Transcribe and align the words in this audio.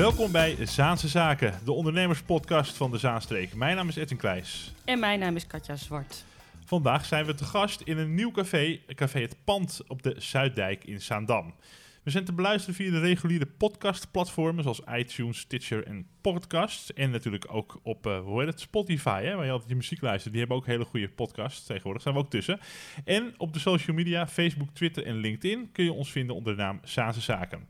Welkom 0.00 0.32
bij 0.32 0.66
Zaanse 0.66 1.08
Zaken, 1.08 1.54
de 1.64 1.72
ondernemerspodcast 1.72 2.76
van 2.76 2.90
de 2.90 2.98
Zaanstreek. 2.98 3.54
Mijn 3.54 3.76
naam 3.76 3.88
is 3.88 3.96
Edwin 3.96 4.18
Kleijs. 4.18 4.72
En 4.84 4.98
mijn 4.98 5.18
naam 5.18 5.36
is 5.36 5.46
Katja 5.46 5.76
Zwart. 5.76 6.24
Vandaag 6.64 7.04
zijn 7.04 7.24
we 7.24 7.34
te 7.34 7.44
gast 7.44 7.80
in 7.80 7.98
een 7.98 8.14
nieuw 8.14 8.30
café, 8.30 8.80
Café 8.86 9.20
Het 9.20 9.36
Pand 9.44 9.80
op 9.86 10.02
de 10.02 10.14
Zuiddijk 10.18 10.84
in 10.84 11.00
Zaandam. 11.00 11.54
We 12.02 12.10
zijn 12.10 12.24
te 12.24 12.32
beluisteren 12.32 12.74
via 12.74 12.90
de 12.90 13.00
reguliere 13.00 13.46
podcastplatformen 13.46 14.62
zoals 14.62 14.82
iTunes, 14.94 15.38
Stitcher 15.38 15.86
en 15.86 16.06
Podcast. 16.20 16.88
En 16.88 17.10
natuurlijk 17.10 17.46
ook 17.48 17.80
op 17.82 18.06
uh, 18.06 18.20
hoe 18.20 18.38
heet 18.38 18.48
het, 18.48 18.60
Spotify, 18.60 19.22
hè, 19.22 19.34
waar 19.34 19.44
je 19.44 19.50
altijd 19.50 19.70
je 19.70 19.76
muziek 19.76 20.00
luistert. 20.00 20.30
Die 20.32 20.40
hebben 20.40 20.58
ook 20.58 20.66
hele 20.66 20.84
goede 20.84 21.08
podcasts 21.08 21.66
tegenwoordig, 21.66 22.02
zijn 22.02 22.14
we 22.14 22.20
ook 22.20 22.30
tussen. 22.30 22.60
En 23.04 23.34
op 23.36 23.52
de 23.52 23.58
social 23.58 23.96
media, 23.96 24.26
Facebook, 24.26 24.68
Twitter 24.72 25.06
en 25.06 25.16
LinkedIn 25.16 25.72
kun 25.72 25.84
je 25.84 25.92
ons 25.92 26.10
vinden 26.10 26.36
onder 26.36 26.56
de 26.56 26.62
naam 26.62 26.80
Zaanse 26.84 27.20
Zaken. 27.20 27.68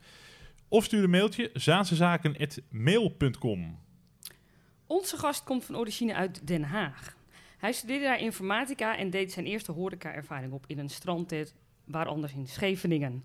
Of 0.73 0.85
stuur 0.85 1.05
een 1.05 1.11
mailtje, 1.11 1.51
zaansezaken.mail.com. 1.53 3.79
Onze 4.87 5.17
gast 5.17 5.45
komt 5.45 5.65
van 5.65 5.77
origine 5.77 6.15
uit 6.15 6.47
Den 6.47 6.63
Haag. 6.63 7.17
Hij 7.59 7.73
studeerde 7.73 8.05
daar 8.05 8.21
informatica 8.21 8.97
en 8.97 9.11
deed 9.11 9.33
zijn 9.33 9.47
eerste 9.47 9.73
horeca-ervaring 9.73 10.53
op 10.53 10.65
in 10.67 10.79
een 10.79 10.91
strandtent, 10.91 11.55
waar 11.85 12.07
anders 12.07 12.33
in 12.33 12.47
Scheveningen. 12.47 13.25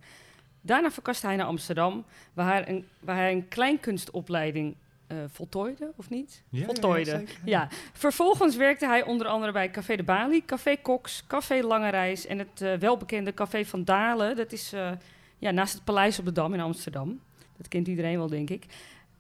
Daarna 0.61 0.91
verkaste 0.91 1.25
hij 1.25 1.35
naar 1.35 1.45
Amsterdam, 1.45 2.05
waar 2.33 2.47
hij 2.47 2.69
een, 2.69 2.87
waar 2.99 3.15
hij 3.15 3.31
een 3.31 3.47
kleinkunstopleiding 3.47 4.75
uh, 5.07 5.17
voltooide, 5.27 5.91
of 5.95 6.09
niet? 6.09 6.43
Ja, 6.49 6.65
voltooide. 6.65 7.23
Ja, 7.43 7.67
Vervolgens 7.93 8.55
werkte 8.55 8.85
hij 8.85 9.03
onder 9.03 9.27
andere 9.27 9.51
bij 9.51 9.71
Café 9.71 9.95
de 9.95 10.03
Bali, 10.03 10.45
Café 10.45 10.81
Cox, 10.81 11.23
Café 11.27 11.61
Lange 11.61 11.89
Reis 11.89 12.25
en 12.25 12.39
het 12.39 12.61
uh, 12.61 12.73
welbekende 12.73 13.33
Café 13.33 13.65
van 13.65 13.83
Dalen. 13.83 14.35
Dat 14.35 14.51
is 14.51 14.73
uh, 14.73 14.91
ja, 15.37 15.51
naast 15.51 15.73
het 15.73 15.83
Paleis 15.83 16.19
op 16.19 16.25
de 16.25 16.31
Dam 16.31 16.53
in 16.53 16.59
Amsterdam. 16.59 17.19
Dat 17.57 17.67
kent 17.67 17.87
iedereen 17.87 18.17
wel, 18.17 18.27
denk 18.27 18.49
ik. 18.49 18.65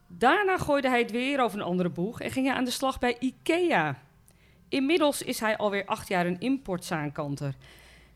Daarna 0.07 0.57
gooide 0.57 0.89
hij 0.89 0.99
het 0.99 1.11
weer 1.11 1.41
over 1.41 1.59
een 1.59 1.65
andere 1.65 1.89
boeg 1.89 2.21
en 2.21 2.31
ging 2.31 2.47
hij 2.47 2.55
aan 2.55 2.63
de 2.63 2.71
slag 2.71 2.99
bij 2.99 3.17
IKEA. 3.19 4.01
Inmiddels 4.69 5.21
is 5.21 5.39
hij 5.39 5.57
alweer 5.57 5.85
acht 5.85 6.07
jaar 6.07 6.25
een 6.25 6.39
importzaankanter. 6.39 7.55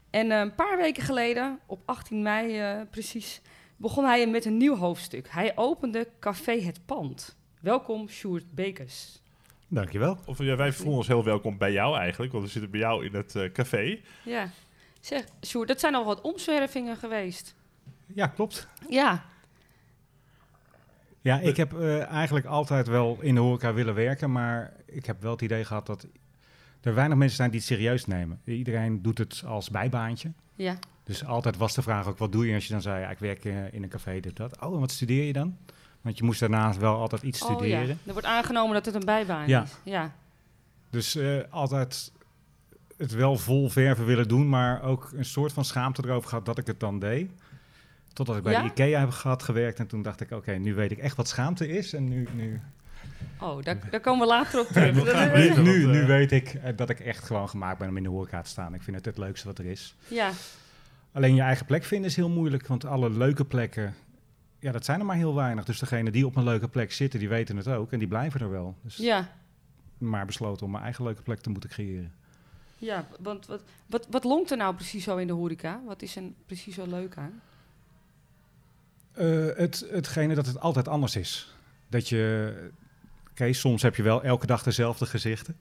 En 0.09 0.25
uh, 0.25 0.39
een 0.39 0.55
paar 0.55 0.77
weken 0.77 1.03
geleden, 1.03 1.59
op 1.65 1.81
18 1.85 2.21
mei 2.21 2.61
uh, 2.61 2.81
precies, 2.89 3.41
begon 3.77 4.05
hij 4.05 4.27
met 4.27 4.45
een 4.45 4.57
nieuw 4.57 4.75
hoofdstuk. 4.75 5.27
Hij 5.29 5.57
opende 5.57 6.07
Café 6.19 6.61
Het 6.61 6.85
Pand. 6.85 7.37
Welkom, 7.59 8.09
Sjoerd 8.09 8.53
Bekers. 8.53 9.21
Dankjewel. 9.67 10.17
Of, 10.25 10.37
ja, 10.37 10.55
wij 10.55 10.73
voelen 10.73 10.95
ons 10.95 11.07
heel 11.07 11.23
welkom 11.23 11.57
bij 11.57 11.71
jou 11.71 11.97
eigenlijk, 11.97 12.31
want 12.31 12.43
we 12.43 12.49
zitten 12.49 12.71
bij 12.71 12.79
jou 12.79 13.05
in 13.05 13.15
het 13.15 13.35
uh, 13.35 13.51
café. 13.51 13.99
Ja, 14.23 14.49
zeg, 14.99 15.25
Sjoerd, 15.45 15.67
dat 15.67 15.79
zijn 15.79 15.95
al 15.95 16.05
wat 16.05 16.21
omzwervingen 16.21 16.97
geweest. 16.97 17.55
Ja, 18.05 18.27
klopt. 18.27 18.67
Ja. 18.89 19.25
Ja, 21.21 21.39
ik 21.39 21.57
heb 21.57 21.81
eigenlijk 22.09 22.45
altijd 22.45 22.87
wel 22.87 23.17
in 23.21 23.35
de 23.35 23.41
horeca 23.41 23.73
willen 23.73 23.95
werken, 23.95 24.31
maar 24.31 24.73
ik 24.85 25.05
heb 25.05 25.21
wel 25.21 25.31
het 25.31 25.41
idee 25.41 25.65
gehad 25.65 25.85
dat 25.85 26.07
er 26.81 26.93
weinig 26.93 27.17
mensen 27.17 27.37
zijn 27.37 27.51
die 27.51 27.59
het 27.59 27.69
serieus 27.69 28.05
nemen. 28.05 28.41
Iedereen 28.43 29.01
doet 29.01 29.17
het 29.17 29.43
als 29.45 29.69
bijbaantje. 29.69 30.31
Ja. 30.55 30.75
Dus 31.03 31.25
altijd 31.25 31.57
was 31.57 31.73
de 31.73 31.81
vraag 31.81 32.07
ook, 32.07 32.17
wat 32.17 32.31
doe 32.31 32.47
je 32.47 32.53
als 32.53 32.65
je 32.65 32.73
dan 32.73 32.81
zei, 32.81 33.01
ja, 33.01 33.09
ik 33.09 33.19
werk 33.19 33.43
in 33.45 33.83
een 33.83 33.89
café, 33.89 34.19
dit, 34.19 34.35
dat. 34.35 34.61
Oh, 34.61 34.73
en 34.73 34.79
wat 34.79 34.91
studeer 34.91 35.23
je 35.23 35.33
dan? 35.33 35.57
Want 36.01 36.17
je 36.17 36.23
moest 36.23 36.39
daarnaast 36.39 36.79
wel 36.79 36.95
altijd 36.95 37.21
iets 37.21 37.41
oh, 37.41 37.51
studeren. 37.51 37.87
Ja. 37.87 37.95
Er 38.05 38.11
wordt 38.11 38.27
aangenomen 38.27 38.73
dat 38.73 38.85
het 38.85 38.95
een 38.95 39.05
bijbaan 39.05 39.47
ja. 39.47 39.63
is. 39.63 39.77
Ja. 39.83 40.15
Dus 40.89 41.15
uh, 41.15 41.41
altijd 41.49 42.11
het 42.97 43.11
wel 43.11 43.37
vol 43.37 43.69
verven 43.69 44.05
willen 44.05 44.27
doen, 44.27 44.49
maar 44.49 44.83
ook 44.83 45.11
een 45.15 45.25
soort 45.25 45.53
van 45.53 45.65
schaamte 45.65 46.01
erover 46.05 46.29
gehad 46.29 46.45
dat 46.45 46.57
ik 46.57 46.67
het 46.67 46.79
dan 46.79 46.99
deed. 46.99 47.31
Totdat 48.19 48.37
ik 48.37 48.43
bij 48.43 48.53
ja? 48.53 48.61
de 48.61 48.67
IKEA 48.67 48.99
heb 48.99 49.09
gehad 49.09 49.43
gewerkt 49.43 49.79
en 49.79 49.87
toen 49.87 50.01
dacht 50.01 50.21
ik, 50.21 50.27
oké, 50.27 50.35
okay, 50.35 50.55
nu 50.55 50.73
weet 50.75 50.91
ik 50.91 50.97
echt 50.97 51.15
wat 51.15 51.27
schaamte 51.27 51.67
is 51.67 51.93
en 51.93 52.07
nu... 52.07 52.27
nu 52.33 52.61
Oh, 53.39 53.63
daar, 53.63 53.89
daar, 53.91 53.99
komen 53.99 54.27
we 54.27 54.33
later 54.33 54.59
op 54.59 54.67
terug. 54.67 54.93
nu, 55.55 55.61
nu, 55.61 55.85
nu, 55.85 56.05
weet 56.05 56.31
ik 56.31 56.53
uh, 56.53 56.61
dat 56.75 56.89
ik 56.89 56.99
echt 56.99 57.23
gewoon 57.23 57.49
gemaakt 57.49 57.79
ben 57.79 57.89
om 57.89 57.97
in 57.97 58.03
de 58.03 58.09
horeca 58.09 58.41
te 58.41 58.49
staan. 58.49 58.73
Ik 58.73 58.81
vind 58.81 58.95
het 58.95 59.05
het 59.05 59.17
leukste 59.17 59.47
wat 59.47 59.57
er 59.57 59.65
is. 59.65 59.95
Ja. 60.07 60.31
Alleen 61.11 61.35
je 61.35 61.41
eigen 61.41 61.65
plek 61.65 61.83
vinden 61.83 62.09
is 62.09 62.15
heel 62.15 62.29
moeilijk, 62.29 62.67
want 62.67 62.85
alle 62.85 63.09
leuke 63.09 63.45
plekken, 63.45 63.95
ja, 64.59 64.71
dat 64.71 64.85
zijn 64.85 64.99
er 64.99 65.05
maar 65.05 65.15
heel 65.15 65.35
weinig. 65.35 65.65
Dus 65.65 65.79
degenen 65.79 66.11
die 66.11 66.25
op 66.25 66.35
een 66.35 66.43
leuke 66.43 66.67
plek 66.67 66.91
zitten, 66.91 67.19
die 67.19 67.29
weten 67.29 67.57
het 67.57 67.67
ook 67.67 67.91
en 67.91 67.99
die 67.99 68.07
blijven 68.07 68.41
er 68.41 68.51
wel. 68.51 68.75
Dus 68.83 68.95
ja. 68.97 69.27
Maar 69.97 70.25
besloten 70.25 70.65
om 70.65 70.71
mijn 70.71 70.83
eigen 70.83 71.03
leuke 71.03 71.21
plek 71.21 71.39
te 71.39 71.49
moeten 71.49 71.69
creëren. 71.69 72.13
Ja, 72.77 73.07
want 73.19 73.45
wat, 73.45 73.61
wat, 73.85 74.07
wat 74.09 74.23
longt 74.23 74.51
er 74.51 74.57
nou 74.57 74.75
precies 74.75 75.03
zo 75.03 75.17
in 75.17 75.27
de 75.27 75.33
horeca? 75.33 75.81
Wat 75.85 76.01
is 76.01 76.15
er 76.15 76.23
precies 76.45 76.75
zo 76.75 76.85
leuk 76.87 77.17
aan? 77.17 77.41
Uh, 79.19 79.55
het, 79.55 79.85
hetgene 79.91 80.35
dat 80.35 80.45
het 80.45 80.59
altijd 80.59 80.87
anders 80.87 81.15
is. 81.15 81.55
Dat 81.87 82.09
je 82.09 82.53
okay, 83.31 83.53
soms 83.53 83.81
heb 83.81 83.95
je 83.95 84.03
wel 84.03 84.23
elke 84.23 84.45
dag 84.45 84.63
dezelfde 84.63 85.05
gezichten. 85.05 85.57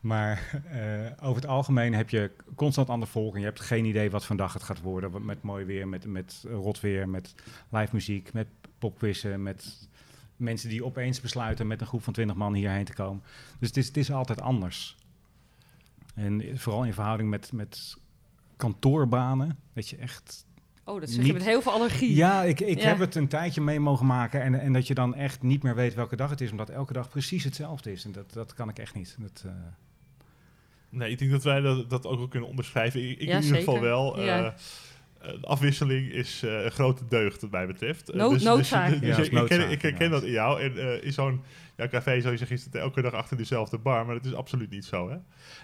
Maar 0.00 0.62
uh, 0.72 1.06
over 1.28 1.42
het 1.42 1.50
algemeen 1.50 1.94
heb 1.94 2.10
je 2.10 2.30
constant 2.54 2.88
andere 2.88 3.10
volk. 3.10 3.34
En 3.34 3.40
je 3.40 3.46
hebt 3.46 3.60
geen 3.60 3.84
idee 3.84 4.10
wat 4.10 4.24
vandaag 4.24 4.52
het 4.52 4.62
gaat 4.62 4.80
worden. 4.80 5.24
Met 5.24 5.42
mooi 5.42 5.64
weer, 5.64 5.88
met, 5.88 6.06
met 6.06 6.44
rot 6.50 6.80
weer, 6.80 7.08
met 7.08 7.34
live 7.68 7.94
muziek, 7.94 8.32
met 8.32 8.46
popquizzen, 8.78 9.42
met 9.42 9.88
mensen 10.36 10.68
die 10.68 10.84
opeens 10.84 11.20
besluiten 11.20 11.66
met 11.66 11.80
een 11.80 11.86
groep 11.86 12.02
van 12.02 12.12
20 12.12 12.36
man 12.36 12.54
hierheen 12.54 12.84
te 12.84 12.94
komen. 12.94 13.22
Dus 13.58 13.68
het 13.68 13.76
is, 13.76 13.86
het 13.86 13.96
is 13.96 14.12
altijd 14.12 14.40
anders. 14.40 14.96
En 16.14 16.58
vooral 16.58 16.84
in 16.84 16.94
verhouding 16.94 17.30
met, 17.30 17.52
met 17.52 17.96
kantoorbanen, 18.56 19.58
dat 19.72 19.88
je 19.88 19.96
echt 19.96 20.46
Oh, 20.88 21.00
dat 21.00 21.10
zeg 21.10 21.26
je 21.26 21.32
met 21.32 21.44
heel 21.44 21.62
veel 21.62 21.72
allergie. 21.72 22.14
Ja, 22.14 22.42
ik, 22.42 22.60
ik 22.60 22.80
ja. 22.80 22.88
heb 22.88 22.98
het 22.98 23.14
een 23.14 23.28
tijdje 23.28 23.60
mee 23.60 23.80
mogen 23.80 24.06
maken. 24.06 24.42
En, 24.42 24.60
en 24.60 24.72
dat 24.72 24.86
je 24.86 24.94
dan 24.94 25.14
echt 25.14 25.42
niet 25.42 25.62
meer 25.62 25.74
weet 25.74 25.94
welke 25.94 26.16
dag 26.16 26.30
het 26.30 26.40
is. 26.40 26.50
Omdat 26.50 26.70
elke 26.70 26.92
dag 26.92 27.08
precies 27.08 27.44
hetzelfde 27.44 27.92
is. 27.92 28.04
En 28.04 28.12
dat, 28.12 28.32
dat 28.32 28.54
kan 28.54 28.68
ik 28.68 28.78
echt 28.78 28.94
niet. 28.94 29.16
Dat, 29.18 29.42
uh... 29.46 29.52
Nee, 30.88 31.10
ik 31.10 31.18
denk 31.18 31.30
dat 31.30 31.42
wij 31.42 31.60
dat, 31.60 31.90
dat 31.90 32.06
ook 32.06 32.18
wel 32.18 32.28
kunnen 32.28 32.48
onderschrijven. 32.48 33.10
Ik, 33.10 33.18
ik 33.18 33.28
ja, 33.28 33.36
in 33.36 33.42
ieder 33.42 33.42
zeker. 33.42 33.64
geval 33.64 33.80
wel. 33.80 34.20
Ja. 34.20 34.44
Uh, 34.44 34.52
de 35.40 35.46
afwisseling 35.46 36.12
is 36.12 36.42
uh, 36.44 36.64
een 36.64 36.70
grote 36.70 37.02
deugd 37.08 37.40
wat 37.40 37.50
mij 37.50 37.66
betreft. 37.66 38.14
No 38.14 38.30
dus, 38.30 38.42
noodzaak. 38.42 38.90
Dus, 38.90 39.00
dus 39.00 39.16
ja, 39.16 39.22
ik, 39.22 39.32
ik, 39.32 39.46
ken, 39.46 39.70
ik 39.70 39.82
herken 39.82 40.06
ja. 40.06 40.10
dat 40.10 40.22
in 40.22 40.30
jou. 40.30 40.60
En 40.60 40.72
uh, 40.76 41.04
in 41.04 41.12
zo'n 41.12 41.42
ja, 41.78 41.88
café 41.88 42.20
zou 42.20 42.32
je 42.32 42.38
zeggen, 42.38 42.56
is 42.56 42.64
het 42.64 42.74
elke 42.74 43.02
dag 43.02 43.12
achter 43.12 43.36
dezelfde 43.36 43.78
bar. 43.78 44.06
Maar 44.06 44.14
dat 44.14 44.24
is 44.24 44.34
absoluut 44.34 44.70
niet 44.70 44.84
zo, 44.84 45.10
hè? 45.10 45.16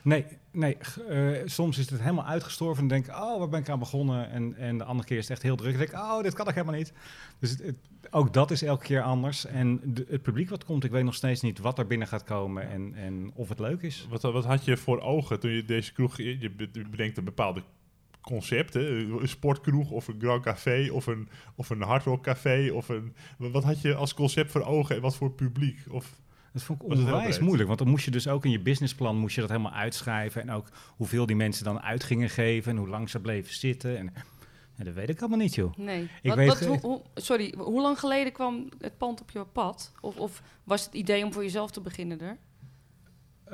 Nee, 0.02 0.26
nee 0.50 0.76
uh, 1.08 1.40
soms 1.44 1.78
is 1.78 1.90
het 1.90 2.00
helemaal 2.00 2.24
uitgestorven. 2.24 2.82
En 2.82 2.88
denk 2.88 3.06
ik, 3.06 3.14
oh, 3.14 3.38
waar 3.38 3.48
ben 3.48 3.60
ik 3.60 3.68
aan 3.68 3.78
begonnen? 3.78 4.30
En, 4.30 4.54
en 4.56 4.78
de 4.78 4.84
andere 4.84 5.08
keer 5.08 5.16
is 5.16 5.22
het 5.22 5.32
echt 5.32 5.42
heel 5.42 5.56
druk. 5.56 5.72
En 5.72 5.78
denk 5.78 5.90
ik, 5.90 5.96
oh, 5.96 6.22
dit 6.22 6.34
kan 6.34 6.48
ik 6.48 6.54
helemaal 6.54 6.76
niet. 6.76 6.92
Dus 7.38 7.50
het, 7.50 7.62
het, 7.62 7.76
ook 8.10 8.32
dat 8.32 8.50
is 8.50 8.62
elke 8.62 8.84
keer 8.84 9.02
anders. 9.02 9.46
En 9.46 9.80
de, 9.84 10.06
het 10.08 10.22
publiek 10.22 10.48
wat 10.50 10.64
komt, 10.64 10.84
ik 10.84 10.90
weet 10.90 11.04
nog 11.04 11.14
steeds 11.14 11.40
niet 11.40 11.58
wat 11.58 11.78
er 11.78 11.86
binnen 11.86 12.08
gaat 12.08 12.24
komen 12.24 12.70
en, 12.70 12.94
en 12.94 13.30
of 13.34 13.48
het 13.48 13.58
leuk 13.58 13.82
is. 13.82 14.06
Wat, 14.10 14.22
wat 14.22 14.44
had 14.44 14.64
je 14.64 14.76
voor 14.76 15.00
ogen 15.00 15.40
toen 15.40 15.50
je 15.50 15.64
deze 15.64 15.92
kroeg... 15.92 16.16
Je 16.16 16.50
bedenkt 16.90 17.16
een 17.16 17.24
bepaalde 17.24 17.62
concept, 18.24 18.74
hè? 18.74 18.80
een 18.80 19.28
sportkroeg 19.28 19.90
of 19.90 20.08
een 20.08 20.20
Grand 20.20 20.42
Café 20.42 20.88
of 20.92 21.06
een, 21.06 21.28
of 21.54 21.70
een 21.70 21.82
hardrock 21.82 22.22
café. 22.22 22.70
Of 22.72 22.88
een, 22.88 23.14
wat 23.38 23.64
had 23.64 23.80
je 23.80 23.94
als 23.94 24.14
concept 24.14 24.50
voor 24.50 24.64
ogen 24.64 24.96
en 24.96 25.02
wat 25.02 25.16
voor 25.16 25.30
publiek? 25.30 25.78
Of, 25.90 26.20
dat 26.52 26.62
vond 26.62 26.82
ik 26.82 26.88
onwijs 26.88 27.38
moeilijk, 27.38 27.66
want 27.66 27.78
dan 27.78 27.88
moest 27.88 28.04
je 28.04 28.10
dus 28.10 28.28
ook 28.28 28.44
in 28.44 28.50
je 28.50 28.60
businessplan 28.60 29.16
moest 29.16 29.34
je 29.34 29.40
dat 29.40 29.50
helemaal 29.50 29.72
uitschrijven. 29.72 30.42
En 30.42 30.50
ook 30.50 30.68
hoeveel 30.96 31.26
die 31.26 31.36
mensen 31.36 31.64
dan 31.64 31.80
uit 31.80 32.04
gingen 32.04 32.30
geven 32.30 32.72
en 32.72 32.78
hoe 32.78 32.88
lang 32.88 33.10
ze 33.10 33.20
bleven 33.20 33.54
zitten. 33.54 33.98
En, 33.98 34.12
en 34.76 34.84
dat 34.84 34.94
weet 34.94 35.08
ik 35.08 35.20
allemaal 35.20 35.38
niet, 35.38 35.54
joh. 35.54 35.76
Nee. 35.76 36.02
Ik 36.02 36.28
wat, 36.28 36.36
weet, 36.36 36.48
wat, 36.48 36.60
hoe, 36.60 36.80
hoe, 36.80 37.02
sorry, 37.14 37.54
hoe 37.56 37.82
lang 37.82 37.98
geleden 37.98 38.32
kwam 38.32 38.68
het 38.78 38.98
pand 38.98 39.20
op 39.20 39.30
je 39.30 39.44
pad? 39.44 39.92
Of, 40.00 40.16
of 40.16 40.42
was 40.64 40.84
het 40.84 40.94
idee 40.94 41.24
om 41.24 41.32
voor 41.32 41.42
jezelf 41.42 41.70
te 41.70 41.80
beginnen 41.80 42.20
er? 42.20 42.38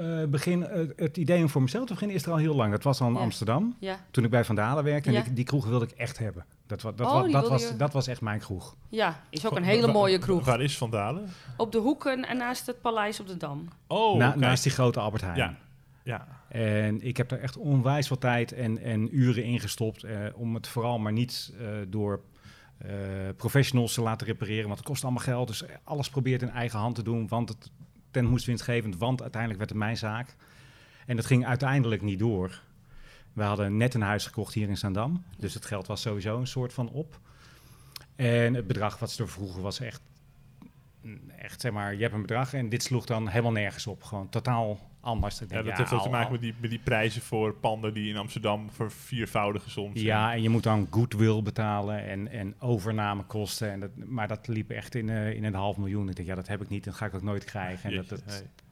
Uh, 0.00 0.24
begin, 0.24 0.60
uh, 0.60 0.88
het 0.96 1.16
idee 1.16 1.42
om 1.42 1.48
voor 1.48 1.62
mezelf 1.62 1.86
te 1.86 1.92
beginnen 1.92 2.16
is 2.16 2.24
er 2.24 2.30
al 2.32 2.36
heel 2.36 2.54
lang. 2.54 2.70
Dat 2.70 2.82
was 2.82 3.00
al 3.00 3.06
in 3.08 3.14
Ja. 3.14 3.20
Amsterdam, 3.20 3.76
Ja, 3.78 3.96
toen 4.10 4.24
ik 4.24 4.30
bij 4.30 4.44
Van 4.44 4.54
Dalen 4.54 4.84
werkte. 4.84 5.08
En 5.08 5.14
Ja. 5.14 5.22
die, 5.22 5.32
die 5.32 5.44
kroeg 5.44 5.66
wilde 5.66 5.84
ik 5.84 5.90
echt 5.90 6.18
hebben. 6.18 6.44
Dat, 6.66 6.82
wa- 6.82 6.92
dat, 6.92 7.06
Oh, 7.06 7.12
wa- 7.20 7.28
dat, 7.28 7.48
was, 7.48 7.68
je- 7.68 7.76
dat 7.76 7.92
was 7.92 8.06
echt 8.06 8.20
mijn 8.20 8.38
kroeg. 8.40 8.76
ja, 8.88 9.20
is 9.30 9.46
ook 9.46 9.56
een 9.56 9.62
hele 9.62 9.86
wa- 9.86 9.92
mooie 9.92 10.18
kroeg. 10.18 10.44
Waar 10.44 10.60
is 10.60 10.78
Vandalen? 10.78 11.28
Op 11.56 11.72
de 11.72 11.78
hoeken 11.78 12.28
en 12.28 12.36
naast 12.36 12.66
het 12.66 12.80
paleis 12.80 13.20
op 13.20 13.26
de 13.26 13.36
Dam. 13.36 13.68
Oh, 13.86 14.18
Na- 14.18 14.36
naast 14.36 14.62
die 14.62 14.72
grote 14.72 15.00
Albert 15.00 15.22
Heijn. 15.22 15.36
Ja. 15.36 15.56
Ja, 16.02 16.26
En 16.48 17.02
ik 17.02 17.16
heb 17.16 17.28
daar 17.28 17.38
echt 17.38 17.56
onwijs 17.56 18.08
wat 18.08 18.20
tijd 18.20 18.52
en, 18.52 18.78
en 18.78 19.16
uren 19.16 19.44
in 19.44 19.60
gestopt. 19.60 20.02
eh, 20.04 20.16
om 20.34 20.54
het 20.54 20.68
vooral 20.68 20.98
maar 20.98 21.12
niet 21.12 21.52
eh, 21.60 21.66
door 21.88 22.20
eh, 22.78 22.90
professionals 23.36 23.94
te 23.94 24.00
laten 24.02 24.26
repareren. 24.26 24.64
Want 24.66 24.78
het 24.78 24.86
kost 24.88 25.02
allemaal 25.04 25.22
geld. 25.22 25.48
Dus 25.48 25.64
alles 25.84 26.10
probeert 26.10 26.42
in 26.42 26.50
eigen 26.50 26.78
hand 26.78 26.94
te 26.94 27.02
doen. 27.02 27.28
Want 27.28 27.48
het 27.48 27.70
ten 28.10 28.24
moest 28.24 28.46
winstgevend. 28.46 28.96
Want 28.96 29.22
uiteindelijk 29.22 29.60
werd 29.60 29.70
het 29.70 29.80
mijn 29.80 29.96
zaak. 29.96 30.36
En 31.06 31.16
dat 31.16 31.26
ging 31.26 31.46
uiteindelijk 31.46 32.02
niet 32.02 32.18
door. 32.18 32.60
We 33.32 33.42
hadden 33.42 33.76
net 33.76 33.94
een 33.94 34.02
huis 34.02 34.26
gekocht 34.26 34.54
hier 34.54 34.68
in 34.68 34.76
Zaandam. 34.76 35.24
Dus 35.38 35.54
het 35.54 35.64
geld 35.64 35.86
was 35.86 36.00
sowieso 36.00 36.38
een 36.38 36.46
soort 36.46 36.72
van 36.72 36.88
op. 36.88 37.20
En 38.16 38.54
het 38.54 38.66
bedrag 38.66 38.98
wat 38.98 39.10
ze 39.10 39.22
er 39.22 39.28
vroegen 39.28 39.62
was 39.62 39.80
echt 39.80 40.00
echt, 41.36 41.60
zeg 41.60 41.72
maar, 41.72 41.94
je 41.94 42.02
hebt 42.02 42.14
een 42.14 42.20
bedrag 42.20 42.54
en 42.54 42.68
dit 42.68 42.82
sloeg 42.82 43.06
dan 43.06 43.28
helemaal 43.28 43.52
nergens 43.52 43.86
op. 43.86 44.02
Gewoon 44.02 44.28
totaal 44.28 44.78
anders. 45.00 45.38
Ja, 45.48 45.62
dat 45.62 45.76
heeft 45.76 45.92
ook 45.92 46.02
te 46.02 46.08
maken 46.08 46.32
met 46.32 46.40
die, 46.40 46.54
met 46.60 46.70
die 46.70 46.78
prijzen 46.78 47.22
voor 47.22 47.54
panden 47.54 47.94
die 47.94 48.08
in 48.08 48.16
Amsterdam 48.16 48.70
voor 48.70 48.90
viervoudige 48.90 49.70
soms. 49.70 50.00
Ja, 50.00 50.32
en 50.32 50.42
je 50.42 50.48
moet 50.48 50.62
dan 50.62 50.86
goodwill 50.90 51.42
betalen 51.42 52.04
en, 52.04 52.28
en 52.28 52.54
overnamekosten. 52.58 53.70
En 53.70 53.80
dat, 53.80 53.90
maar 53.96 54.28
dat 54.28 54.48
liep 54.48 54.70
echt 54.70 54.94
in, 54.94 55.08
eh, 55.08 55.32
in 55.32 55.44
een 55.44 55.54
half 55.54 55.76
miljoen. 55.76 56.08
Ik 56.08 56.16
dacht, 56.16 56.28
ja, 56.28 56.34
dat 56.34 56.48
heb 56.48 56.62
ik 56.62 56.68
niet, 56.68 56.84
dat 56.84 56.94
ga 56.94 57.06
ik 57.06 57.14
ook 57.14 57.22
nooit 57.22 57.44
krijgen. 57.44 57.90
En 57.90 57.96
dat, 57.96 58.08
Jeetje, 58.08 58.24
dat, 58.24 58.34
hey. 58.34 58.42
ik 58.42 58.62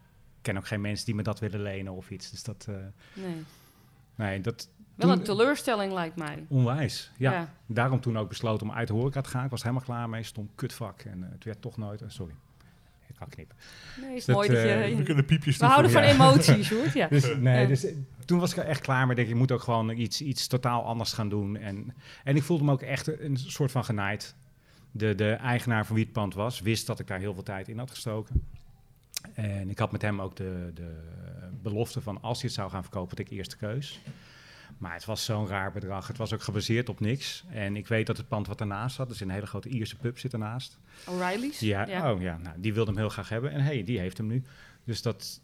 ken 0.43 0.57
ook 0.57 0.67
geen 0.67 0.81
mensen 0.81 1.07
die 1.07 1.15
me 1.15 1.23
dat 1.23 1.41
willen 1.41 1.63
lenen 1.63 1.93
of 1.93 2.11
iets. 2.11 2.31
Dus 2.31 2.43
dat, 2.43 2.67
eh, 2.69 2.75
Nee. 3.13 3.45
nee, 4.15 4.41
dat... 4.41 4.71
Wel 4.99 5.11
een 5.11 5.23
teleurstelling 5.23 5.93
lijkt 5.93 6.17
mij. 6.17 6.45
Onwijs, 6.49 7.11
ja. 7.17 7.33
Ja. 7.33 7.55
Daarom 7.67 8.01
toen 8.01 8.19
ook 8.19 8.29
besloten 8.29 8.67
om 8.69 8.73
uit 8.73 8.89
de 8.89 8.95
horeca 8.95 9.21
te 9.21 9.29
gaan. 9.29 9.45
Ik 9.45 9.51
was 9.51 9.63
helemaal 9.63 9.85
klaar 9.85 10.09
mee, 10.09 10.23
stond 10.23 10.51
kutvak. 10.55 11.01
En 11.03 11.23
eh, 11.25 11.31
het 11.33 11.45
werd 11.45 11.61
toch 11.63 11.77
nooit... 11.77 12.03
eh, 12.03 12.09
sorry, 12.09 12.35
ik 13.07 13.15
kan 13.19 13.29
knippen. 13.29 13.57
Nee, 14.01 14.17
is 14.17 14.25
Dat, 14.25 14.37
mooi 14.37 14.49
dat 14.49 14.57
eh, 14.57 14.89
je... 14.89 14.97
We 14.97 15.03
kunnen 15.03 15.25
piepjes 15.25 15.57
we 15.57 15.65
houden 15.65 15.91
van 15.91 16.03
emoties, 16.03 16.67
Sjoerd. 16.69 16.93
Ja. 16.93 17.09
Dus, 17.09 17.37
nee, 17.37 17.61
Ja. 17.61 17.67
dus 17.67 17.85
eh, 17.85 17.95
toen 18.25 18.39
was 18.39 18.51
ik 18.53 18.57
er 18.59 18.65
echt 18.65 18.81
klaar 18.81 19.01
mee. 19.01 19.11
Ik 19.11 19.17
denk, 19.17 19.29
je 19.29 19.35
moet 19.35 19.53
ook 19.53 19.63
gewoon 19.63 19.91
iets, 19.91 20.21
iets 20.23 20.47
totaal 20.47 20.85
anders 20.85 21.13
gaan 21.13 21.29
doen. 21.29 21.57
En, 21.57 21.95
en 22.25 22.37
ik 22.37 22.43
voelde 22.43 22.65
me 22.65 22.73
ook 22.73 22.83
echt 22.83 23.21
een 23.21 23.37
soort 23.37 23.71
van 23.71 23.85
genaaid. 23.85 24.35
De, 24.91 25.15
de 25.15 25.31
eigenaar 25.33 25.87
van 25.87 25.95
wie 25.95 26.05
het 26.05 26.13
pand 26.13 26.35
was, 26.35 26.61
wist 26.61 26.87
dat 26.87 26.99
ik 26.99 27.07
daar 27.07 27.19
heel 27.19 27.35
veel 27.35 27.43
tijd 27.43 27.69
in 27.69 27.79
had 27.79 27.91
gestoken. 27.91 28.43
En 29.35 29.71
ik 29.71 29.79
had 29.79 29.93
met 29.93 30.03
hem 30.03 30.21
ook 30.21 30.37
de, 30.37 30.71
de 30.75 31.01
belofte 31.63 32.01
van 32.01 32.23
als 32.23 32.39
hij 32.41 32.47
het 32.47 32.59
zou 32.59 32.71
gaan 32.71 32.83
verkopen, 32.83 33.17
dat 33.17 33.27
ik 33.27 33.33
eerste 33.33 33.57
keus. 33.57 34.01
Maar 34.79 34.93
het 34.93 35.05
was 35.05 35.25
zo'n 35.25 35.47
raar 35.47 35.73
bedrag. 35.73 36.07
Het 36.07 36.17
was 36.17 36.33
ook 36.33 36.43
gebaseerd 36.43 36.89
op 36.89 37.01
niks. 37.01 37.45
En 37.51 37.77
ik 37.77 37.87
weet 37.87 38.07
dat 38.07 38.17
het 38.17 38.29
pand 38.29 38.47
wat 38.47 38.61
ernaast 38.61 38.97
zat, 38.97 39.09
dus 39.09 39.21
een 39.21 39.31
hele 39.31 39.47
grote 39.47 39.69
Ierse 39.69 39.97
pub 39.97 40.19
zit 40.19 40.33
ernaast. 40.33 40.79
O'Reilly's? 41.07 41.61
Ja, 41.61 42.13
oh 42.13 42.21
ja, 42.21 42.39
nou, 42.39 42.61
die 42.61 42.75
wilde 42.75 42.91
hem 42.91 43.01
heel 43.01 43.09
graag 43.09 43.29
hebben. 43.29 43.51
En 43.51 43.61
hey, 43.61 43.85
die 43.85 43.99
heeft 43.99 44.17
hem 44.17 44.27
nu. 44.27 44.45
Dus 44.85 45.03
dat, 45.03 45.41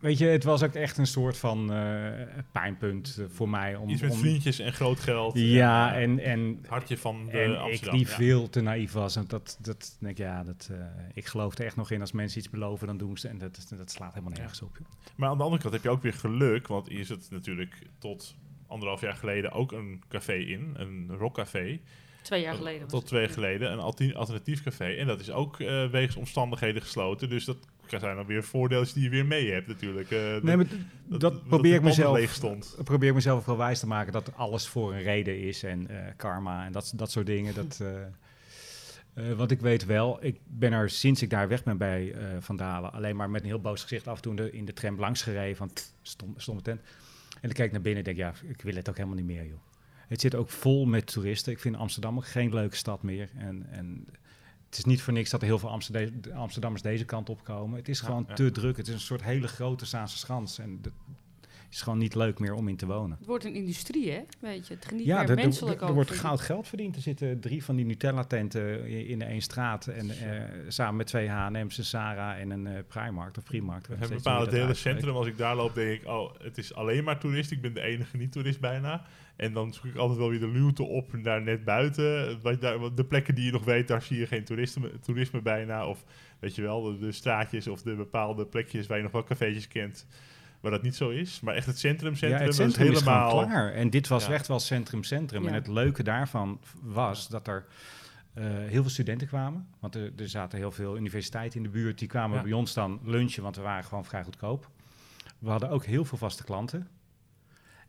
weet 0.00 0.18
je, 0.18 0.26
het 0.26 0.44
was 0.44 0.62
ook 0.62 0.74
echt 0.74 0.98
een 0.98 1.06
soort 1.06 1.36
van 1.36 1.72
eh, 1.72 2.26
pijnpunt 2.52 3.16
eh, 3.18 3.24
voor 3.28 3.48
mij. 3.48 3.76
Om, 3.76 3.88
Iets 3.88 4.02
met 4.02 4.10
om, 4.10 4.18
vriendjes 4.18 4.58
en 4.58 4.72
groot 4.72 5.00
geld. 5.00 5.32
Ja, 5.38 5.94
eh, 5.94 6.02
en, 6.02 6.18
en, 6.18 6.56
het 6.60 6.68
hartje 6.68 6.98
van 6.98 7.26
de 7.26 7.30
en 7.30 7.50
ik 7.50 7.56
Amsterdam. 7.56 7.96
die 7.96 8.06
ja. 8.06 8.14
veel 8.14 8.48
te 8.48 8.60
naïef 8.60 8.92
was. 8.92 9.16
En 9.16 9.24
dat, 9.28 9.58
dat 9.60 9.96
denk 10.00 10.18
ik, 10.18 10.24
ja, 10.24 10.44
dat, 10.44 10.68
eh, 10.72 10.78
ik 11.14 11.26
geloof 11.26 11.58
er 11.58 11.64
echt 11.64 11.76
nog 11.76 11.90
in 11.90 12.00
als 12.00 12.12
mensen 12.12 12.38
iets 12.38 12.50
beloven, 12.50 12.86
dan 12.86 12.98
doen 12.98 13.18
ze. 13.18 13.28
En 13.28 13.38
dat, 13.38 13.66
dat 13.76 13.90
slaat 13.90 14.14
helemaal 14.14 14.38
nergens 14.38 14.62
op. 14.62 14.78
Maar 15.16 15.28
aan 15.28 15.36
de 15.36 15.42
andere 15.42 15.62
kant 15.62 15.74
heb 15.74 15.82
je 15.82 15.90
ook 15.90 16.02
weer 16.02 16.14
geluk, 16.14 16.66
want 16.66 16.88
hier 16.88 17.04
zit 17.04 17.30
natuurlijk 17.30 17.86
tot 17.98 18.36
anderhalf 18.66 19.00
jaar 19.00 19.14
geleden 19.14 19.52
ook 19.52 19.72
een 19.72 20.02
café 20.08 20.34
in, 20.34 20.74
een 20.76 21.10
rockcafé. 21.18 21.80
Twee 22.22 22.42
jaar 22.42 22.54
geleden. 22.54 22.88
Tot 22.88 23.06
twee 23.06 23.20
jaar 23.20 23.32
geleden, 23.32 23.72
een 23.72 24.14
alternatief 24.14 24.62
café. 24.62 24.94
En 24.94 25.06
dat 25.06 25.20
is 25.20 25.30
ook 25.30 25.60
eh, 25.60 25.90
wegens 25.90 26.16
omstandigheden 26.16 26.82
gesloten. 26.82 27.28
Dus 27.28 27.44
dat 27.44 27.56
zijn 27.98 28.16
dan 28.16 28.26
weer 28.26 28.44
voordeeltjes 28.44 28.92
die 28.92 29.02
je 29.02 29.08
weer 29.08 29.26
mee 29.26 29.52
hebt 29.52 29.66
natuurlijk. 29.66 30.10
Eh, 30.10 30.36
Nee, 30.42 30.56
maar 30.56 30.66
dat, 31.04 31.48
probeer 31.48 31.74
ik 31.74 31.82
mezelf 31.82 32.30
stond. 32.30 32.76
probeer 32.84 33.08
ik 33.08 33.14
mezelf 33.14 33.44
wel 33.44 33.56
wijs 33.56 33.80
te 33.80 33.86
maken 33.86 34.12
dat 34.12 34.36
alles 34.36 34.66
voor 34.68 34.92
een 34.92 35.02
reden 35.02 35.40
is 35.40 35.62
en 35.62 35.88
eh, 35.88 36.12
karma 36.16 36.64
en 36.64 36.72
dat, 36.72 36.92
dat 36.96 37.10
soort 37.10 37.26
dingen. 37.26 37.54
Dat, 37.54 37.80
eh, 39.14 39.32
want 39.32 39.50
ik 39.50 39.60
weet 39.60 39.84
wel, 39.84 40.24
ik 40.24 40.38
ben 40.46 40.72
er 40.72 40.90
sinds 40.90 41.22
ik 41.22 41.30
daar 41.30 41.48
weg 41.48 41.62
ben 41.62 41.78
bij 41.78 42.14
Van 42.40 42.56
Dalen 42.56 42.92
alleen 42.92 43.16
maar 43.16 43.30
met 43.30 43.40
een 43.40 43.46
heel 43.46 43.60
boos 43.60 43.82
gezicht 43.82 44.08
af 44.08 44.16
en 44.16 44.22
toe 44.22 44.32
in 44.32 44.36
de, 44.36 44.52
in 44.52 44.64
de 44.64 44.72
tram 44.72 44.98
langs 44.98 45.22
gereden 45.22 45.56
van 45.56 45.70
stom, 46.02 46.34
stomme 46.36 46.62
tent. 46.62 46.80
En 46.80 47.48
dan 47.48 47.52
kijk 47.52 47.66
ik 47.66 47.72
naar 47.72 47.82
binnen 47.82 48.04
en 48.04 48.14
denk 48.14 48.18
ja, 48.18 48.48
ik 48.48 48.62
wil 48.62 48.74
het 48.74 48.88
ook 48.88 48.96
helemaal 48.96 49.16
niet 49.16 49.26
meer 49.26 49.46
joh. 49.46 49.60
Het 50.10 50.20
zit 50.20 50.34
ook 50.34 50.50
vol 50.50 50.86
met 50.86 51.12
toeristen. 51.12 51.52
Ik 51.52 51.58
vind 51.58 51.76
Amsterdam 51.76 52.16
ook 52.16 52.26
geen 52.26 52.54
leuke 52.54 52.76
stad 52.76 53.02
meer. 53.02 53.28
En, 53.36 53.66
en 53.70 54.06
het 54.70 54.78
is 54.78 54.84
niet 54.84 55.02
voor 55.02 55.12
niks 55.12 55.30
dat 55.30 55.40
er 55.40 55.46
heel 55.46 55.58
veel 55.58 55.70
Amsterde- 55.70 56.32
Amsterdammers 56.34 56.82
deze 56.82 57.04
kant 57.04 57.28
op 57.28 57.44
komen. 57.44 57.76
Het 57.78 57.88
is 57.88 58.00
Ja, 58.00 58.06
gewoon 58.06 58.24
ja. 58.28 58.34
te 58.34 58.50
druk. 58.50 58.76
Het 58.76 58.88
is 58.88 58.94
een 58.94 59.00
soort 59.00 59.22
hele 59.22 59.48
grote 59.48 59.86
Zaanse 59.86 60.18
schans. 60.18 60.58
En 60.58 60.78
dat 60.82 60.92
is 61.70 61.82
gewoon 61.82 61.98
niet 61.98 62.14
leuk 62.14 62.38
meer 62.38 62.54
om 62.54 62.68
in 62.68 62.76
te 62.76 62.86
wonen. 62.86 63.16
Het 63.18 63.26
wordt 63.26 63.44
een 63.44 63.54
industrie, 63.54 64.10
hè? 64.10 64.20
Weet 64.40 64.66
je, 64.66 64.74
het 64.74 64.84
geniet 64.84 65.06
Ja, 65.06 65.18
meer 65.18 65.30
er, 65.30 65.38
er, 65.38 65.44
menselijk 65.44 65.80
er 65.80 65.92
wordt 65.92 66.10
goud 66.10 66.40
geld 66.40 66.68
verdiend. 66.68 66.96
Er 66.96 67.02
zitten 67.02 67.40
drie 67.40 67.64
van 67.64 67.76
die 67.76 67.84
Nutella-tenten 67.84 68.88
in, 68.88 69.06
in 69.06 69.22
één 69.22 69.40
straat. 69.40 69.86
En 69.86 70.10
eh, 70.10 70.42
samen 70.68 70.96
met 70.96 71.06
twee 71.06 71.28
H&M's, 71.28 71.78
een 71.78 71.84
Zara 71.84 72.38
en 72.38 72.50
een 72.50 72.66
eh 72.66 72.82
Primark 72.88 73.36
of 73.36 73.44
Primark. 73.44 73.86
We 73.86 73.94
hebben 73.98 74.16
bepaalde 74.16 74.50
delen 74.50 74.76
centrum. 74.76 75.14
Als 75.14 75.26
ik 75.26 75.36
daar 75.36 75.56
loop, 75.56 75.74
denk 75.74 76.00
ik, 76.00 76.08
oh, 76.08 76.34
het 76.42 76.58
is 76.58 76.74
alleen 76.74 77.04
maar 77.04 77.18
toerist. 77.18 77.50
Ik 77.50 77.60
ben 77.60 77.74
de 77.74 77.80
enige 77.80 78.16
niet-toerist 78.16 78.60
bijna. 78.60 79.02
En 79.36 79.52
dan 79.52 79.72
zoek 79.72 79.84
ik 79.84 79.96
altijd 79.96 80.18
wel 80.18 80.28
weer 80.30 80.40
de 80.40 80.48
luwte 80.48 80.82
op 80.82 81.10
daar 81.22 81.42
net 81.42 81.64
buiten. 81.64 82.40
Wat 82.42 82.60
daar, 82.60 82.78
wat- 82.78 82.96
de 82.96 83.04
plekken 83.04 83.34
die 83.34 83.44
je 83.44 83.52
nog 83.52 83.64
weet, 83.64 83.88
daar 83.88 84.02
zie 84.02 84.18
je 84.18 84.26
geen 84.26 84.44
toerisme, 84.44 84.90
toerisme 85.00 85.42
bijna. 85.42 85.86
Of 85.86 86.04
weet 86.38 86.54
je 86.54 86.62
wel, 86.62 86.82
de, 86.82 86.98
de 86.98 87.12
straatjes 87.12 87.66
of 87.68 87.82
de 87.82 87.94
bepaalde 87.94 88.46
plekjes 88.46 88.86
waar 88.86 88.96
je 88.96 89.02
nog 89.02 89.12
wel 89.12 89.24
cafeetjes 89.24 89.68
kent. 89.68 90.06
Waar 90.60 90.70
dat 90.70 90.82
niet 90.82 90.94
zo 90.96 91.08
is. 91.10 91.40
Maar 91.40 91.54
echt 91.54 91.66
het 91.66 91.78
centrum, 91.78 92.10
Ja, 92.12 92.16
centrum, 92.18 92.46
het 92.46 92.54
centrum 92.54 92.86
dat 92.86 92.94
is 92.94 93.00
is 93.00 93.06
helemaal... 93.06 93.46
klaar. 93.46 93.72
En 93.72 93.90
dit 93.90 94.08
was 94.08 94.26
Ja. 94.26 94.32
echt 94.32 94.46
wel 94.46 94.60
centrum-centrum. 94.60 95.42
Ja. 95.42 95.48
En 95.48 95.54
het 95.54 95.66
leuke 95.66 96.02
daarvan 96.02 96.60
was 96.82 97.28
dat 97.28 97.48
er 97.48 97.64
eh, 98.34 98.44
heel 98.44 98.82
veel 98.82 98.90
studenten 98.90 99.26
kwamen. 99.26 99.66
Want 99.78 99.94
er, 99.94 100.12
er 100.16 100.28
zaten 100.28 100.58
heel 100.58 100.70
veel 100.72 100.96
universiteiten 100.96 101.56
in 101.56 101.62
de 101.62 101.68
buurt. 101.68 101.98
Die 101.98 102.08
kwamen 102.08 102.36
Ja. 102.36 102.42
bij 102.42 102.52
ons 102.52 102.74
dan 102.74 103.00
lunchen, 103.04 103.42
want 103.42 103.56
we 103.56 103.62
waren 103.62 103.84
gewoon 103.84 104.04
vrij 104.04 104.24
goedkoop. 104.24 104.70
We 105.38 105.50
hadden 105.50 105.70
ook 105.70 105.84
heel 105.84 106.04
veel 106.04 106.18
vaste 106.18 106.44
klanten. 106.44 106.88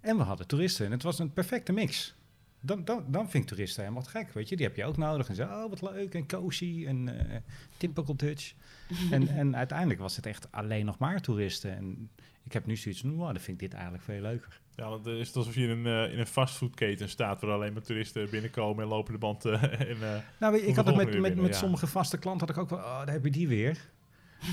En 0.02 0.18
we 0.18 0.24
hadden 0.24 0.48
toeristen. 0.48 0.86
En 0.86 0.92
het 0.92 1.04
was 1.04 1.20
een 1.20 1.34
perfecte 1.34 1.72
mix. 1.74 2.16
Dan, 2.62 2.86
dan, 2.86 3.04
dan 3.08 3.30
vind 3.30 3.44
ik 3.44 3.50
toeristen 3.50 3.82
helemaal 3.84 4.04
te 4.04 4.10
gek, 4.10 4.34
weet 4.34 4.50
je. 4.50 4.56
Die 4.56 4.66
heb 4.66 4.76
je 4.76 4.86
ook 4.86 4.98
nodig. 4.98 5.30
En 5.30 5.36
zo, 5.36 5.44
oh, 5.44 5.70
wat 5.70 5.82
leuk 5.82 6.14
en 6.14 6.28
cozy 6.28 6.84
en 6.88 7.30
eh 7.30 7.38
typical 7.78 8.16
Dutch. 8.16 8.54
en, 9.12 9.28
en 9.28 9.56
uiteindelijk 9.56 10.00
was 10.00 10.16
het 10.16 10.26
echt 10.26 10.48
alleen 10.52 10.86
nog 10.86 10.98
maar 10.98 11.22
toeristen. 11.22 11.76
En 11.76 12.10
ik 12.44 12.54
heb 12.54 12.66
nu 12.66 12.76
zoiets 12.76 13.02
van, 13.02 13.14
wow, 13.16 13.26
dan 13.26 13.40
vind 13.40 13.62
ik 13.62 13.70
dit 13.70 13.74
eigenlijk 13.74 14.04
veel 14.04 14.22
leuker. 14.22 14.60
Ja, 14.76 14.90
want 14.90 15.06
het 15.06 15.18
is 15.18 15.34
alsof 15.36 15.56
je 15.56 15.62
in 15.62 15.70
een, 15.70 15.86
eh, 16.06 16.14
in 16.14 16.20
een 16.20 16.28
fastfoodketen 16.28 17.10
staat... 17.10 17.42
waar 17.42 17.52
alleen 17.52 17.74
maar 17.74 17.82
toeristen 17.82 18.30
binnenkomen 18.30 18.84
en 18.84 18.90
lopen 18.90 19.14
de 19.14 19.20
band... 19.20 19.46
eh, 19.46 19.64
en, 19.90 19.98
eh, 20.02 20.16
Nou, 20.40 20.52
weet 20.54 20.62
je, 20.62 20.68
ik 20.68 20.76
had 20.76 20.86
het 20.86 20.96
met, 20.96 21.06
met, 21.06 21.22
binnen, 21.22 21.42
met 21.42 21.52
ja. 21.54 21.58
sommige 21.60 21.88
vaste 21.88 22.18
klanten 22.18 22.48
had 22.48 22.56
ik 22.56 22.62
ook 22.62 22.70
wel, 22.70 22.80
oh, 22.80 22.98
daar 22.98 23.12
heb 23.14 23.24
je 23.24 23.32
die 23.32 23.48
weer. 23.48 23.90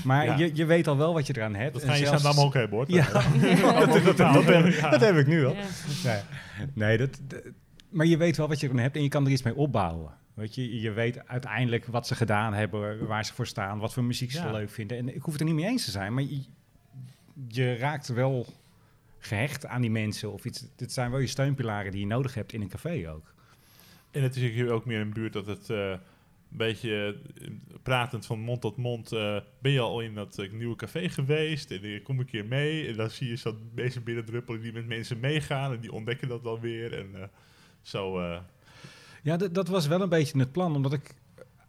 Maar 0.03 0.25
Ja. 0.25 0.37
je, 0.37 0.51
je 0.55 0.65
weet 0.65 0.87
al 0.87 0.97
wel 0.97 1.13
wat 1.13 1.27
je 1.27 1.37
eraan 1.37 1.55
hebt. 1.55 1.73
dat 1.73 1.81
En 1.81 1.87
ga 1.87 1.95
je 1.95 2.05
zelfs- 2.05 2.37
ook 2.37 2.53
hebben, 2.53 2.77
hoor. 2.77 2.91
Ja, 2.91 3.11
dat, 3.79 3.93
dat, 4.03 4.03
dat, 4.03 4.17
dat, 4.17 4.43
heb, 4.45 4.73
Ja. 4.73 4.89
dat 4.89 5.01
heb 5.01 5.15
ik 5.15 5.27
nu 5.27 5.45
al. 5.45 5.55
Ja. 5.55 5.63
Nee, 6.03 6.21
nee 6.73 6.97
dat, 6.97 7.19
dat- 7.27 7.41
maar 7.89 8.05
je 8.05 8.17
weet 8.17 8.37
wel 8.37 8.47
wat 8.47 8.59
je 8.59 8.67
eraan 8.67 8.79
hebt 8.79 8.95
en 8.95 9.03
je 9.03 9.09
kan 9.09 9.25
er 9.25 9.31
iets 9.31 9.43
mee 9.43 9.55
opbouwen. 9.55 10.17
Weet 10.33 10.55
je, 10.55 10.79
je 10.81 10.91
weet 10.91 11.27
uiteindelijk 11.27 11.85
wat 11.85 12.07
ze 12.07 12.15
gedaan 12.15 12.53
hebben, 12.53 13.07
waar 13.07 13.25
ze 13.25 13.33
voor 13.33 13.47
staan, 13.47 13.79
wat 13.79 13.93
voor 13.93 14.03
muziek 14.03 14.31
ze 14.31 14.37
Ja. 14.41 14.51
leuk 14.51 14.69
vinden. 14.69 14.97
En 14.97 15.15
ik 15.15 15.21
hoef 15.21 15.31
het 15.31 15.41
er 15.41 15.47
niet 15.47 15.55
mee 15.55 15.65
eens 15.65 15.85
te 15.85 15.91
zijn, 15.91 16.13
maar 16.13 16.23
je, 16.23 16.43
je 17.47 17.75
raakt 17.75 18.07
wel 18.07 18.45
gehecht 19.17 19.65
aan 19.65 19.81
die 19.81 19.91
mensen. 19.91 20.31
Of 20.33 20.45
iets. 20.45 20.65
Dit 20.75 20.91
zijn 20.91 21.11
wel 21.11 21.19
je 21.19 21.27
steunpilaren 21.27 21.91
die 21.91 21.99
je 21.99 22.05
nodig 22.07 22.33
hebt 22.33 22.53
in 22.53 22.61
een 22.61 22.69
café 22.69 23.11
ook. 23.11 23.33
En 24.11 24.23
het 24.23 24.35
is 24.35 24.41
hier 24.41 24.71
ook 24.71 24.85
meer 24.85 24.99
een 25.01 25.13
buurt 25.13 25.33
dat 25.33 25.45
het 25.45 25.69
eh, 25.69 25.89
een 25.89 25.99
beetje 26.57 27.19
eh, 27.41 27.47
pratend 27.83 28.25
van 28.25 28.39
mond 28.39 28.61
tot 28.61 28.77
mond. 28.77 29.11
eh, 29.11 29.37
ben 29.61 29.71
je 29.71 29.79
al 29.79 30.01
in 30.01 30.13
dat 30.13 30.47
nieuwe 30.51 30.75
café 30.75 31.09
geweest? 31.09 31.71
En 31.71 31.81
dan 31.81 32.01
kom 32.03 32.19
een 32.19 32.25
keer 32.25 32.45
mee. 32.45 32.87
En 32.87 32.95
dan 32.95 33.09
zie 33.09 33.27
je 33.29 33.35
zo 33.37 33.57
mensen 33.75 34.03
binnendruppelen 34.03 34.61
die 34.61 34.73
met 34.73 34.87
mensen 34.87 35.19
meegaan. 35.19 35.73
En 35.73 35.79
die 35.79 35.91
ontdekken 35.93 36.27
dat 36.27 36.43
dan 36.43 36.59
weer. 36.59 36.93
En 36.97 37.09
eh, 37.21 37.27
zo. 37.81 38.19
eh, 38.19 38.39
Ja, 39.23 39.37
dat, 39.37 39.67
was 39.67 39.87
wel 39.87 40.01
een 40.01 40.09
beetje 40.09 40.39
het 40.39 40.51
plan, 40.51 40.75
omdat 40.75 40.93
ik 40.93 41.15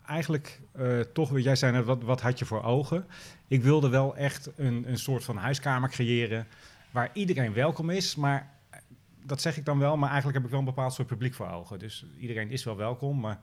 eigenlijk 0.06 0.60
eh, 0.72 1.00
toch, 1.00 1.38
jij 1.38 1.56
zei 1.56 1.72
net, 1.72 1.84
wat, 1.84 2.02
wat 2.02 2.20
had 2.20 2.38
je 2.38 2.44
voor 2.44 2.62
ogen? 2.62 3.06
Ik 3.48 3.62
wilde 3.62 3.88
wel 3.88 4.16
echt 4.16 4.50
een, 4.56 4.84
een 4.88 4.98
soort 4.98 5.24
van 5.24 5.36
huiskamer 5.36 5.90
creëren 5.90 6.46
waar 6.90 7.10
iedereen 7.12 7.52
welkom 7.52 7.90
is, 7.90 8.14
maar 8.14 8.50
eh, 8.70 8.80
dat 9.24 9.40
zeg 9.40 9.56
ik 9.56 9.64
dan 9.64 9.78
wel, 9.78 9.96
maar 9.96 10.08
eigenlijk 10.08 10.36
heb 10.36 10.44
ik 10.44 10.50
wel 10.50 10.60
een 10.60 10.74
bepaald 10.74 10.92
soort 10.92 11.08
publiek 11.08 11.34
voor 11.34 11.48
ogen. 11.48 11.78
Dus 11.78 12.04
iedereen 12.18 12.50
is 12.50 12.64
wel 12.64 12.76
welkom, 12.76 13.20
maar 13.20 13.40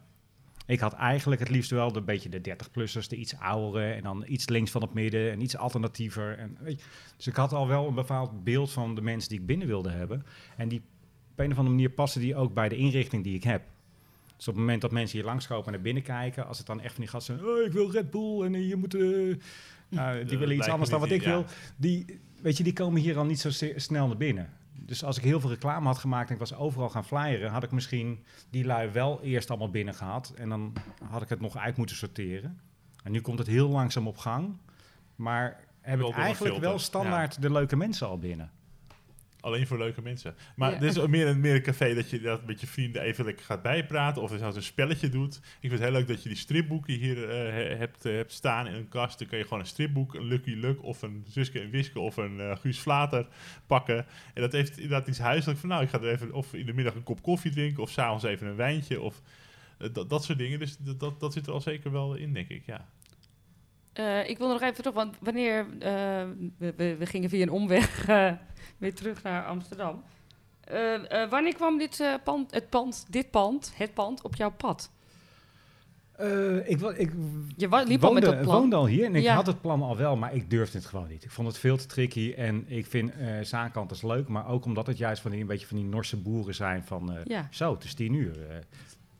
ik 0.65 0.79
had 0.79 0.93
eigenlijk 0.93 1.41
het 1.41 1.49
liefst 1.49 1.71
wel 1.71 1.91
de 1.91 2.01
beetje 2.01 2.29
de 2.29 2.55
30-plussers, 2.55 3.07
de 3.07 3.15
iets 3.15 3.39
oudere 3.39 3.91
en 3.93 4.03
dan 4.03 4.23
iets 4.27 4.49
links 4.49 4.71
van 4.71 4.81
het 4.81 4.93
midden 4.93 5.31
en 5.31 5.41
iets 5.41 5.57
alternatiever. 5.57 6.37
En, 6.37 6.57
weet 6.59 6.79
je, 6.79 6.87
dus 7.15 7.27
ik 7.27 7.35
had 7.35 7.53
al 7.53 7.67
wel 7.67 7.87
een 7.87 7.93
bepaald 7.93 8.43
beeld 8.43 8.71
van 8.71 8.95
de 8.95 9.01
mensen 9.01 9.29
die 9.29 9.39
ik 9.39 9.45
binnen 9.45 9.67
wilde 9.67 9.89
hebben. 9.89 10.25
En 10.57 10.67
die 10.67 10.81
op 11.37 11.43
een 11.43 11.51
of 11.51 11.57
andere 11.57 11.75
manier 11.75 11.89
passen 11.89 12.21
die 12.21 12.35
ook 12.35 12.53
bij 12.53 12.69
de 12.69 12.75
inrichting 12.75 13.23
die 13.23 13.35
ik 13.35 13.43
heb. 13.43 13.61
Dus 14.35 14.47
op 14.47 14.53
het 14.53 14.63
moment 14.63 14.81
dat 14.81 14.91
mensen 14.91 15.17
hier 15.17 15.27
langskomen 15.27 15.65
en 15.65 15.71
naar 15.71 15.81
binnen 15.81 16.03
kijken, 16.03 16.47
als 16.47 16.57
het 16.57 16.67
dan 16.67 16.81
echt 16.81 16.93
van 16.93 17.01
die 17.01 17.11
gasten 17.11 17.37
zijn, 17.37 17.49
oh, 17.49 17.65
ik 17.65 17.71
wil 17.71 17.91
Red 17.91 18.11
Bull 18.11 18.41
en 18.41 18.55
eh, 18.55 18.69
je 18.69 18.75
moet, 18.75 18.93
eh, 18.93 19.35
nou, 19.97 20.25
die 20.25 20.37
willen 20.37 20.55
iets 20.55 20.67
anders 20.67 20.89
dan 20.89 20.99
wat 20.99 21.09
ik 21.09 21.21
ja. 21.21 21.29
wil, 21.29 21.45
die, 21.75 22.19
weet 22.41 22.57
je, 22.57 22.63
die 22.63 22.73
komen 22.73 23.01
hier 23.01 23.17
al 23.17 23.25
niet 23.25 23.39
zo 23.39 23.49
snel 23.75 24.07
naar 24.07 24.17
binnen. 24.17 24.49
Dus 24.73 25.03
als 25.03 25.17
ik 25.17 25.23
heel 25.23 25.39
veel 25.39 25.49
reclame 25.49 25.85
had 25.85 25.97
gemaakt 25.97 26.27
en 26.27 26.33
ik 26.33 26.39
was 26.39 26.55
overal 26.55 26.89
gaan 26.89 27.05
flyeren, 27.05 27.51
had 27.51 27.63
ik 27.63 27.71
misschien 27.71 28.23
die 28.49 28.65
lui 28.65 28.89
wel 28.89 29.21
eerst 29.23 29.49
allemaal 29.49 29.69
binnen 29.69 29.93
gehad 29.93 30.33
en 30.35 30.49
dan 30.49 30.73
had 31.09 31.21
ik 31.21 31.29
het 31.29 31.41
nog 31.41 31.57
uit 31.57 31.77
moeten 31.77 31.95
sorteren. 31.95 32.59
En 33.03 33.11
nu 33.11 33.21
komt 33.21 33.39
het 33.39 33.47
heel 33.47 33.69
langzaam 33.69 34.07
op 34.07 34.17
gang, 34.17 34.57
maar 35.15 35.65
heb 35.81 35.99
ik 35.99 36.15
eigenlijk 36.15 36.57
wel 36.57 36.79
standaard 36.79 37.41
de 37.41 37.51
leuke 37.51 37.75
mensen 37.75 38.07
al 38.07 38.19
binnen. 38.19 38.51
Alleen 39.39 39.67
voor 39.67 39.77
leuke 39.77 40.01
mensen. 40.01 40.35
Maar 40.55 40.71
Ja. 40.71 40.79
dit 40.79 40.97
is 40.97 41.07
meer 41.07 41.27
een, 41.27 41.39
meer 41.39 41.55
een 41.55 41.61
café 41.61 41.93
dat 41.93 42.09
je 42.09 42.19
dat 42.21 42.45
met 42.45 42.61
je 42.61 42.67
vrienden 42.67 43.01
even 43.01 43.25
lekker 43.25 43.45
gaat 43.45 43.61
bijpraten. 43.61 44.21
Of 44.21 44.41
als 44.41 44.55
een 44.55 44.63
spelletje 44.63 45.09
doet. 45.09 45.35
Ik 45.35 45.43
vind 45.59 45.71
het 45.71 45.81
heel 45.81 45.91
leuk 45.91 46.07
dat 46.07 46.23
je 46.23 46.29
die 46.29 46.37
stripboeken 46.37 46.93
hier 46.93 47.29
eh, 47.29 47.51
he- 47.53 47.75
hebt, 47.75 48.05
eh, 48.05 48.13
hebt 48.13 48.31
staan 48.31 48.67
in 48.67 48.73
een 48.73 48.89
kast. 48.89 49.19
Dan 49.19 49.27
kun 49.27 49.37
je 49.37 49.43
gewoon 49.43 49.59
een 49.59 49.65
stripboek, 49.65 50.13
een 50.15 50.23
Lucky 50.25 50.53
Luck 50.53 50.83
of 50.83 51.01
een 51.01 51.25
Suske 51.29 51.59
en 51.59 51.69
Wiske 51.69 51.99
of 51.99 52.17
een 52.17 52.39
eh, 52.39 52.55
Guus 52.55 52.79
Vlater 52.79 53.27
pakken. 53.67 54.05
En 54.33 54.41
dat 54.41 54.51
heeft 54.51 54.75
inderdaad 54.79 55.07
iets 55.07 55.19
huiselijk 55.19 55.59
van 55.59 55.69
nou, 55.69 55.83
ik 55.83 55.89
ga 55.89 55.99
er 56.01 56.11
even 56.11 56.33
of 56.33 56.53
in 56.53 56.65
de 56.65 56.73
middag 56.73 56.95
een 56.95 57.03
kop 57.03 57.21
koffie 57.21 57.51
drinken 57.51 57.83
of 57.83 57.89
s'avonds 57.89 58.23
even 58.23 58.47
een 58.47 58.55
wijntje 58.55 59.01
of 59.01 59.21
dat, 59.93 60.09
dat 60.09 60.23
soort 60.23 60.37
dingen. 60.37 60.59
Dus 60.59 60.77
dat, 60.77 60.99
dat, 60.99 61.19
dat 61.19 61.33
zit 61.33 61.47
er 61.47 61.53
al 61.53 61.61
zeker 61.61 61.91
wel 61.91 62.15
in, 62.15 62.33
denk 62.33 62.49
ik, 62.49 62.65
ja. 62.65 62.87
Eh, 63.97 64.29
ik 64.29 64.37
wil 64.37 64.47
nog 64.47 64.61
even 64.61 64.75
terug, 64.75 64.93
want 64.93 65.15
wanneer... 65.19 65.59
eh, 65.79 66.23
we, 66.57 66.73
we, 66.77 66.95
we 66.99 67.05
gingen 67.05 67.29
via 67.29 67.41
een 67.41 67.49
omweg 67.51 68.07
eh, 68.07 68.31
weer 68.77 68.93
terug 68.95 69.23
naar 69.23 69.45
Amsterdam. 69.45 70.03
Wanneer 71.29 71.55
kwam 71.55 71.77
dit, 71.77 72.03
pand, 72.23 72.51
het 72.53 72.69
pand, 72.69 73.05
dit 73.09 73.31
pand, 73.31 73.71
het 73.75 73.93
pand, 73.93 74.21
op 74.21 74.35
jouw 74.35 74.51
pad? 74.51 74.91
Ik, 76.65 76.81
ik 76.81 77.11
Je 77.55 77.67
wa- 77.69 77.81
liep 77.83 78.03
al 78.03 78.13
met 78.13 78.23
woonde, 78.23 78.37
dat 78.37 78.41
plan. 78.41 78.59
woonde 78.59 78.75
al 78.75 78.85
hier 78.87 79.05
en 79.05 79.15
ik 79.15 79.23
Ja. 79.23 79.35
had 79.35 79.47
het 79.47 79.61
plan 79.61 79.81
al 79.81 79.97
wel, 79.97 80.15
maar 80.17 80.35
ik 80.35 80.49
durfde 80.49 80.77
het 80.77 80.87
gewoon 80.87 81.07
niet. 81.07 81.23
Ik 81.23 81.31
vond 81.31 81.47
het 81.47 81.57
veel 81.57 81.77
te 81.77 81.85
tricky 81.85 82.33
en 82.37 82.63
ik 82.67 82.85
vind 82.85 83.11
zaankanters 83.41 84.01
leuk, 84.01 84.27
maar 84.27 84.47
ook 84.47 84.65
omdat 84.65 84.87
het 84.87 84.97
juist 84.97 85.21
van 85.21 85.31
die, 85.31 85.41
een 85.41 85.47
beetje 85.47 85.67
van 85.67 85.77
die 85.77 85.85
Norse 85.85 86.17
boeren 86.17 86.55
zijn 86.55 86.83
van 86.83 87.17
Ja, 87.25 87.47
zo, 87.51 87.73
het 87.73 87.83
is 87.83 87.93
tien 87.93 88.13
uur. 88.13 88.35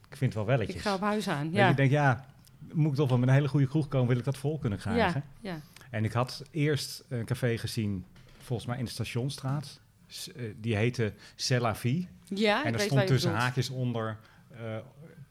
ik 0.09 0.17
vind 0.17 0.19
het 0.19 0.33
wel 0.33 0.45
welletjes. 0.45 0.75
ik 0.75 0.81
ga 0.81 0.93
op 0.93 1.01
huis 1.01 1.27
aan. 1.29 1.49
Ja. 1.51 1.67
je 1.67 1.73
denkt, 1.75 1.91
ja, 1.93 2.25
moet 2.73 2.91
ik 2.91 2.97
toch 2.97 3.09
wel 3.09 3.17
met 3.17 3.27
een 3.27 3.35
hele 3.35 3.47
goede 3.47 3.67
kroeg 3.67 3.87
komen, 3.87 4.07
wil 4.07 4.17
ik 4.17 4.23
dat 4.23 4.37
vol 4.37 4.57
kunnen 4.57 4.79
krijgen. 4.79 5.23
ja, 5.41 5.51
ja. 5.51 5.61
En 5.91 6.03
ik 6.03 6.11
had 6.11 6.43
eerst 6.51 7.03
een 7.09 7.25
café 7.25 7.57
gezien, 7.57 8.05
volgens 8.37 8.67
mij 8.67 8.77
in 8.77 8.85
de 8.85 8.91
Stationstraat. 8.91 9.81
Eh, 10.35 10.43
die 10.59 10.75
heette 10.75 11.13
C'est 11.35 11.61
la 11.61 11.75
vie. 11.75 12.07
ja, 12.23 12.65
en 12.65 12.73
er 12.73 12.79
stond 12.79 13.07
tussen 13.07 13.33
haakjes 13.33 13.69
onder, 13.69 14.17
eh, 14.49 14.77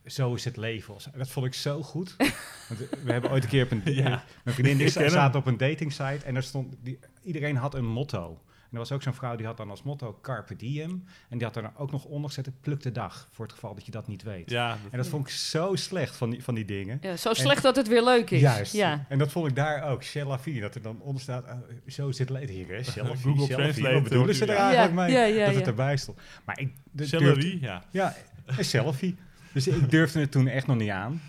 zo 0.07 0.35
is 0.35 0.45
het 0.45 0.57
leven. 0.57 0.95
Dat 1.16 1.28
vond 1.28 1.47
ik 1.47 1.55
zo 1.55 1.83
goed. 1.83 2.16
Want 2.69 2.90
eh, 2.90 2.99
we 3.02 3.12
hebben 3.12 3.31
ooit 3.31 3.43
een 3.43 3.49
keer 3.49 3.64
op 3.64 3.71
een... 3.71 3.83
Ja. 3.85 4.25
Mijn 4.45 4.57
vriendin 4.57 4.88
hem. 4.93 5.09
zaten 5.09 5.40
op 5.40 5.47
een 5.47 5.57
datingsite 5.57 6.25
en 6.25 6.37
er 6.37 6.43
stond... 6.43 6.75
Die, 6.83 6.99
iedereen 7.23 7.57
had 7.57 7.75
een 7.75 7.87
motto. 7.87 8.40
En 8.66 8.73
er 8.73 8.78
was 8.78 8.92
ook 8.92 9.02
zo'n 9.02 9.14
vrouw 9.14 9.37
die 9.37 9.46
had 9.46 9.56
dan 9.56 9.70
als 9.70 9.82
motto 9.82 10.18
Carpe 10.23 10.56
Diem. 10.56 11.04
En 11.28 11.38
die 11.38 11.46
had 11.46 11.56
er 11.56 11.62
dan 11.62 11.76
ook 11.76 11.90
nog 11.90 12.04
onder 12.04 12.30
gezet, 12.30 12.61
pluk 12.61 12.82
de 12.82 12.92
dag. 12.92 13.28
Voor 13.32 13.44
het 13.44 13.54
geval 13.54 13.75
dat 13.75 13.85
je 13.87 13.90
dat 13.90 14.08
niet 14.08 14.23
weet. 14.23 14.50
Ja, 14.50 14.78
En 14.90 14.96
dat 14.99 15.08
vond 15.08 15.26
ik 15.28 15.32
zo 15.35 15.75
slecht 15.75 16.16
van 16.16 16.30
die, 16.30 16.42
van 16.42 16.54
die 16.54 16.64
dingen. 16.64 16.99
Ja, 17.00 17.16
zo 17.16 17.35
slecht 17.35 17.62
dat 17.62 17.76
het 17.76 17.88
weer 17.88 18.04
leuk 18.04 18.30
is. 18.30 18.40
Juist. 18.40 18.73
Ja. 18.73 19.04
En 19.08 19.18
dat 19.18 19.32
vond 19.32 19.49
ik 19.49 19.56
daar 19.56 19.82
ook. 19.90 20.04
Vie. 20.40 20.61
Dat 20.61 20.75
er 20.75 20.82
dan 20.82 21.00
onder 21.00 21.23
staat, 21.23 21.46
ah, 21.46 21.58
zo 21.87 22.12
zit 22.12 22.28
het 22.28 22.49
hier. 22.49 22.68
Hè? 22.68 22.85
Vie, 22.85 23.02
Google. 23.04 23.46
Translate 23.46 23.94
Wat 23.94 24.02
bedoelen 24.02 24.35
ze 24.35 24.46
er 24.46 24.56
eigenlijk 24.56 24.88
Ja, 24.88 24.94
mee? 24.94 25.12
ja, 25.12 25.25
ja, 25.25 25.46
dat 25.46 25.54
het 25.54 25.66
erbij 25.66 25.96
stond. 25.96 26.18
Maar 26.44 26.61
ik 26.61 26.73
ja. 27.61 27.85
Ja, 27.90 28.14
een 28.46 28.64
selfie. 28.64 29.16
Dus 29.52 29.66
ik 29.66 29.90
durfde 29.90 30.20
het 30.20 30.30
toen 30.30 30.49
echt 30.49 30.66
nog 30.66 30.76
niet 30.76 30.90
aan. 30.90 31.23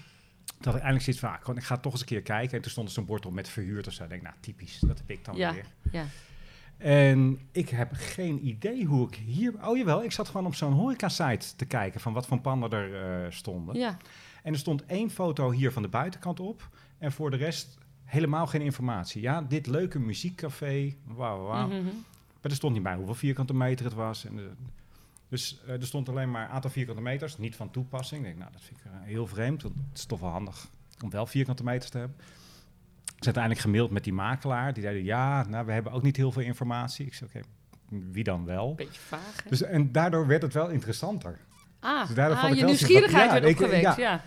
Dat 0.59 0.73
ik 0.73 0.79
eindelijk 0.81 1.03
zoiets 1.03 1.21
van, 1.21 1.31
ah, 1.31 1.39
gewoon, 1.39 1.57
ik 1.57 1.63
ga 1.63 1.77
toch 1.77 1.91
eens 1.91 2.01
een 2.01 2.07
keer 2.07 2.21
kijken. 2.21 2.55
En 2.55 2.61
toen 2.61 2.71
stond 2.71 2.87
er 2.87 2.93
zo'n 2.93 3.05
bord 3.05 3.25
op 3.25 3.33
met 3.33 3.49
verhuurd 3.49 3.87
of 3.87 3.93
zo. 3.93 4.03
Ik 4.03 4.09
denk, 4.09 4.21
nou, 4.21 4.35
typisch. 4.39 4.79
Dat 4.79 4.97
heb 4.97 5.09
ik 5.09 5.25
dan 5.25 5.35
Ja. 5.35 5.53
weer. 5.53 5.65
Ja. 5.91 6.05
En 6.77 7.39
ik 7.51 7.69
heb 7.69 7.91
geen 7.93 8.47
idee 8.47 8.85
hoe 8.85 9.07
ik 9.07 9.15
hier... 9.15 9.67
Oh 9.67 9.77
jawel, 9.77 10.03
ik 10.03 10.11
zat 10.11 10.27
gewoon 10.27 10.45
op 10.45 10.55
zo'n 10.55 10.73
horeca-site 10.73 11.55
te 11.55 11.65
kijken... 11.65 11.99
van 11.99 12.13
wat 12.13 12.27
voor 12.27 12.39
panden 12.39 12.71
er 12.71 13.23
eh, 13.25 13.31
stonden. 13.31 13.75
ja. 13.75 13.97
En 14.43 14.53
er 14.53 14.59
stond 14.59 14.85
één 14.85 15.09
foto 15.09 15.51
hier 15.51 15.71
van 15.71 15.81
de 15.81 15.87
buitenkant 15.87 16.39
op. 16.39 16.69
En 16.97 17.11
voor 17.11 17.31
de 17.31 17.37
rest 17.37 17.77
helemaal 18.03 18.47
geen 18.47 18.61
informatie. 18.61 19.21
Ja, 19.21 19.41
dit 19.41 19.67
leuke 19.67 19.99
muziekcafé. 19.99 20.95
Wauw, 21.03 21.45
wauw. 21.45 21.67
Mhm. 21.67 21.83
Maar 22.41 22.51
er 22.51 22.55
stond 22.55 22.73
niet 22.73 22.83
bij 22.83 22.95
hoeveel 22.95 23.15
vierkante 23.15 23.53
meter 23.53 23.85
het 23.85 23.93
was. 23.93 24.25
En, 24.25 24.57
dus 25.29 25.61
eh, 25.65 25.73
er 25.73 25.85
stond 25.85 26.09
alleen 26.09 26.31
maar 26.31 26.43
een 26.43 26.49
aantal 26.49 26.69
vierkante 26.69 27.01
meters. 27.01 27.37
Niet 27.37 27.55
van 27.55 27.71
toepassing. 27.71 28.21
Ik 28.21 28.27
denk, 28.27 28.39
nou, 28.39 28.51
dat 28.51 28.61
vind 28.61 28.79
ik 28.79 28.85
eh, 28.85 28.91
heel 29.01 29.27
vreemd. 29.27 29.61
Want 29.61 29.75
het 29.89 29.97
is 29.97 30.05
toch 30.05 30.19
wel 30.19 30.29
handig 30.29 30.67
om 31.03 31.09
wel 31.09 31.25
vierkante 31.25 31.63
meters 31.63 31.89
te 31.89 31.97
hebben. 31.97 32.17
Ik 33.17 33.23
ben 33.23 33.35
uiteindelijk 33.35 33.59
gemaild 33.65 33.91
met 33.91 34.03
die 34.03 34.13
makelaar. 34.13 34.73
Die 34.73 34.83
zeiden, 34.83 35.03
ja, 35.03 35.43
nou, 35.47 35.65
we 35.65 35.71
hebben 35.71 35.91
ook 35.91 36.03
niet 36.03 36.17
heel 36.17 36.31
veel 36.31 36.41
informatie. 36.41 37.05
Ik 37.05 37.13
zei, 37.13 37.29
oké, 37.35 37.47
wie 38.11 38.23
dan 38.23 38.45
wel? 38.45 38.75
Beetje 38.75 38.99
vaag. 38.99 39.43
hè? 39.43 39.49
Dus, 39.49 39.61
en 39.61 39.91
daardoor 39.91 40.27
werd 40.27 40.41
het 40.41 40.53
wel 40.53 40.69
interessanter. 40.69 41.39
ah, 41.79 42.05
dus 42.07 42.15
daardoor 42.15 42.35
ah, 42.35 42.41
vond 42.41 42.53
ik 42.53 42.59
je 42.59 42.65
nieuwsgierigheid 42.65 43.25
ja, 43.31 43.39
werd 43.41 43.45
opgewekt. 43.53 43.81
ja. 43.81 43.95
Ja. 43.97 44.21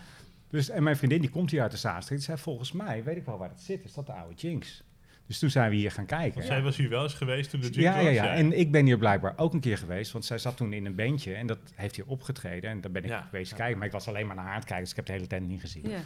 Dus, 0.50 0.68
en 0.68 0.82
mijn 0.82 0.96
vriendin 0.96 1.20
die 1.20 1.30
komt 1.30 1.50
hier 1.50 1.62
uit 1.62 1.70
de 1.70 1.76
Zaanstreek. 1.76 2.18
Die 2.18 2.26
zei, 2.26 2.38
volgens 2.38 2.72
mij, 2.72 3.04
weet 3.04 3.16
ik 3.16 3.24
wel 3.24 3.38
waar 3.38 3.48
het 3.48 3.60
zit. 3.60 3.84
Is 3.84 3.94
dat 3.94 4.06
de 4.06 4.12
oude 4.12 4.34
Jinx? 4.34 4.82
Dus 5.26 5.38
toen 5.38 5.50
zijn 5.50 5.70
we 5.70 5.76
hier 5.76 5.90
gaan 5.90 6.06
kijken. 6.06 6.34
Want 6.34 6.46
zij 6.46 6.62
was 6.62 6.76
hier 6.76 6.88
wel 6.88 7.02
eens 7.02 7.14
geweest 7.14 7.50
toen 7.50 7.60
de 7.60 7.66
jingle 7.70 7.82
Ja, 7.92 7.98
ja, 7.98 8.04
was, 8.04 8.14
ja. 8.14 8.34
En 8.34 8.58
ik 8.58 8.70
ben 8.72 8.84
hier 8.86 8.98
blijkbaar 8.98 9.32
ook 9.36 9.52
een 9.54 9.60
keer 9.60 9.78
geweest. 9.78 10.12
Want 10.12 10.24
zij 10.24 10.38
zat 10.38 10.56
toen 10.56 10.72
in 10.72 10.86
een 10.86 10.94
bandje 10.94 11.34
en 11.34 11.46
dat 11.46 11.58
heeft 11.74 11.96
hier 11.96 12.06
opgetreden. 12.06 12.70
En 12.70 12.80
daar 12.80 12.90
ben 12.90 13.02
ik 13.02 13.08
Ja. 13.08 13.20
geweest 13.22 13.50
Ja. 13.50 13.56
kijken. 13.56 13.78
Maar 13.78 13.86
ik 13.86 13.92
was 13.92 14.08
alleen 14.08 14.26
maar 14.26 14.34
naar 14.36 14.44
haar 14.44 14.52
aan 14.54 14.58
het 14.60 14.68
kijken. 14.68 14.82
Dus 14.84 14.90
ik 14.92 14.96
heb 14.98 15.06
de 15.06 15.12
hele 15.12 15.26
tent 15.26 15.46
niet 15.48 15.60
gezien. 15.60 15.88
Ja. 15.90 16.00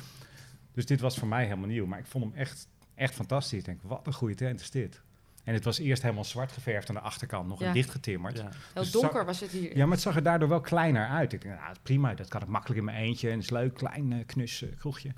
Dus 0.73 0.87
dit 0.87 1.01
was 1.01 1.19
voor 1.19 1.29
mij 1.29 1.45
helemaal 1.45 1.69
nieuw. 1.69 1.87
Maar 1.87 1.99
ik 1.99 2.07
vond 2.07 2.25
hem 2.25 2.35
echt, 2.35 2.69
echt 2.95 3.15
fantastisch. 3.15 3.59
Ik 3.59 3.65
denk, 3.65 3.83
wat 3.83 4.07
een 4.07 4.13
goede 4.13 4.35
tent 4.35 4.61
is 4.61 4.71
dit. 4.71 5.03
En 5.45 5.55
het 5.55 5.65
was 5.65 5.79
eerst 5.79 6.03
helemaal 6.03 6.25
zwart 6.25 6.53
geverfd 6.53 6.89
aan 6.89 6.95
de 6.95 7.01
achterkant. 7.01 7.49
Nog 7.49 7.61
Ja. 7.61 7.67
een 7.67 7.73
dichtgetimmerd. 7.73 8.37
Ja. 8.37 8.43
Heel 8.43 8.83
Dus 8.83 8.91
donker 8.91 9.13
zag- 9.13 9.25
was 9.27 9.41
het 9.41 9.51
hier. 9.51 9.77
Ja, 9.77 9.83
maar 9.85 9.93
het 9.95 10.01
zag 10.03 10.17
er 10.17 10.23
daardoor 10.23 10.49
wel 10.49 10.61
kleiner 10.61 11.09
uit. 11.09 11.33
Ik 11.33 11.43
denk, 11.43 11.61
nou, 11.61 11.75
prima, 11.83 12.15
dat 12.15 12.29
kan 12.29 12.43
ik 12.43 12.49
makkelijk 12.49 12.79
in 12.79 12.85
mijn 12.85 12.97
eentje. 12.97 13.29
En 13.29 13.35
het 13.35 13.43
is 13.45 13.51
leuk, 13.51 13.75
klein, 13.75 14.13
eh, 14.13 14.27
knus 14.27 14.63
eh, 14.63 14.77
kroegje. 14.79 15.11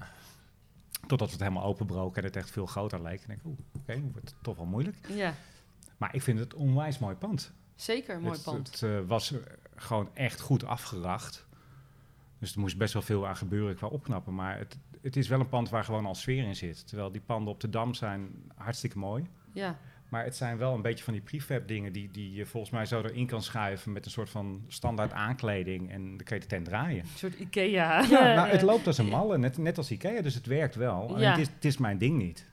Totdat 1.07 1.31
het 1.31 1.41
helemaal 1.41 1.65
openbroken 1.65 2.23
en 2.23 2.29
het 2.29 2.37
echt 2.37 2.51
veel 2.51 2.67
groter 2.67 3.03
leek. 3.03 3.15
En 3.15 3.21
ik 3.21 3.27
denk, 3.27 3.41
oeh, 3.45 3.59
oké, 3.77 4.01
wordt 4.13 4.31
het 4.31 4.43
toch 4.43 4.57
wel 4.57 4.67
moeilijk. 4.67 4.97
Ja, 5.09 5.35
Maar 5.97 6.15
ik 6.15 6.23
vind 6.23 6.39
het 6.39 6.55
onwijs 6.55 6.99
mooi 6.99 7.15
pand. 7.15 7.53
zeker. 7.75 8.15
een 8.15 8.21
Mooi 8.23 8.35
het, 8.35 8.43
pand. 8.45 8.71
Het 8.71 8.83
eh, 8.83 8.99
was 9.07 9.35
gewoon 9.77 10.11
echt 10.15 10.41
goed 10.41 10.65
afgeracht. 10.65 11.47
Dus 12.39 12.55
er 12.55 12.61
moest 12.61 12.77
best 12.77 12.93
wel 12.93 13.03
veel 13.03 13.27
aan 13.27 13.37
gebeuren 13.37 13.77
qua 13.77 13.87
opknappen. 13.87 14.35
Maar 14.35 14.59
het, 14.59 14.77
het 15.07 15.17
is 15.17 15.29
wel 15.29 15.41
een 15.41 15.49
pand 15.49 15.69
waar 15.71 15.85
gewoon 15.85 16.07
al 16.07 16.15
sfeer 16.15 16.45
in 16.45 16.57
zit. 16.57 16.87
Terwijl 16.89 17.13
die 17.13 17.21
panden 17.21 17.53
op 17.53 17.61
de 17.61 17.71
Dam 17.71 17.95
zijn 17.95 18.31
hartstikke 18.55 18.99
mooi. 18.99 19.25
Ja. 19.53 19.79
Maar 20.09 20.25
het 20.25 20.37
zijn 20.37 20.59
wel 20.59 20.75
een 20.75 20.83
beetje 20.83 21.05
van 21.05 21.13
die 21.13 21.23
prefab 21.23 21.69
dingen 21.69 21.93
die, 21.93 22.11
die 22.11 22.33
je 22.33 22.47
volgens 22.47 22.73
mij 22.73 22.87
zo 22.87 23.03
erin 23.03 23.27
kan 23.27 23.43
schuiven 23.43 23.93
met 23.93 24.05
een 24.05 24.11
soort 24.11 24.31
van 24.31 24.65
standaard 24.69 25.13
aankleding. 25.13 25.91
En 25.91 26.07
dan 26.07 26.25
kan 26.25 26.37
je 26.37 26.43
de 26.43 26.49
tent 26.49 26.65
draaien. 26.65 27.01
Een 27.03 27.09
soort 27.15 27.39
Ikea. 27.39 28.01
Ja, 28.11 28.35
nou, 28.35 28.49
het 28.49 28.63
loopt 28.63 28.87
als 28.87 28.99
een 28.99 29.09
malle, 29.09 29.39
net, 29.39 29.59
net 29.59 29.79
als 29.79 29.91
Ikea, 29.91 30.23
dus 30.23 30.35
het 30.35 30.47
werkt 30.47 30.75
wel. 30.75 31.19
Ja. 31.21 31.31
Het, 31.31 31.39
is, 31.39 31.49
het 31.55 31.65
is 31.65 31.77
mijn 31.77 31.99
ding 31.99 32.19
niet. 32.19 32.47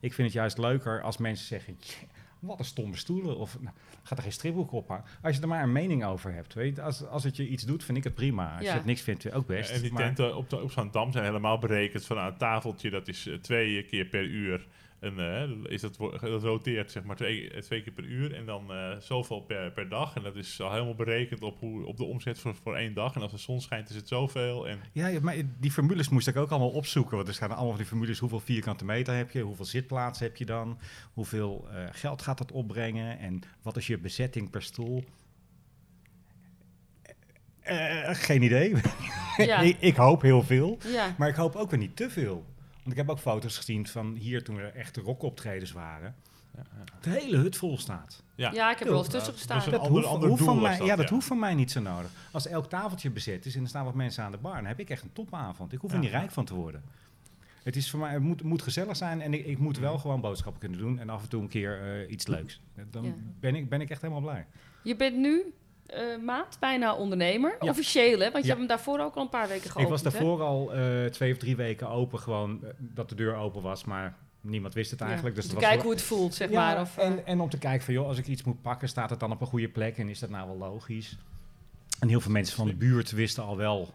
Ik 0.00 0.12
vind 0.12 0.26
het 0.28 0.36
juist 0.36 0.58
leuker 0.58 1.02
als 1.02 1.16
mensen 1.16 1.46
zeggen, 1.46 1.76
"Tje, 1.78 1.96
wat 2.46 2.58
een 2.58 2.64
stomme 2.64 2.96
stoelen. 2.96 3.36
Of 3.38 3.56
nou, 3.60 3.74
gaat 4.02 4.18
er 4.18 4.24
geen 4.24 4.32
stripboek 4.32 4.72
op 4.72 4.88
hangen. 4.88 5.04
Als 5.22 5.36
je 5.36 5.42
er 5.42 5.48
maar 5.48 5.62
een 5.62 5.72
mening 5.72 6.04
over 6.04 6.32
hebt. 6.32 6.54
Weet 6.54 6.76
je, 6.76 6.82
als, 6.82 7.06
als 7.06 7.24
het 7.24 7.36
je 7.36 7.48
iets 7.48 7.62
doet, 7.64 7.84
vind 7.84 7.98
ik 7.98 8.04
het 8.04 8.14
prima. 8.14 8.52
Als 8.56 8.62
Ja. 8.64 8.70
je 8.70 8.76
het 8.76 8.84
niks 8.86 9.00
vindt, 9.00 9.32
ook 9.32 9.46
best. 9.46 9.70
en 9.70 9.80
die 9.82 9.92
maar- 9.92 10.02
tenten 10.02 10.36
op, 10.36 10.50
de, 10.50 10.62
op 10.62 10.70
zo'n 10.70 10.90
dam 10.90 11.12
zijn 11.12 11.24
helemaal 11.24 11.58
berekend 11.58 12.04
van 12.04 12.16
nou, 12.16 12.32
een 12.32 12.38
tafeltje, 12.38 12.90
dat 12.90 13.08
is 13.08 13.26
eh, 13.26 13.34
twee 13.34 13.82
keer 13.84 14.04
per 14.04 14.24
uur. 14.24 14.66
En 15.04 15.18
eh, 15.18 15.72
is 15.72 15.80
dat, 15.80 15.96
dat 16.20 16.42
roteert 16.42 16.90
zeg 16.90 17.04
maar 17.04 17.16
twee, 17.16 17.50
eh, 17.50 17.62
twee 17.62 17.82
keer 17.82 17.92
per 17.92 18.04
uur 18.04 18.34
en 18.34 18.46
dan 18.46 18.72
eh, 18.72 18.98
zoveel 18.98 19.40
per, 19.40 19.72
per 19.72 19.88
dag. 19.88 20.16
En 20.16 20.22
dat 20.22 20.36
is 20.36 20.60
al 20.60 20.72
helemaal 20.72 20.94
berekend 20.94 21.42
op, 21.42 21.60
hoe, 21.60 21.86
op 21.86 21.96
de 21.96 22.04
omzet 22.04 22.38
voor, 22.38 22.54
voor 22.54 22.76
één 22.76 22.94
dag. 22.94 23.14
En 23.14 23.20
als 23.20 23.30
de 23.30 23.38
zon 23.38 23.60
schijnt 23.60 23.88
is 23.88 23.96
het 23.96 24.08
zoveel. 24.08 24.68
En 24.68 24.80
Ja, 24.92 25.20
maar 25.20 25.36
die 25.60 25.70
formules 25.70 26.08
moest 26.08 26.28
ik 26.28 26.36
ook 26.36 26.50
allemaal 26.50 26.70
opzoeken. 26.70 27.16
Want 27.16 27.28
er 27.28 27.34
staan 27.34 27.50
allemaal 27.50 27.68
van 27.68 27.76
die 27.76 27.86
formules. 27.86 28.18
Hoeveel 28.18 28.40
vierkante 28.40 28.84
meter 28.84 29.14
heb 29.14 29.30
je? 29.30 29.40
Hoeveel 29.40 29.64
zitplaatsen 29.64 30.26
heb 30.26 30.36
je 30.36 30.44
dan? 30.44 30.78
Hoeveel 31.12 31.68
eh, 31.70 31.84
geld 31.90 32.22
gaat 32.22 32.38
dat 32.38 32.52
opbrengen? 32.52 33.18
En 33.18 33.42
wat 33.62 33.76
is 33.76 33.86
je 33.86 33.98
bezetting 33.98 34.50
per 34.50 34.62
stoel? 34.62 35.04
Geen 38.06 38.42
idee. 38.42 38.74
Ja. 39.36 39.58
ik, 39.68 39.76
ik 39.80 39.96
hoop 39.96 40.22
heel 40.22 40.42
veel. 40.42 40.78
Ja. 40.86 41.14
Maar 41.18 41.28
ik 41.28 41.34
hoop 41.34 41.54
ook 41.56 41.70
weer 41.70 41.78
niet 41.78 41.96
te 41.96 42.10
veel. 42.10 42.44
Want 42.84 42.96
ik 42.96 42.96
heb 42.96 43.10
ook 43.10 43.18
foto's 43.18 43.56
gezien 43.56 43.86
van 43.86 44.14
hier 44.14 44.44
toen 44.44 44.58
er 44.58 44.74
echte 44.74 45.00
rockoptredens 45.00 45.72
waren. 45.72 46.14
De 47.00 47.10
hele 47.10 47.36
hut 47.36 47.56
vol 47.56 47.78
staat. 47.78 48.22
ja, 48.34 48.52
ja, 48.52 48.70
ik 48.72 48.78
heb 48.78 48.88
er 48.88 48.94
wel 48.94 49.02
tussen 49.04 49.32
gestaan. 49.32 49.58
Dat 49.58 49.66
ander- 49.66 49.88
hoeft, 49.90 50.06
ander 50.06 50.28
hoeft 50.28 50.42
doel 50.44 50.52
van 50.54 50.62
mij, 50.62 50.78
dat, 50.78 50.86
ja, 50.86 50.96
dat 50.96 51.08
ja. 51.08 51.14
hoeft 51.14 51.26
van 51.26 51.38
mij 51.38 51.54
niet 51.54 51.70
zo 51.70 51.80
nodig. 51.80 52.10
Als 52.30 52.46
elk 52.46 52.68
tafeltje 52.68 53.10
bezet 53.10 53.46
is 53.46 53.54
en 53.56 53.62
er 53.62 53.68
staan 53.68 53.84
wat 53.84 53.94
mensen 53.94 54.24
aan 54.24 54.30
de 54.30 54.36
bar, 54.38 54.54
dan 54.54 54.64
heb 54.64 54.80
ik 54.80 54.90
echt 54.90 55.02
een 55.02 55.12
topavond. 55.12 55.72
Ik 55.72 55.80
hoef 55.80 55.92
er 55.92 55.98
niet 55.98 56.10
rijk 56.10 56.30
van 56.30 56.44
te 56.44 56.54
worden. 56.54 56.82
Het, 57.62 57.76
is 57.76 57.90
voor 57.90 58.00
mij, 58.00 58.12
het 58.12 58.22
moet, 58.22 58.42
moet 58.42 58.62
gezellig 58.62 58.96
zijn 58.96 59.20
en 59.20 59.34
ik, 59.34 59.46
ik 59.46 59.58
moet 59.58 59.78
wel 59.78 59.98
gewoon 59.98 60.20
boodschappen 60.20 60.60
kunnen 60.60 60.78
doen 60.78 60.98
en 60.98 61.10
af 61.10 61.22
en 61.22 61.28
toe 61.28 61.42
een 61.42 61.48
keer 61.48 61.82
eh, 62.02 62.10
iets 62.10 62.26
leuks. 62.26 62.60
Dan 62.90 63.04
Ja. 63.04 63.12
ben, 63.40 63.54
ik, 63.54 63.68
ben 63.68 63.80
ik 63.80 63.90
echt 63.90 64.00
helemaal 64.02 64.22
blij. 64.22 64.46
Je 64.82 64.96
bent 64.96 65.16
nu, 65.16 65.42
eh 65.86 66.00
maat, 66.24 66.56
bijna 66.60 66.94
ondernemer. 66.94 67.56
Ja. 67.60 67.68
Officieel, 67.70 68.18
hè? 68.18 68.30
Want 68.30 68.34
je 68.34 68.40
Ja. 68.40 68.46
hebt 68.46 68.58
hem 68.58 68.66
daarvoor 68.66 68.98
ook 69.00 69.14
al 69.14 69.22
een 69.22 69.28
paar 69.28 69.48
weken 69.48 69.70
geopend. 69.70 69.84
ik 69.84 69.90
was 69.90 70.02
hè? 70.02 70.10
daarvoor 70.10 70.42
al 70.42 70.74
eh, 70.74 71.04
twee 71.04 71.32
of 71.32 71.38
drie 71.38 71.56
weken 71.56 71.88
open, 71.88 72.18
gewoon 72.18 72.60
eh, 72.64 72.70
dat 72.78 73.08
de 73.08 73.14
deur 73.14 73.34
open 73.36 73.62
was, 73.62 73.84
maar 73.84 74.14
niemand 74.40 74.74
wist 74.74 74.90
het 74.90 75.00
Ja. 75.00 75.06
eigenlijk. 75.06 75.34
Dus 75.36 75.44
Om 75.44 75.50
te 75.50 75.56
kijken 75.56 75.76
wel- 75.76 75.84
hoe 75.86 75.94
het 75.94 76.02
voelt, 76.02 76.34
zeg 76.34 76.50
maar. 76.50 76.80
Of, 76.80 76.96
en, 76.96 77.26
en 77.26 77.40
om 77.40 77.48
te 77.48 77.58
kijken 77.58 77.84
van, 77.84 77.94
joh, 77.94 78.06
als 78.06 78.18
ik 78.18 78.26
iets 78.26 78.42
moet 78.42 78.62
pakken, 78.62 78.88
staat 78.88 79.10
het 79.10 79.20
dan 79.20 79.32
op 79.32 79.40
een 79.40 79.46
goede 79.46 79.68
plek 79.68 79.98
en 79.98 80.08
is 80.08 80.18
dat 80.18 80.30
nou 80.30 80.46
wel 80.48 80.56
logisch? 80.70 81.18
En 82.00 82.08
heel 82.08 82.20
veel 82.20 82.32
mensen 82.32 82.56
van 82.56 82.66
de 82.66 82.74
buurt 82.74 83.10
wisten 83.10 83.42
al 83.44 83.56
wel 83.56 83.94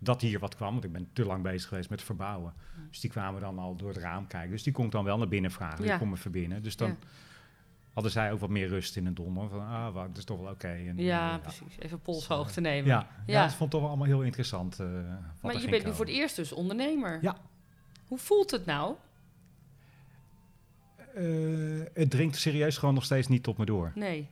dat 0.00 0.20
hier 0.20 0.38
wat 0.38 0.54
kwam, 0.56 0.72
want 0.72 0.84
ik 0.84 0.92
ben 0.92 1.08
te 1.12 1.24
lang 1.24 1.42
bezig 1.42 1.68
geweest 1.68 1.90
met 1.90 2.02
verbouwen. 2.02 2.52
Dus 2.90 3.00
die 3.00 3.10
kwamen 3.10 3.40
dan 3.40 3.58
al 3.58 3.76
door 3.76 3.88
het 3.88 3.98
raam 3.98 4.26
kijken. 4.26 4.50
Dus 4.50 4.62
die 4.62 4.72
kon 4.72 4.84
ik 4.84 4.92
dan 4.92 5.04
wel 5.04 5.18
naar 5.18 5.28
binnen 5.28 5.50
vragen. 5.50 5.84
Ja. 5.84 5.92
Ik 5.92 5.98
kom 5.98 6.12
even 6.12 6.30
binnen. 6.30 6.62
Dus 6.62 6.76
dan, 6.76 6.88
Ja. 6.88 6.96
Hadden 7.92 8.12
zij 8.12 8.32
ook 8.32 8.40
wat 8.40 8.50
meer 8.50 8.68
rust 8.68 8.96
in 8.96 9.06
het 9.06 9.16
donder. 9.16 9.48
Van, 9.48 9.66
ah, 9.66 9.94
wat, 9.94 10.06
dat 10.06 10.16
is 10.16 10.24
toch 10.24 10.40
wel 10.40 10.50
oké. 10.50 10.68
En, 10.68 10.96
Ja, 10.96 11.34
eh, 11.34 11.42
precies. 11.42 11.78
Even 11.78 12.00
polshoog 12.00 12.52
te 12.52 12.60
nemen. 12.60 12.86
Ja, 12.86 13.08
ja. 13.26 13.32
Ja. 13.32 13.42
dat 13.42 13.54
vond 13.54 13.62
ik 13.62 13.70
toch 13.70 13.80
wel 13.80 13.88
allemaal 13.88 14.06
heel 14.06 14.22
interessant. 14.22 14.76
wat 14.76 14.86
er 14.86 15.18
maar 15.42 15.60
je 15.60 15.68
bent 15.68 15.84
nu 15.84 15.92
voor 15.92 16.04
het 16.04 16.14
eerst 16.14 16.36
dus 16.36 16.52
ondernemer. 16.52 17.18
Ja. 17.22 17.36
Hoe 18.06 18.18
voelt 18.18 18.50
het 18.50 18.66
nou? 18.66 18.94
Eh, 21.14 21.24
het 21.94 22.10
dringt 22.10 22.36
serieus 22.36 22.78
gewoon 22.78 22.94
nog 22.94 23.04
steeds 23.04 23.28
niet 23.28 23.42
tot 23.42 23.58
me 23.58 23.64
door. 23.64 23.92
Nee. 23.94 24.28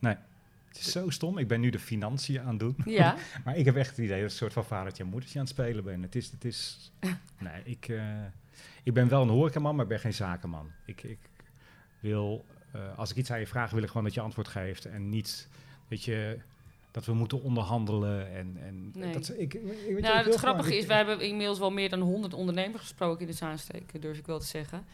Het 0.69 0.79
is 0.79 0.93
zo 0.93 1.11
stom. 1.11 1.39
Ik 1.39 1.49
ben 1.49 1.61
nu 1.61 1.71
de 1.71 1.79
financiën 1.79 2.41
aan 2.41 2.49
het 2.49 2.59
doen. 2.59 2.77
Ja. 2.85 3.17
Maar 3.45 3.57
ik 3.57 3.65
heb 3.65 3.77
echt 3.77 3.89
het 3.89 3.99
idee 3.99 4.09
dat 4.09 4.19
ik 4.19 4.25
een 4.25 4.31
soort 4.31 4.53
van 4.53 4.65
vadertje 4.65 5.03
en 5.03 5.09
moedertje 5.09 5.39
aan 5.39 5.45
het 5.45 5.55
spelen 5.55 5.85
ben. 5.85 6.03
Het 6.03 6.15
is, 6.15 6.31
het 6.31 6.45
is 6.45 6.93
nee, 7.39 7.63
ik, 7.65 7.93
ik 8.83 8.95
ben 8.95 9.09
wel 9.09 9.23
een 9.23 9.29
horecaman, 9.29 9.75
maar 9.75 9.85
ik 9.85 9.91
ben 9.91 10.01
geen 10.01 10.15
zakenman. 10.15 10.71
Ik, 10.85 11.03
ik 11.03 11.19
wil, 12.01 12.45
eh, 12.79 12.99
als 12.99 13.11
ik 13.11 13.17
iets 13.17 13.31
aan 13.31 13.41
je 13.41 13.47
vraag, 13.47 13.71
wil 13.71 13.83
ik 13.83 13.89
gewoon 13.89 14.05
dat 14.05 14.15
je 14.15 14.21
antwoord 14.21 14.49
geeft 14.49 14.85
en 14.85 15.09
niet 15.09 15.49
dat 15.89 16.05
je 16.05 16.39
dat 16.91 17.05
we 17.05 17.13
moeten 17.13 17.43
onderhandelen 17.43 18.33
en, 18.35 18.57
en 18.61 18.91
Nee. 18.95 19.13
dat 19.13 19.33
ik, 19.37 19.55
ik, 19.55 19.63
weet 19.63 19.87
je, 19.87 20.01
Nou, 20.01 20.23
wil 20.25 20.33
het 20.33 20.41
grappige 20.41 20.77
is, 20.77 20.87
wij 20.87 20.97
hebben 20.97 21.21
inmiddels 21.21 21.59
wel 21.59 21.71
meer 21.71 21.89
dan 21.89 22.01
100 22.01 22.35
ondernemers 22.35 22.83
gesproken 22.83 23.21
in 23.21 23.27
de 23.27 23.33
Zaanstreek, 23.33 24.03
durf 24.03 24.19
ik 24.19 24.27
wel 24.27 24.39
te 24.39 24.47
zeggen. 24.47 24.85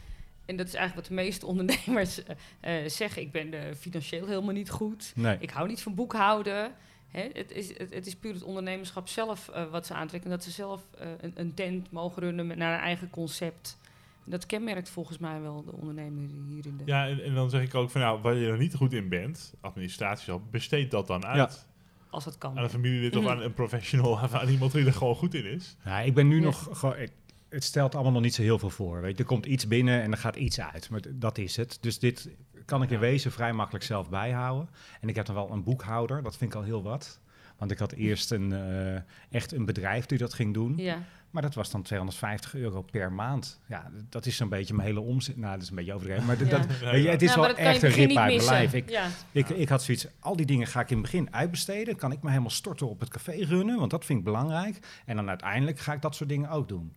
En 0.45 0.55
dat 0.55 0.67
is 0.67 0.73
eigenlijk 0.73 1.07
wat 1.07 1.17
de 1.17 1.23
meeste 1.23 1.45
ondernemers 1.51 2.21
eh, 2.59 2.73
zeggen. 2.87 3.21
Ik 3.21 3.31
ben 3.31 3.75
financieel 3.77 4.27
helemaal 4.27 4.53
niet 4.53 4.69
goed. 4.69 5.11
Nee. 5.15 5.37
Ik 5.39 5.49
hou 5.49 5.67
niet 5.67 5.81
van 5.81 5.95
boekhouden. 5.95 6.71
Hè, 7.07 7.29
het, 7.33 7.51
is, 7.51 7.77
het, 7.77 7.93
het 7.93 8.07
is 8.07 8.15
puur 8.15 8.33
het 8.33 8.43
ondernemerschap 8.43 9.07
zelf 9.07 9.51
wat 9.71 9.85
ze 9.85 9.93
aantrekken. 9.93 10.29
Dat 10.29 10.43
ze 10.43 10.51
zelf 10.51 10.81
een, 11.19 11.31
een 11.35 11.53
tent 11.53 11.91
mogen 11.91 12.21
runnen 12.21 12.47
met, 12.47 12.57
naar 12.57 12.73
een 12.73 12.83
eigen 12.83 13.09
concept. 13.09 13.77
Dat 14.25 14.45
kenmerkt 14.45 14.89
volgens 14.89 15.17
mij 15.17 15.41
wel 15.41 15.63
de 15.63 15.71
ondernemer 15.71 16.27
hier 16.47 16.65
in 16.65 16.77
de... 16.77 16.83
Ja, 16.85 17.07
en, 17.07 17.23
en 17.23 17.33
dan 17.33 17.49
zeg 17.49 17.61
ik 17.61 17.75
ook 17.75 17.89
van 17.89 18.01
nou, 18.01 18.21
waar 18.21 18.35
je 18.35 18.47
er 18.47 18.57
niet 18.57 18.75
goed 18.75 18.93
in 18.93 19.09
bent, 19.09 19.53
administratie 19.61 20.33
al, 20.33 20.41
besteed 20.51 20.91
dat 20.91 21.07
dan 21.07 21.25
uit. 21.25 21.67
Als 22.09 22.23
dat 22.23 22.37
kan. 22.37 22.57
Aan 22.57 22.63
een 22.63 22.69
familielid 22.69 23.15
of 23.15 23.27
aan 23.27 23.41
een 23.41 23.53
professional, 23.53 24.11
of 24.11 24.33
aan 24.33 24.47
iemand 24.49 24.71
die 24.71 24.85
er 24.85 24.93
gewoon 24.93 25.15
goed 25.15 25.33
in 25.33 25.45
is. 25.45 25.77
Nou, 25.83 26.05
ik 26.05 26.13
ben 26.13 26.27
nu 26.27 26.35
Ja. 26.37 26.43
nog 26.43 26.69
gewoon. 26.71 26.97
ik- 26.97 27.11
het 27.49 27.63
stelt 27.63 27.93
allemaal 27.95 28.11
nog 28.13 28.21
niet 28.21 28.33
zo 28.35 28.41
heel 28.41 28.59
veel 28.59 28.69
voor. 28.69 29.01
Weet 29.01 29.11
je, 29.17 29.23
er 29.23 29.29
komt 29.29 29.45
iets 29.45 29.67
binnen 29.67 30.01
en 30.01 30.11
er 30.11 30.17
gaat 30.17 30.35
iets 30.35 30.59
uit. 30.59 30.89
Maar 30.89 31.01
dat 31.13 31.37
is 31.37 31.55
het. 31.55 31.77
Dus 31.81 31.99
dit 31.99 32.29
kan 32.65 32.81
ik 32.83 32.89
in 32.89 32.95
Ja. 32.95 33.01
wezen 33.01 33.31
vrij 33.31 33.53
makkelijk 33.53 33.83
zelf 33.85 34.09
bijhouden. 34.09 34.69
En 35.01 35.09
ik 35.09 35.15
heb 35.15 35.25
dan 35.25 35.35
wel 35.35 35.51
een 35.51 35.63
boekhouder. 35.63 36.23
Dat 36.23 36.37
vind 36.37 36.51
ik 36.51 36.57
al 36.57 36.63
heel 36.63 36.83
wat. 36.83 37.19
Want 37.57 37.71
ik 37.71 37.77
had 37.79 37.91
eerst 37.91 38.31
een, 38.31 38.53
eh, 38.53 39.01
echt 39.29 39.51
een 39.51 39.65
bedrijf 39.65 40.05
die 40.05 40.17
dat 40.17 40.33
ging 40.33 40.53
doen. 40.53 40.73
Ja, 40.77 40.97
Maar 41.29 41.41
dat 41.43 41.53
was 41.53 41.71
dan 41.71 41.81
250 41.81 42.55
euro 42.55 42.81
per 42.81 43.11
maand. 43.11 43.59
Ja, 43.67 43.91
dat 44.09 44.25
is 44.25 44.35
zo'n 44.35 44.49
beetje 44.49 44.73
mijn 44.73 44.87
hele 44.87 44.99
omzet. 44.99 45.37
Nou, 45.37 45.53
dat 45.53 45.61
is 45.61 45.69
een 45.69 45.75
beetje 45.75 45.93
overdreven. 45.93 46.25
Maar 46.25 46.43
Ja. 46.43 46.49
dat, 46.49 46.65
Ja, 46.79 47.11
het 47.11 47.21
is 47.21 47.35
wel 47.35 47.55
echt 47.55 47.83
een 47.83 47.89
rip 47.89 48.17
uit 48.17 48.35
mijn 48.35 48.43
lijf. 48.43 48.73
Ik, 48.73 48.89
ik, 49.31 49.49
ik 49.49 49.69
had 49.69 49.83
zoiets, 49.83 50.07
al 50.19 50.35
die 50.35 50.45
dingen 50.45 50.67
ga 50.67 50.79
ik 50.79 50.89
in 50.89 50.97
het 50.97 51.11
begin 51.11 51.33
uitbesteden. 51.33 51.95
Kan 51.95 52.11
ik 52.11 52.21
me 52.21 52.29
helemaal 52.29 52.49
storten 52.49 52.89
op 52.89 52.99
het 52.99 53.09
café 53.09 53.31
runnen, 53.31 53.79
want 53.79 53.91
dat 53.91 54.05
vind 54.05 54.19
ik 54.19 54.25
belangrijk. 54.25 54.79
En 55.05 55.15
dan 55.15 55.29
uiteindelijk 55.29 55.79
ga 55.79 55.93
ik 55.93 56.01
dat 56.01 56.15
soort 56.15 56.29
dingen 56.29 56.49
ook 56.49 56.67
doen. 56.67 56.93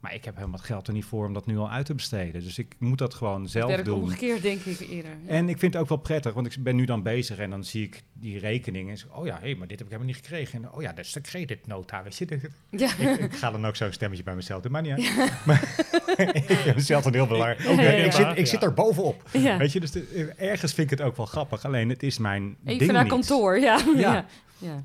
Maar 0.00 0.14
ik 0.14 0.24
heb 0.24 0.34
helemaal 0.34 0.56
het 0.58 0.66
geld 0.66 0.86
er 0.86 0.92
niet 0.92 1.04
voor 1.04 1.26
om 1.26 1.32
dat 1.32 1.46
nu 1.46 1.58
al 1.58 1.70
uit 1.70 1.86
te 1.86 1.94
besteden. 1.94 2.42
Dus 2.42 2.58
ik 2.58 2.74
moet 2.78 2.98
dat 2.98 3.14
gewoon 3.14 3.48
zelf 3.48 3.68
Werkt 3.70 3.84
doen. 3.84 4.00
omgekeerd, 4.02 4.42
denk 4.42 4.60
ik 4.64 4.80
eerder. 4.80 5.10
Ja. 5.22 5.28
En 5.28 5.48
ik 5.48 5.58
vind 5.58 5.72
het 5.72 5.82
ook 5.82 5.88
wel 5.88 5.98
prettig, 5.98 6.32
want 6.34 6.46
ik 6.46 6.62
ben 6.62 6.76
nu 6.76 6.84
dan 6.84 7.02
bezig 7.02 7.38
en 7.38 7.50
dan 7.50 7.64
zie 7.64 7.82
ik 7.84 8.02
die 8.12 8.38
rekening. 8.38 8.90
En 8.90 8.98
zo, 8.98 9.06
oh 9.12 9.26
ja, 9.26 9.38
hé, 9.42 9.54
maar 9.54 9.66
dit 9.68 9.78
heb 9.78 9.86
ik 9.88 9.92
helemaal 9.92 10.06
niet 10.14 10.16
gekregen. 10.24 10.62
En 10.64 10.72
oh 10.72 10.82
ja, 10.82 10.92
dat 10.92 11.04
is 11.04 11.12
de 11.12 11.20
creditnota, 11.20 12.02
weet 12.02 12.16
je. 12.16 12.50
ja. 12.70 12.96
ik, 12.98 13.18
ik 13.18 13.34
ga 13.34 13.50
dan 13.50 13.66
ook 13.66 13.76
zo'n 13.76 13.92
stemmetje 13.92 14.24
bij 14.24 14.34
mezelf 14.34 14.62
doen, 14.62 14.72
maar 14.72 14.82
niet 14.82 14.92
uit. 14.92 15.32
Maar 15.46 15.74
ik 16.16 16.48
het 16.48 16.84
zelf 16.84 17.04
een 17.04 17.14
heel 17.14 17.26
belangrijk. 17.26 17.60
Ja, 17.62 17.70
ja, 17.82 17.90
ik, 17.90 18.04
ja. 18.04 18.10
zit, 18.10 18.26
ik 18.30 18.36
Ja. 18.38 18.44
zit 18.44 18.62
er 18.62 18.74
bovenop. 18.74 19.28
Ja. 19.32 19.56
Weet 19.56 19.72
je, 19.72 19.80
dus 19.80 19.90
de- 19.90 20.32
ergens 20.36 20.72
vind 20.74 20.90
ik 20.92 20.98
het 20.98 21.08
ook 21.08 21.16
wel 21.16 21.26
grappig. 21.26 21.64
Alleen 21.64 21.88
het 21.88 22.02
is 22.02 22.18
mijn 22.18 22.56
Even 22.64 22.78
ding 22.78 22.92
naar 22.92 23.02
niet. 23.02 23.12
kantoor, 23.12 23.58
ja. 23.58 23.80
Ja. 23.96 24.00
ja. 24.00 24.26
ja. 24.58 24.84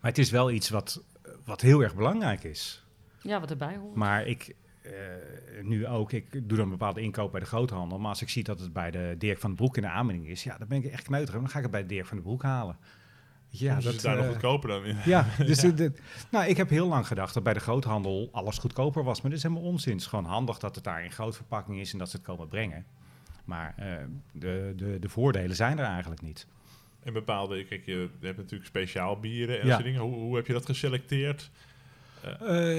Maar 0.00 0.10
het 0.10 0.18
is 0.18 0.30
wel 0.30 0.50
iets 0.50 0.68
wat, 0.68 1.02
wat 1.44 1.60
heel 1.60 1.80
erg 1.82 1.94
belangrijk 1.94 2.44
is. 2.44 2.82
Ja, 3.22 3.40
wat 3.40 3.50
erbij 3.50 3.76
hoort. 3.76 3.94
Maar 3.94 4.26
ik, 4.26 4.54
eh, 4.82 4.92
nu 5.62 5.86
ook, 5.86 6.12
ik 6.12 6.32
doe 6.32 6.56
dan 6.56 6.60
een 6.60 6.68
bepaalde 6.68 7.00
inkoop 7.00 7.30
bij 7.30 7.40
de 7.40 7.46
groothandel. 7.46 7.98
Maar 7.98 8.08
als 8.08 8.22
ik 8.22 8.28
zie 8.28 8.44
dat 8.44 8.60
het 8.60 8.72
bij 8.72 8.90
de 8.90 9.14
Dirk 9.18 9.38
van 9.38 9.48
den 9.50 9.58
Broek 9.58 9.76
in 9.76 9.82
de 9.82 9.88
aanbieding 9.88 10.28
is, 10.28 10.44
ja, 10.44 10.58
dan 10.58 10.68
ben 10.68 10.78
ik 10.78 10.84
echt 10.92 11.02
kneuterig. 11.04 11.40
Dan 11.40 11.48
ga 11.50 11.56
ik 11.56 11.62
het 11.62 11.72
bij 11.72 11.82
de 11.82 11.88
Dirk 11.88 12.06
van 12.06 12.16
den 12.16 12.26
Broek 12.26 12.42
halen. 12.42 12.76
Ja, 13.50 13.74
dus 13.74 13.84
dat, 13.84 13.94
is 13.94 14.02
daar 14.02 14.16
nog 14.16 14.24
eh, 14.24 14.30
goedkoper 14.30 14.68
dan 14.68 14.84
in. 14.84 14.96
ja, 15.04 15.26
dus 15.46 15.62
nou, 16.30 16.46
ik 16.46 16.56
heb 16.56 16.68
heel 16.68 16.88
lang 16.88 17.06
gedacht 17.06 17.34
dat 17.34 17.42
bij 17.42 17.52
de 17.54 17.60
groothandel 17.60 18.28
alles 18.32 18.58
goedkoper 18.58 19.04
was. 19.04 19.20
Maar 19.20 19.30
dat 19.30 19.38
is 19.38 19.44
helemaal 19.46 19.70
onzin. 19.70 19.92
Het 19.92 20.00
is 20.00 20.06
gewoon 20.06 20.24
handig 20.24 20.58
dat 20.58 20.74
het 20.74 20.84
daar 20.84 21.04
in 21.04 21.12
grootverpakking 21.12 21.78
is 21.78 21.92
en 21.92 21.98
dat 21.98 22.10
ze 22.10 22.16
het 22.16 22.26
komen 22.26 22.48
brengen. 22.48 22.86
Maar 23.44 23.74
eh, 23.76 23.92
de, 24.32 24.72
de, 24.76 24.98
de 24.98 25.08
voordelen 25.08 25.56
zijn 25.56 25.78
er 25.78 25.84
eigenlijk 25.84 26.22
niet. 26.22 26.46
En 27.02 27.12
bepaalde, 27.12 27.64
kijk, 27.64 27.86
je 27.86 28.08
hebt 28.20 28.36
natuurlijk 28.36 28.66
speciaal 28.68 29.20
bieren 29.20 29.60
en 29.60 29.66
Ja. 29.66 29.70
dat 29.70 29.72
soort 29.72 29.84
dingen. 29.84 30.00
Hoe, 30.00 30.14
hoe 30.14 30.36
heb 30.36 30.46
je 30.46 30.52
dat 30.52 30.66
geselecteerd? 30.66 31.50
Eh, 32.22 32.36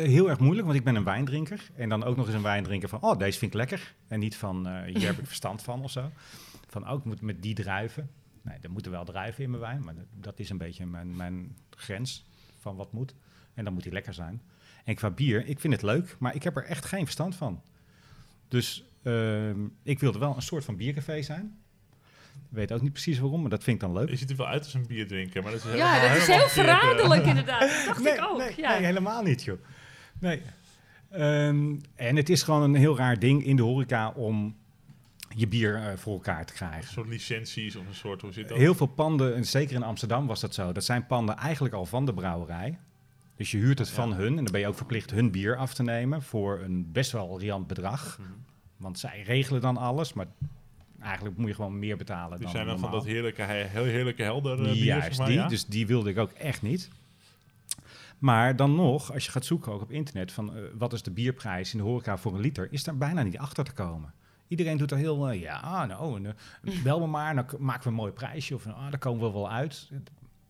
heel 0.10 0.30
erg 0.30 0.40
moeilijk, 0.40 0.66
want 0.66 0.80
ik 0.80 0.84
ben 0.84 0.96
een 0.96 1.04
wijndrinker. 1.04 1.70
En 1.76 1.90
dan 1.90 2.04
ook 2.04 2.16
nog 2.16 2.26
eens 2.26 2.36
een 2.36 2.42
wijndrinker 2.42 2.90
van, 2.90 3.02
oh, 3.02 3.18
deze 3.18 3.40
vind 3.40 3.52
ik 3.52 3.58
lekker. 3.58 3.96
En 4.08 4.20
niet 4.20 4.36
van, 4.36 4.68
eh, 4.68 4.84
hier 4.84 5.08
heb 5.08 5.18
ik 5.18 5.26
verstand 5.36 5.62
van 5.62 5.84
of 5.84 5.92
zo. 5.92 6.12
Van, 6.68 6.86
ook 6.88 7.06
moet 7.06 7.22
met 7.22 7.42
die 7.42 7.56
druiven. 7.56 8.10
Nee, 8.42 8.58
er 8.62 8.72
moeten 8.72 8.92
wel 8.92 9.06
druiven 9.06 9.44
in 9.44 9.50
mijn 9.50 9.62
wijn, 9.62 9.84
maar 9.84 9.96
dat, 9.96 10.06
dat 10.12 10.40
is 10.40 10.50
een 10.50 10.58
beetje 10.58 10.86
mijn, 10.86 11.16
mijn 11.16 11.56
grens 11.70 12.26
van 12.60 12.76
wat 12.76 12.92
moet. 12.92 13.16
En 13.54 13.64
dan 13.64 13.74
moet 13.74 13.84
die 13.84 13.92
lekker 13.92 14.14
zijn. 14.14 14.42
En 14.84 14.96
qua 14.96 15.10
bier, 15.10 15.46
ik 15.46 15.60
vind 15.60 15.74
het 15.74 15.82
leuk, 15.82 16.16
maar 16.20 16.36
ik 16.36 16.44
heb 16.44 16.56
er 16.56 16.64
echt 16.66 16.86
geen 16.86 17.04
verstand 17.04 17.36
van. 17.36 17.62
Dus 18.48 18.84
ehm, 19.04 19.68
ik 19.84 20.00
wilde 20.00 20.20
wel 20.20 20.36
een 20.36 20.42
soort 20.42 20.66
van 20.66 20.76
biercafé 20.76 21.22
zijn. 21.22 21.58
Ik 22.50 22.56
weet 22.56 22.72
ook 22.72 22.82
niet 22.82 22.92
precies 22.92 23.20
waarom, 23.20 23.42
maar 23.42 23.50
dat 23.50 23.64
vind 23.64 23.76
ik 23.82 23.88
dan 23.88 23.98
leuk. 23.98 24.10
Je 24.10 24.16
ziet 24.16 24.30
er 24.30 24.36
wel 24.36 24.48
uit 24.48 24.64
als 24.64 24.74
een 24.74 24.88
bierdrinker, 24.88 25.44
maar 25.44 25.52
dat 25.52 25.66
is 25.66 25.74
Ja, 25.74 25.92
helemaal- 25.94 26.10
dat 26.10 26.18
is 26.18 26.28
heel 26.28 26.44
eh. 26.44 26.48
verraderlijk 26.50 27.26
inderdaad. 27.34 27.60
Dat 27.60 27.86
dacht 27.86 28.04
nee, 28.04 28.14
ik 28.14 28.24
ook. 28.24 28.38
Nee, 28.38 28.54
ja. 28.58 28.70
nee, 28.74 28.86
helemaal 28.86 29.24
niet, 29.24 29.44
joh. 29.44 29.58
Nee. 30.20 30.42
Ehm, 31.10 31.76
en 31.96 32.16
het 32.16 32.30
is 32.30 32.44
gewoon 32.44 32.62
een 32.62 32.76
heel 32.76 32.98
raar 32.98 33.20
ding 33.20 33.46
in 33.46 33.56
de 33.56 33.62
horeca 33.62 34.10
om 34.10 34.56
je 35.36 35.48
bier 35.48 35.76
eh, 35.76 35.98
voor 35.98 36.14
elkaar 36.14 36.46
te 36.46 36.52
Een 36.54 36.58
krijgen. 36.70 36.92
soort 36.94 37.08
licenties 37.08 37.76
of 37.76 37.88
een 37.88 37.96
soort, 37.96 38.22
hoe 38.22 38.32
zit 38.34 38.48
dat? 38.50 38.58
Heel 38.58 38.76
veel 38.76 38.86
panden, 38.88 39.36
en 39.36 39.46
zeker 39.46 39.76
in 39.76 39.84
Amsterdam 39.84 40.28
was 40.28 40.40
dat 40.40 40.54
zo, 40.54 40.72
dat 40.72 40.84
zijn 40.84 41.06
panden 41.08 41.38
eigenlijk 41.38 41.74
al 41.74 41.86
van 41.86 42.06
de 42.06 42.14
brouwerij. 42.14 42.78
Dus 43.36 43.52
je 43.52 43.58
huurt 43.58 43.80
het 43.80 43.88
Ja. 43.88 43.94
van 43.94 44.14
hun 44.14 44.28
en 44.38 44.44
dan 44.44 44.52
ben 44.52 44.60
je 44.62 44.68
ook 44.68 44.76
verplicht 44.78 45.12
hun 45.12 45.32
bier 45.32 45.56
af 45.58 45.74
te 45.74 45.84
nemen 45.84 46.22
voor 46.24 46.60
een 46.60 46.92
best 46.92 47.12
wel 47.12 47.40
riant 47.40 47.68
bedrag. 47.68 48.18
Mhm. 48.20 48.30
Want 48.78 49.00
zij 49.00 49.22
regelen 49.26 49.62
dan 49.62 49.78
alles, 49.78 50.14
maar 50.14 50.26
eigenlijk 51.02 51.38
moet 51.38 51.48
je 51.48 51.54
gewoon 51.56 51.80
meer 51.80 51.98
betalen 51.98 52.32
Die 52.38 52.42
dan 52.46 52.52
zijn 52.56 52.66
dan 52.68 52.80
van 52.80 52.92
dat 52.92 53.06
heerlijke, 53.06 53.42
he- 53.42 53.64
heel 53.68 53.84
heerlijke 53.84 54.24
helder 54.24 54.66
eh, 54.66 54.72
bier, 54.72 54.84
Juist, 54.84 55.08
zeg 55.08 55.18
maar, 55.18 55.28
die. 55.28 55.36
ja? 55.38 55.48
Dus 55.48 55.66
die 55.66 55.88
wilde 55.88 56.10
ik 56.10 56.18
ook 56.18 56.32
echt 56.32 56.62
niet. 56.62 56.90
Maar 58.20 58.56
dan 58.56 58.76
nog, 58.76 59.14
als 59.14 59.26
je 59.26 59.32
gaat 59.32 59.46
zoeken 59.46 59.72
ook 59.72 59.82
op 59.82 59.92
internet 59.92 60.32
van 60.32 60.56
eh, 60.56 60.62
wat 60.78 60.94
is 60.94 61.02
de 61.04 61.12
bierprijs 61.12 61.72
in 61.72 61.78
de 61.78 61.84
horeca 61.84 62.18
voor 62.18 62.34
een 62.34 62.40
liter, 62.40 62.68
is 62.72 62.84
daar 62.84 62.98
bijna 62.98 63.24
niet 63.24 63.38
achter 63.38 63.64
te 63.64 63.72
komen. 63.74 64.14
Iedereen 64.48 64.78
doet 64.78 64.92
er 64.92 64.98
heel, 64.98 65.30
eh, 65.30 65.42
ja, 65.42 65.86
nou, 65.86 66.16
en, 66.16 66.36
eh, 66.64 66.84
bel 66.84 67.00
me 67.00 67.08
maar, 67.08 67.36
dan 67.36 67.46
maken 67.60 67.84
we 67.84 67.90
een 67.90 67.94
mooi 67.96 68.12
prijsje. 68.12 68.56
Of, 68.56 68.68
ah, 68.68 68.90
daar 68.90 69.00
komen 69.00 69.26
we 69.28 69.32
wel 69.34 69.52
uit. 69.52 69.90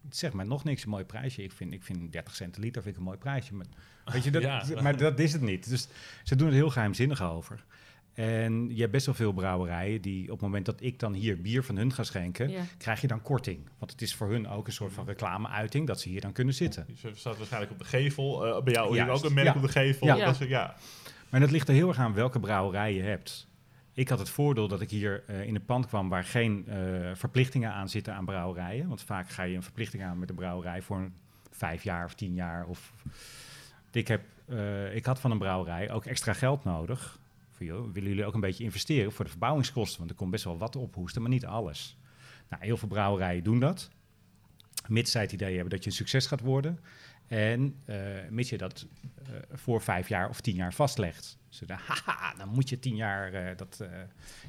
Het 0.06 0.18
zegt 0.18 0.34
mij 0.34 0.46
nog 0.46 0.64
niks, 0.64 0.84
een 0.84 0.90
mooi 0.90 1.04
prijsje. 1.04 1.44
Ik 1.44 1.52
vind, 1.52 1.74
ik 1.74 1.84
vind 1.84 2.12
30 2.12 2.36
cent 2.36 2.56
een 2.56 2.62
liter 2.62 2.82
vind 2.82 2.94
ik 2.94 3.00
een 3.00 3.08
mooi 3.08 3.18
prijsje. 3.18 3.54
Maar, 3.56 3.66
weet 4.06 4.24
je, 4.24 4.32
dat, 4.40 4.42
Ja. 4.42 4.64
maar 4.82 4.98
dat 4.98 5.20
is 5.20 5.34
het 5.34 5.42
niet. 5.42 5.70
Dus 5.70 5.88
ze 6.24 6.36
doen 6.36 6.48
er 6.48 6.54
heel 6.54 6.70
geheimzinnig 6.70 7.22
over. 7.24 7.64
En 8.20 8.70
je 8.76 8.80
hebt 8.80 8.92
best 8.92 9.06
wel 9.06 9.16
veel 9.16 9.32
brouwerijen 9.34 10.02
die 10.02 10.24
op 10.24 10.30
het 10.30 10.42
moment 10.42 10.66
dat 10.66 10.82
ik 10.82 11.00
dan 11.00 11.14
hier 11.14 11.42
bier 11.42 11.64
van 11.64 11.78
hun 11.78 11.94
ga 11.94 12.04
schenken, 12.04 12.50
Ja. 12.50 12.62
krijg 12.78 13.02
je 13.02 13.08
dan 13.08 13.22
korting. 13.22 13.70
Want 13.78 13.92
het 13.92 14.02
is 14.02 14.16
voor 14.16 14.30
hun 14.30 14.48
ook 14.48 14.68
een 14.68 14.74
soort 14.74 14.94
van 14.94 15.06
reclameuiting 15.06 15.88
dat 15.88 16.00
ze 16.02 16.10
hier 16.10 16.22
dan 16.22 16.32
kunnen 16.32 16.54
zitten. 16.54 16.86
Je 17.02 17.12
staat 17.16 17.38
waarschijnlijk 17.38 17.72
op 17.72 17.80
de 17.80 17.86
gevel. 17.86 18.46
eh, 18.46 18.64
bij 18.64 18.74
jou 18.74 18.96
Juist, 18.96 19.24
ook 19.24 19.30
een 19.30 19.36
merk 19.36 19.48
ja. 19.48 19.54
op 19.56 19.62
de 19.62 19.68
gevel. 19.68 20.08
Ja. 20.08 20.26
Dat 20.26 20.38
ja. 20.38 20.76
Maar 21.30 21.40
dat 21.40 21.52
ligt 21.52 21.68
er 21.68 21.74
heel 21.74 21.88
erg 21.88 21.98
aan 21.98 22.14
welke 22.14 22.40
brouwerij 22.40 22.94
je 22.94 23.02
hebt. 23.02 23.48
Ik 23.94 24.10
had 24.10 24.20
het 24.20 24.30
voordeel 24.30 24.68
dat 24.68 24.82
ik 24.82 24.90
hier 24.90 25.24
eh, 25.28 25.44
in 25.44 25.56
een 25.56 25.66
pand 25.66 25.88
kwam 25.88 26.10
waar 26.10 26.24
geen 26.24 26.68
eh, 26.68 26.78
verplichtingen 27.14 27.72
aan 27.72 27.90
zitten 27.90 28.14
aan 28.14 28.26
brouwerijen. 28.26 28.88
Want 28.88 29.02
vaak 29.02 29.30
ga 29.30 29.44
je 29.44 29.56
een 29.56 29.64
verplichting 29.64 30.04
aan 30.04 30.20
met 30.20 30.30
een 30.30 30.36
brouwerij 30.36 30.82
voor 30.82 30.98
een 30.98 31.14
vijf 31.52 31.84
jaar 31.84 32.06
of 32.06 32.14
tien 32.14 32.34
jaar. 32.34 32.66
Of... 32.66 32.94
Ik, 33.92 34.08
heb, 34.08 34.22
eh, 34.46 34.96
ik 34.96 35.06
had 35.06 35.20
van 35.20 35.32
een 35.32 35.38
brouwerij 35.38 35.92
ook 35.92 36.06
extra 36.06 36.34
geld 36.34 36.64
nodig. 36.64 37.19
Joh, 37.66 37.94
willen 37.94 38.10
jullie 38.10 38.26
ook 38.26 38.34
een 38.34 38.40
beetje 38.40 38.64
investeren 38.64 39.12
voor 39.12 39.26
de 39.26 39.32
verbouwingskosten? 39.32 39.98
Want 39.98 40.10
er 40.10 40.16
komt 40.16 40.32
best 40.32 40.44
wel 40.44 40.58
wat 40.58 40.76
ophoesten, 40.76 41.22
maar 41.22 41.32
niet 41.32 41.46
alles. 41.46 41.98
Nou, 42.50 42.64
heel 42.64 42.78
veel 42.78 42.88
brouwerijen 42.88 43.44
doen 43.44 43.60
dat. 43.60 43.90
Mits 44.88 45.12
zij 45.12 45.22
het 45.22 45.32
idee 45.32 45.54
hebben 45.54 45.70
dat 45.70 45.84
je 45.84 45.90
een 45.90 45.96
succes 45.96 46.26
gaat 46.26 46.42
worden. 46.42 46.80
En 47.28 47.76
eh 47.86 47.98
mits 48.30 48.50
je 48.50 48.58
dat 48.58 48.88
eh, 49.16 49.28
voor 49.52 49.82
vijf 49.82 50.08
jaar 50.08 50.30
of 50.30 50.42
tien 50.42 50.56
jaar 50.56 50.74
vastlegt. 50.74 51.38
Dus 51.50 51.60
dan, 51.60 51.78
haha, 51.78 52.34
dan 52.38 52.50
moet 52.50 52.70
je 52.70 52.80
tien 52.80 52.96
jaar 52.96 53.34
eh, 53.34 53.58
dat 53.58 53.84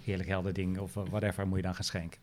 heerlijk 0.05 0.29
helder 0.29 0.53
ding 0.53 0.79
of 0.79 0.95
whatever 0.95 1.47
moet 1.47 1.57
je 1.57 1.63
dan 1.63 1.75
gaan 1.75 1.85
schenken. 1.85 2.21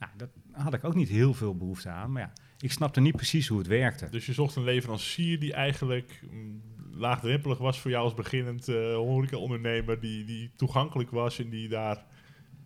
Nou, 0.00 0.12
dat 0.16 0.30
had 0.52 0.74
ik 0.74 0.84
ook 0.84 0.94
niet 0.94 1.08
heel 1.08 1.34
veel 1.34 1.56
behoefte 1.56 1.88
aan. 1.88 2.12
Maar 2.12 2.22
ja, 2.22 2.32
ik 2.58 2.72
snapte 2.72 3.00
niet 3.00 3.16
precies 3.16 3.48
hoe 3.48 3.58
het 3.58 3.66
werkte. 3.66 4.08
Dus 4.10 4.26
je 4.26 4.32
zocht 4.32 4.56
een 4.56 4.64
leverancier 4.64 5.40
die 5.40 5.52
eigenlijk 5.52 6.20
mm, 6.30 6.62
laagdrempelig 6.92 7.58
was 7.58 7.80
voor 7.80 7.90
jou 7.90 8.04
als 8.04 8.14
beginnend 8.14 8.68
eh 8.68 8.94
horeca-ondernemer. 8.94 10.00
Die, 10.00 10.24
die 10.24 10.50
toegankelijk 10.56 11.10
was 11.10 11.38
en 11.38 11.48
die 11.50 11.68
daar 11.68 12.04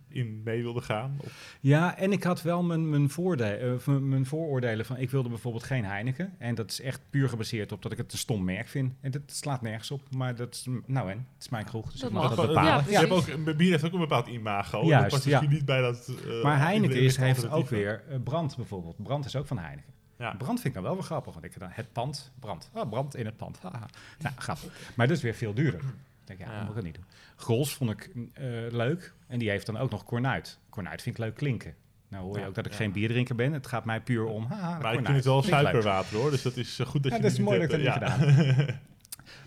in 0.09 0.41
mee 0.43 0.61
wilde 0.61 0.81
gaan? 0.81 1.17
Of, 1.23 1.57
Ja, 1.61 1.97
en 1.97 2.11
ik 2.11 2.23
had 2.23 2.41
wel 2.41 2.63
mijn, 2.63 2.89
mijn, 2.89 3.09
voorde- 3.09 3.43
eh, 3.45 3.73
van 3.77 4.09
mijn 4.09 4.25
vooroordelen 4.25 4.85
van... 4.85 4.97
Ik 4.97 5.09
wilde 5.09 5.29
bijvoorbeeld 5.29 5.63
geen 5.63 5.85
Heineken. 5.85 6.33
En 6.39 6.55
dat 6.55 6.71
is 6.71 6.81
echt 6.81 7.01
puur 7.09 7.29
gebaseerd 7.29 7.71
op 7.71 7.81
dat 7.81 7.91
ik 7.91 7.97
het 7.97 8.11
een 8.11 8.17
stom 8.17 8.43
merk 8.43 8.67
vind. 8.67 8.93
En 9.01 9.11
dat 9.11 9.21
slaat 9.25 9.61
nergens 9.61 9.91
op. 9.91 10.01
Maar 10.15 10.35
dat 10.35 10.53
is, 10.53 10.65
nou 10.85 11.11
en, 11.11 11.17
het 11.33 11.43
is 11.43 11.49
mijn 11.49 11.65
kroeg. 11.65 11.91
Dus 11.91 11.99
Dat 11.99 12.09
ik 12.09 12.15
mag 12.15 12.35
dat 12.35 12.37
Ja, 12.37 12.45
bepalen. 12.47 12.85
je 12.89 12.97
hebt 12.97 13.11
ook, 13.11 13.27
een 13.27 13.57
bier 13.57 13.71
heeft 13.71 13.85
ook 13.85 13.93
een 13.93 13.99
bepaald 13.99 14.27
imago. 14.27 14.85
Juist, 14.85 15.01
dat 15.01 15.09
past 15.09 15.25
ja. 15.25 15.49
niet 15.49 15.65
bij 15.65 15.81
dat... 15.81 16.11
eh, 16.27 16.43
Maar 16.43 16.59
Heineken 16.59 17.01
is, 17.01 17.17
heeft 17.17 17.49
ook 17.49 17.69
weer 17.69 18.03
brand 18.23 18.55
bijvoorbeeld. 18.55 19.03
Brand 19.03 19.25
is 19.25 19.35
ook 19.35 19.47
van 19.47 19.57
Heineken. 19.57 19.93
Ja. 20.17 20.33
Brand 20.33 20.61
vind 20.61 20.65
ik 20.65 20.73
dan 20.73 20.83
wel 20.83 20.93
weer 20.93 21.03
grappig. 21.03 21.33
Want 21.33 21.45
ik 21.45 21.59
dan 21.59 21.69
het 21.71 21.91
pand, 21.91 22.31
brand. 22.39 22.69
Ah, 22.73 22.89
brand 22.89 23.15
in 23.15 23.25
het 23.25 23.37
pand. 23.37 23.59
Haha. 23.61 23.85
nou, 24.19 24.35
grappig. 24.37 24.91
Maar 24.95 25.07
dat 25.07 25.17
is 25.17 25.23
weer 25.23 25.33
veel 25.33 25.53
duurder. 25.53 25.79
Ik 25.79 26.37
denk, 26.37 26.39
ja, 26.39 26.45
Ja. 26.45 26.51
dat 26.51 26.59
moet 26.59 26.69
ik 26.69 26.75
dat 26.75 26.83
niet 26.83 26.95
doen. 26.95 27.05
Grols 27.35 27.73
vond 27.73 27.89
ik 27.91 28.09
eh, 28.33 28.43
leuk. 28.69 29.13
En 29.27 29.39
die 29.39 29.49
heeft 29.49 29.65
dan 29.65 29.77
ook 29.77 29.91
nog 29.91 30.03
Cornuit. 30.03 30.59
Cornuit 30.69 31.01
vind 31.01 31.17
ik 31.17 31.23
leuk 31.23 31.35
klinken. 31.35 31.75
Nou 32.07 32.23
hoor 32.23 32.33
je 32.35 32.39
Ja, 32.41 32.47
ook 32.47 32.55
dat 32.55 32.65
ik 32.65 32.71
ja. 32.71 32.77
geen 32.77 32.91
bierdrinker 32.91 33.35
ben. 33.35 33.53
Het 33.53 33.67
gaat 33.67 33.85
mij 33.85 34.01
puur 34.01 34.25
om, 34.25 34.45
haha, 34.45 34.79
Maar 34.79 34.93
ik 34.93 35.05
vind 35.05 35.15
het 35.15 35.25
wel 35.25 35.43
suikerwater 35.43 36.17
hoor, 36.17 36.31
dus 36.31 36.41
dat 36.41 36.57
is 36.57 36.79
eh, 36.79 36.85
goed 36.87 37.03
dat 37.03 37.11
Ja, 37.11 37.17
je 37.17 37.23
dat 37.23 37.31
is 37.31 37.39
mooi 37.39 37.59
dat 37.59 37.73
ik 37.79 37.85
hebt, 37.85 37.99
dat 37.99 38.09
eh, 38.09 38.57
niet 38.57 38.75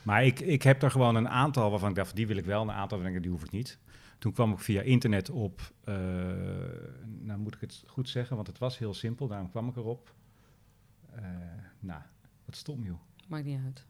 Maar 0.03 0.25
ik, 0.25 0.41
ik 0.41 0.63
heb 0.63 0.83
er 0.83 0.91
gewoon 0.91 1.15
een 1.15 1.29
aantal 1.29 1.71
waarvan 1.71 1.89
ik 1.89 1.95
dacht, 1.95 2.17
die 2.17 2.27
wil 2.27 2.37
ik 2.37 2.45
wel. 2.45 2.63
Een 2.63 2.71
aantal 2.71 2.99
waarvan 2.99 3.07
ik 3.07 3.13
denk, 3.13 3.23
die 3.23 3.33
hoef 3.33 3.45
ik 3.45 3.51
niet. 3.51 3.79
Toen 4.19 4.33
kwam 4.33 4.53
ik 4.53 4.59
via 4.59 4.81
internet 4.81 5.31
op, 5.31 5.61
eh, 5.85 5.95
nou 7.05 7.39
moet 7.39 7.55
ik 7.55 7.61
het 7.61 7.83
goed 7.87 8.09
zeggen, 8.09 8.37
want 8.37 8.49
het 8.49 8.59
was 8.59 8.79
heel 8.79 8.95
simpel. 8.95 9.27
Daarom 9.29 9.51
kwam 9.51 9.69
ik 9.69 9.77
erop. 9.77 10.15
Eh, 11.23 11.25
nou, 11.81 12.01
wat 12.45 12.57
stom 12.57 12.85
joh. 12.85 12.99
Maakt 13.29 13.45
niet 13.45 13.59
uit. 13.65 13.85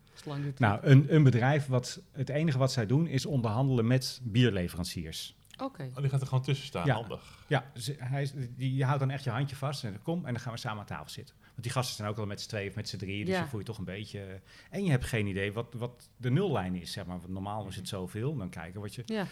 Nou, 0.59 0.79
een, 0.83 1.15
een 1.15 1.23
bedrijf, 1.23 1.67
wat, 1.67 2.01
het 2.13 2.29
enige 2.29 2.59
wat 2.59 2.73
zij 2.73 2.87
doen 2.87 3.07
is 3.07 3.27
onderhandelen 3.27 3.87
met 3.87 4.21
bierleveranciers. 4.23 5.37
Oké. 5.63 5.91
Oh, 5.95 5.97
die 6.01 6.09
gaat 6.09 6.21
er 6.21 6.27
gewoon 6.27 6.43
tussen 6.45 6.67
staan, 6.67 6.87
Ja. 6.87 6.95
handig. 6.95 7.45
Ja, 7.47 7.71
ze, 7.77 7.97
hij, 7.99 8.23
is- 8.23 8.33
die, 8.57 8.75
je 8.75 8.85
houdt 8.85 9.01
dan 9.01 9.11
echt 9.11 9.25
je 9.25 9.31
handje 9.31 9.57
vast 9.57 9.85
en 9.85 9.93
dan 9.93 10.03
kom 10.03 10.27
en 10.27 10.33
dan 10.33 10.43
gaan 10.43 10.53
we 10.53 10.59
samen 10.59 10.79
aan 10.81 10.87
tafel 10.87 11.09
zitten. 11.11 11.35
Want 11.41 11.63
die 11.63 11.71
gasten 11.71 11.97
zijn 11.97 12.09
ook 12.09 12.19
al 12.19 12.27
met 12.27 12.41
z'n 12.41 12.49
tweeën 12.49 12.69
of 12.69 12.75
met 12.75 12.89
z'n 12.89 12.97
drieën, 12.97 13.25
dus 13.25 13.35
Ja. 13.35 13.41
dan 13.41 13.49
voel 13.49 13.59
je 13.61 13.67
toch 13.67 13.79
een 13.79 13.85
beetje... 13.85 14.41
En 14.71 14.85
je 14.85 14.91
hebt 14.91 15.05
geen 15.05 15.27
idee 15.27 15.53
wat, 15.53 15.75
wat 15.77 16.09
de 16.17 16.31
nullijn 16.31 16.75
is, 16.75 16.93
zeg 16.93 17.07
maar. 17.07 17.19
Want 17.21 17.33
normaal 17.33 17.67
is 17.69 17.77
het 17.77 17.89
zoveel, 17.89 18.37
dan 18.37 18.49
kijken 18.49 18.81
wat 18.81 18.95
je... 18.95 19.03
Ja. 19.07 19.27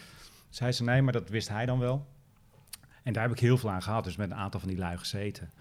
Zei 0.49 0.71
ze 0.71 0.83
nee, 0.83 1.01
maar 1.01 1.13
dat 1.13 1.29
wist 1.29 1.49
hij 1.49 1.65
dan 1.65 1.79
wel. 1.79 2.07
En 3.03 3.13
daar 3.13 3.23
heb 3.23 3.31
ik 3.31 3.39
heel 3.39 3.57
veel 3.57 3.69
aan 3.71 3.81
gehad, 3.83 4.03
dus 4.03 4.15
met 4.15 4.31
een 4.31 4.37
aantal 4.37 4.59
van 4.59 4.69
die 4.69 4.77
lui 4.77 4.97
gezeten. 4.97 5.51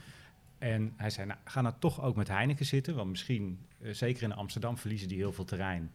En 0.58 0.92
hij 0.96 1.10
zei, 1.10 1.26
nou, 1.26 1.38
ga 1.44 1.60
nou 1.60 1.74
toch 1.78 2.02
ook 2.02 2.16
met 2.16 2.28
Heineken 2.28 2.66
zitten, 2.66 2.94
want 2.94 3.10
misschien, 3.10 3.66
eh, 3.80 3.92
zeker 3.92 4.22
in 4.22 4.32
Amsterdam, 4.32 4.78
verliezen 4.78 5.08
die 5.08 5.16
heel 5.16 5.32
veel 5.32 5.44
terrein 5.44 5.92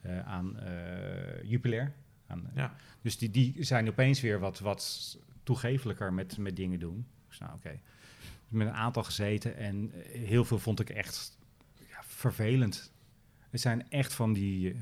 eh, 0.00 0.26
aan 0.26 0.58
eh 0.58 1.42
Jupiler. 1.42 1.92
Aan, 2.26 2.50
Ja. 2.54 2.74
Dus 3.02 3.18
die, 3.18 3.30
die 3.30 3.62
zijn 3.64 3.88
opeens 3.88 4.20
weer 4.20 4.38
wat, 4.38 4.58
wat 4.58 5.16
toegevelijker 5.42 6.12
met, 6.12 6.38
met 6.38 6.56
dingen 6.56 6.78
doen. 6.78 7.06
Dus 7.28 7.38
nou, 7.38 7.52
oké. 7.54 7.80
Met 8.48 8.66
een 8.66 8.72
aantal 8.74 9.02
gezeten 9.02 9.56
en 9.56 9.90
heel 10.12 10.44
veel 10.44 10.58
vond 10.58 10.80
ik 10.80 10.90
echt 10.90 11.38
ja, 11.88 12.02
vervelend. 12.02 12.92
Het 13.50 13.60
zijn 13.60 13.90
echt 13.90 14.14
van 14.14 14.32
die, 14.32 14.76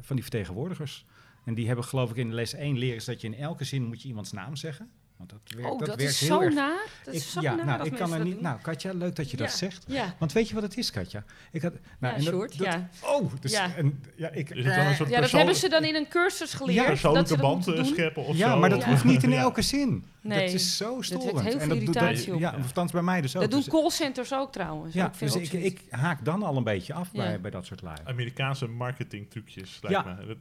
van 0.00 0.16
die 0.16 0.24
vertegenwoordigers. 0.24 1.06
En 1.44 1.54
die 1.54 1.66
hebben 1.66 1.84
geloof 1.84 2.10
ik 2.10 2.16
in 2.16 2.34
les 2.34 2.54
1 2.54 2.78
leren 2.78 3.02
ze 3.02 3.10
dat 3.10 3.20
je 3.20 3.26
in 3.26 3.34
elke 3.34 3.64
zin 3.64 3.84
moet 3.84 4.02
je 4.02 4.08
iemands 4.08 4.32
naam 4.32 4.56
zeggen. 4.56 4.90
Want 5.28 5.30
dat 5.44 5.56
werkt, 5.56 5.70
Oh, 5.72 5.78
dat, 5.78 5.88
werkt 5.88 6.02
is 6.02 6.20
heel 6.20 6.28
zo 6.28 6.40
erg. 6.40 6.54
naar. 6.54 6.86
Dat 7.04 7.14
ik, 7.14 7.20
is 7.20 7.32
zo 7.32 7.40
ja, 7.40 7.54
naar 7.54 7.64
nou, 7.66 7.84
ik 7.84 7.90
kan 7.90 7.90
mensen 7.90 8.10
er 8.12 8.16
dat 8.18 8.24
niet. 8.26 8.34
doen. 8.34 8.42
Nou, 8.42 8.60
Katja, 8.60 8.92
leuk 8.92 9.16
dat 9.16 9.30
je 9.30 9.36
dat 9.36 9.50
Ja. 9.50 9.56
zegt. 9.56 9.84
Ja. 9.86 10.14
Want 10.18 10.32
weet 10.32 10.48
je 10.48 10.54
wat 10.54 10.62
het 10.62 10.76
is, 10.76 10.90
Katja? 10.90 11.24
Ik 11.52 11.62
had, 11.62 11.72
nou, 11.72 11.82
ja, 12.00 12.08
en 12.18 12.24
dat- 12.24 12.34
Sjoerd, 12.34 12.58
dat- 12.58 12.66
ja. 12.66 12.88
Oh, 13.02 13.32
dus 13.40 13.52
Ja. 13.52 13.74
en, 13.76 14.02
ja, 14.16 14.28
ik, 14.30 14.50
Is 14.50 14.64
het 14.64 14.74
dan 14.74 14.86
een 14.86 14.94
soort 14.94 15.10
Ja, 15.10 15.20
dat 15.20 15.30
hebben 15.30 15.54
ze 15.54 15.68
dan 15.68 15.84
in 15.84 15.94
een 15.94 16.08
cursus 16.08 16.54
geleerd. 16.54 16.76
dat 16.78 16.86
persoonlijke 16.86 17.28
ze 17.28 17.36
dat 17.36 17.64
band 17.64 17.86
scheppen 17.86 18.24
of 18.24 18.36
ja, 18.36 18.50
zo? 18.52 18.58
maar 18.58 18.70
dat 18.70 18.80
Ja. 18.80 18.88
hoeft 18.88 19.04
niet 19.04 19.22
in 19.22 19.30
Ja. 19.30 19.40
elke 19.40 19.62
zin. 19.62 20.04
Nee, 20.20 20.44
dat 20.44 20.54
is 20.54 20.76
zo 20.76 21.02
storend. 21.02 21.30
heel 21.40 21.50
veel 21.50 21.60
en 21.60 21.68
dat 21.68 21.78
doet 21.78 21.78
irritatie 21.96 22.26
dat, 22.26 22.34
op. 22.34 22.40
ja, 22.40 22.50
althans 22.50 22.92
bij 22.92 23.02
mij 23.02 23.20
dus 23.20 23.36
ook. 23.36 23.42
Dat 23.42 23.50
doen 23.50 23.60
Dus- 23.60 23.68
callcenters 23.68 24.34
ook 24.34 24.52
trouwens. 24.52 24.94
ja, 24.94 25.06
ik 25.06 25.14
vind 25.14 25.32
dus 25.32 25.50
ik, 25.50 25.80
haak 25.90 26.24
dan 26.24 26.42
al 26.42 26.56
een 26.56 26.64
beetje 26.64 26.92
af 26.94 27.08
Ja. 27.12 27.22
bij, 27.22 27.40
bij 27.40 27.50
dat 27.50 27.66
soort 27.66 27.82
lui. 27.82 27.96
Amerikaanse 28.04 28.66
marketing 28.66 29.30
trucjes, 29.30 29.78
lijkt 29.82 30.04
Ja. 30.04 30.16
me. 30.24 30.36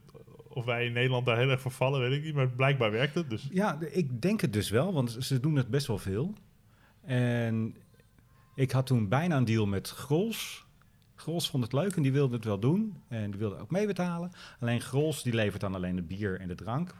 Of 0.53 0.65
wij 0.65 0.85
in 0.85 0.93
Nederland 0.93 1.25
daar 1.25 1.37
heel 1.37 1.49
erg 1.49 1.61
voor 1.61 1.71
vallen, 1.71 1.99
weet 1.99 2.17
ik 2.17 2.23
niet. 2.23 2.33
Maar 2.33 2.49
blijkbaar 2.49 2.91
werkt 2.91 3.15
het. 3.15 3.29
Dus 3.29 3.47
Ja, 3.51 3.75
de- 3.75 3.91
ik 3.91 4.21
denk 4.21 4.41
het 4.41 4.53
dus 4.53 4.69
wel, 4.69 4.93
want 4.93 5.17
ze 5.19 5.39
doen 5.39 5.55
het 5.55 5.67
best 5.67 5.87
wel 5.87 5.97
veel. 5.97 6.33
En 7.01 7.75
ik 8.55 8.71
had 8.71 8.85
toen 8.85 9.07
bijna 9.07 9.37
een 9.37 9.45
deal 9.45 9.65
met 9.67 9.89
Grols. 9.89 10.65
Grols 11.15 11.49
vond 11.49 11.63
het 11.63 11.73
leuk 11.73 11.95
en 11.95 12.01
die 12.01 12.11
wilde 12.11 12.35
het 12.35 12.45
wel 12.45 12.59
doen. 12.59 13.01
En 13.07 13.31
die 13.31 13.39
wilde 13.39 13.57
ook 13.57 13.71
meebetalen. 13.71 14.31
Alleen 14.59 14.81
Grols 14.81 15.23
die 15.23 15.33
levert 15.33 15.61
dan 15.61 15.75
alleen 15.75 15.95
het 15.95 16.07
bier 16.07 16.39
en 16.39 16.47
de 16.47 16.55
drank. 16.55 16.95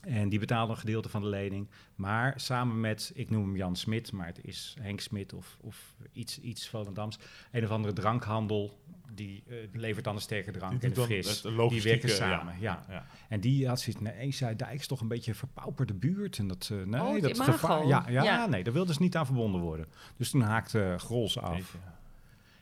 En 0.00 0.28
die 0.28 0.38
betaalde 0.38 0.72
een 0.72 0.78
gedeelte 0.78 1.08
van 1.08 1.20
de 1.22 1.28
lening. 1.28 1.68
Maar 1.94 2.40
samen 2.40 2.80
met, 2.80 3.12
ik 3.14 3.30
noem 3.30 3.42
hem 3.42 3.56
Jan 3.56 3.76
Smit, 3.76 4.12
maar 4.12 4.26
het 4.26 4.44
is 4.44 4.76
Henk 4.80 5.00
Smit 5.00 5.32
of, 5.32 5.56
of 5.60 5.94
iets, 6.12 6.40
iets 6.40 6.68
Volendams. 6.68 7.18
Een 7.52 7.64
of 7.64 7.70
andere 7.70 7.92
drankhandel, 7.92 8.78
die 9.14 9.42
eh, 9.48 9.56
levert 9.72 10.04
dan 10.04 10.14
een 10.14 10.20
sterke 10.20 10.50
drank 10.50 10.80
die 10.80 10.90
en 10.94 10.96
fris. 11.04 11.42
het 11.42 11.70
Die 11.70 11.82
werken 11.82 12.08
samen, 12.08 12.54
ja. 12.60 12.84
ja. 12.88 13.06
En 13.28 13.40
die 13.40 13.68
had 13.68 13.80
zoiets, 13.80 14.02
nee, 14.02 14.32
zei 14.32 14.56
Dijk 14.56 14.78
is 14.80 14.86
toch 14.86 15.00
een 15.00 15.08
beetje 15.08 15.30
een 15.30 15.36
verpauperde 15.36 15.94
buurt. 15.94 16.38
En 16.38 16.46
dat, 16.48 16.68
eh, 16.72 16.86
nee, 16.86 17.00
Oh, 17.00 17.22
dat 17.22 17.34
imago. 17.34 17.52
gevaar. 17.52 17.86
Ja, 17.86 18.04
ja, 18.08 18.22
Ja. 18.22 18.46
nee, 18.46 18.64
daar 18.64 18.72
wilden 18.72 18.94
ze 18.94 19.02
niet 19.02 19.16
aan 19.16 19.26
verbonden 19.26 19.60
worden. 19.60 19.86
Dus 20.16 20.30
toen 20.30 20.40
haakte 20.40 20.78
uh, 20.78 20.98
Grols 20.98 21.38
af. 21.38 21.76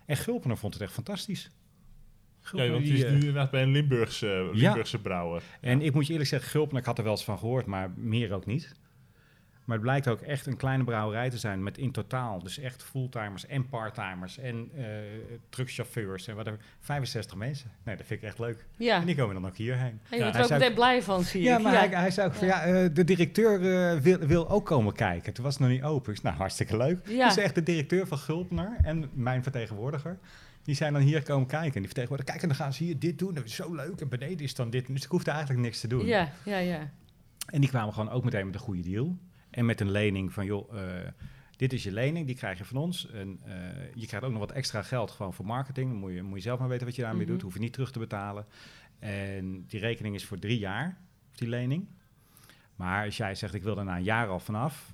En 0.06 0.16
Gulpener 0.16 0.56
vond 0.56 0.72
het 0.74 0.82
echt 0.82 0.92
fantastisch. 0.92 1.50
Ja, 2.52 2.58
want 2.58 2.72
het 2.72 2.82
die, 2.82 2.92
is 2.92 3.02
eh, 3.02 3.10
nu 3.10 3.18
inderdaad 3.18 3.50
bij 3.50 3.62
een 3.62 3.70
Limburgse, 3.70 4.50
Limburgse 4.52 4.98
brouwer. 5.00 5.42
en 5.60 5.82
ik 5.82 5.94
moet 5.94 6.06
je 6.06 6.10
eerlijk 6.12 6.30
zeggen, 6.30 6.50
Gulpener, 6.50 6.80
ik 6.80 6.86
had 6.86 6.98
er 6.98 7.04
wel 7.04 7.12
eens 7.12 7.24
van 7.24 7.38
gehoord, 7.38 7.66
maar 7.66 7.90
meer 7.96 8.32
ook 8.32 8.46
niet. 8.46 8.74
Maar 9.70 9.78
het 9.78 9.88
blijkt 9.88 10.08
ook 10.08 10.20
echt 10.20 10.46
een 10.46 10.56
kleine 10.56 10.84
brouwerij 10.84 11.30
te 11.30 11.38
zijn 11.38 11.62
met 11.62 11.78
in 11.78 11.92
totaal, 11.92 12.42
dus 12.42 12.58
echt 12.58 12.82
fulltimers 12.82 13.46
en 13.46 13.68
parttimers 13.68 14.38
en 14.38 14.70
eh 14.76 14.84
truckchauffeurs 15.48 16.26
en 16.26 16.36
wat 16.36 16.46
er 16.46 16.56
65 16.80 17.36
mensen. 17.36 17.70
Nee, 17.84 17.96
dat 17.96 18.06
vind 18.06 18.22
ik 18.22 18.28
echt 18.28 18.38
leuk. 18.38 18.66
Ja, 18.76 19.00
En 19.00 19.06
die 19.06 19.14
komen 19.16 19.34
dan 19.34 19.46
ook 19.46 19.56
hierheen. 19.56 20.00
Hey, 20.02 20.18
je 20.18 20.24
Ja, 20.24 20.30
wordt 20.30 20.32
hij 20.32 20.46
er 20.46 20.52
ook 20.52 20.58
meteen 20.60 20.74
blij 20.74 21.02
van, 21.02 21.22
zie 21.22 21.42
Ja, 21.42 21.56
ik. 21.56 21.62
maar 21.62 21.72
Hij, 21.72 21.88
hij 21.88 22.10
zei 22.10 22.28
ook 22.28 22.34
van 22.34 22.46
ja, 22.46 22.62
eh, 22.62 22.88
de 22.92 23.04
directeur 23.04 23.52
eh, 23.92 24.00
wil, 24.00 24.18
wil 24.18 24.50
ook 24.50 24.66
komen 24.66 24.92
kijken. 24.92 25.32
Toen 25.32 25.44
was 25.44 25.52
het 25.54 25.62
nog 25.62 25.72
niet 25.72 25.82
open. 25.82 26.12
Ik 26.12 26.18
zei, 26.18 26.26
nou, 26.28 26.36
hartstikke 26.36 26.76
leuk. 26.76 27.08
Ja. 27.08 27.26
Dus 27.26 27.36
echt 27.36 27.54
de 27.54 27.62
directeur 27.62 28.06
van 28.06 28.18
Gulpener 28.18 28.76
en 28.82 29.10
mijn 29.12 29.42
vertegenwoordiger. 29.42 30.18
Die 30.62 30.74
zijn 30.74 30.92
dan 30.92 31.02
hier 31.02 31.22
komen 31.22 31.46
kijken. 31.46 31.74
En 31.74 31.80
die 31.80 31.90
vertegenwoordiger, 31.94 32.32
kijk, 32.32 32.42
en 32.42 32.48
dan 32.48 32.64
gaan 32.64 32.72
ze 32.72 32.84
hier 32.84 32.98
dit 32.98 33.18
doen. 33.18 33.34
Dat 33.34 33.44
is 33.44 33.54
zo 33.54 33.74
leuk. 33.74 34.00
En 34.00 34.08
beneden 34.08 34.40
is 34.40 34.54
dan 34.54 34.70
dit. 34.70 34.86
Dus 34.86 35.04
ik 35.04 35.10
hoefde 35.10 35.30
eigenlijk 35.30 35.60
niks 35.60 35.80
te 35.80 35.88
doen. 35.88 36.06
Ja, 36.06 36.28
ja, 36.44 36.58
ja. 36.58 36.90
En 37.46 37.60
die 37.60 37.70
kwamen 37.70 37.94
gewoon 37.94 38.10
ook 38.10 38.24
meteen 38.24 38.46
met 38.46 38.54
een 38.54 38.60
goede 38.60 38.82
deal. 38.82 39.16
En 39.50 39.64
met 39.66 39.80
een 39.80 39.90
lening 39.90 40.32
van, 40.32 40.44
joh, 40.44 40.78
eh, 40.82 41.08
dit 41.56 41.72
is 41.72 41.82
je 41.82 41.92
lening, 41.92 42.26
die 42.26 42.36
krijg 42.36 42.58
je 42.58 42.64
van 42.64 42.76
ons. 42.76 43.10
En 43.10 43.40
eh, 43.44 43.52
je 43.94 44.06
krijgt 44.06 44.26
ook 44.26 44.32
nog 44.32 44.40
wat 44.40 44.52
extra 44.52 44.82
geld 44.82 45.10
gewoon 45.10 45.34
voor 45.34 45.46
marketing. 45.46 45.90
Dan 45.90 45.98
moet 45.98 46.12
je, 46.12 46.22
moet 46.22 46.36
je 46.36 46.42
zelf 46.42 46.58
maar 46.58 46.68
weten 46.68 46.86
wat 46.86 46.96
je 46.96 47.02
daarmee 47.02 47.22
Mhm. 47.22 47.30
doet. 47.32 47.42
Hoef 47.42 47.54
je 47.54 47.60
niet 47.60 47.72
terug 47.72 47.92
te 47.92 47.98
betalen. 47.98 48.46
En 48.98 49.64
die 49.66 49.80
rekening 49.80 50.14
is 50.14 50.24
voor 50.24 50.38
drie 50.38 50.58
jaar, 50.58 50.98
die 51.34 51.48
lening. 51.48 51.88
Maar 52.76 53.04
als 53.04 53.16
jij 53.16 53.34
zegt, 53.34 53.54
ik 53.54 53.62
wil 53.62 53.78
er 53.78 53.84
na 53.84 53.96
een 53.96 54.02
jaar 54.02 54.28
al 54.28 54.40
vanaf, 54.40 54.92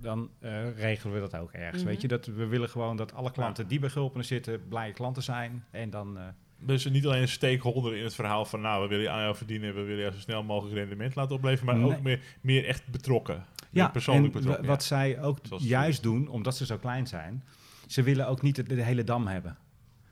dan 0.00 0.30
eh, 0.38 0.76
regelen 0.78 1.14
we 1.14 1.20
dat 1.20 1.36
ook 1.36 1.52
ergens. 1.52 1.82
Mhm. 1.82 1.90
Weet 1.90 2.00
je, 2.00 2.08
dat 2.08 2.26
we 2.26 2.46
willen 2.46 2.68
gewoon 2.68 2.96
dat 2.96 3.12
alle 3.12 3.30
klanten 3.30 3.66
die 3.68 3.78
bij 3.78 3.90
zitten, 4.20 4.68
blije 4.68 4.92
klanten 4.92 5.22
zijn. 5.22 5.64
En 5.70 5.90
dan... 5.90 6.18
Dus 6.58 6.84
niet 6.90 7.06
alleen 7.06 7.22
een 7.22 7.28
stakeholder 7.28 7.96
in 7.96 8.04
het 8.04 8.14
verhaal 8.14 8.44
van... 8.44 8.60
nou, 8.60 8.82
we 8.82 8.88
willen 8.96 9.12
aan 9.12 9.20
jou 9.22 9.36
verdienen... 9.36 9.74
we 9.74 9.80
willen 9.82 10.00
jou 10.00 10.12
zo 10.14 10.20
snel 10.20 10.42
mogelijk 10.42 10.76
rendement 10.76 11.14
laten 11.14 11.36
opleveren... 11.36 11.66
maar 11.74 11.84
Nee. 11.84 11.96
ook 11.96 12.02
meer, 12.02 12.20
meer 12.40 12.64
echt 12.66 12.86
betrokken. 12.88 13.44
Ja, 13.70 13.88
persoonlijk 13.88 14.26
en 14.34 14.40
betrokken. 14.40 14.62
wa- 14.64 14.70
wat 14.70 14.84
zij 14.84 15.22
ook 15.22 15.38
Zoals 15.42 15.62
juist 15.64 16.02
doen, 16.02 16.28
omdat 16.28 16.56
ze 16.56 16.66
zo 16.66 16.76
klein 16.78 17.06
zijn, 17.06 17.44
ze 17.86 18.02
willen 18.02 18.28
ook 18.28 18.42
niet 18.42 18.56
de, 18.56 18.62
de 18.62 18.82
hele 18.82 19.04
dam 19.04 19.26
hebben. 19.26 19.56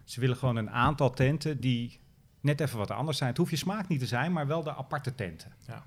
Ze 0.04 0.20
willen 0.20 0.37
gewoon 0.37 0.57
een 0.57 0.70
aantal 0.70 1.11
tenten 1.11 1.61
die 1.61 2.00
net 2.40 2.61
even 2.61 2.78
wat 2.78 2.90
anders 2.90 3.18
zijn. 3.18 3.28
Het 3.30 3.38
hoeft 3.38 3.50
je 3.50 3.57
smaak 3.57 3.88
niet 3.88 4.00
te 4.00 4.07
zijn, 4.07 4.33
maar 4.33 4.46
wel 4.46 4.62
de 4.62 4.74
aparte 4.74 5.14
tenten. 5.14 5.52
Ja. 5.66 5.85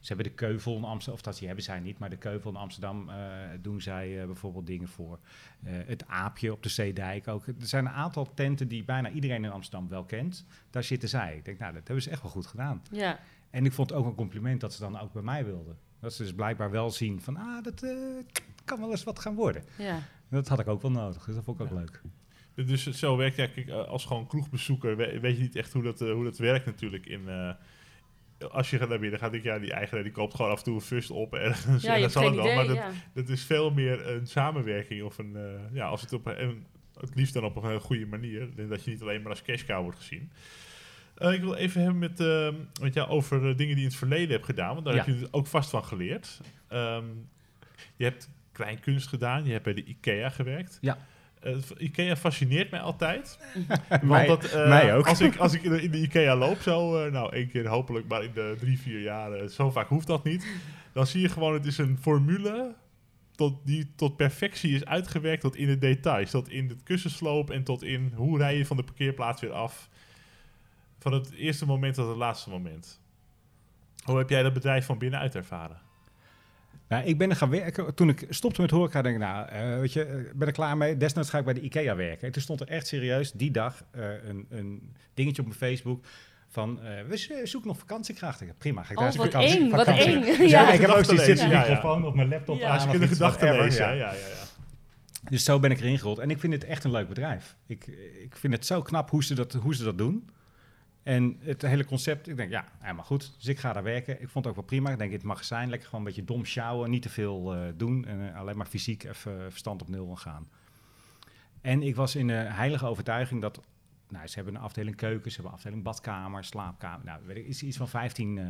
Ze 0.00 0.06
hebben 0.06 0.26
de 0.26 0.32
Keuvel 0.32 0.76
in 0.76 0.84
Amsterdam, 0.84 1.14
of 1.14 1.22
dat 1.22 1.36
die 1.38 1.46
hebben 1.46 1.64
zij 1.64 1.80
niet, 1.80 1.98
maar 1.98 2.10
de 2.10 2.16
Keuvel 2.16 2.50
in 2.50 2.56
Amsterdam 2.56 3.08
eh, 3.08 3.16
doen 3.60 3.80
zij 3.80 4.20
eh, 4.20 4.26
bijvoorbeeld 4.26 4.66
dingen 4.66 4.88
voor. 4.88 5.18
Eh, 5.64 5.72
het 5.86 6.06
Aapje 6.06 6.52
op 6.52 6.62
de 6.62 6.68
Zeedijk 6.68 7.28
ook. 7.28 7.46
Er 7.46 7.54
zijn 7.58 7.86
een 7.86 7.92
aantal 7.92 8.34
tenten 8.34 8.68
die 8.68 8.84
bijna 8.84 9.10
iedereen 9.10 9.44
in 9.44 9.50
Amsterdam 9.50 9.88
wel 9.88 10.04
kent. 10.04 10.44
Daar 10.70 10.84
zitten 10.84 11.08
zij. 11.08 11.36
Ik 11.36 11.44
denk, 11.44 11.58
nou, 11.58 11.72
dat 11.72 11.86
hebben 11.86 12.04
ze 12.04 12.10
echt 12.10 12.22
wel 12.22 12.30
goed 12.30 12.46
gedaan. 12.46 12.82
Ja, 12.90 13.18
En 13.50 13.64
ik 13.64 13.72
vond 13.72 13.90
het 13.90 13.98
ook 13.98 14.06
een 14.06 14.14
compliment 14.14 14.60
dat 14.60 14.72
ze 14.72 14.80
dan 14.80 14.98
ook 15.00 15.12
bij 15.12 15.22
mij 15.22 15.44
wilden. 15.44 15.78
Dat 16.00 16.14
ze 16.14 16.22
dus 16.22 16.32
blijkbaar 16.34 16.70
wel 16.70 16.90
zien 16.90 17.20
van, 17.20 17.36
ah, 17.36 17.62
dat 17.64 17.82
eh, 17.82 17.90
kan 18.64 18.80
wel 18.80 18.90
eens 18.90 19.04
wat 19.04 19.18
gaan 19.18 19.34
worden. 19.34 19.64
ja. 19.78 19.98
Dat 20.28 20.48
had 20.48 20.58
ik 20.60 20.68
ook 20.68 20.82
wel 20.82 20.90
nodig, 20.90 21.24
dus 21.24 21.34
dat 21.34 21.44
vond 21.44 21.60
ik 21.60 21.66
ook 21.66 21.72
Ja. 21.72 21.78
leuk. 21.78 22.02
Dus 22.66 22.86
zo 22.90 23.16
werkt 23.16 23.38
eigenlijk 23.38 23.70
als 23.86 24.04
gewoon 24.04 24.26
kroegbezoeker... 24.26 24.96
we- 24.96 25.20
weet 25.20 25.36
je 25.36 25.42
niet 25.42 25.56
echt 25.56 25.72
hoe 25.72 25.82
dat, 25.82 25.98
hoe 25.98 26.24
dat 26.24 26.38
werkt 26.38 26.66
natuurlijk 26.66 27.06
in... 27.06 27.28
als 28.50 28.70
je 28.70 28.78
gaat 28.78 28.88
naar 28.88 28.98
binnen 28.98 29.18
gaat, 29.18 29.30
denk 29.32 29.44
ik, 29.44 29.50
ja, 29.50 29.58
die 29.58 29.72
eigenaar 29.72 30.02
die 30.02 30.12
koopt 30.12 30.34
gewoon 30.34 30.50
af 30.50 30.58
en 30.58 30.64
toe 30.64 30.74
een 30.74 30.80
fust 30.80 31.10
op 31.10 31.34
ergens. 31.34 31.82
Ja, 31.84 31.94
en 31.94 32.00
dat 32.00 32.12
zal 32.12 32.24
het 32.24 32.34
wel. 32.34 32.54
Maar 32.54 32.66
dat, 32.66 32.76
ja. 32.76 32.90
dat 33.14 33.28
is 33.28 33.44
veel 33.44 33.70
meer 33.70 34.06
een 34.08 34.26
samenwerking 34.26 35.02
of 35.02 35.18
een... 35.18 35.36
eh, 35.36 35.74
ja, 35.74 35.86
als 35.86 36.00
het 36.00 36.12
op 36.12 36.26
een... 36.26 36.66
Het 37.00 37.14
liefst 37.14 37.34
dan 37.34 37.44
op 37.44 37.56
een 37.56 37.66
hele 37.66 37.80
goede 37.80 38.06
manier. 38.06 38.48
Dat 38.68 38.84
je 38.84 38.90
niet 38.90 39.02
alleen 39.02 39.22
maar 39.22 39.30
als 39.30 39.42
cash 39.42 39.64
cow 39.64 39.82
wordt 39.82 39.98
gezien. 39.98 40.30
Eh, 41.14 41.32
ik 41.32 41.40
wil 41.40 41.54
even 41.54 41.80
hebben 41.82 41.98
met, 41.98 42.20
ehm, 42.20 42.54
met 42.80 42.94
jou 42.94 43.08
over 43.08 43.36
eh, 43.36 43.42
dingen 43.42 43.56
die 43.56 43.66
je 43.66 43.74
in 43.76 43.84
het 43.84 43.96
verleden 43.96 44.30
hebt 44.30 44.44
gedaan. 44.44 44.72
Want 44.74 44.84
daar 44.84 44.94
Ja. 44.94 45.04
heb 45.04 45.18
je 45.18 45.28
ook 45.30 45.46
vast 45.46 45.70
van 45.70 45.84
geleerd. 45.84 46.40
Ehm, 46.68 47.04
je 47.96 48.04
hebt 48.04 48.30
kleinkunst 48.52 49.08
gedaan. 49.08 49.44
Je 49.44 49.52
hebt 49.52 49.64
bij 49.64 49.74
de 49.74 49.84
IKEA 49.84 50.28
gewerkt. 50.28 50.78
Ja. 50.80 50.98
Eh, 51.40 51.56
IKEA 51.78 52.16
fascineert 52.16 52.70
mij 52.70 52.80
altijd. 52.80 53.38
Mij- 54.02 54.26
Want 54.26 54.26
dat, 54.26 54.44
eh, 54.52 54.68
mij 54.68 54.94
ook. 54.96 55.06
Als 55.06 55.20
ik, 55.20 55.36
als 55.36 55.52
ik 55.52 55.62
in 55.82 55.90
de, 55.90 55.98
IKEA 56.00 56.36
loop, 56.36 56.58
zo, 56.58 57.04
eh, 57.04 57.12
nou 57.12 57.34
één 57.34 57.48
keer 57.48 57.66
hopelijk, 57.68 58.08
maar 58.08 58.24
in 58.24 58.30
de 58.34 58.56
drie, 58.58 58.78
vier 58.78 59.00
jaar, 59.00 59.48
zo 59.48 59.70
vaak 59.70 59.88
hoeft 59.88 60.06
dat 60.06 60.24
niet. 60.24 60.46
Dan 60.92 61.06
zie 61.06 61.20
je 61.20 61.28
gewoon, 61.28 61.52
het 61.52 61.66
is 61.66 61.78
een 61.78 61.98
formule 62.00 62.74
tot, 63.34 63.66
die 63.66 63.92
tot 63.96 64.16
perfectie 64.16 64.74
is 64.74 64.84
uitgewerkt, 64.84 65.40
tot 65.42 65.56
in 65.56 65.66
de 65.66 65.78
details. 65.78 66.30
Tot 66.30 66.48
in 66.48 66.68
het 66.68 66.82
kussensloop 66.82 67.50
en 67.50 67.64
tot 67.64 67.82
in 67.82 68.12
hoe 68.14 68.38
rij 68.38 68.56
je 68.56 68.66
van 68.66 68.76
de 68.76 68.82
parkeerplaats 68.84 69.40
weer 69.40 69.52
af. 69.52 69.88
Van 70.98 71.12
het 71.12 71.32
eerste 71.32 71.66
moment 71.66 71.94
tot 71.94 72.08
het 72.08 72.16
laatste 72.16 72.50
moment. 72.50 73.00
Hoe 74.04 74.18
heb 74.18 74.30
jij 74.30 74.42
dat 74.42 74.52
bedrijf 74.52 74.86
van 74.86 74.98
binnenuit 74.98 75.34
ervaren? 75.34 75.80
Nou, 76.90 77.04
ik 77.04 77.18
ben 77.18 77.30
er 77.30 77.36
gaan 77.36 77.50
werken. 77.50 77.94
Toen 77.94 78.08
ik 78.08 78.26
stopte 78.28 78.60
met 78.60 78.70
horeca, 78.70 79.02
denk 79.02 79.14
ik, 79.14 79.20
nou, 79.20 79.48
eh, 79.48 79.78
weet 79.78 79.92
je, 79.92 80.00
ik 80.30 80.38
ben 80.38 80.46
er 80.48 80.52
klaar 80.54 80.76
mee. 80.76 80.96
Desnoods 80.96 81.30
ga 81.30 81.38
ik 81.38 81.44
bij 81.44 81.54
de 81.54 81.60
IKEA 81.60 81.96
werken. 81.96 82.26
En 82.26 82.32
toen 82.32 82.42
stond 82.42 82.60
er 82.60 82.68
echt 82.68 82.86
serieus 82.86 83.32
die 83.32 83.50
dag 83.50 83.84
eh, 83.90 84.02
een, 84.28 84.46
een 84.48 84.92
dingetje 85.14 85.42
op 85.42 85.48
mijn 85.48 85.58
Facebook 85.60 86.04
van, 86.48 86.82
eh, 86.82 87.04
we 87.08 87.16
zo- 87.18 87.44
zoeken 87.44 87.68
nog 87.68 87.78
vakantiekrachten. 87.78 88.46
Ik, 88.46 88.58
Prima, 88.58 88.82
ga 88.82 88.90
ik 88.90 88.96
daar 88.98 89.06
Oh, 89.08 89.12
eens 89.12 89.16
wat 89.22 89.30
vakantie, 89.32 89.58
eng, 89.60 89.70
wat 89.70 89.86
eng. 89.86 90.20
Dus 90.20 90.36
ja, 90.38 90.44
Ja. 90.62 90.72
ik 90.72 90.80
heb 90.80 90.90
ook 90.90 91.04
zoiets 91.04 91.24
zitten, 91.24 91.48
ja. 91.50 91.58
microfoon 91.60 92.06
op 92.06 92.14
mijn 92.14 92.28
laptop 92.28 92.58
Ja. 92.58 92.68
aan. 92.68 92.88
Als 92.88 93.08
gedachten 93.08 93.60
lezen, 93.60 93.84
ja, 93.84 93.90
ja, 93.92 94.12
ja. 94.12 94.18
Dus 95.30 95.44
zo 95.44 95.58
ben 95.58 95.70
ik 95.70 95.80
erin 95.80 95.98
gerold. 95.98 96.18
En 96.18 96.30
ik 96.30 96.38
vind 96.40 96.52
het 96.52 96.64
echt 96.64 96.84
een 96.84 96.90
leuk 96.90 97.08
bedrijf. 97.08 97.56
Ik, 97.66 97.86
ik 98.22 98.36
vind 98.36 98.52
het 98.52 98.66
zo 98.66 98.82
knap 98.82 99.10
hoe 99.10 99.24
ze 99.24 99.34
dat, 99.34 99.52
hoe 99.52 99.74
ze 99.74 99.84
dat 99.84 99.98
doen. 99.98 100.28
En 101.02 101.36
het 101.40 101.62
hele 101.62 101.84
concept, 101.84 102.28
ik 102.28 102.36
denk, 102.36 102.50
ja, 102.50 102.64
helemaal 102.78 103.04
goed. 103.04 103.34
Dus 103.36 103.46
ik 103.46 103.58
ga 103.58 103.72
daar 103.72 103.82
werken. 103.82 104.22
Ik 104.22 104.28
vond 104.28 104.44
het 104.44 104.46
ook 104.46 104.60
wel 104.60 104.64
prima. 104.64 104.90
Ik 104.90 104.98
denk 104.98 105.10
in 105.10 105.16
het 105.16 105.26
magazijn, 105.26 105.68
lekker 105.68 105.88
gewoon 105.88 106.06
een 106.06 106.12
beetje 106.12 106.24
dom 106.24 106.44
sjouwen. 106.44 106.90
Niet 106.90 107.02
te 107.02 107.08
veel 107.08 107.54
eh, 107.54 107.72
doen. 107.76 108.04
En 108.04 108.28
eh, 108.28 108.38
alleen 108.38 108.56
maar 108.56 108.66
fysiek 108.66 109.04
even 109.04 109.50
verstand 109.50 109.82
op 109.82 109.88
nul 109.88 110.16
gaan. 110.16 110.48
En 111.60 111.82
ik 111.82 111.96
was 111.96 112.16
in 112.16 112.26
de 112.26 112.32
heilige 112.32 112.86
overtuiging 112.86 113.40
dat... 113.40 113.60
Nou, 114.08 114.26
ze 114.26 114.34
hebben 114.34 114.54
een 114.54 114.60
afdeling 114.60 114.96
keuken, 114.96 115.30
ze 115.30 115.34
hebben 115.34 115.52
een 115.52 115.58
afdeling 115.58 115.82
badkamer, 115.82 116.44
slaapkamer. 116.44 117.04
Nou, 117.04 117.20
weet 117.26 117.36
ik, 117.36 117.46
iets, 117.46 117.62
iets 117.62 117.76
van 117.76 117.88
15 117.88 118.38
eh, 118.38 118.44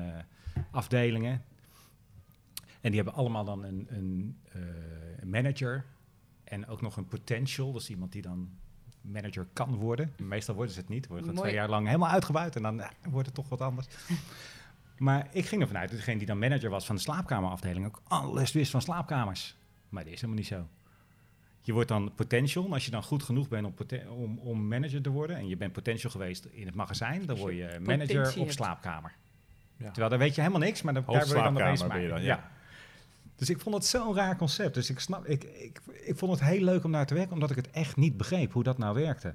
afdelingen. 0.70 1.44
En 2.80 2.90
die 2.90 2.94
hebben 2.94 3.14
allemaal 3.14 3.44
dan 3.44 3.64
een, 3.64 3.86
een 3.88 4.38
eh, 4.52 4.60
manager 5.24 5.84
en 6.44 6.66
ook 6.66 6.80
nog 6.80 6.96
een 6.96 7.08
potential. 7.08 7.76
Is 7.76 7.90
iemand 7.90 8.12
die 8.12 8.22
dan 8.22 8.50
manager 9.00 9.46
kan 9.52 9.74
worden. 9.74 10.12
Meestal 10.16 10.54
worden 10.54 10.74
ze 10.74 10.80
het 10.80 10.88
niet. 10.88 11.06
Worden 11.06 11.26
Mooi. 11.26 11.40
twee 11.40 11.54
jaar 11.54 11.68
lang 11.68 11.86
helemaal 11.86 12.08
uitgebuit 12.08 12.56
en 12.56 12.62
dan 12.62 12.80
eh, 12.80 12.88
wordt 13.08 13.26
het 13.26 13.34
toch 13.34 13.48
wat 13.48 13.60
anders. 13.60 13.86
maar 14.98 15.28
ik 15.32 15.46
ging 15.46 15.62
ervan 15.62 15.76
uit 15.76 15.88
dat 15.88 15.98
degene 15.98 16.18
die 16.18 16.26
dan 16.26 16.38
manager 16.38 16.70
was 16.70 16.86
van 16.86 16.94
de 16.94 17.00
slaapkamerafdeling 17.00 17.86
ook 17.86 18.02
alles 18.08 18.52
wist 18.52 18.70
van 18.70 18.82
slaapkamers. 18.82 19.56
Maar 19.88 20.04
dat 20.04 20.12
is 20.12 20.20
helemaal 20.20 20.42
niet 20.42 20.52
zo. 20.52 20.66
Je 21.60 21.72
wordt 21.72 21.88
dan 21.88 22.14
potential. 22.14 22.64
En 22.64 22.72
als 22.72 22.84
je 22.84 22.90
dan 22.90 23.02
goed 23.02 23.22
genoeg 23.22 23.48
bent 23.48 23.66
om, 23.66 23.74
om, 24.08 24.38
om 24.38 24.68
manager 24.68 25.02
te 25.02 25.10
worden... 25.10 25.36
en 25.36 25.48
je 25.48 25.56
bent 25.56 25.72
potential 25.72 26.10
geweest 26.10 26.44
in 26.44 26.66
het 26.66 26.74
magazijn... 26.74 27.26
dan 27.26 27.36
word 27.36 27.54
je 27.54 27.78
manager 27.82 28.40
op 28.40 28.50
slaapkamer. 28.50 29.12
Ja. 29.76 29.86
Terwijl 29.86 30.08
daar 30.08 30.18
weet 30.18 30.34
je 30.34 30.40
helemaal 30.40 30.62
niks, 30.62 30.82
maar 30.82 30.94
dan, 30.94 31.04
daar 31.06 31.14
word 31.14 31.28
je 31.28 31.34
dan 31.34 31.56
opeens 31.56 31.86
maar- 31.86 32.22
ja. 32.22 32.50
Dus 33.40 33.50
ik 33.50 33.60
vond 33.60 33.74
het 33.74 33.84
zo'n 33.84 34.14
raar 34.14 34.36
concept. 34.36 34.74
Dus 34.74 34.90
ik, 34.90 34.98
snap, 34.98 35.26
ik, 35.26 35.44
ik, 35.44 35.80
ik 36.02 36.16
vond 36.16 36.32
het 36.32 36.48
heel 36.48 36.64
leuk 36.64 36.84
om 36.84 36.92
daar 36.92 37.06
te 37.06 37.14
werken, 37.14 37.32
omdat 37.32 37.50
ik 37.50 37.56
het 37.56 37.70
echt 37.70 37.96
niet 37.96 38.16
begreep 38.16 38.52
hoe 38.52 38.62
dat 38.62 38.78
nou 38.78 38.94
werkte. 38.94 39.34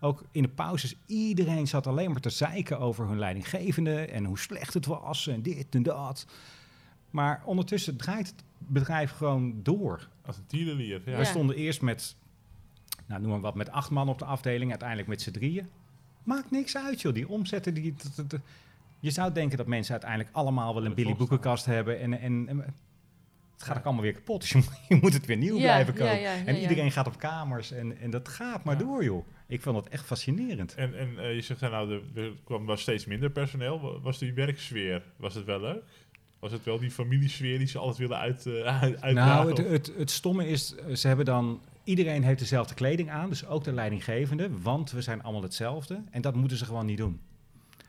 Ook 0.00 0.24
in 0.30 0.42
de 0.42 0.48
pauzes, 0.48 0.96
iedereen 1.06 1.66
zat 1.66 1.86
alleen 1.86 2.10
maar 2.10 2.20
te 2.20 2.30
zeiken 2.30 2.78
over 2.78 3.08
hun 3.08 3.18
leidinggevende 3.18 4.00
en 4.00 4.24
hoe 4.24 4.38
slecht 4.38 4.74
het 4.74 4.86
was 4.86 5.26
en 5.26 5.42
dit 5.42 5.74
en 5.74 5.82
dat. 5.82 6.26
Maar 7.10 7.42
ondertussen 7.44 7.96
draait 7.96 8.26
het 8.26 8.42
bedrijf 8.58 9.10
gewoon 9.10 9.62
door. 9.62 10.08
Als 10.26 10.36
een 10.36 10.46
tierenlier. 10.46 11.02
Ja. 11.04 11.16
We 11.16 11.24
stonden 11.24 11.56
eerst 11.56 11.82
met, 11.82 12.16
nou 13.06 13.20
noem 13.20 13.30
maar 13.30 13.40
wat, 13.40 13.54
met 13.54 13.70
acht 13.70 13.90
man 13.90 14.08
op 14.08 14.18
de 14.18 14.24
afdeling, 14.24 14.70
uiteindelijk 14.70 15.08
met 15.08 15.22
z'n 15.22 15.30
drieën. 15.30 15.68
Maakt 16.22 16.50
niks 16.50 16.76
uit 16.76 17.00
joh, 17.00 17.14
die 17.14 17.28
omzetten, 17.28 17.74
die, 17.74 17.94
t- 17.94 18.14
t- 18.14 18.28
t- 18.28 18.40
je 19.00 19.10
zou 19.10 19.32
denken 19.32 19.56
dat 19.58 19.66
mensen 19.66 19.92
uiteindelijk 19.92 20.30
allemaal 20.32 20.74
wel 20.74 20.84
een 20.84 20.94
Billy. 20.94 21.16
Boekenkast 21.16 21.64
hebben 21.64 22.00
en, 22.00 22.20
en, 22.20 22.48
en 22.48 22.74
het 23.56 23.64
gaat 23.64 23.74
Ja. 23.74 23.78
ook 23.80 23.84
allemaal 23.86 24.02
weer 24.02 24.12
kapot. 24.12 24.40
Dus 24.40 24.50
je 24.50 24.56
moet, 24.58 24.70
je 24.88 24.98
moet 25.00 25.12
het 25.12 25.26
weer 25.26 25.36
nieuw 25.36 25.56
Ja, 25.56 25.62
blijven 25.62 25.94
kopen. 25.94 26.20
ja, 26.20 26.32
ja, 26.34 26.44
en 26.44 26.54
ja. 26.54 26.60
iedereen 26.60 26.92
gaat 26.92 27.06
op 27.06 27.18
kamers 27.18 27.72
en, 27.72 27.98
en 28.00 28.10
dat 28.10 28.28
gaat 28.28 28.64
maar 28.64 28.78
Ja. 28.78 28.84
door 28.84 29.04
joh. 29.04 29.26
Ik 29.48 29.62
vond 29.62 29.76
het 29.76 29.88
echt 29.88 30.04
fascinerend. 30.04 30.74
En, 30.74 30.98
en 30.98 31.18
eh, 31.18 31.34
je 31.34 31.40
zegt, 31.40 31.60
nou, 31.60 31.92
er, 31.92 32.22
er 32.22 32.32
kwam 32.44 32.66
wel 32.66 32.76
steeds 32.76 33.06
minder 33.06 33.30
personeel. 33.30 33.80
Wa- 33.80 34.00
Was 34.00 34.18
die 34.18 34.32
werksfeer, 34.32 35.02
was 35.16 35.34
het 35.34 35.44
wel 35.44 35.60
leuk? 35.60 35.82
Was 36.38 36.52
het 36.52 36.64
wel 36.64 36.78
die 36.78 36.90
familiesfeer 36.90 37.58
die 37.58 37.66
ze 37.66 37.78
altijd 37.78 37.98
willen 37.98 38.18
uit, 38.18 38.46
eh, 38.46 38.52
uit, 38.82 39.00
uitdragen? 39.02 39.14
Nou, 39.14 39.48
het, 39.48 39.58
het, 39.86 39.92
het 39.98 40.10
stomme 40.10 40.48
is, 40.48 40.74
eh, 40.74 40.94
ze 40.94 41.06
hebben 41.06 41.24
dan... 41.26 41.60
Iedereen 41.84 42.22
heeft 42.24 42.38
dezelfde 42.38 42.74
kleding 42.74 43.10
aan, 43.10 43.28
dus 43.28 43.46
ook 43.46 43.64
de 43.64 43.72
leidinggevende. 43.72 44.50
Want 44.62 44.90
we 44.90 45.02
zijn 45.02 45.22
allemaal 45.22 45.42
hetzelfde. 45.42 46.02
En 46.10 46.20
dat 46.20 46.34
moeten 46.34 46.56
ze 46.56 46.64
gewoon 46.64 46.86
niet 46.86 46.96
doen. 46.98 47.20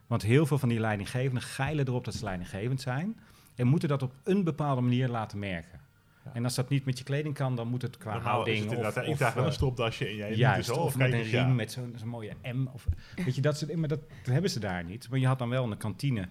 Want 0.07 0.21
heel 0.21 0.45
veel 0.45 0.57
van 0.57 0.69
die 0.69 0.79
leidinggevenden 0.79 1.41
geilen 1.43 1.87
erop 1.87 2.05
dat 2.05 2.13
ze 2.13 2.23
leidinggevend 2.23 2.81
zijn. 2.81 3.17
En 3.57 3.67
moeten 3.67 3.89
dat 3.89 4.01
op 4.01 4.13
een 4.23 4.43
bepaalde 4.43 4.81
manier 4.81 5.07
laten 5.07 5.39
merken. 5.39 5.79
Ja. 6.25 6.31
En 6.33 6.43
als 6.43 6.55
dat 6.55 6.69
niet 6.69 6.85
met 6.85 6.97
je 6.97 7.03
kleding 7.03 7.33
kan, 7.33 7.55
dan 7.55 7.67
moet 7.67 7.81
het 7.81 7.97
qua 7.97 8.13
Normaal 8.13 8.31
houding... 8.31 8.57
is 8.57 8.63
het 8.63 8.71
inderdaad, 8.71 9.03
of, 9.03 9.09
ik 9.09 9.17
draag 9.17 9.33
wel 9.33 9.43
eh, 9.43 9.49
een 9.49 9.55
stopdasje 9.55 10.05
en 10.07 10.15
jij 10.15 10.35
Juist, 10.35 10.67
zo. 10.67 10.73
of, 10.73 10.97
kijk 10.97 11.11
met 11.11 11.19
een 11.19 11.25
riem 11.25 11.47
ja. 11.47 11.53
met 11.53 11.71
zo'n 11.71 11.95
mooie 12.05 12.33
M. 12.43 12.67
Of, 12.73 12.87
weet 13.15 13.35
je, 13.35 13.41
dat, 13.41 13.57
soort, 13.57 13.75
maar 13.75 13.87
dat, 13.87 13.99
dat 14.23 14.33
hebben 14.33 14.51
ze 14.51 14.59
daar 14.59 14.83
niet. 14.83 15.09
Maar 15.09 15.19
je 15.19 15.27
had 15.27 15.39
dan 15.39 15.49
wel 15.49 15.71
een 15.71 15.77
kantine. 15.77 16.27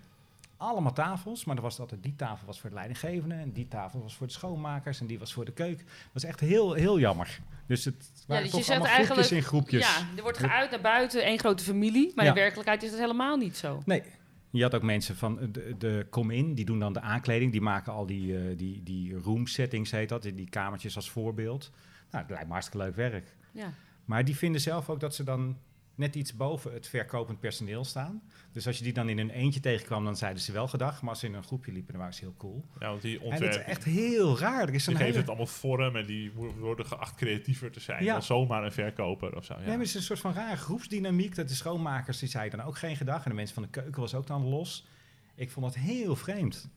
Allemaal 0.56 0.92
tafels, 0.92 1.44
maar 1.44 1.56
er 1.56 1.62
was 1.62 1.80
altijd 1.80 2.02
die 2.02 2.14
tafel 2.16 2.46
was 2.46 2.60
voor 2.60 2.68
de 2.70 2.74
leidinggevende... 2.74 3.34
en 3.34 3.52
die 3.52 3.68
tafel 3.68 4.02
was 4.02 4.16
voor 4.16 4.26
de 4.26 4.32
schoonmakers 4.32 5.00
en 5.00 5.06
die 5.06 5.18
was 5.18 5.32
voor 5.32 5.44
de 5.44 5.52
keuken. 5.52 5.84
Dat 5.86 6.12
was 6.12 6.24
echt 6.24 6.40
heel, 6.40 6.72
heel 6.72 6.98
jammer. 6.98 7.40
Dus 7.66 7.84
het 7.84 8.24
waren 8.26 8.42
dus 8.44 8.52
je 8.52 8.58
toch 8.58 8.68
allemaal 8.68 8.86
groepjes 8.86 9.16
eigenlijk- 9.16 9.30
in 9.30 9.42
groepjes. 9.42 9.96
Ja, 9.96 10.06
er 10.16 10.22
wordt 10.22 10.38
geuit 10.38 10.70
naar 10.70 10.80
buiten, 10.80 11.24
één 11.24 11.38
grote 11.38 11.64
familie. 11.64 12.12
Maar 12.14 12.24
Ja. 12.24 12.30
in 12.30 12.36
werkelijkheid 12.36 12.82
is 12.82 12.90
dat 12.90 12.98
helemaal 12.98 13.36
niet 13.36 13.56
zo. 13.56 13.82
Nee. 13.84 14.02
Je 14.50 14.62
had 14.62 14.74
ook 14.74 14.82
mensen 14.82 15.16
van 15.16 15.40
eh, 15.40 15.48
de, 15.52 15.74
de 15.78 16.06
Come-In, 16.11 16.54
die 16.54 16.64
doen 16.64 16.78
dan 16.78 16.92
de 16.92 17.00
aankleding. 17.00 17.52
Die 17.52 17.61
maken 17.61 17.92
al 17.92 18.06
die, 18.06 18.37
eh, 18.37 18.56
die, 18.56 18.82
die 18.82 19.14
room 19.14 19.46
settings, 19.46 19.90
heet 19.90 20.09
dat. 20.09 20.22
Die, 20.22 20.35
die 20.35 20.48
kamertjes 20.48 20.96
als 20.96 21.11
voorbeeld. 21.11 21.70
Nou, 22.11 22.22
dat 22.22 22.30
lijkt 22.30 22.46
me 22.46 22.52
hartstikke 22.52 22.85
leuk 22.85 22.96
werk. 22.96 23.37
Ja. 23.52 23.72
Maar 24.04 24.24
die 24.24 24.37
vinden 24.37 24.61
zelf 24.61 24.90
ook 24.90 25.00
dat 25.00 25.14
ze 25.14 25.24
dan 25.24 25.56
net 25.96 26.14
iets 26.14 26.37
boven 26.37 26.72
het 26.72 26.88
verkopend 26.88 27.40
personeel 27.40 27.85
staan. 27.85 28.22
Dus 28.52 28.66
als 28.66 28.78
je 28.78 28.85
die 28.85 28.92
dan 28.92 29.09
in 29.09 29.18
een 29.18 29.30
eentje 29.30 29.61
tegenkwam, 29.61 30.04
dan 30.04 30.16
zeiden 30.16 30.42
ze 30.42 30.52
wel 30.52 30.68
gedag. 30.68 31.00
Maar 31.00 31.11
als 31.11 31.20
ze 31.20 31.26
in 31.26 31.35
een 31.35 31.42
groepje 31.44 31.72
liepen, 31.72 31.90
dan 31.92 32.00
waren 32.00 32.14
ze 32.14 32.20
heel 32.24 32.35
cool. 32.37 32.64
Ja, 32.78 32.88
want 32.88 33.02
die 33.02 33.18
En 33.20 33.24
dat 33.24 33.32
is 33.32 33.38
ontwerpen, 33.44 33.66
echt 33.70 33.85
heel 33.85 34.38
raar. 34.38 34.68
Er 34.68 34.74
is 34.74 34.85
die 34.85 34.92
geven 34.94 35.06
hele... 35.06 35.18
het 35.18 35.28
allemaal 35.28 35.46
vorm 35.46 35.96
en 35.96 36.06
die 36.06 36.32
wo- 36.32 36.54
worden 36.59 36.87
geacht 36.87 37.14
creatiever 37.14 37.70
te 37.70 37.80
zijn 37.80 38.04
Ja. 38.04 38.12
dan 38.12 38.22
zomaar 38.22 38.64
een 38.64 38.72
verkoper 38.72 39.37
of 39.37 39.44
zo. 39.44 39.52
Ja. 39.54 39.59
Nee, 39.59 39.68
maar 39.68 39.78
het 39.78 39.87
is 39.87 39.94
een 39.94 40.02
soort 40.02 40.18
van 40.20 40.32
rare 40.32 40.56
groepsdynamiek. 40.56 41.35
Dat 41.35 41.48
de 41.48 41.54
schoonmakers, 41.54 42.18
die 42.18 42.28
zeiden 42.28 42.59
dan 42.59 42.66
ook 42.68 42.78
geen 42.78 42.96
gedag. 42.96 43.24
En 43.24 43.30
de 43.30 43.37
mensen 43.37 43.54
van 43.54 43.62
de 43.62 43.68
keuken 43.68 44.00
was 44.00 44.14
ook 44.14 44.26
dan 44.26 44.44
los. 44.48 44.87
Ik 45.35 45.50
vond 45.50 45.66
dat 45.66 45.74
heel 45.74 46.16
vreemd. 46.16 46.68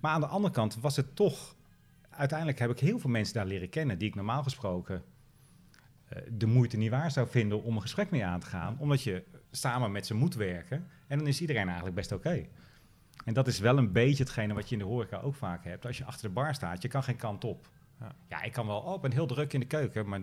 Maar 0.00 0.12
aan 0.12 0.20
de 0.20 0.26
andere 0.26 0.54
kant 0.54 0.76
was 0.80 0.96
het 0.96 1.16
toch... 1.16 1.56
Uiteindelijk 2.10 2.58
heb 2.58 2.70
ik 2.70 2.78
heel 2.78 2.98
veel 2.98 3.10
mensen 3.10 3.34
daar 3.34 3.46
leren 3.46 3.68
kennen... 3.68 3.98
die 3.98 4.08
ik 4.08 4.14
normaal 4.14 4.42
gesproken 4.42 5.02
de 6.32 6.46
moeite 6.46 6.76
niet 6.76 6.90
waar 6.90 7.10
zou 7.10 7.28
vinden... 7.28 7.62
om 7.62 7.74
een 7.74 7.82
gesprek 7.82 8.10
mee 8.10 8.24
aan 8.24 8.40
te 8.40 8.46
gaan. 8.46 8.76
Omdat 8.78 9.02
je 9.02 9.24
samen 9.50 9.92
met 9.92 10.06
ze 10.06 10.14
moet 10.14 10.34
werken. 10.34 10.86
En 11.06 11.18
dan 11.18 11.26
is 11.26 11.40
iedereen 11.40 11.66
eigenlijk 11.66 11.94
best 11.94 12.12
oké. 12.12 12.46
En 13.24 13.34
dat 13.34 13.46
is 13.46 13.58
wel 13.58 13.78
een 13.78 13.92
beetje 13.92 14.22
hetgene 14.22 14.54
wat 14.54 14.68
je 14.68 14.72
in 14.72 14.78
de 14.78 14.84
horeca 14.84 15.18
ook 15.18 15.34
vaak 15.34 15.64
hebt. 15.64 15.86
Als 15.86 15.98
je 15.98 16.04
achter 16.04 16.28
de 16.28 16.34
bar 16.34 16.54
staat, 16.54 16.82
je 16.82 16.88
kan 16.88 17.02
geen 17.02 17.16
kant 17.16 17.44
op. 17.44 17.68
Ja. 18.00 18.12
Ja, 18.28 18.42
ik 18.42 18.52
kan 18.52 18.66
wel... 18.66 18.80
Oh, 18.80 18.94
ik 18.94 19.00
ben 19.00 19.12
heel 19.12 19.26
druk 19.26 19.52
in 19.52 19.60
de 19.60 19.66
keuken, 19.66 20.08
maar... 20.08 20.20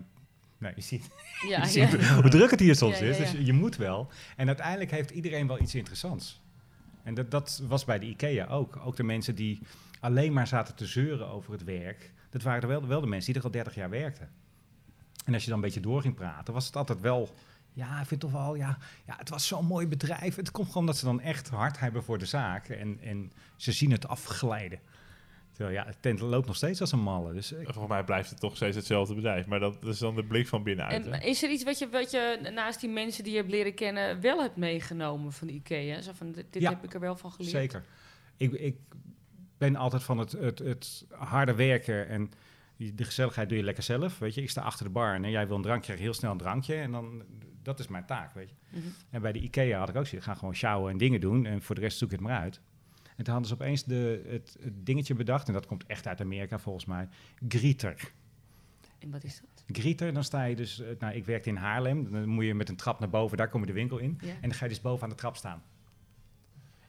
Nee, 0.58 0.72
je 0.76 0.82
ziet, 0.82 1.10
Ja, 1.48 1.58
je 1.66 1.80
ja. 1.80 1.88
ziet 1.90 2.08
hoe 2.08 2.30
druk 2.30 2.52
het 2.52 2.60
hier 2.60 2.76
soms 2.76 3.00
Ja, 3.00 3.06
ja, 3.06 3.12
is. 3.12 3.18
Dus 3.18 3.46
je 3.46 3.54
moet 3.54 3.76
wel. 3.76 4.12
En 4.36 4.48
uiteindelijk 4.48 4.92
heeft 4.92 5.10
iedereen 5.10 5.48
wel 5.48 5.60
iets 5.62 5.76
interessants. 5.76 6.42
En 7.04 7.14
dat, 7.14 7.32
dat 7.32 7.62
was 7.68 7.86
bij 7.86 8.00
de 8.00 8.06
IKEA 8.06 8.48
ook. 8.48 8.80
Ook 8.84 8.96
de 8.96 9.04
mensen 9.04 9.36
die 9.36 9.62
alleen 10.00 10.34
maar 10.34 10.48
zaten 10.48 10.76
te 10.76 10.86
zeuren 10.86 11.28
over 11.28 11.52
het 11.52 11.64
werk. 11.64 12.14
Dat 12.30 12.42
waren 12.42 12.62
er 12.62 12.68
wel, 12.68 12.88
wel 12.88 13.02
de 13.02 13.08
mensen 13.08 13.34
die 13.34 13.42
er 13.42 13.48
al 13.48 13.54
30 13.54 13.76
jaar 13.76 13.90
werkten. 13.90 14.30
En 15.26 15.34
als 15.34 15.44
je 15.44 15.50
dan 15.50 15.58
een 15.58 15.66
beetje 15.66 15.80
door 15.80 16.02
ging 16.02 16.16
praten, 16.16 16.54
was 16.54 16.66
het 16.66 16.76
altijd 16.76 17.02
wel... 17.02 17.30
Ja, 17.74 18.00
ik 18.02 18.08
vind 18.08 18.20
toch 18.22 18.32
wel, 18.32 18.56
ja, 18.56 18.78
ja 19.06 19.16
het 19.18 19.30
was 19.30 19.48
zo'n 19.48 19.66
mooi 19.66 19.88
bedrijf. 19.88 20.36
Het 20.36 20.52
komt 20.52 20.68
gewoon 20.72 20.86
dat 20.86 20.98
ze 20.98 21.06
dan 21.06 21.22
echt 21.22 21.50
hard 21.50 21.80
hebben 21.80 22.04
voor 22.04 22.18
de 22.18 22.26
zaak. 22.26 22.68
En, 22.70 23.00
en 23.02 23.32
ze 23.56 23.72
zien 23.72 23.92
het 23.92 24.08
afglijden. 24.08 24.80
Terwijl 25.52 25.76
ja, 25.76 25.86
het 25.86 25.98
tent 26.02 26.20
loopt 26.20 26.48
nog 26.48 26.56
steeds 26.56 26.82
als 26.82 26.92
een 26.92 27.00
malle. 27.00 27.34
Dus 27.34 27.52
ik- 27.52 27.64
Volgens 27.64 27.88
mij 27.88 28.04
blijft 28.04 28.30
het 28.30 28.40
toch 28.40 28.56
steeds 28.56 28.76
hetzelfde 28.76 29.16
bedrijf. 29.16 29.46
Maar 29.46 29.60
dat, 29.60 29.82
dat 29.82 29.94
is 29.94 30.00
dan 30.00 30.16
de 30.16 30.24
blik 30.24 30.48
van 30.48 30.64
binnenuit. 30.64 31.06
En 31.06 31.14
hè. 31.14 31.24
is 31.24 31.44
er 31.44 31.50
iets 31.50 31.64
wat 31.64 31.80
je, 31.80 31.90
wat 31.90 32.12
je 32.12 32.50
naast 32.54 32.80
die 32.80 32.90
mensen 32.90 33.24
die 33.24 33.32
je 33.34 33.38
hebt 33.40 33.52
leren 33.52 33.74
kennen 33.74 34.22
wel 34.22 34.42
hebt 34.42 34.56
meegenomen 34.56 35.32
van 35.34 35.48
de 35.48 35.54
IKEA? 35.54 36.02
Zo 36.02 36.12
van, 36.14 36.32
dit 36.32 36.46
Ja, 36.52 36.70
heb 36.70 36.84
ik 36.84 36.94
er 36.94 37.00
wel 37.00 37.16
van 37.16 37.32
geleerd. 37.32 37.52
Zeker. 37.52 37.84
Ik, 38.38 38.52
ik 38.52 38.78
ben 39.58 39.76
altijd 39.76 40.04
van 40.04 40.18
het, 40.18 40.32
het, 40.32 40.60
het 40.60 41.06
harde 41.10 41.56
werken. 41.56 42.08
En 42.08 42.32
De 42.78 43.04
gezelligheid 43.04 43.50
doe 43.50 43.58
je 43.58 43.64
lekker 43.64 43.84
zelf, 43.84 44.20
weet 44.20 44.34
je. 44.34 44.42
Ik 44.42 44.50
sta 44.50 44.62
achter 44.62 44.86
de 44.86 44.92
bar 44.92 45.16
en 45.16 45.30
jij 45.30 45.48
wil 45.48 45.56
een 45.56 45.62
drankje, 45.62 45.84
krijg 45.86 46.00
je 46.00 46.06
heel 46.06 46.14
snel 46.14 46.32
een 46.32 46.38
drankje. 46.38 46.76
En 46.76 46.92
dan, 46.92 47.24
dat 47.64 47.80
is 47.80 47.88
mijn 47.88 48.06
taak, 48.06 48.34
weet 48.34 48.50
je. 48.50 48.56
Mhm. 48.70 48.88
En 49.10 49.22
bij 49.22 49.32
de 49.32 49.40
IKEA 49.40 49.80
had 49.80 49.90
ik 49.90 49.96
ook 49.96 50.06
zoiets, 50.06 50.28
ik 50.28 50.34
ga 50.34 50.40
gewoon 50.40 50.56
sjouwen 50.56 50.92
en 50.92 50.98
dingen 50.98 51.20
doen. 51.20 51.46
En 51.46 51.62
voor 51.62 51.76
de 51.76 51.82
rest 51.82 51.98
zoek 51.98 52.12
ik 52.12 52.20
het 52.20 52.28
maar 52.28 52.40
uit. 52.40 52.62
En 53.16 53.24
toen 53.24 53.34
hadden 53.34 53.48
ze 53.48 53.54
opeens 53.54 53.84
de, 53.84 54.24
het, 54.28 54.58
het 54.62 54.86
dingetje 54.86 55.14
bedacht, 55.14 55.48
en 55.48 55.54
dat 55.54 55.66
komt 55.66 55.86
echt 55.86 56.08
uit 56.08 56.22
Amerika 56.22 56.60
volgens 56.60 56.86
mij, 56.86 57.08
grieter. 57.48 58.12
En 59.00 59.12
wat 59.12 59.24
is 59.24 59.42
dat? 59.42 59.78
Grieter, 59.78 60.14
dan 60.14 60.24
sta 60.24 60.44
je 60.44 60.56
dus, 60.56 60.80
eh, 60.80 60.88
nou 61.00 61.16
ik 61.16 61.26
werkte 61.26 61.50
in 61.50 61.56
Haarlem, 61.56 62.12
dan 62.12 62.28
moet 62.28 62.46
je 62.46 62.54
met 62.54 62.70
een 62.70 62.76
trap 62.76 63.00
naar 63.00 63.10
boven, 63.10 63.38
daar 63.38 63.50
kom 63.50 63.62
je 63.62 63.68
de 63.68 63.74
winkel 63.74 63.98
in. 63.98 64.18
Ja. 64.22 64.30
En 64.30 64.42
dan 64.42 64.54
ga 64.54 64.66
je 64.66 64.72
dus 64.72 64.82
boven 64.82 65.04
aan 65.04 65.10
de 65.10 65.16
trap 65.16 65.36
staan. 65.36 65.64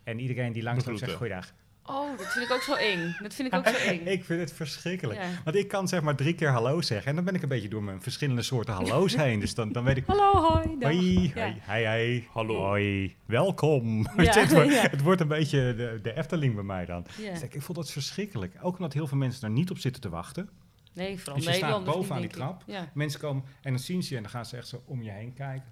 En 0.02 0.18
iedereen 0.18 0.52
die 0.52 0.62
langs 0.62 0.84
loopt 0.84 0.98
zegt 0.98 1.14
goeiedag. 1.14 1.54
Oh, 1.86 2.18
dat 2.18 2.26
vind 2.26 2.44
ik 2.44 2.52
ook 2.52 2.62
zo 2.62 2.74
eng. 2.74 3.16
Dat 3.22 3.34
vind 3.34 3.48
ik 3.52 3.54
ook 3.58 3.66
zo 3.68 3.74
eng. 3.76 4.06
Ik 4.16 4.24
vind 4.24 4.40
het 4.40 4.52
verschrikkelijk. 4.52 5.20
Ja. 5.20 5.28
Want 5.44 5.56
ik 5.56 5.68
kan 5.68 5.88
zeg 5.88 6.02
maar 6.02 6.14
drie 6.16 6.34
keer 6.34 6.48
hallo 6.48 6.80
zeggen. 6.80 7.08
En 7.08 7.14
dan 7.14 7.24
ben 7.24 7.34
ik 7.34 7.42
een 7.42 7.48
beetje 7.48 7.68
door 7.68 7.82
mijn 7.82 8.02
verschillende 8.02 8.42
soorten 8.42 8.74
hallo's 8.74 9.16
heen. 9.24 9.40
Dus 9.40 9.54
dan, 9.54 9.72
dan 9.72 9.84
weet 9.84 9.96
ik... 9.96 10.04
Hallo, 10.06 10.32
hoi. 10.32 10.76
dag. 10.78 10.90
Hoi, 10.92 11.32
Ja. 11.34 11.54
hoi. 11.66 12.28
Hallo. 12.32 12.56
Hoi, 12.66 13.16
welkom. 13.26 14.02
Ja, 14.16 14.38
het, 14.40 14.52
wordt, 14.52 14.72
ja. 14.72 14.80
het 14.90 15.02
wordt 15.02 15.20
een 15.20 15.28
beetje 15.28 15.74
de, 15.76 15.98
de 16.02 16.16
Efteling 16.16 16.54
bij 16.54 16.64
mij 16.64 16.84
dan. 16.84 17.06
Ja. 17.18 17.30
Dus 17.32 17.42
ik, 17.42 17.54
ik 17.54 17.62
vond 17.62 17.78
dat 17.78 17.90
verschrikkelijk. 17.90 18.54
Ook 18.62 18.74
omdat 18.76 18.92
heel 18.92 19.06
veel 19.06 19.18
mensen 19.18 19.40
daar 19.40 19.50
niet 19.50 19.70
op 19.70 19.78
zitten 19.78 20.02
te 20.02 20.08
wachten. 20.08 20.48
Nee, 20.92 21.18
vooral 21.18 21.34
Dus 21.34 21.44
je 21.44 21.50
staat 21.50 21.60
Nederlanders 21.62 21.96
boven 21.96 22.14
aan 22.14 22.20
niet, 22.20 22.30
die 22.30 22.40
trap. 22.40 22.62
Ja. 22.66 22.90
Mensen 22.94 23.20
komen 23.20 23.42
en 23.62 23.70
dan 23.70 23.80
zien 23.80 24.02
ze 24.02 24.08
je 24.10 24.16
en 24.16 24.22
dan 24.22 24.30
gaan 24.32 24.46
ze 24.46 24.56
echt 24.56 24.68
zo 24.68 24.82
om 24.86 25.02
je 25.02 25.10
heen 25.10 25.32
kijken. 25.34 25.68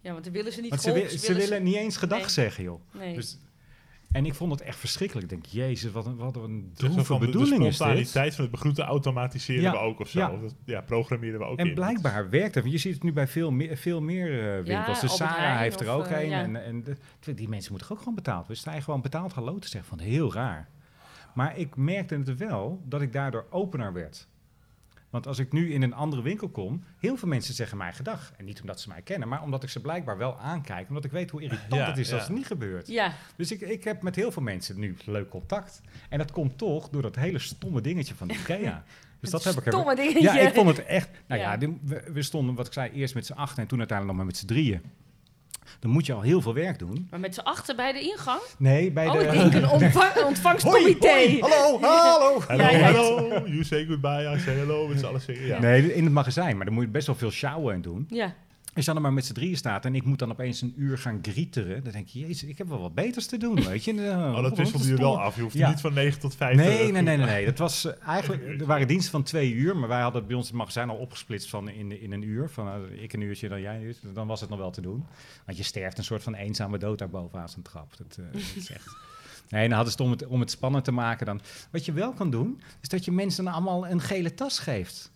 ja, 0.00 0.12
want 0.12 0.24
dan 0.24 0.32
willen 0.32 0.52
ze 0.52 0.60
niet 0.60 0.70
Want 0.70 0.82
ze, 0.82 1.18
ze 1.18 1.34
willen 1.34 1.62
niet 1.62 1.74
eens 1.76 1.96
gedag 1.96 2.18
Nee. 2.18 2.28
zeggen, 2.28 2.64
joh. 2.64 2.80
Nee. 2.92 3.14
Dus, 3.14 3.38
en 4.14 4.26
ik 4.26 4.34
vond 4.34 4.50
het 4.52 4.60
echt 4.60 4.78
verschrikkelijk. 4.78 5.32
Ik 5.32 5.42
denk, 5.42 5.46
jezus, 5.46 5.92
wat 5.92 6.06
een, 6.06 6.16
wat 6.16 6.36
een 6.36 6.70
droeve 6.74 7.04
van 7.04 7.20
de, 7.20 7.26
de 7.26 7.32
bedoeling 7.32 7.60
is 7.60 7.66
dit. 7.66 7.74
spontaniteit 7.74 8.34
van 8.34 8.42
het 8.42 8.52
begroeten 8.52 8.84
automatiseren 8.84 9.62
Ja, 9.62 9.70
we 9.72 9.78
ook 9.78 10.00
of 10.00 10.08
zo. 10.08 10.18
ja. 10.18 10.28
Dat, 10.36 10.54
ja, 10.64 10.80
programmeren 10.80 11.38
we 11.38 11.44
ook 11.44 11.58
in. 11.58 11.66
En 11.68 11.74
blijkbaar 11.74 12.30
werkt 12.30 12.54
het. 12.54 12.62
Want 12.64 12.74
je 12.76 12.80
ziet 12.80 12.94
het 12.94 13.02
nu 13.02 13.12
bij 13.12 13.26
veel 13.28 13.50
meer, 13.50 13.76
veel 13.76 14.00
meer 14.00 14.56
eh, 14.58 14.64
winkels. 14.64 15.00
dus 15.00 15.10
Albert 15.10 15.30
Sarah 15.30 15.36
Heijn 15.44 15.58
heeft 15.58 15.80
er 15.80 15.88
ook 15.88 16.06
eh, 16.06 16.20
een. 16.22 16.28
ja. 16.28 16.42
En, 16.42 16.64
en 16.64 16.84
de- 17.20 17.34
die 17.34 17.48
mensen 17.48 17.72
moeten 17.72 17.90
ook 17.90 17.98
gewoon 17.98 18.14
betaald. 18.14 18.46
Dus 18.46 18.58
sta 18.58 18.74
je 18.74 18.80
gewoon 18.80 19.00
betaald 19.00 19.32
hallo 19.32 19.58
te 19.58 19.68
zeggen. 19.68 19.88
Van 19.88 19.98
heel 20.06 20.32
raar. 20.32 20.68
Maar 21.34 21.58
ik 21.58 21.76
merkte 21.76 22.14
het 22.14 22.36
wel 22.36 22.82
dat 22.84 23.02
ik 23.02 23.12
daardoor 23.12 23.46
opener 23.50 23.92
werd. 23.92 24.28
Want 25.14 25.26
als 25.26 25.38
ik 25.38 25.52
nu 25.52 25.72
in 25.72 25.82
een 25.82 25.94
andere 25.94 26.22
winkel 26.22 26.48
kom, 26.48 26.84
heel 26.98 27.16
veel 27.16 27.28
mensen 27.28 27.54
zeggen 27.54 27.78
mij 27.78 27.92
gedag. 27.92 28.32
En 28.36 28.44
niet 28.44 28.60
omdat 28.60 28.80
ze 28.80 28.88
mij 28.88 29.02
kennen, 29.02 29.28
maar 29.28 29.42
omdat 29.42 29.62
ik 29.62 29.68
ze 29.68 29.80
blijkbaar 29.80 30.18
wel 30.18 30.38
aankijk. 30.38 30.88
Omdat 30.88 31.04
ik 31.04 31.10
weet 31.10 31.30
hoe 31.30 31.42
irritant 31.42 31.74
Ja, 31.74 31.86
het 31.86 31.98
is 31.98 32.12
als 32.12 32.22
het 32.22 32.36
niet 32.36 32.46
gebeurt. 32.46 32.86
Ja, 32.86 33.12
Dus 33.36 33.52
ik, 33.52 33.60
ik 33.60 33.84
heb 33.84 34.02
met 34.02 34.16
heel 34.16 34.32
veel 34.32 34.42
mensen 34.42 34.78
nu 34.78 34.96
leuk 35.04 35.28
contact. 35.28 35.80
En 36.08 36.18
dat 36.18 36.32
komt 36.32 36.58
toch 36.58 36.88
door 36.88 37.02
dat 37.02 37.16
hele 37.16 37.38
stomme 37.38 37.80
dingetje 37.80 38.14
van 38.14 38.28
de 38.28 38.34
IKEA. 38.42 38.84
Dus 39.20 39.30
dat 39.30 39.44
heb 39.44 39.54
ik 39.56 39.62
stomme 39.66 39.94
dingetje. 39.94 40.22
ja, 40.22 40.38
ik 40.38 40.54
vond 40.54 40.68
het 40.68 40.84
echt. 40.84 41.10
Nou 41.26 41.40
ja, 41.40 41.58
we, 41.58 42.10
we 42.12 42.22
stonden, 42.22 42.54
wat 42.54 42.66
ik 42.66 42.72
zei, 42.72 42.90
eerst 42.90 43.14
met 43.14 43.26
z'n 43.26 43.32
acht 43.32 43.58
en 43.58 43.66
toen 43.66 43.78
uiteindelijk 43.78 44.06
nog 44.06 44.16
maar 44.16 44.26
met 44.26 44.36
z'n 44.36 44.46
drieën. 44.46 44.82
Dan 45.80 45.90
moet 45.90 46.06
je 46.06 46.12
al 46.12 46.20
heel 46.20 46.40
veel 46.40 46.54
werk 46.54 46.78
doen. 46.78 47.06
Maar 47.10 47.20
met 47.20 47.34
z'n 47.34 47.40
achter 47.40 47.76
bij 47.76 47.92
de 47.92 48.00
ingang? 48.00 48.40
Nee, 48.58 48.90
bij 48.92 49.06
oh, 49.06 49.12
de. 49.12 49.24
ik 49.24 49.30
denk 49.32 49.54
een 49.54 49.64
Hoi, 49.92 50.24
ontvangstcomité. 50.26 51.08
hoi, 51.08 51.40
hallo, 51.40 51.78
hallo. 51.80 52.40
Hallo, 52.46 52.62
Ja, 52.62 52.70
ja. 52.70 52.92
hallo. 52.92 53.28
You 53.46 53.64
say 53.64 53.86
goodbye, 53.86 54.32
I 54.36 54.38
say 54.40 54.54
hello. 54.54 54.88
Met 54.88 54.98
z'n 54.98 55.06
allen 55.06 55.20
zeggen 55.20 55.46
ja. 55.46 55.58
Nee, 55.60 55.94
in 55.94 56.04
het 56.04 56.12
magazijn, 56.12 56.56
maar 56.56 56.64
dan 56.64 56.74
moet 56.74 56.84
je 56.84 56.90
best 56.90 57.06
wel 57.06 57.16
veel 57.16 57.30
sjouwen 57.30 57.74
en 57.74 57.82
doen. 57.82 58.06
Ja, 58.08 58.34
Als 58.74 58.84
je 58.84 58.92
dan 58.92 59.02
maar 59.02 59.12
met 59.12 59.24
z'n 59.24 59.32
drieën 59.32 59.56
staat 59.56 59.84
en 59.84 59.94
ik 59.94 60.04
moet 60.04 60.18
dan 60.18 60.30
opeens 60.30 60.60
een 60.60 60.74
uur 60.76 60.98
gaan 60.98 61.18
grieteren, 61.22 61.84
dan 61.84 61.92
denk 61.92 62.08
je, 62.08 62.18
jezus, 62.20 62.44
ik 62.48 62.58
heb 62.58 62.68
wel 62.68 62.80
wat 62.80 62.94
beters 62.94 63.26
te 63.26 63.36
doen, 63.36 63.62
weet 63.64 63.84
je. 63.84 63.92
Oh, 64.34 64.42
dat 64.42 64.56
wisselde 64.56 64.86
je 64.86 64.96
wel 64.96 65.20
af. 65.20 65.36
Je 65.36 65.42
hoeft 65.42 65.54
Ja. 65.54 65.68
niet 65.68 65.80
van 65.80 65.92
9 65.94 66.20
tot 66.20 66.34
5 66.34 66.56
Nee, 66.56 66.66
te 66.86 66.92
nee, 66.92 67.02
nee, 67.02 67.16
nee, 67.16 67.26
nee. 67.26 67.44
Dat 67.54 67.58
was 67.58 67.84
eh, 67.84 68.08
eigenlijk, 68.08 68.42
er 68.60 68.66
waren 68.66 68.86
diensten 68.88 69.10
van 69.10 69.22
twee 69.22 69.52
uur, 69.52 69.76
maar 69.76 69.88
wij 69.88 70.00
hadden 70.00 70.26
bij 70.26 70.36
ons 70.36 70.46
het 70.46 70.56
magazijn 70.56 70.88
al 70.88 70.96
opgesplitst 70.96 71.48
van 71.50 71.68
in, 71.68 72.00
in 72.00 72.12
een 72.12 72.22
uur. 72.22 72.48
Van 72.50 72.68
eh, 72.68 73.02
ik 73.02 73.12
een 73.12 73.20
uurtje, 73.20 73.48
dan 73.48 73.60
jij 73.60 73.76
een 73.76 73.82
uurtje. 73.82 74.12
Dan 74.12 74.26
was 74.26 74.40
het 74.40 74.50
nog 74.50 74.58
wel 74.58 74.70
te 74.70 74.80
doen. 74.80 75.04
Want 75.46 75.58
je 75.58 75.64
sterft 75.64 75.98
een 75.98 76.04
soort 76.04 76.22
van 76.22 76.34
eenzame 76.34 76.78
dood 76.78 76.98
daar 76.98 77.10
bovenaan 77.10 77.48
zijn 77.48 77.62
trap. 77.62 77.96
Dat, 77.96 78.16
eh, 78.20 78.24
dat 78.32 78.42
is 78.56 78.70
echt... 78.70 78.96
Nee, 79.48 79.68
dan 79.68 79.76
hadden 79.76 79.92
ze 79.92 80.02
het 80.02 80.06
om, 80.06 80.18
het 80.18 80.26
om 80.26 80.40
het 80.40 80.50
spannend 80.50 80.84
te 80.84 80.92
maken 80.92 81.26
dan. 81.26 81.40
Wat 81.70 81.84
je 81.84 81.92
wel 81.92 82.12
kan 82.12 82.30
doen, 82.30 82.60
is 82.80 82.88
dat 82.88 83.04
je 83.04 83.12
mensen 83.12 83.46
allemaal 83.46 83.88
een 83.88 84.00
gele 84.00 84.34
tas 84.34 84.58
geeft. 84.58 85.12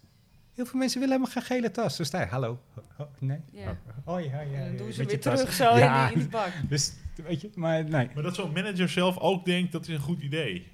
Heel 0.58 0.66
veel 0.66 0.78
mensen 0.78 1.00
willen 1.00 1.16
helemaal 1.16 1.42
geen 1.42 1.56
gele 1.56 1.70
tas. 1.70 1.96
Dus 1.96 2.10
je, 2.10 2.26
hallo. 2.30 2.60
Oh, 2.98 3.06
nee. 3.18 3.40
Ja. 3.52 3.78
Oh, 4.04 4.20
ja, 4.20 4.40
ja. 4.40 4.58
en 4.58 4.66
dan 4.66 4.76
doen 4.76 4.86
met 4.86 4.94
ze 4.94 5.04
weer 5.04 5.20
tas. 5.20 5.38
terug 5.38 5.54
zo 5.54 5.76
Ja. 5.76 6.10
in, 6.10 6.18
die 6.18 6.28
bak. 6.28 6.52
Dus, 6.68 6.92
weet 7.16 7.40
je, 7.40 7.50
maar 7.54 7.84
nee. 7.84 8.10
Maar 8.14 8.22
dat 8.22 8.34
zo'n 8.34 8.52
manager 8.52 8.88
zelf 8.88 9.18
ook 9.18 9.44
denkt, 9.44 9.72
dat 9.72 9.82
is 9.82 9.88
een 9.88 10.00
goed 10.00 10.22
idee. 10.22 10.66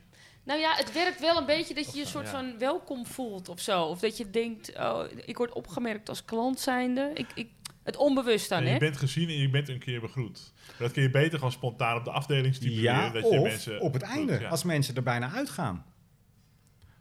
Nou 0.45 0.61
ja, 0.61 0.75
het 0.77 0.93
werkt 0.93 1.21
wel 1.21 1.37
een 1.37 1.47
beetje 1.47 1.75
dat 1.75 1.93
je 1.93 1.99
je 1.99 2.07
soort 2.07 2.25
ja. 2.25 2.31
van 2.31 2.59
welkom 2.59 3.07
voelt 3.07 3.49
of 3.49 3.61
zo. 3.61 3.83
Of 3.83 4.01
dat 4.01 4.17
je 4.17 4.31
denkt, 4.31 4.79
oh, 4.79 5.03
ik 5.25 5.37
word 5.37 5.53
opgemerkt 5.53 6.09
als 6.09 6.25
klant 6.25 6.61
zijnde. 6.61 7.11
Ik, 7.15 7.27
ik, 7.35 7.49
het 7.83 7.97
onbewust 7.97 8.49
dan, 8.49 8.65
hè? 8.65 8.73
je 8.73 8.79
bent 8.79 8.97
gezien 8.97 9.29
en 9.29 9.39
je 9.39 9.51
bent 9.51 9.69
een 9.69 9.79
keer 9.79 10.01
begroet. 10.01 10.53
Dat 10.79 10.93
kun 10.93 11.03
je 11.03 11.11
beter 11.11 11.39
gewoon 11.39 11.53
spontaan 11.53 11.97
op 11.97 12.05
de 12.05 12.11
afdeling 12.11 12.55
stipuleren. 12.55 12.95
Ja, 12.95 13.11
dat 13.11 13.31
je 13.31 13.41
mensen 13.41 13.81
op 13.81 13.93
het 13.93 14.03
begroet, 14.03 14.19
einde, 14.19 14.41
ja. 14.41 14.49
als 14.49 14.65
mensen 14.65 14.95
er 14.95 15.03
bijna 15.03 15.31
uitgaan. 15.31 15.85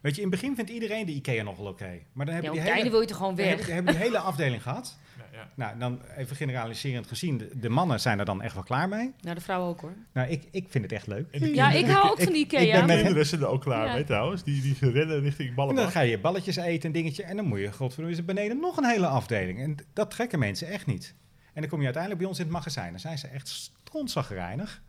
Weet 0.04 0.14
je, 0.16 0.22
in 0.22 0.30
het 0.30 0.40
begin 0.40 0.54
vindt 0.56 0.70
iedereen 0.70 1.06
de 1.06 1.12
IKEA 1.12 1.42
nog 1.42 1.56
wel 1.56 1.66
oké. 1.66 1.98
Maar 2.12 2.26
dan 2.26 2.34
heb 2.34 2.44
Ja, 2.44 2.50
je 2.50 2.54
die 2.54 2.60
het 2.64 2.70
einde 2.70 2.76
hele, 2.76 2.90
wil 2.90 3.00
je 3.00 3.06
toch 3.06 3.16
gewoon 3.16 3.34
dan 3.34 3.46
heb, 3.46 3.56
weg? 3.56 3.66
je- 3.66 3.72
heb 3.72 3.86
je 3.86 3.90
die 3.92 4.00
hele 4.02 4.18
afdeling 4.18 4.62
gehad. 4.62 4.96
Ja, 5.32 5.40
ja. 5.40 5.50
Nou, 5.54 5.78
dan 5.78 6.00
even 6.16 6.36
generaliserend 6.36 7.06
gezien, 7.06 7.38
de, 7.38 7.48
de 7.54 7.68
mannen 7.68 8.00
zijn 8.00 8.18
er 8.18 8.24
dan 8.24 8.42
echt 8.42 8.54
wel 8.54 8.62
klaar 8.62 8.88
mee. 8.88 9.12
Nou, 9.20 9.34
de 9.34 9.40
vrouw 9.40 9.68
ook 9.68 9.80
hoor. 9.80 9.94
Nou, 10.12 10.28
ik, 10.28 10.42
ik 10.50 10.66
vind 10.68 10.84
het 10.84 10.92
echt 10.92 11.06
leuk. 11.06 11.40
De 11.40 11.54
Ja, 11.54 11.70
ik 11.70 11.86
hou 11.86 12.10
ook 12.10 12.18
ik- 12.18 12.24
van 12.24 12.32
die 12.32 12.42
ik 12.42 12.48
ben 12.50 12.62
IKEA. 12.62 12.84
met 13.14 13.26
zijn 13.26 13.40
er 13.40 13.46
ook 13.46 13.60
klaar 13.62 13.86
Ja. 13.86 13.94
mee 13.94 14.04
trouwens. 14.04 14.42
Die, 14.44 14.60
die 14.62 14.90
rennen 14.90 15.20
richting 15.20 15.48
En 15.48 15.54
ballenbak. 15.54 15.84
dan 15.84 15.92
ga 15.92 16.00
je 16.00 16.18
balletjes 16.18 16.56
eten 16.56 16.86
en 16.86 16.92
dingetje. 16.92 17.22
En 17.22 17.36
dan 17.36 17.44
moet 17.46 17.58
je, 17.58 17.72
godverdomme, 17.72 18.12
is 18.12 18.18
er 18.18 18.24
beneden 18.24 18.60
nog 18.60 18.76
een 18.76 18.84
hele 18.84 19.06
afdeling. 19.06 19.60
En 19.60 19.76
dat 19.92 20.10
trekken 20.10 20.38
mensen 20.38 20.68
echt 20.68 20.86
niet. 20.86 21.14
En 21.52 21.60
dan 21.60 21.70
kom 21.70 21.78
je 21.78 21.84
uiteindelijk 21.84 22.22
bij 22.22 22.30
ons 22.30 22.38
in 22.40 22.44
het 22.44 22.54
magazijn. 22.54 22.90
Dan 22.90 23.00
zijn 23.00 23.18
ze 23.18 23.26
echt 23.28 23.48
strontzaggerijnig. 23.48 24.82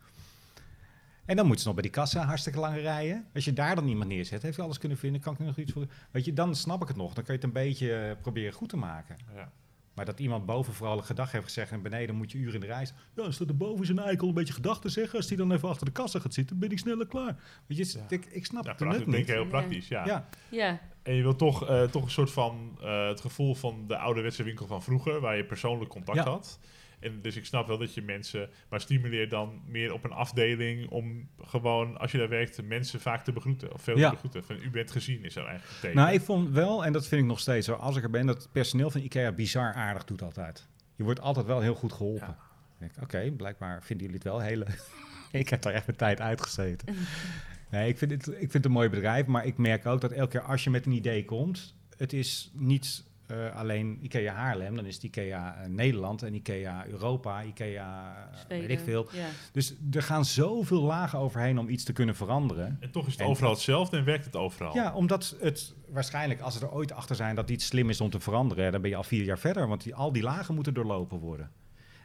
En 1.26 1.36
dan 1.36 1.44
moeten 1.44 1.58
ze 1.62 1.66
nog 1.66 1.74
bij 1.80 1.82
die 1.90 1.92
kassa 2.00 2.24
hartstikke 2.24 2.58
lange 2.58 2.80
rijen. 2.80 3.26
Als 3.34 3.44
je 3.44 3.52
daar 3.52 3.74
dan 3.74 3.88
iemand 3.88 4.08
neerzet, 4.10 4.42
heeft 4.42 4.56
je 4.56 4.62
alles 4.62 4.78
kunnen 4.78 4.98
vinden, 4.98 5.20
kan 5.20 5.32
ik 5.32 5.38
nog 5.38 5.56
iets 5.56 5.72
voor... 5.72 5.86
Weet 6.10 6.24
je, 6.24 6.32
dan 6.32 6.54
snap 6.54 6.82
ik 6.82 6.88
het 6.88 6.96
nog. 6.96 7.14
Dan 7.14 7.24
kan 7.24 7.34
je 7.34 7.40
het 7.40 7.44
een 7.44 7.62
beetje 7.62 7.94
eh, 7.96 8.12
proberen 8.22 8.52
goed 8.52 8.68
te 8.68 8.76
maken. 8.76 9.16
Ja. 9.34 9.52
Maar 9.94 10.04
dat 10.04 10.20
iemand 10.20 10.46
boven 10.46 10.72
vooral 10.74 10.98
een 10.98 11.04
gedag 11.04 11.32
heeft 11.32 11.44
gezegd 11.44 11.70
en 11.72 11.82
beneden 11.82 12.14
moet 12.14 12.32
je 12.32 12.38
uren 12.38 12.54
in 12.54 12.60
de 12.60 12.66
reis. 12.66 12.92
Ja, 13.14 13.22
als 13.22 13.40
er 13.40 13.56
boven 13.56 13.86
zijn 13.86 13.98
eikel 13.98 14.28
een 14.28 14.34
beetje 14.34 14.52
gedachten 14.54 14.90
zeggen, 14.90 15.16
als 15.16 15.26
die 15.26 15.36
dan 15.36 15.52
even 15.52 15.68
achter 15.68 15.86
de 15.86 15.92
kassa 15.92 16.18
gaat 16.18 16.34
zitten, 16.34 16.58
ben 16.58 16.70
ik 16.70 16.78
sneller 16.78 17.06
klaar. 17.06 17.36
Weet 17.66 17.78
je, 17.92 17.98
Ja. 17.98 18.04
ik, 18.08 18.24
ik 18.26 18.44
snap 18.46 18.64
Ja, 18.64 18.70
het 18.70 18.80
nut 18.80 18.90
denk 18.90 19.06
ik 19.06 19.16
niet. 19.16 19.26
heel 19.26 19.46
praktisch, 19.46 19.88
ja. 19.88 20.06
Ja. 20.06 20.28
Ja, 20.50 20.80
En 21.02 21.14
je 21.14 21.22
wilt 21.22 21.38
toch, 21.38 21.68
eh, 21.68 21.82
toch 21.82 22.04
een 22.04 22.10
soort 22.10 22.30
van 22.30 22.78
eh, 22.82 23.08
het 23.08 23.20
gevoel 23.20 23.54
van 23.54 23.84
de 23.86 23.96
ouderwetse 23.96 24.42
winkel 24.42 24.66
van 24.66 24.82
vroeger, 24.82 25.20
waar 25.20 25.36
je 25.36 25.44
persoonlijk 25.44 25.90
contact 25.90 26.18
Ja. 26.18 26.24
had. 26.30 26.58
En 27.06 27.22
dus 27.22 27.36
ik 27.36 27.44
snap 27.46 27.66
wel 27.66 27.78
dat 27.78 27.94
je 27.94 28.02
mensen, 28.02 28.48
maar 28.68 28.80
stimuleer 28.80 29.28
dan 29.28 29.62
meer 29.66 29.92
op 29.92 30.04
een 30.04 30.12
afdeling 30.12 30.88
om 30.88 31.28
gewoon, 31.40 31.98
als 31.98 32.12
je 32.12 32.18
daar 32.18 32.28
werkt, 32.28 32.62
mensen 32.62 33.00
vaak 33.00 33.24
te 33.24 33.32
begroeten. 33.32 33.72
Of 33.72 33.82
veel 33.82 33.98
Ja. 33.98 34.08
te 34.08 34.14
begroeten. 34.14 34.44
Van, 34.44 34.56
u 34.62 34.70
bent 34.70 34.90
gezien, 34.90 35.24
is 35.24 35.36
er 35.36 35.46
eigenlijk 35.46 35.80
thema. 35.80 36.02
Nou, 36.02 36.14
ik 36.14 36.20
vond 36.20 36.50
wel, 36.50 36.84
en 36.84 36.92
dat 36.92 37.06
vind 37.06 37.20
ik 37.22 37.26
nog 37.28 37.40
steeds 37.40 37.66
zo, 37.66 37.72
als 37.74 37.96
ik 37.96 38.02
er 38.02 38.10
ben, 38.10 38.26
dat 38.26 38.42
het 38.42 38.52
personeel 38.52 38.90
van 38.90 39.00
IKEA 39.00 39.32
bizar 39.32 39.74
aardig 39.74 40.04
doet 40.04 40.22
altijd. 40.22 40.68
Je 40.96 41.04
wordt 41.04 41.20
altijd 41.20 41.46
wel 41.46 41.60
heel 41.60 41.74
goed 41.74 41.92
geholpen. 41.92 42.26
Ja. 42.26 42.38
Ik 42.72 42.78
denk, 42.78 42.92
Oké, 43.02 43.30
blijkbaar 43.30 43.82
vinden 43.82 44.06
jullie 44.06 44.20
het 44.22 44.32
wel 44.32 44.40
hele... 44.40 44.66
ik 45.32 45.48
heb 45.48 45.62
daar 45.62 45.72
echt 45.72 45.86
mijn 45.86 45.98
tijd 45.98 46.20
uitgezeten. 46.20 46.96
nee, 47.70 47.88
ik 47.88 47.98
vind, 47.98 48.10
het, 48.10 48.26
ik 48.26 48.38
vind 48.38 48.52
het 48.52 48.64
een 48.64 48.70
mooi 48.70 48.88
bedrijf, 48.88 49.26
maar 49.26 49.46
ik 49.46 49.58
merk 49.58 49.86
ook 49.86 50.00
dat 50.00 50.12
elke 50.12 50.30
keer 50.30 50.42
als 50.42 50.64
je 50.64 50.70
met 50.70 50.86
een 50.86 50.92
idee 50.92 51.24
komt, 51.24 51.74
het 51.96 52.12
is 52.12 52.50
niet 52.54 53.04
eh, 53.26 53.56
alleen 53.56 53.98
IKEA 54.02 54.34
Haarlem, 54.34 54.74
dan 54.76 54.86
is 54.86 54.94
het 54.94 55.02
IKEA 55.04 55.56
eh, 55.62 55.68
Nederland 55.68 56.22
en 56.22 56.34
IKEA 56.34 56.86
Europa, 56.86 57.42
IKEA 57.42 58.14
weet 58.48 58.70
ik 58.70 58.80
veel. 58.80 59.08
Ja. 59.12 59.26
Dus 59.52 59.74
er 59.92 60.02
gaan 60.02 60.24
zoveel 60.24 60.82
lagen 60.82 61.18
overheen 61.18 61.58
om 61.58 61.68
iets 61.68 61.84
te 61.84 61.92
kunnen 61.92 62.14
veranderen. 62.16 62.76
En 62.80 62.90
toch 62.90 63.06
is 63.06 63.12
het 63.12 63.20
En- 63.22 63.26
overal 63.26 63.50
hetzelfde 63.52 63.96
en 63.96 64.04
werkt 64.04 64.24
het 64.24 64.36
overal. 64.36 64.74
Ja, 64.74 64.94
omdat 64.94 65.36
het 65.40 65.74
waarschijnlijk, 65.88 66.40
als 66.40 66.58
ze 66.58 66.60
er 66.64 66.72
ooit 66.72 66.92
achter 66.92 67.16
zijn 67.16 67.34
dat 67.34 67.50
iets 67.50 67.66
slim 67.66 67.90
is 67.90 68.00
om 68.00 68.10
te 68.10 68.20
veranderen, 68.20 68.72
dan 68.72 68.80
ben 68.80 68.90
je 68.90 68.96
al 68.96 69.02
vier 69.04 69.24
jaar 69.24 69.38
verder, 69.38 69.68
want 69.68 69.82
die, 69.82 69.94
al 69.94 70.12
die 70.12 70.22
lagen 70.22 70.54
moeten 70.54 70.74
doorlopen 70.74 71.18
worden. 71.18 71.50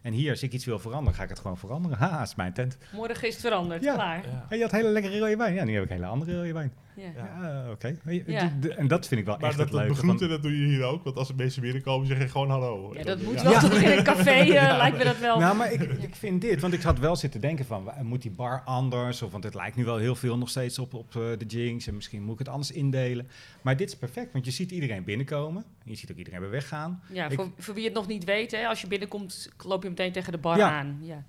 En 0.01 0.13
hier, 0.13 0.29
als 0.31 0.43
ik 0.43 0.53
iets 0.53 0.65
wil 0.65 0.79
veranderen, 0.79 1.13
ga 1.13 1.23
ik 1.23 1.29
het 1.29 1.39
gewoon 1.39 1.57
veranderen. 1.57 1.97
Haha, 2.03 2.21
is 2.21 2.35
mijn 2.35 2.53
tent. 2.53 2.77
Morgen 2.93 3.27
is 3.27 3.33
het 3.33 3.43
veranderd, 3.43 3.83
Ja. 3.83 3.93
klaar. 3.93 4.23
Ja. 4.27 4.45
En 4.49 4.57
je 4.57 4.63
had 4.63 4.71
hele 4.71 4.89
lekkere 4.89 5.19
rode 5.19 5.35
wijn. 5.37 5.53
Ja, 5.53 5.63
nu 5.63 5.73
heb 5.73 5.83
ik 5.83 5.89
hele 5.89 6.05
andere 6.05 6.35
rode 6.37 6.53
wijn. 6.53 6.73
Ja. 7.15 7.69
Oké. 7.71 7.95
Ja. 8.25 8.51
En 8.77 8.87
dat 8.87 9.07
vind 9.07 9.19
ik 9.19 9.25
wel 9.25 9.37
Maar 9.37 9.47
echt 9.49 9.57
dat, 9.57 9.65
het 9.67 9.75
dat 9.75 9.85
leuke. 9.85 9.87
begroeten, 9.87 10.19
van- 10.19 10.29
dat 10.29 10.41
doe 10.41 10.59
je 10.59 10.65
hier 10.67 10.83
ook. 10.83 11.03
Want 11.03 11.15
als 11.15 11.29
er 11.29 11.35
mensen 11.35 11.61
binnenkomen, 11.61 12.07
zeg 12.07 12.17
je 12.19 12.27
gewoon 12.27 12.49
hallo. 12.49 12.93
Ja, 12.93 13.03
dat 13.03 13.21
moet 13.21 13.41
wel 13.41 13.51
Ja. 13.51 13.59
toch 13.59 13.73
in 13.73 13.97
een 13.97 14.03
café, 14.03 14.29
eh, 14.29 14.47
Ja. 14.61 14.77
lijkt 14.77 14.97
me 14.97 15.03
dat 15.03 15.19
wel. 15.19 15.39
Nou, 15.39 15.55
maar 15.55 15.71
ik, 15.73 15.81
ik 15.81 16.15
vind 16.15 16.41
dit, 16.41 16.61
want 16.61 16.73
ik 16.73 16.81
had 16.81 16.99
wel 16.99 17.15
zitten 17.15 17.41
denken 17.41 17.65
van, 17.65 17.91
moet 18.01 18.21
die 18.21 18.31
bar 18.31 18.61
anders? 18.65 19.21
Of, 19.21 19.31
want 19.31 19.43
het 19.43 19.53
lijkt 19.55 19.75
nu 19.75 19.85
wel 19.85 19.97
heel 19.97 20.15
veel 20.15 20.37
nog 20.37 20.49
steeds 20.49 20.79
op, 20.79 20.93
op 20.93 21.15
eh, 21.15 21.21
de 21.37 21.45
Jinx 21.45 21.87
en 21.87 21.95
misschien 21.95 22.23
moet 22.23 22.33
ik 22.33 22.39
het 22.39 22.49
anders 22.49 22.71
indelen. 22.71 23.27
Maar 23.61 23.77
dit 23.77 23.87
is 23.87 23.95
perfect, 23.97 24.31
want 24.33 24.45
je 24.45 24.51
ziet 24.51 24.71
iedereen 24.71 25.03
binnenkomen. 25.03 25.63
En 25.83 25.91
je 25.91 25.95
ziet 25.97 26.11
ook 26.11 26.17
iedereen 26.17 26.39
weer 26.39 26.49
weggaan. 26.49 27.01
Ja, 27.13 27.25
Ik- 27.29 27.33
voor, 27.35 27.51
voor 27.57 27.73
wie 27.73 27.85
het 27.85 27.93
nog 27.93 28.07
niet 28.07 28.23
weet, 28.23 28.51
hè, 28.51 28.67
als 28.67 28.81
je 28.81 28.87
binnenkomt, 28.87 29.49
loop 29.65 29.83
je 29.83 29.89
meteen 29.89 30.11
tegen 30.11 30.31
de 30.31 30.37
bar 30.37 30.57
Ja. 30.57 30.71
aan. 30.71 30.97
Ja. 31.01 31.23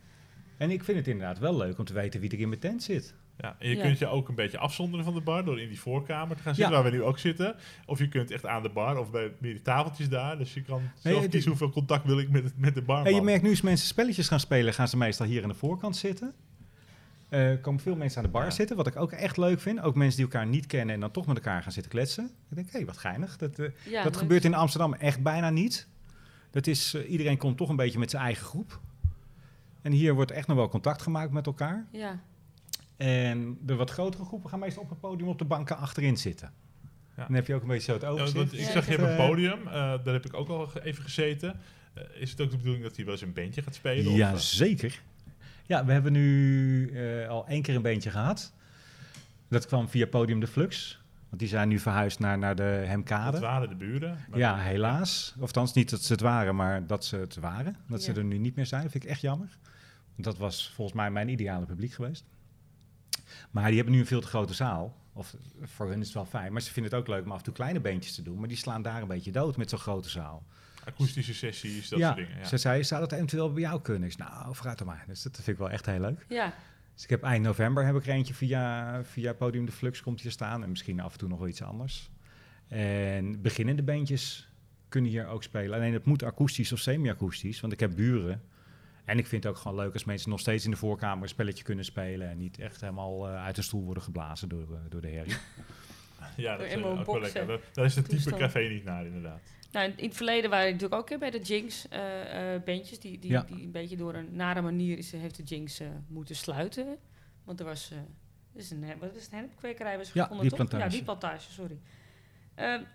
En 0.57 0.71
ik 0.71 0.85
vind 0.85 0.99
het 0.99 1.09
inderdaad 1.09 1.39
wel 1.39 1.57
leuk 1.57 1.79
om 1.79 1.85
te 1.85 1.93
weten 1.93 2.21
wie 2.21 2.31
er 2.31 2.39
in 2.41 2.49
mijn 2.49 2.61
tent 2.61 2.83
zit. 2.83 3.15
Ja, 3.39 3.57
en 3.59 3.69
je 3.69 3.77
Ja. 3.77 3.83
kunt 3.83 3.99
je 3.99 4.07
ook 4.07 4.29
een 4.29 4.35
beetje 4.35 4.59
afzonderen 4.59 5.05
van 5.05 5.15
de 5.15 5.21
bar 5.21 5.45
door 5.45 5.61
in 5.61 5.69
die 5.69 5.81
voorkamer 5.81 6.37
te 6.37 6.43
gaan 6.43 6.55
zitten, 6.55 6.75
Ja. 6.75 6.83
waar 6.83 6.91
we 6.91 6.97
nu 6.97 7.03
ook 7.03 7.19
zitten. 7.19 7.55
Of 7.87 7.99
je 7.99 8.09
kunt 8.09 8.31
echt 8.31 8.47
aan 8.47 8.63
de 8.63 8.69
bar 8.69 8.99
of 8.99 9.11
bij 9.11 9.33
meer 9.39 9.53
die 9.53 9.63
tafeltjes 9.63 10.09
daar. 10.09 10.39
Dus 10.39 10.55
je 10.55 10.63
kan 10.63 10.83
zelf 10.95 11.29
kiezen 11.29 11.51
hoeveel 11.51 11.71
contact 11.71 12.05
wil 12.07 12.19
ik 12.19 12.31
met, 12.31 12.53
met 12.59 12.75
de 12.75 12.83
barman. 12.83 13.07
En 13.07 13.15
je 13.15 13.23
merkt 13.23 13.43
nu 13.43 13.51
als 13.51 13.61
mensen 13.61 13.87
spelletjes 13.87 14.29
gaan 14.29 14.41
spelen, 14.41 14.75
gaan 14.75 14.89
ze 14.89 14.97
meestal 14.97 15.27
hier 15.27 15.43
aan 15.43 15.49
de 15.49 15.55
voorkant 15.55 15.97
zitten. 15.97 16.33
Eh, 17.29 17.51
Er 17.51 17.59
komen 17.59 17.81
veel 17.81 17.97
mensen 17.97 18.19
aan 18.19 18.25
de 18.27 18.31
bar 18.33 18.45
Ja. 18.45 18.51
zitten, 18.51 18.77
wat 18.77 18.87
ik 18.87 18.97
ook 18.97 19.13
echt 19.13 19.37
leuk 19.37 19.61
vind. 19.61 19.81
Ook 19.81 19.95
mensen 19.95 20.17
die 20.17 20.25
elkaar 20.33 20.47
niet 20.47 20.67
kennen 20.67 20.95
en 20.95 21.01
dan 21.01 21.11
toch 21.11 21.27
met 21.27 21.37
elkaar 21.37 21.63
gaan 21.63 21.73
zitten 21.73 21.93
kletsen. 21.93 22.25
Ik 22.51 22.57
denk, 22.57 22.71
hé, 22.71 22.85
wat 22.85 22.99
geinig. 22.99 23.37
Dat, 23.37 23.59
eh, 23.59 23.67
Ja, 23.85 24.03
dat 24.03 24.13
leuk. 24.13 24.17
gebeurt 24.23 24.45
in 24.45 24.55
Amsterdam 24.55 24.95
echt 24.95 25.23
bijna 25.23 25.51
niet. 25.51 25.89
Dat 26.51 26.67
is, 26.67 26.95
eh, 26.95 27.11
iedereen 27.11 27.37
komt 27.37 27.57
toch 27.57 27.69
een 27.69 27.77
beetje 27.77 27.99
met 27.99 28.11
zijn 28.11 28.23
eigen 28.23 28.45
groep. 28.45 28.81
En 29.83 29.93
hier 29.93 30.15
wordt 30.15 30.31
echt 30.31 30.47
nog 30.47 30.57
wel 30.57 30.69
contact 30.69 31.03
gemaakt 31.03 31.31
met 31.33 31.47
elkaar. 31.47 31.87
Ja, 31.93 32.21
En 33.03 33.59
de 33.61 33.75
wat 33.75 33.91
grotere 33.91 34.25
groepen 34.25 34.51
gaan 34.51 34.59
meestal 34.59 34.83
op 34.83 34.89
het 34.91 35.01
podium 35.01 35.29
op 35.29 35.39
de 35.39 35.45
banken 35.45 35.77
achterin 35.77 36.17
zitten. 36.17 36.53
Ja. 37.17 37.25
Dan 37.27 37.35
heb 37.35 37.47
je 37.47 37.55
ook 37.55 37.63
een 37.63 37.69
beetje 37.69 37.85
zo 37.85 37.93
het 37.93 38.05
overzicht. 38.05 38.35
want 38.35 38.53
ik 38.53 38.65
zag, 38.65 38.85
je 38.85 38.91
hebt 38.91 39.03
een 39.03 39.09
eh, 39.09 39.29
podium. 39.29 39.59
eh, 39.67 39.73
daar 39.73 40.13
heb 40.13 40.25
ik 40.25 40.35
ook 40.35 40.49
al 40.49 40.71
even 40.83 41.03
gezeten. 41.03 41.61
Eh, 41.95 42.03
is 42.15 42.31
het 42.31 42.41
ook 42.41 42.51
de 42.51 42.57
bedoeling 42.57 42.85
dat 42.85 42.97
hij 42.97 43.05
wel 43.05 43.15
eens 43.15 43.23
een 43.23 43.33
bandje 43.33 43.63
gaat 43.63 43.75
spelen? 43.75 44.13
Ja, 44.13 44.33
of, 44.33 44.41
zeker. 44.41 45.01
Ja, 45.67 45.85
we 45.85 45.93
hebben 45.93 46.13
nu 46.13 46.91
eh, 46.95 47.29
al 47.29 47.47
één 47.47 47.63
keer 47.63 47.75
een 47.75 47.83
beentje 47.83 48.11
gehad. 48.11 48.53
Dat 49.49 49.67
kwam 49.67 49.89
via 49.89 50.07
Podium 50.07 50.41
de 50.41 50.47
Flux. 50.47 51.01
Want 51.29 51.41
die 51.41 51.49
zijn 51.49 51.69
nu 51.69 51.79
verhuisd 51.79 52.19
naar, 52.19 52.39
naar 52.39 52.55
de 52.57 52.77
dat 52.81 52.89
Hemkade. 52.89 53.39
waren 53.41 53.69
de 53.69 53.75
buren. 53.75 54.19
Ja, 54.35 54.59
helaas. 54.59 55.33
Of 55.37 55.41
althans, 55.43 55.73
niet 55.73 55.91
dat 55.91 56.03
ze 56.03 56.13
het 56.13 56.21
waren, 56.21 56.57
maar 56.57 56.87
dat 56.87 57.05
ze 57.05 57.17
het 57.17 57.37
waren. 57.37 57.77
Dat 57.89 58.03
ze 58.03 58.13
er 58.13 58.25
nu 58.25 58.39
niet 58.39 58.57
meer 58.57 58.67
zijn. 58.67 58.83
Dat 58.83 58.91
vind 58.91 59.05
ik 59.05 59.11
echt 59.11 59.21
jammer. 59.21 59.59
Want 60.15 60.25
dat 60.25 60.39
was 60.39 60.73
volgens 60.75 60.97
mij 60.97 61.11
mijn 61.11 61.29
ideale 61.29 61.67
publiek 61.67 61.93
geweest. 61.93 62.25
Maar 63.51 63.67
die 63.67 63.77
hebben 63.77 63.95
nu 63.95 64.01
een 64.01 64.07
veel 64.07 64.21
te 64.21 64.27
grote 64.27 64.55
zaal. 64.55 64.97
Of 65.13 65.35
voor 65.63 65.89
hun 65.89 66.01
is 66.01 66.07
het 66.07 66.15
wel 66.15 66.25
fijn. 66.25 66.53
Maar 66.53 66.63
ze 66.63 66.73
vinden 66.73 66.93
het 66.93 67.01
ook 67.01 67.09
leuk 67.09 67.25
om 67.25 67.31
af 67.31 67.39
en 67.39 67.45
toe 67.45 67.55
kleine 67.55 67.81
beentjes 67.81 68.15
te 68.15 68.23
doen. 68.23 68.39
Maar 68.39 68.49
die 68.49 68.57
slaan 68.57 68.83
daar 68.83 69.03
een 69.03 69.09
beetje 69.09 69.33
dood 69.33 69.57
met 69.57 69.71
zo'n 69.71 69.79
grote 69.79 70.09
zaal. 70.09 70.43
Akoestische 70.85 71.35
sessies, 71.35 71.89
dat 71.89 71.99
ja, 71.99 72.15
soort 72.15 72.27
dingen. 72.27 72.41
Ja. 72.41 72.47
ze 72.47 72.57
zei, 72.57 72.85
zou 72.85 73.01
dat 73.01 73.13
eventueel 73.13 73.53
bij 73.53 73.63
jou 73.63 73.81
kunnen? 73.81 74.09
Ik 74.09 74.15
zei, 74.17 74.29
nou, 74.29 74.55
vooruit 74.55 74.79
dan 74.79 74.87
maar. 74.87 75.05
Dus 75.07 75.23
dat 75.23 75.35
vind 75.35 75.47
ik 75.47 75.59
wel 75.59 75.71
echt 75.71 75.87
heel 75.87 76.01
leuk. 76.01 76.27
ja. 76.29 76.55
Dus 76.95 77.05
ik 77.05 77.11
heb 77.11 77.23
eind 77.23 77.45
november 77.45 77.87
heb 77.87 77.97
ik 77.97 78.07
er 78.07 78.13
eentje 78.13 78.35
via, 78.35 79.05
via 79.05 79.33
Podium 79.33 79.67
de 79.67 79.73
Flux 79.73 80.03
komt 80.03 80.21
hier 80.21 80.31
staan. 80.31 80.63
En 80.63 80.69
misschien 80.69 81.01
af 81.01 81.13
en 81.13 81.19
toe 81.19 81.29
nog 81.29 81.39
wel 81.39 81.49
iets 81.49 81.63
anders. 81.63 82.11
En 82.69 83.43
beginnende 83.43 83.83
bandjes 83.83 84.49
kunnen 84.89 85.11
hier 85.11 85.27
ook 85.27 85.43
spelen. 85.43 85.75
Alleen 85.75 85.93
het 85.93 86.05
moet 86.05 86.23
akoestisch 86.23 86.73
of 86.73 86.79
semi-akoestisch. 86.79 87.61
Want 87.61 87.73
ik 87.73 87.81
heb 87.81 87.97
buren. 87.97 88.43
En 89.05 89.19
ik 89.19 89.27
vind 89.27 89.45
het 89.45 89.53
ook 89.53 89.59
gewoon 89.59 89.77
leuk 89.77 89.93
als 89.93 90.05
mensen 90.05 90.31
nog 90.31 90.41
steeds 90.41 90.65
in 90.65 90.71
de 90.71 90.77
voorkamer 90.77 91.23
een 91.23 91.29
spelletje 91.29 91.65
kunnen 91.65 91.85
spelen. 91.85 92.29
En 92.29 92.39
niet 92.39 92.59
echt 92.59 92.81
helemaal 92.81 93.29
eh, 93.29 93.45
uit 93.45 93.55
de 93.57 93.63
stoel 93.63 93.85
worden 93.85 94.03
geblazen 94.03 94.49
door, 94.49 94.63
eh, 94.75 94.81
door 94.89 95.01
de 95.01 95.09
herrie. 95.09 95.35
ja, 96.37 96.57
dat 96.57 96.67
is 96.67 96.73
Helemaal 96.73 96.91
ook 96.91 96.97
wel 96.97 97.05
boksen. 97.05 97.23
lekker. 97.23 97.47
Dat- 97.47 97.75
Daar 97.75 97.85
is 97.85 97.95
het 97.95 98.05
type 98.05 98.17
Toestand. 98.17 98.43
café 98.43 98.61
niet 98.69 98.85
naar, 98.85 99.07
inderdaad. 99.07 99.41
Nou, 99.73 99.93
in 99.97 100.07
het 100.09 100.17
verleden 100.17 100.51
waren 100.51 100.67
er 100.67 100.73
natuurlijk 100.73 101.01
ook 101.01 101.09
hè, 101.11 101.19
bij 101.19 101.31
de 101.31 101.41
Jinx 101.41 101.89
eh, 101.89 102.55
eh, 102.55 102.63
bandjes, 102.65 102.99
die, 103.01 103.19
die, 103.19 103.31
Ja. 103.31 103.43
die 103.43 103.63
een 103.65 103.71
beetje 103.71 103.97
door 103.97 104.15
een 104.15 104.29
nare 104.37 104.61
manier 104.61 104.99
is, 104.99 105.13
heeft 105.13 105.37
de 105.37 105.43
Jinx 105.43 105.81
eh, 105.81 105.89
moeten 106.09 106.37
sluiten. 106.37 106.97
Want 107.45 107.61
er 107.61 107.67
was, 107.67 107.91
eh 107.91 107.99
is 108.55 108.71
een, 108.71 108.85
wat 108.99 109.15
is 109.15 109.23
het, 109.23 109.31
hennepkwekerij 109.33 109.97
was 109.99 110.13
Ja, 110.13 110.23
gevonden, 110.23 110.49
toch? 110.49 110.59
Ja, 110.59 110.65
wietplantage. 110.65 110.97
die 110.97 111.05
plantage, 111.05 111.53
sorry. 111.53 111.79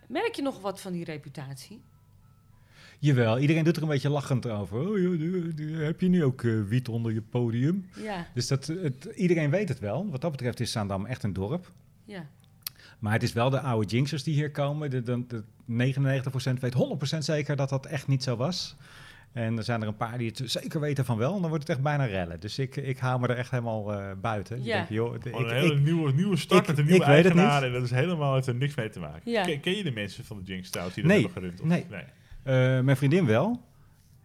Merk 0.08 0.36
je 0.36 0.42
nog 0.42 0.60
wat 0.62 0.82
van 0.82 0.92
die 0.92 1.04
reputatie? 1.04 1.82
Jawel, 3.00 3.40
iedereen 3.40 3.64
doet 3.64 3.76
er 3.76 3.82
een 3.82 3.88
beetje 3.88 4.10
lachend 4.10 4.48
over. 4.50 4.80
Oh, 4.90 4.96
heb 5.86 6.02
je 6.02 6.08
nu 6.10 6.24
ook 6.24 6.44
eh, 6.44 6.52
wiet 6.68 6.88
onder 6.88 7.14
je 7.14 7.22
podium? 7.22 7.86
Ja, 8.04 8.28
Dus 8.34 8.48
dat, 8.48 8.66
het, 8.66 9.06
iedereen 9.16 9.50
weet 9.50 9.70
het 9.70 9.80
wel. 9.80 10.10
Wat 10.10 10.22
dat 10.22 10.32
betreft 10.32 10.60
is 10.60 10.72
Zaandam 10.72 11.06
echt 11.06 11.24
een 11.24 11.34
dorp. 11.34 11.72
ja. 12.06 12.26
Maar 13.00 13.14
het 13.14 13.24
is 13.24 13.34
wel 13.34 13.50
de 13.50 13.60
oude 13.60 13.88
jinxers 13.88 14.24
die 14.24 14.34
hier 14.34 14.52
komen. 14.52 14.90
De, 14.90 15.02
de, 15.02 15.24
de 15.28 15.44
99% 16.56 16.60
weet 16.60 16.76
100% 17.14 17.18
zeker 17.18 17.56
dat 17.56 17.70
dat 17.70 17.86
echt 17.86 18.08
niet 18.08 18.24
zo 18.24 18.36
was. 18.36 18.76
En 19.32 19.58
er 19.58 19.64
zijn 19.64 19.82
er 19.82 19.88
een 19.88 19.96
paar 19.96 20.18
die 20.18 20.28
het 20.28 20.42
zeker 20.46 20.80
weten 20.80 21.06
van 21.06 21.18
wel. 21.18 21.34
En 21.36 21.40
dan 21.42 21.50
wordt 21.50 21.68
het 21.68 21.76
echt 21.76 21.84
bijna 21.86 22.06
rellen. 22.06 22.40
Dus 22.40 22.60
ik, 22.60 22.76
ik 22.76 22.98
hou 22.98 23.20
me 23.20 23.28
er 23.28 23.38
echt 23.38 23.52
helemaal 23.52 23.94
eh, 23.94 24.12
buiten. 24.22 24.58
Ja. 24.64 24.82
Ik 24.82 24.88
denk, 24.88 24.90
joh, 24.90 25.14
de- 25.14 25.30
Gewoon 25.30 25.46
ik, 25.46 25.52
een 25.52 25.58
hele 25.58 25.74
ik- 25.76 25.82
nieuwe, 25.84 26.14
nieuwe 26.14 26.38
start 26.38 26.62
ik- 26.62 26.68
met 26.68 26.78
een 26.78 26.86
nieuwe 26.86 27.00
ik 27.02 27.08
weet 27.08 27.24
het 27.24 27.26
eigenaar. 27.34 27.62
niet. 27.62 27.70
En 27.70 27.74
dat 27.76 27.84
is 27.84 27.92
helemaal, 27.92 28.34
heeft 28.34 28.48
er 28.48 28.56
niks 28.56 28.76
mee 28.76 28.90
te 28.90 29.00
maken. 29.00 29.32
Ja. 29.32 29.44
Ken, 29.44 29.60
ken 29.60 29.76
je 29.78 29.84
de 29.84 29.92
mensen 29.92 30.26
van 30.26 30.38
de 30.38 30.44
Jinx 30.52 30.68
Stout 30.68 30.94
die 30.94 31.04
dat 31.04 31.12
Nee, 31.12 31.22
hebben 31.24 31.42
gerund? 31.42 31.62
Of- 31.62 31.68
nee. 31.68 31.86
eh, 31.90 32.00
mijn 32.84 32.98
vriendin 32.98 33.26
wel. 33.26 33.62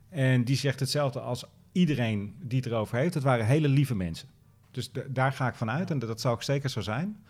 En 0.09 0.45
die 0.45 0.57
zegt 0.57 0.81
hetzelfde 0.81 1.21
als 1.21 1.45
iedereen 1.73 2.35
die 2.41 2.59
het 2.59 2.67
erover 2.67 2.99
heeft. 2.99 3.15
Het 3.15 3.23
waren 3.23 3.47
hele 3.47 3.69
lieve 3.69 3.95
mensen. 3.95 4.29
Dus 4.71 4.91
daar 5.09 5.33
ga 5.33 5.49
ik 5.49 5.55
van 5.55 5.71
uit. 5.71 5.91
En 5.91 5.99
dat, 5.99 6.21
zal 6.21 6.33
ook 6.33 6.43
zeker 6.43 6.71
zo 6.71 6.81
zijn. 6.81 7.25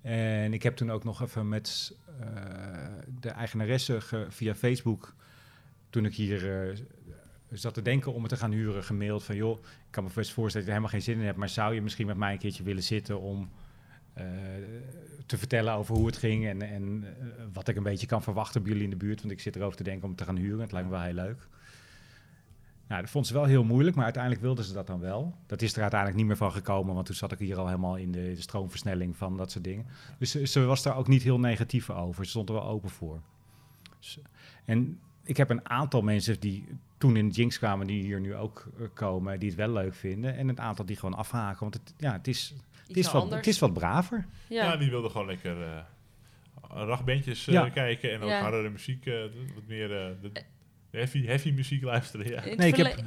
En 0.00 0.52
ik 0.52 0.62
heb 0.62 0.76
toen 0.76 0.90
ook 0.90 1.04
nog 1.04 1.22
even 1.22 1.48
met 1.48 1.96
eh, 2.20 2.26
de 3.20 3.28
eigenaresse 3.28 4.00
ge- 4.00 4.26
via 4.28 4.54
Facebook... 4.54 5.14
toen 5.90 6.04
ik 6.04 6.14
hier 6.14 6.68
eh, 6.68 6.78
zat 7.50 7.74
te 7.74 7.82
denken 7.82 8.12
om 8.12 8.20
het 8.22 8.30
te 8.30 8.36
gaan 8.36 8.52
huren, 8.52 8.84
gemaild 8.84 9.24
van... 9.24 9.36
joh, 9.36 9.58
ik 9.58 9.90
kan 9.90 10.04
me 10.04 10.10
best 10.14 10.32
voorstellen 10.32 10.66
dat 10.66 10.74
je 10.74 10.80
er 10.80 10.88
helemaal 10.88 10.88
geen 10.88 11.02
zin 11.02 11.18
in 11.18 11.26
hebt... 11.26 11.38
maar 11.38 11.48
zou 11.48 11.74
je 11.74 11.82
misschien 11.82 12.06
met 12.06 12.16
mij 12.16 12.32
een 12.32 12.38
keertje 12.38 12.62
willen 12.62 12.82
zitten 12.82 13.20
om... 13.20 13.50
eh, 14.14 14.24
te 15.26 15.38
vertellen 15.38 15.74
over 15.74 15.94
hoe 15.94 16.06
het 16.06 16.16
ging 16.16 16.46
en, 16.46 16.62
en 16.62 17.04
eh, 17.04 17.26
wat 17.52 17.68
ik 17.68 17.76
een 17.76 17.82
beetje 17.82 18.06
kan 18.06 18.22
verwachten 18.22 18.62
bij 18.62 18.70
jullie 18.70 18.84
in 18.84 18.98
de 18.98 19.04
buurt. 19.04 19.20
Want 19.20 19.32
ik 19.32 19.40
zit 19.40 19.56
erover 19.56 19.76
te 19.76 19.82
denken 19.82 20.08
om 20.08 20.14
te 20.14 20.24
gaan 20.24 20.36
huren. 20.36 20.60
Het 20.60 20.72
lijkt 20.72 20.88
me 20.88 20.94
wel 20.94 21.04
heel 21.04 21.14
leuk. 21.14 21.48
Nou, 22.88 23.00
dat 23.00 23.10
vond 23.10 23.26
ze 23.26 23.32
wel 23.32 23.44
heel 23.44 23.64
moeilijk, 23.64 23.96
maar 23.96 24.04
uiteindelijk 24.04 24.42
wilden 24.42 24.64
ze 24.64 24.72
dat 24.72 24.86
dan 24.86 25.00
wel. 25.00 25.34
Dat 25.46 25.62
is 25.62 25.74
er 25.74 25.80
uiteindelijk 25.80 26.18
niet 26.18 26.28
meer 26.28 26.36
van 26.36 26.52
gekomen, 26.52 26.94
want 26.94 27.06
toen 27.06 27.14
zat 27.14 27.32
ik 27.32 27.38
hier 27.38 27.58
al 27.58 27.66
helemaal 27.66 27.96
in 27.96 28.12
de, 28.12 28.32
de 28.34 28.40
stroomversnelling 28.40 29.16
van 29.16 29.36
dat 29.36 29.50
soort 29.50 29.64
dingen. 29.64 29.86
Dus 30.18 30.30
ze, 30.30 30.60
was 30.64 30.82
daar 30.82 30.96
ook 30.96 31.08
niet 31.08 31.22
heel 31.22 31.40
negatief 31.40 31.90
over. 31.90 32.24
Ze 32.24 32.30
stond 32.30 32.48
er 32.48 32.54
wel 32.54 32.64
open 32.64 32.90
voor. 32.90 33.20
En 34.64 35.00
ik 35.24 35.36
heb 35.36 35.50
een 35.50 35.68
aantal 35.68 36.02
mensen 36.02 36.40
die 36.40 36.64
toen 36.98 37.16
in 37.16 37.28
Jinx 37.28 37.58
kwamen, 37.58 37.86
die 37.86 38.02
hier 38.02 38.20
nu 38.20 38.34
ook 38.34 38.66
eh, 38.78 38.86
komen, 38.94 39.38
die 39.38 39.48
het 39.48 39.58
wel 39.58 39.70
leuk 39.70 39.94
vinden. 39.94 40.36
En 40.36 40.48
een 40.48 40.60
aantal 40.60 40.84
die 40.84 40.96
gewoon 40.96 41.18
afhaken, 41.18 41.60
want 41.60 41.74
het, 41.74 41.94
ja, 41.96 42.12
het, 42.12 42.28
is, 42.28 42.54
het, 42.94 43.04
is, 43.04 43.12
wat, 43.12 43.30
het 43.30 43.46
is 43.46 43.58
wat 43.58 43.72
braver. 43.72 44.26
Ja. 44.48 44.64
ja. 44.64 44.76
die 44.76 44.90
wilden 44.90 45.10
gewoon 45.10 45.26
lekker 45.26 45.56
uh, 45.56 45.78
eh, 47.24 47.34
Ja. 47.34 47.68
kijken 47.68 48.12
en 48.12 48.20
ook 48.20 48.28
Ja. 48.28 48.40
hardere 48.40 48.70
muziek, 48.70 49.06
eh, 49.06 49.20
wat 49.54 49.66
meer 49.66 49.96
eh, 49.96 50.06
de, 50.22 50.30
heavy, 50.92 51.26
heavy 51.26 51.50
muziek 51.50 51.82
luisteren. 51.82 52.28
Ja. 52.28 52.42
Nee, 52.56 52.68
ik 52.68 52.76
heb-. 52.76 53.04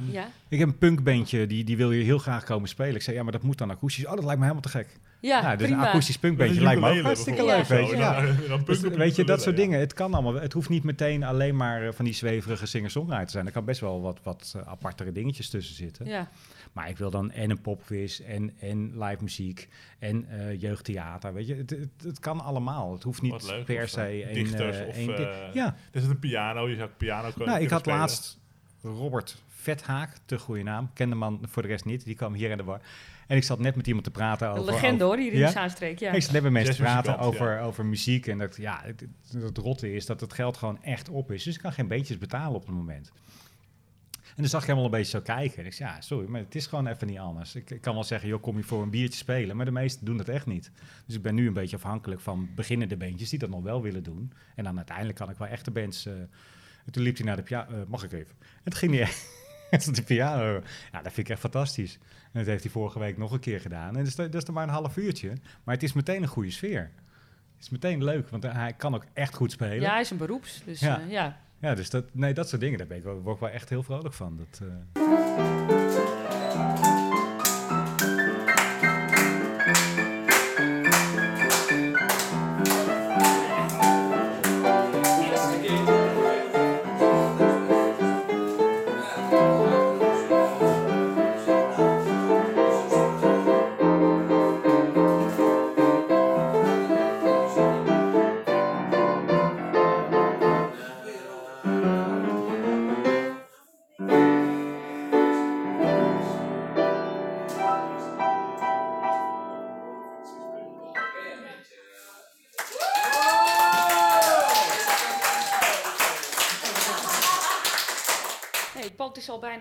Ik 0.48 0.58
heb 0.58 0.68
een 0.68 0.78
punkbandje, 0.78 1.46
die, 1.46 1.64
die 1.64 1.76
wil 1.76 1.92
je 1.92 2.04
heel 2.04 2.18
graag 2.18 2.44
komen 2.44 2.68
spelen. 2.68 2.94
Ik 2.94 3.02
zei, 3.02 3.16
ja, 3.16 3.22
maar 3.22 3.32
dat 3.32 3.42
moet 3.42 3.58
dan 3.58 3.70
akoestisch. 3.70 4.06
Oh, 4.06 4.14
dat 4.14 4.24
lijkt 4.24 4.36
me 4.36 4.40
helemaal 4.40 4.62
te 4.62 4.68
gek. 4.68 4.88
Ja, 5.20 5.40
Ja, 5.40 5.56
dus 5.56 5.68
een 5.68 5.74
prima. 5.74 5.88
akoestisch 5.88 6.18
punkbandje 6.18 6.56
een 6.56 6.62
lijkt 6.62 6.80
me 6.80 6.90
ook 6.90 7.00
hartstikke 7.00 7.44
leuk, 7.44 7.64
weet 7.64 7.90
je. 7.90 7.96
Ja. 7.96 8.34
Dus, 8.64 8.80
weet 8.80 9.16
je, 9.16 9.24
dat 9.24 9.42
soort 9.42 9.56
ja. 9.56 9.62
dingen. 9.62 9.80
Het 9.80 9.92
kan 9.92 10.14
allemaal. 10.14 10.34
Het 10.34 10.52
hoeft 10.52 10.68
niet 10.68 10.84
meteen 10.84 11.24
alleen 11.24 11.56
maar 11.56 11.86
eh, 11.86 11.92
van 11.92 12.04
die 12.04 12.14
zweverige 12.14 12.66
singer-songwriter 12.66 13.26
te 13.26 13.32
zijn. 13.32 13.46
Er 13.46 13.52
kan 13.52 13.64
best 13.64 13.80
wel 13.80 14.00
wat, 14.00 14.18
wat 14.22 14.54
eh, 14.56 14.62
apartere 14.66 15.12
dingetjes 15.12 15.50
tussen 15.50 15.74
zitten. 15.74 16.06
Ja, 16.06 16.28
Maar 16.76 16.88
ik 16.88 16.98
wil 16.98 17.10
dan 17.10 17.30
en 17.30 17.50
een 17.50 17.60
popquiz 17.60 18.20
en, 18.20 18.52
en 18.60 18.98
live 19.04 19.22
muziek 19.22 19.68
en 19.98 20.28
eh, 20.28 20.60
jeugdtheater. 20.60 21.34
Weet 21.34 21.46
je, 21.46 21.54
het, 21.54 21.70
het, 21.70 21.88
het 22.02 22.18
kan 22.18 22.40
allemaal. 22.40 22.92
Het 22.92 23.02
hoeft 23.02 23.22
niet 23.22 23.42
leuk, 23.46 23.64
per 23.64 23.88
se 23.88 24.22
eh, 24.22 24.34
dichters 24.34 24.78
eh, 24.78 24.86
of, 24.88 24.94
di- 24.94 25.12
eh, 25.12 25.54
ja, 25.54 25.76
Er 25.92 26.00
zit 26.00 26.10
een 26.10 26.18
piano, 26.18 26.68
je 26.68 26.76
zou 26.76 26.88
piano 26.96 27.28
kunnen 27.28 27.48
nou, 27.48 27.62
ik 27.62 27.70
had 27.70 27.80
spelen. 27.80 27.98
laatst 27.98 28.38
Robert 28.82 29.42
Vethaak, 29.48 30.16
te 30.24 30.38
goede 30.38 30.62
naam. 30.62 30.90
Kende 30.92 31.14
man 31.14 31.40
voor 31.48 31.62
de 31.62 31.68
rest 31.68 31.84
niet. 31.84 32.04
Die 32.04 32.14
kwam 32.14 32.34
hier 32.34 32.50
in 32.50 32.56
de 32.56 32.62
bar. 32.62 32.80
En 33.26 33.36
ik 33.36 33.44
zat 33.44 33.58
net 33.58 33.76
met 33.76 33.86
iemand 33.86 34.04
te 34.04 34.10
praten 34.10 34.46
een 34.48 34.52
over... 34.58 34.72
legende 34.72 35.04
over- 35.04 35.06
hoor, 35.16 35.24
hier 35.24 35.32
in 35.32 35.38
Ja? 35.38 35.46
de 35.46 35.52
Zaanstreek. 35.52 35.98
Ja. 35.98 36.12
ik 36.12 36.22
zat 36.22 36.32
net 36.32 36.42
met 36.42 36.52
mensen 36.52 36.74
te 36.74 36.82
praten 36.82 37.18
over, 37.18 37.60
over 37.60 37.84
muziek. 37.86 38.26
En 38.26 38.38
dat, 38.38 38.56
ja, 38.56 38.80
het, 38.82 39.00
het, 39.30 39.42
het 39.42 39.58
rotte 39.58 39.92
is 39.94 40.06
dat 40.06 40.20
het 40.20 40.32
geld 40.32 40.56
gewoon 40.56 40.82
echt 40.82 41.08
op 41.08 41.30
is. 41.32 41.42
Dus 41.42 41.54
ik 41.54 41.60
kan 41.60 41.72
geen 41.72 41.88
beetjes 41.88 42.18
betalen 42.18 42.54
op 42.56 42.66
het 42.66 42.74
moment. 42.74 43.12
En 44.36 44.42
dan 44.42 44.50
zag 44.50 44.60
ik 44.60 44.66
helemaal 44.66 44.84
een 44.90 44.96
beetje 44.96 45.10
zo 45.18 45.20
kijken. 45.20 45.58
En 45.58 45.66
ik 45.66 45.72
zei, 45.72 45.90
ja, 45.90 46.00
sorry, 46.00 46.28
maar 46.28 46.40
het 46.40 46.54
is 46.54 46.66
gewoon 46.66 46.86
even 46.86 47.06
niet 47.06 47.18
anders. 47.18 47.54
Ik, 47.54 47.70
ik 47.70 47.80
kan 47.80 47.94
wel 47.94 48.04
zeggen, 48.04 48.28
joh, 48.28 48.42
kom 48.42 48.56
je 48.56 48.62
voor 48.62 48.82
een 48.82 48.90
biertje 48.90 49.18
spelen. 49.18 49.56
Maar 49.56 49.64
de 49.64 49.70
meesten 49.70 50.04
doen 50.06 50.16
dat 50.16 50.28
echt 50.28 50.46
niet. 50.46 50.70
Dus 51.06 51.14
ik 51.16 51.22
ben 51.22 51.34
nu 51.34 51.46
een 51.46 51.52
beetje 51.52 51.76
afhankelijk 51.76 52.20
van 52.20 52.48
beginnende 52.54 52.96
bandjes 52.96 53.30
die 53.30 53.38
dat 53.38 53.48
nog 53.50 53.62
wel 53.62 53.82
willen 53.82 54.02
doen. 54.02 54.32
En 54.54 54.64
dan 54.64 54.76
uiteindelijk 54.76 55.18
kan 55.18 55.30
ik 55.30 55.36
wel 55.36 55.48
echte 55.48 55.70
bands... 55.70 56.06
eh, 56.06 56.12
en 56.84 56.92
toen 56.92 57.02
liep 57.02 57.16
hij 57.16 57.26
naar 57.26 57.36
de 57.36 57.42
piano. 57.42 57.70
eh, 57.76 57.86
mag 57.88 58.04
ik 58.04 58.12
even? 58.12 58.34
En 58.40 58.70
toen 58.70 58.78
ging 58.78 58.92
hij 58.94 59.08
echt 59.70 59.94
de 59.96 60.02
piano. 60.02 60.62
Ja, 60.92 61.02
dat 61.02 61.12
vind 61.12 61.18
ik 61.26 61.28
echt 61.28 61.40
fantastisch. 61.40 61.98
En 62.22 62.38
dat 62.42 62.46
heeft 62.46 62.62
hij 62.62 62.72
vorige 62.72 62.98
week 62.98 63.16
nog 63.18 63.32
een 63.32 63.40
keer 63.40 63.60
gedaan. 63.60 63.88
En 63.88 63.94
dat 63.94 64.06
is, 64.06 64.14
dat 64.14 64.34
is 64.34 64.44
er 64.44 64.52
maar 64.52 64.62
een 64.62 64.68
half 64.74 64.96
uurtje. 64.96 65.32
Maar 65.64 65.74
het 65.74 65.82
is 65.82 65.92
meteen 65.92 66.22
een 66.22 66.28
goede 66.28 66.50
sfeer. 66.50 66.90
Het 67.54 67.64
is 67.64 67.70
meteen 67.70 68.04
leuk, 68.04 68.28
want 68.28 68.42
hij 68.42 68.72
kan 68.72 68.94
ook 68.94 69.04
echt 69.12 69.34
goed 69.34 69.52
spelen. 69.52 69.80
Ja, 69.80 69.90
hij 69.92 70.00
is 70.00 70.10
een 70.10 70.16
beroeps. 70.16 70.62
Dus 70.64 70.80
Ja. 70.80 71.00
ja. 71.08 71.40
Ja, 71.66 71.74
dus 71.74 71.90
dat, 71.90 72.04
nee, 72.12 72.34
dat 72.34 72.48
soort 72.48 72.60
dingen, 72.60 72.78
daar 72.78 72.86
ben 72.86 72.96
ik 72.96 73.02
wel, 73.02 73.20
word 73.20 73.34
ik 73.34 73.40
wel 73.40 73.50
echt 73.50 73.68
heel 73.68 73.82
vrolijk 73.82 74.14
van. 74.14 74.36
Dat, 74.36 74.60
eh, 74.62 75.65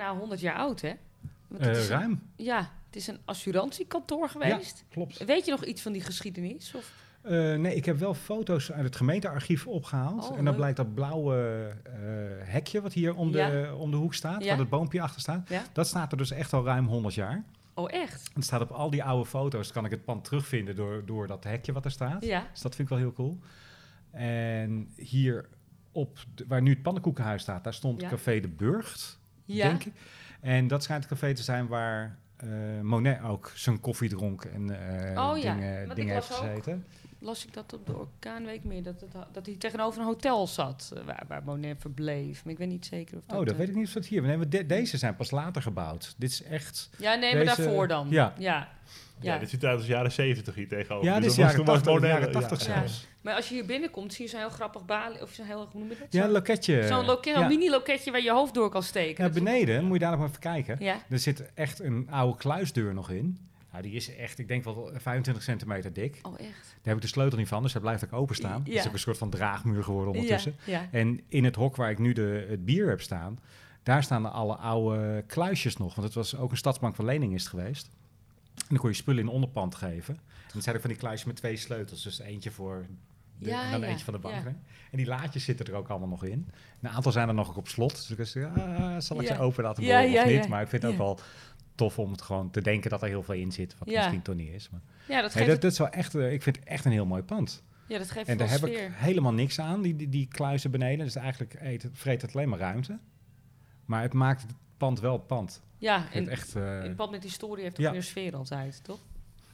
bijna 0.05 0.19
100 0.19 0.39
jaar 0.41 0.55
oud, 0.55 0.81
hè? 0.81 0.93
Een- 1.57 1.87
ruim, 1.87 2.21
ja, 2.35 2.59
het 2.85 2.95
is 2.95 3.07
een 3.07 3.19
assurantiekantoor 3.25 4.29
geweest. 4.29 4.85
klopt. 4.89 5.25
Weet 5.25 5.45
je 5.45 5.51
nog 5.51 5.63
iets 5.65 5.81
van 5.81 5.91
die 5.91 6.01
geschiedenis? 6.01 6.73
Of? 6.75 6.91
Eh, 7.21 7.31
nee, 7.55 7.75
ik 7.75 7.85
heb 7.85 7.97
wel 7.97 8.13
foto's 8.13 8.71
uit 8.71 8.83
het 8.83 8.95
gemeentearchief 8.95 9.67
opgehaald. 9.67 10.23
Oh, 10.23 10.29
en 10.29 10.35
dan 10.35 10.43
leuk. 10.45 10.55
blijkt 10.55 10.77
dat 10.77 10.93
blauwe 10.93 11.35
eh, 11.83 11.91
hekje 12.51 12.81
wat 12.81 12.93
hier 12.93 13.15
om 13.15 13.31
de, 13.31 13.37
Ja. 13.37 13.73
om 13.73 13.91
de 13.91 13.97
hoek 13.97 14.13
staat, 14.13 14.43
Ja. 14.43 14.49
waar 14.49 14.57
het 14.59 14.69
boompje 14.69 15.01
achter 15.01 15.21
staat, 15.21 15.49
dat 15.73 15.87
staat 15.87 16.11
er 16.11 16.17
dus 16.17 16.31
echt 16.31 16.53
al 16.53 16.63
ruim 16.65 16.87
100 16.87 17.13
jaar. 17.15 17.43
Oh, 17.73 17.91
echt? 17.91 18.29
Het 18.33 18.43
staat 18.43 18.61
op 18.61 18.71
al 18.71 18.89
die 18.89 19.03
oude 19.03 19.25
foto's, 19.29 19.71
kan 19.71 19.85
ik 19.85 19.91
het 19.91 20.05
pand 20.05 20.23
terugvinden 20.23 20.75
door, 20.75 21.05
door 21.05 21.27
dat 21.27 21.43
hekje 21.43 21.71
wat 21.73 21.85
er 21.85 21.91
staat. 21.91 22.25
Ja. 22.25 22.47
Dus 22.51 22.61
dat 22.61 22.75
vind 22.75 22.89
ik 22.89 22.93
wel 22.95 23.03
heel 23.03 23.13
cool. 23.13 23.39
En 24.11 24.89
hier 24.95 25.49
op, 25.91 26.17
de- 26.35 26.45
waar 26.47 26.61
nu 26.61 26.69
het 26.69 26.81
pannenkoekenhuis 26.81 27.41
staat, 27.41 27.63
daar 27.63 27.73
stond. 27.73 28.01
Café 28.07 28.39
de 28.39 28.47
Burgt, 28.49 29.19
Ja. 29.45 29.67
denk 29.67 29.83
ik. 29.83 29.93
En 30.41 30.67
dat 30.67 30.83
schijnt 30.83 31.03
het 31.03 31.13
café 31.13 31.33
te 31.33 31.43
zijn 31.43 31.67
waar 31.67 32.17
eh, 32.37 32.49
Monet 32.81 33.21
ook 33.23 33.51
zijn 33.55 33.79
koffie 33.79 34.09
dronk 34.09 34.43
en 34.45 34.69
eh, 35.15 35.29
Oh 35.29 35.37
ja, 35.37 35.53
dingen, 35.53 35.89
ik 35.89 35.95
dingen 35.95 36.13
heeft 36.13 36.33
gezeten. 36.33 36.85
Las 37.19 37.45
ik 37.45 37.53
dat 37.53 37.73
op 37.73 37.85
de 37.85 37.97
Orkaanweek 37.97 38.63
meer, 38.63 38.83
dat, 38.83 39.01
het, 39.01 39.11
dat 39.31 39.45
hij 39.45 39.55
tegenover 39.55 39.99
een 40.01 40.05
hotel 40.07 40.47
zat, 40.47 40.91
eh, 40.95 41.03
waar, 41.03 41.23
waar 41.27 41.43
Monet 41.43 41.81
verbleef. 41.81 42.43
Maar 42.43 42.53
ik 42.53 42.59
weet 42.59 42.67
niet 42.67 42.85
zeker 42.85 43.17
of 43.17 43.23
dat... 43.27 43.39
Oh, 43.39 43.45
dat 43.45 43.55
weet 43.55 43.69
ik 43.69 43.75
niet 43.75 43.87
of 43.87 43.93
dat 43.93 44.05
hier... 44.05 44.21
Nee, 44.21 44.37
maar 44.37 44.49
de- 44.49 44.65
deze 44.65 44.97
zijn 44.97 45.15
pas 45.15 45.31
later 45.31 45.61
gebouwd. 45.61 46.15
Dit 46.17 46.29
is 46.31 46.43
echt... 46.43 46.89
Ja, 46.97 47.15
nee, 47.15 47.35
maar 47.35 47.45
Deze- 47.45 47.61
daarvoor 47.61 47.87
dan. 47.87 48.07
ja. 48.09 48.33
ja. 48.37 48.69
Ja, 49.19 49.33
Ja. 49.33 49.39
dit 49.39 49.49
ziet 49.49 49.63
eruit 49.63 49.77
als 49.77 49.87
jaren 49.87 50.11
70 50.11 50.55
hier 50.55 50.67
tegenover. 50.67 51.07
Ja, 51.07 51.15
dit 51.19 51.25
is 51.29 51.35
dat 51.35 51.37
was 51.45 51.45
jaren 51.53 51.55
toen 51.55 51.65
was 51.65 51.83
80, 51.83 51.93
moderne- 51.93 52.19
jaren 52.19 52.31
80 52.41 52.67
ja. 52.67 52.73
zelfs. 52.73 53.07
Maar 53.21 53.33
als 53.35 53.47
je 53.49 53.53
hier 53.53 53.65
binnenkomt, 53.65 54.13
zie 54.13 54.23
je 54.25 54.29
zo'n 54.31 54.39
heel 54.39 54.49
grappig 54.49 54.85
balie, 54.85 55.21
of 55.21 55.31
zo'n 55.31 55.45
heel, 55.45 55.67
hoe 55.71 55.79
noem 55.81 55.89
je 55.89 55.95
dat? 55.99 56.07
Ja, 56.09 56.27
loketje. 56.27 56.87
Zo'n 56.87 57.05
loket, 57.05 57.35
ja. 57.35 57.41
een 57.41 57.47
mini-loketje 57.47 58.11
waar 58.11 58.21
je 58.21 58.31
hoofd 58.31 58.53
door 58.53 58.69
kan 58.69 58.83
steken. 58.83 59.23
Ja, 59.23 59.29
Dat 59.29 59.43
beneden, 59.43 59.83
moet 59.83 59.93
je 59.93 59.99
daar 59.99 60.09
nog 60.11 60.19
maar 60.19 60.29
even 60.29 60.39
kijken. 60.41 60.75
Ja, 60.79 60.95
Er 61.09 61.19
zit 61.19 61.53
echt 61.53 61.79
een 61.79 62.07
oude 62.11 62.37
kluisdeur 62.37 62.93
nog 62.93 63.09
in. 63.09 63.37
Nou, 63.71 63.83
die 63.87 63.95
is 63.95 64.15
echt, 64.15 64.39
ik 64.39 64.47
denk 64.47 64.63
wel 64.63 64.89
25 64.97 65.43
centimeter 65.43 65.93
dik. 65.93 66.19
oh 66.21 66.33
echt. 66.33 66.41
Daar 66.45 66.79
heb 66.83 66.95
ik 66.95 67.01
de 67.01 67.07
sleutel 67.07 67.37
niet 67.37 67.47
van, 67.47 67.61
dus 67.63 67.71
hij 67.73 67.81
blijft 67.81 68.05
ook 68.05 68.13
openstaan. 68.13 68.63
Het 68.65 68.73
is 68.73 68.87
ook 68.87 68.93
een 68.93 68.99
soort 68.99 69.17
van 69.17 69.29
draagmuur 69.29 69.83
geworden 69.83 70.13
ondertussen. 70.13 70.55
Ja, 70.63 70.79
ja. 70.79 70.87
En 70.91 71.21
in 71.27 71.43
het 71.43 71.55
hok 71.55 71.75
waar 71.75 71.89
ik 71.89 71.99
nu 71.99 72.13
de, 72.13 72.45
het 72.49 72.65
bier 72.65 72.87
heb 72.89 73.01
staan, 73.01 73.39
daar 73.83 74.03
staan 74.03 74.31
alle 74.31 74.55
oude 74.55 75.23
kluisjes 75.27 75.77
nog. 75.77 75.95
Want 75.95 76.07
het 76.07 76.15
was 76.15 76.37
ook 76.37 76.51
een 76.51 76.57
stadsbank 76.57 76.95
van 76.95 77.05
lening 77.05 77.33
is 77.33 77.41
het 77.41 77.49
geweest. 77.49 77.89
En 78.55 78.65
dan 78.69 78.77
kon 78.77 78.89
je 78.89 78.95
spullen 78.95 79.19
in 79.19 79.25
de 79.25 79.31
onderpand 79.31 79.75
geven. 79.75 80.13
En 80.15 80.51
het 80.53 80.63
zijn 80.63 80.75
ook 80.75 80.81
van 80.81 80.89
die 80.89 80.99
kluisjes 80.99 81.27
met 81.27 81.35
twee 81.35 81.57
sleutels. 81.57 82.03
Dus 82.03 82.19
eentje 82.19 82.51
voor 82.51 82.85
de, 83.37 83.49
Ja, 83.49 83.63
en 83.65 83.71
dan 83.71 83.79
ja, 83.81 83.87
eentje 83.87 84.05
van 84.05 84.13
de 84.13 84.19
bank. 84.19 84.35
ja. 84.43 84.55
En 84.91 84.97
die 84.97 85.05
laadjes 85.05 85.43
zitten 85.43 85.65
er 85.65 85.73
ook 85.73 85.87
allemaal 85.87 86.07
nog 86.07 86.23
in. 86.23 86.49
Een 86.81 86.89
aantal 86.89 87.11
zijn 87.11 87.27
er 87.27 87.33
nog 87.33 87.55
op 87.57 87.67
slot. 87.67 87.91
Dus 87.95 88.11
ik 88.11 88.17
was, 88.17 88.35
ah, 88.35 88.95
zal 88.99 89.21
ik 89.21 89.27
ze 89.27 89.39
open 89.39 89.63
laten 89.63 89.83
boren 89.83 90.13
of 90.13 90.25
niet? 90.25 90.47
Maar 90.47 90.61
ik 90.61 90.67
vind 90.67 90.81
het 90.83 90.91
ook 90.91 90.97
wel 90.97 91.19
tof 91.75 91.99
om 91.99 92.11
het 92.11 92.21
gewoon 92.21 92.51
te 92.51 92.61
denken 92.61 92.89
dat 92.89 93.01
er 93.01 93.07
heel 93.07 93.23
veel 93.23 93.35
in 93.35 93.51
zit. 93.51 93.75
Wat 93.77 93.89
Ja. 93.89 93.95
misschien 93.99 94.21
toch 94.21 94.35
niet 94.35 94.49
is. 94.53 94.69
Maar 94.69 94.81
Ja, 95.07 95.21
dat 95.21 95.33
nee, 95.33 95.43
geeft, 95.43 95.47
dat, 95.47 95.61
dat 95.61 95.71
is 95.71 95.77
wel 95.77 95.89
echt, 95.89 96.15
eh, 96.15 96.33
ik 96.33 96.41
vind 96.43 96.55
het 96.55 96.65
echt 96.65 96.85
een 96.85 96.91
heel 96.91 97.05
mooi 97.05 97.23
pand. 97.23 97.63
ja, 97.87 97.97
dat 97.97 98.11
geeft 98.11 98.27
En 98.27 98.37
daar 98.37 98.49
heb 98.49 98.57
sfeer. 98.59 98.85
ik 98.85 98.91
helemaal 98.93 99.33
niks 99.33 99.59
aan, 99.59 99.81
die, 99.81 99.95
die, 99.95 100.09
die 100.09 100.27
kluizen 100.27 100.71
beneden. 100.71 101.05
Dus 101.05 101.15
eigenlijk 101.15 101.55
eet, 101.59 101.83
het- 101.83 101.91
vreet 101.97 102.21
het 102.21 102.35
alleen 102.35 102.49
maar 102.49 102.59
ruimte. 102.59 102.99
Maar 103.85 104.01
het 104.01 104.13
maakt 104.13 104.45
pand 104.77 104.99
wel 104.99 105.17
pand. 105.17 105.61
Ja, 105.77 106.11
en 106.11 106.19
het 106.23 106.29
echt, 106.31 106.55
eh, 106.55 106.83
in 106.83 106.95
pad 106.95 107.11
met 107.11 107.23
historie 107.23 107.63
heeft 107.63 107.75
ook 107.79 107.85
ja. 107.85 107.91
meer 107.91 108.03
sfeer 108.03 108.35
altijd, 108.35 108.83
toch? 108.83 108.99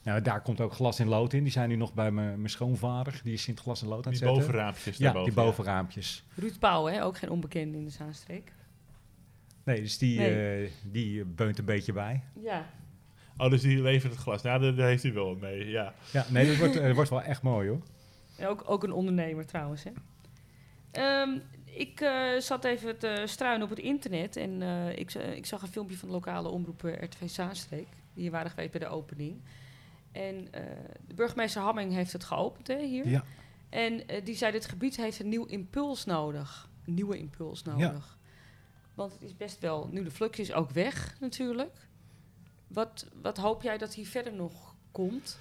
nou, 0.03 0.21
daar 0.21 0.41
komt 0.41 0.61
ook 0.61 0.73
glas 0.73 0.99
in 0.99 1.07
lood 1.07 1.33
in. 1.33 1.43
Die 1.43 1.51
zijn 1.51 1.69
nu 1.69 1.75
nog 1.75 1.93
bij 1.93 2.11
mijn 2.11 2.37
mijn 2.37 2.49
schoonvader. 2.49 3.21
Die 3.23 3.33
is 3.33 3.47
in 3.47 3.53
het 3.53 3.63
glas 3.63 3.81
in 3.81 3.87
lood 3.87 4.05
aan 4.05 4.11
het 4.11 4.19
Die 4.21 4.27
zetten. 4.29 4.45
bovenraampjes 4.45 4.97
Ja, 4.97 5.03
daarboven. 5.03 5.33
die 5.33 5.43
bovenraampjes. 5.43 6.23
Ruud 6.35 6.59
Pauw, 6.59 6.85
hè? 6.85 7.03
ook 7.03 7.17
geen 7.17 7.29
onbekende 7.29 7.77
in 7.77 7.83
de 7.83 7.89
Zaanstreek. 7.91 8.53
Nee, 9.63 9.81
dus 9.81 9.97
die, 9.97 10.19
Nee. 10.19 10.63
eh, 10.65 10.71
die 10.83 11.25
beunt 11.25 11.59
een 11.59 11.65
beetje 11.65 11.93
bij. 11.93 12.23
Ja. 12.41 12.65
Oh, 13.37 13.49
dus 13.49 13.61
die 13.61 13.81
levert 13.81 14.11
het 14.13 14.21
glas. 14.21 14.41
Nou, 14.41 14.75
daar, 14.75 14.87
heeft 14.87 15.03
hij 15.03 15.13
wel 15.13 15.35
mee, 15.35 15.67
ja. 15.69 15.93
Ja, 16.11 16.25
nee, 16.29 16.47
dat 16.47 16.57
wordt, 16.57 16.75
eh, 16.75 16.93
wordt 16.93 17.09
wel 17.09 17.21
echt 17.21 17.41
mooi 17.41 17.69
hoor. 17.69 17.81
En 18.37 18.47
ook, 18.47 18.63
ook 18.65 18.83
een 18.83 18.91
ondernemer 18.91 19.45
trouwens, 19.45 19.83
hè? 19.83 19.91
Ehm, 20.91 21.39
ik 21.73 22.01
eh, 22.01 22.39
zat 22.39 22.63
even 22.63 22.97
te 22.97 23.23
struinen 23.25 23.63
op 23.63 23.69
het 23.69 23.79
internet 23.79 24.35
en 24.35 24.61
eh, 24.61 24.97
ik, 24.97 25.13
ik 25.13 25.45
zag 25.45 25.61
een 25.61 25.67
filmpje 25.67 25.97
van 25.97 26.07
de 26.07 26.13
lokale 26.13 26.49
omroep 26.49 26.83
eh, 26.83 27.01
RTV 27.01 27.29
Zaanstreek. 27.29 27.87
Die 28.13 28.23
hier 28.23 28.31
waren 28.31 28.49
geweest 28.49 28.71
bij 28.71 28.79
de 28.79 28.87
opening. 28.87 29.41
En 30.11 30.47
de 31.07 31.13
burgemeester 31.15 31.61
Hamming 31.61 31.93
heeft 31.93 32.13
het 32.13 32.23
geopend 32.23 32.67
hè, 32.67 32.85
hier. 32.85 33.07
Ja. 33.07 33.23
En 33.69 34.03
die 34.23 34.35
zei, 34.35 34.51
dit 34.51 34.65
gebied 34.65 34.97
heeft 34.97 35.19
een 35.19 35.29
nieuw 35.29 35.45
impuls 35.45 36.05
nodig. 36.05 36.69
Een 36.85 36.93
nieuwe 36.93 37.17
impuls 37.17 37.63
nodig. 37.63 38.17
Want 38.93 39.13
het 39.13 39.21
is 39.21 39.37
best 39.37 39.59
wel, 39.59 39.87
nu 39.91 40.03
de 40.03 40.11
flux 40.11 40.39
is 40.39 40.53
ook 40.53 40.69
weg 40.69 41.15
natuurlijk. 41.19 41.87
Wat, 42.67 43.07
wat 43.21 43.37
hoop 43.37 43.61
jij 43.61 43.77
dat 43.77 43.93
hier 43.93 44.07
verder 44.07 44.33
nog 44.33 44.75
komt? 44.91 45.37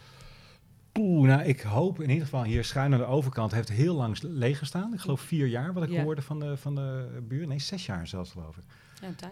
Oeh, 0.99 1.28
nou, 1.28 1.43
ik 1.43 1.61
hoop 1.61 2.01
in 2.01 2.09
ieder 2.09 2.24
geval 2.24 2.45
hier 2.45 2.64
schuin 2.64 2.93
aan 2.93 2.99
de 2.99 3.05
overkant 3.05 3.53
heeft 3.53 3.68
heel 3.68 3.95
lang 3.95 4.18
leeg 4.22 4.59
gestaan. 4.59 4.93
Ik 4.95 5.01
geloof 5.01 5.20
vier 5.20 5.47
jaar 5.47 5.72
wat 5.72 5.82
ik 5.82 5.91
Ja. 5.91 6.03
hoorde 6.03 6.22
van 6.22 6.41
de, 6.41 6.57
van 6.57 6.74
de 6.74 7.18
buur. 7.28 7.47
Nee, 7.47 7.59
zes 7.59 7.86
jaar 7.86 8.07
zelfs 8.07 8.30
geloof 8.30 8.57
ik. 8.57 8.62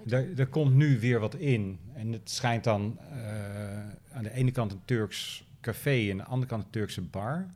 Ja, 0.04 0.44
komt 0.50 0.74
nu 0.74 1.00
weer 1.00 1.20
wat 1.20 1.34
in. 1.34 1.78
En 1.94 2.12
het 2.12 2.30
schijnt 2.30 2.64
dan 2.64 2.98
eh, 3.10 4.16
aan 4.16 4.22
de 4.22 4.32
ene 4.32 4.50
kant 4.50 4.72
een 4.72 4.80
Turks 4.84 5.44
café 5.60 6.04
en 6.04 6.10
aan 6.10 6.16
de 6.18 6.24
andere 6.24 6.46
kant 6.50 6.64
een 6.64 6.70
Turkse 6.70 7.00
bar. 7.02 7.46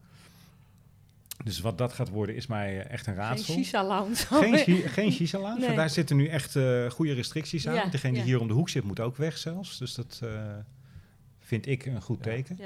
Dus 1.45 1.61
wat 1.61 1.79
dat 1.79 1.93
gaat 1.93 2.09
worden 2.09 2.35
is 2.35 2.47
mij 2.47 2.81
eh, 2.85 2.91
echt 2.93 3.07
een 3.07 3.15
Geen 3.15 3.23
raadsel. 3.23 3.55
shisha-lounge. 3.55 4.15
Geen, 4.17 4.59
shi- 4.59 4.89
geen 4.89 5.13
shisha 5.13 5.39
lounge. 5.39 5.57
Nee. 5.57 5.65
want 5.67 5.79
Daar 5.79 5.91
zitten 5.91 6.17
nu 6.17 6.27
echt 6.27 6.57
eh, 6.57 6.91
goede 6.91 7.13
restricties 7.13 7.69
aan. 7.69 7.75
Ja, 7.75 7.87
Degene 7.87 8.13
die 8.15 8.23
hier 8.23 8.41
om 8.41 8.49
de 8.49 8.55
hoek 8.55 8.69
zit 8.69 8.85
moet 8.85 9.01
ook 9.01 9.17
weg 9.17 9.39
zelfs. 9.39 9.79
Dus 9.79 9.95
dat 9.95 10.23
vind 11.41 11.67
ik 11.67 11.87
een 11.87 12.03
goed 12.03 12.19
Ja. 12.19 12.31
teken. 12.31 12.59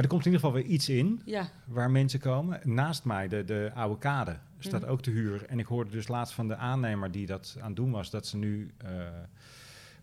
Maar 0.00 0.08
er 0.08 0.14
komt 0.14 0.26
in 0.26 0.32
ieder 0.32 0.46
geval 0.46 0.62
weer 0.62 0.74
iets 0.74 0.88
in 0.88 1.20
ja, 1.24 1.48
waar 1.64 1.90
mensen 1.90 2.20
komen. 2.20 2.60
Naast 2.64 3.04
mij, 3.04 3.28
de, 3.28 3.44
de 3.44 3.70
oude 3.74 3.98
kade, 3.98 4.36
staat 4.58 4.86
ook 4.86 5.02
te 5.02 5.10
huur. 5.10 5.46
En 5.46 5.58
ik 5.58 5.66
hoorde 5.66 5.90
dus 5.90 6.08
laatst 6.08 6.34
van 6.34 6.48
de 6.48 6.56
aannemer 6.56 7.10
die 7.10 7.26
dat 7.26 7.56
aan 7.60 7.66
het 7.66 7.76
doen 7.76 7.90
was, 7.90 8.10
dat 8.10 8.26
ze 8.26 8.36
nu 8.36 8.70
eh, 8.76 8.90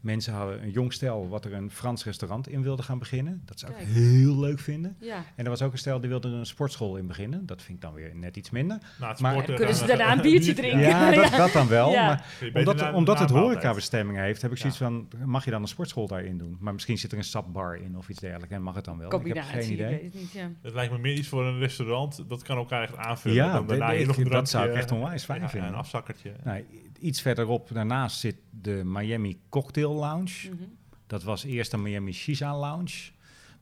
mensen 0.02 0.34
hadden, 0.34 0.64
een 0.64 0.70
jong 0.72 0.93
stel, 0.93 1.30
wat 1.30 1.45
er 1.45 1.54
een 1.54 1.72
Frans 1.72 2.04
restaurant 2.04 2.48
in 2.50 2.62
wilde 2.62 2.84
gaan 2.84 3.00
beginnen. 3.00 3.41
Dat 3.45 3.60
zou 3.60 3.72
ik 3.72 3.78
Kijk. 3.78 3.89
heel 3.89 4.39
leuk 4.39 4.60
vinden. 4.60 4.95
ja. 5.00 5.24
En 5.36 5.43
er 5.43 5.50
was 5.50 5.62
ook 5.62 5.72
een 5.72 5.78
stel 5.78 6.00
die 6.00 6.10
wilde 6.10 6.28
een 6.28 6.45
sportschool 6.45 6.98
in 6.98 7.08
beginnen. 7.08 7.45
Dat 7.45 7.62
vind 7.62 7.78
ik 7.78 7.82
dan 7.84 7.93
weer 7.93 8.16
net 8.16 8.38
iets 8.38 8.50
minder. 8.50 8.78
Het 9.00 9.20
Maar- 9.20 9.32
sporten 9.34 9.56
Kunnen 9.56 9.76
ze 9.76 9.86
daarna 9.86 10.12
een 10.12 10.22
biertje 10.22 10.54
drinken? 10.62 10.80
Ja, 10.80 11.12
dat, 11.12 11.30
Ja. 11.30 11.38
dat 11.38 11.52
dan 11.52 11.68
wel. 11.68 11.91
Ja. 11.91 12.06
Maar 12.06 12.24
omdat, 12.54 12.76
na- 12.76 12.93
omdat 12.93 13.16
na 13.16 13.22
het 13.22 13.32
horecabestemming 13.32 14.18
heeft, 14.18 14.41
heb 14.41 14.52
ik 14.52 14.58
zoiets 14.58 14.80
Ja. 14.80 14.86
van, 14.86 15.08
mag 15.26 15.45
je 15.45 15.52
dan 15.52 15.62
een 15.62 15.68
sportschool 15.68 16.08
daarin 16.08 16.38
doen? 16.38 16.58
Maar 16.60 16.74
misschien 16.74 16.98
zit 16.98 17.12
er 17.12 17.18
een 17.18 17.24
sapbar 17.24 17.76
in 17.76 17.98
of 17.98 18.10
iets 18.10 18.20
dergelijks 18.20 18.54
en 18.54 18.62
mag 18.62 18.76
het 18.76 18.86
dan 18.86 18.98
wel. 18.98 19.26
Ik 19.26 19.34
heb 19.34 19.43
geen 19.43 19.72
idee. 19.72 19.93
het 20.04 20.14
niet, 20.14 20.32
ja. 20.32 20.50
Het 20.62 20.74
lijkt 20.74 20.91
me 20.91 20.98
meer 21.00 21.14
iets 21.16 21.28
voor 21.28 21.45
een 21.45 21.60
restaurant. 21.60 22.24
Dat 22.28 22.43
kan 22.43 22.58
elkaar 22.58 22.82
echt 22.82 22.98
aanvullen. 22.98 23.38
Ja, 23.38 23.54
dan 23.54 23.68
daarna 23.68 24.24
dat 24.30 24.50
zou 24.50 24.70
ik 24.70 24.76
echt 24.76 24.91
onwijs 24.91 25.24
fijn 25.24 25.41
ja, 25.41 25.50
vinden. 25.50 25.70
Een 25.70 25.76
afzakkertje. 25.76 26.32
Nou, 26.43 26.64
iets 27.00 27.22
verderop 27.22 27.70
daarnaast 27.74 28.20
zit 28.20 28.36
de 28.62 28.82
Miami 28.86 29.39
Cocktail 29.50 29.93
Lounge. 29.93 30.50
Mhm. 30.50 30.64
Dat 31.08 31.24
was 31.24 31.43
eerst 31.43 31.74
een 31.74 31.82
Miami 31.82 32.12
Shisha 32.14 32.58
Lounge. 32.60 33.12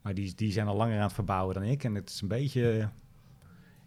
Maar 0.02 0.14
die, 0.14 0.34
die 0.36 0.52
zijn 0.52 0.68
al 0.68 0.76
langer 0.76 0.96
aan 0.98 1.04
het 1.04 1.14
verbouwen 1.14 1.54
dan 1.54 1.64
ik. 1.64 1.84
En 1.84 1.96
het 1.96 2.10
is 2.10 2.22
een 2.22 2.28
beetje... 2.28 2.90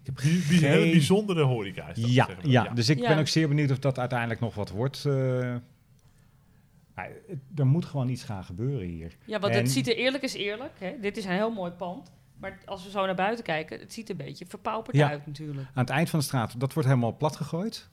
Ik 0.00 0.06
heb 0.14 0.20
Die, 0.20 0.32
die 0.48 0.58
geen- 0.58 0.70
hele 0.70 0.90
bijzondere 0.90 1.42
horeca 1.42 1.88
is 1.88 2.00
dat, 2.00 2.10
Ja, 2.10 2.24
zeggen 2.26 2.44
we. 2.44 2.50
ja, 2.50 2.68
dus 2.68 2.88
ik 2.88 2.98
Ja. 2.98 3.08
ben 3.08 3.18
ook 3.18 3.28
zeer 3.28 3.48
benieuwd 3.48 3.70
of 3.70 3.78
dat 3.78 3.98
uiteindelijk 3.98 4.40
nog 4.40 4.54
wat 4.54 4.70
wordt. 4.70 5.04
eh. 5.04 5.12
Nou, 5.12 7.10
het- 7.28 7.38
er 7.56 7.66
moet 7.66 7.84
gewoon 7.84 8.08
iets 8.08 8.22
gaan 8.24 8.44
gebeuren 8.44 8.86
hier. 8.88 9.16
Ja, 9.24 9.38
want 9.38 9.52
En- 9.54 9.58
het 9.62 9.70
ziet 9.70 9.88
er 9.88 9.96
eerlijk 9.96 10.22
is 10.22 10.34
eerlijk. 10.34 10.72
Hè? 10.78 10.94
Dit 11.00 11.16
is 11.16 11.24
een 11.24 11.30
heel 11.30 11.50
mooi 11.50 11.70
pand. 11.72 12.12
Maar 12.38 12.58
als 12.64 12.84
we 12.84 12.90
zo 12.90 13.06
naar 13.06 13.14
buiten 13.14 13.44
kijken, 13.44 13.80
het 13.80 13.92
ziet 13.92 14.08
er 14.08 14.20
een 14.20 14.24
beetje 14.26 14.46
verpauperd 14.46 14.96
Ja. 14.96 15.08
uit 15.08 15.26
natuurlijk. 15.26 15.66
Aan 15.74 15.84
het 15.84 15.90
eind 15.90 16.10
van 16.10 16.18
de 16.18 16.24
straat, 16.24 16.60
dat 16.60 16.72
wordt 16.72 16.88
helemaal 16.88 17.16
plat 17.16 17.36
gegooid. 17.36 17.88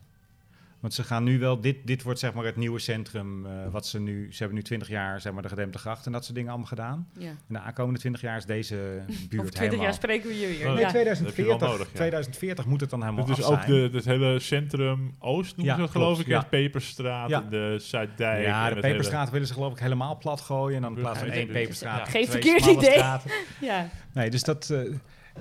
Want 0.80 0.94
ze 0.94 1.02
gaan 1.04 1.24
nu 1.24 1.38
wel, 1.38 1.60
dit, 1.60 1.76
dit 1.84 2.02
wordt 2.02 2.18
zeg 2.18 2.32
maar 2.32 2.44
het 2.44 2.56
nieuwe 2.56 2.78
centrum. 2.78 3.46
eh, 3.46 3.52
wat 3.70 3.86
ze 3.86 4.00
nu, 4.00 4.26
ze 4.32 4.38
hebben 4.38 4.56
nu 4.56 4.62
20 4.62 4.88
jaar 4.88 5.20
zeg 5.20 5.32
maar, 5.32 5.42
de 5.42 5.48
gedempte 5.48 5.78
gracht 5.78 6.06
en 6.06 6.12
dat 6.12 6.22
soort 6.24 6.34
dingen 6.34 6.50
allemaal 6.50 6.68
gedaan. 6.68 7.08
Ja. 7.18 7.28
En 7.28 7.36
de 7.48 7.58
aankomende 7.58 7.98
20 8.00 8.20
jaar 8.20 8.36
is 8.36 8.44
deze 8.44 8.74
buurt 8.76 9.14
Over 9.16 9.28
20 9.30 9.58
helemaal... 9.60 9.84
jaar 9.84 9.94
spreken 9.94 10.28
we 10.28 10.34
hier 10.34 10.48
weer. 10.48 10.66
Oh, 10.66 10.72
Nee, 10.74 10.82
ja. 10.82 10.88
2040, 10.88 11.24
Dat 11.26 11.36
heb 11.36 11.44
je 11.60 11.66
wel 11.66 11.68
nodig, 11.76 11.86
ja. 11.88 11.94
2040 11.94 12.66
moet 12.66 12.80
het 12.80 12.90
dan 12.90 13.02
helemaal 13.02 13.24
Dit 13.24 13.38
is 13.38 13.44
af 13.44 13.50
ook 13.52 13.62
zijn. 13.62 13.90
de, 13.90 13.96
het 13.96 14.04
hele 14.04 14.38
centrum 14.38 15.14
Oost, 15.18 15.56
noemen 15.56 15.64
Ja, 15.74 15.74
ze 15.74 15.80
dat 15.80 15.90
geloof 15.90 16.06
klopt, 16.14 16.20
ik. 16.20 16.26
ja. 16.34 16.38
Ja. 16.40 16.46
Peperstraat 16.48 17.28
Ja. 17.30 17.42
en 17.42 17.50
de 17.50 17.76
Zuiddijk. 17.80 18.44
ja, 18.46 18.62
en 18.62 18.68
de 18.68 18.74
hele- 18.74 18.80
Peperstraat 18.88 19.30
willen 19.30 19.46
ze 19.46 19.52
geloof 19.52 19.72
ik 19.72 19.78
helemaal 19.78 20.18
plat 20.18 20.40
gooien. 20.40 20.76
En 20.76 20.82
dan 20.82 20.94
in 20.94 21.00
plaats 21.00 21.18
van 21.18 21.28
één 21.28 21.46
Peperstraat, 21.46 21.98
ja. 21.98 22.04
Geen 22.04 22.26
verkeerd 22.28 22.66
idee. 22.66 22.98
Ja. 23.60 23.88
Nee, 24.12 24.30
dus 24.30 24.42
dat, 24.42 24.70
eh, 24.70 24.78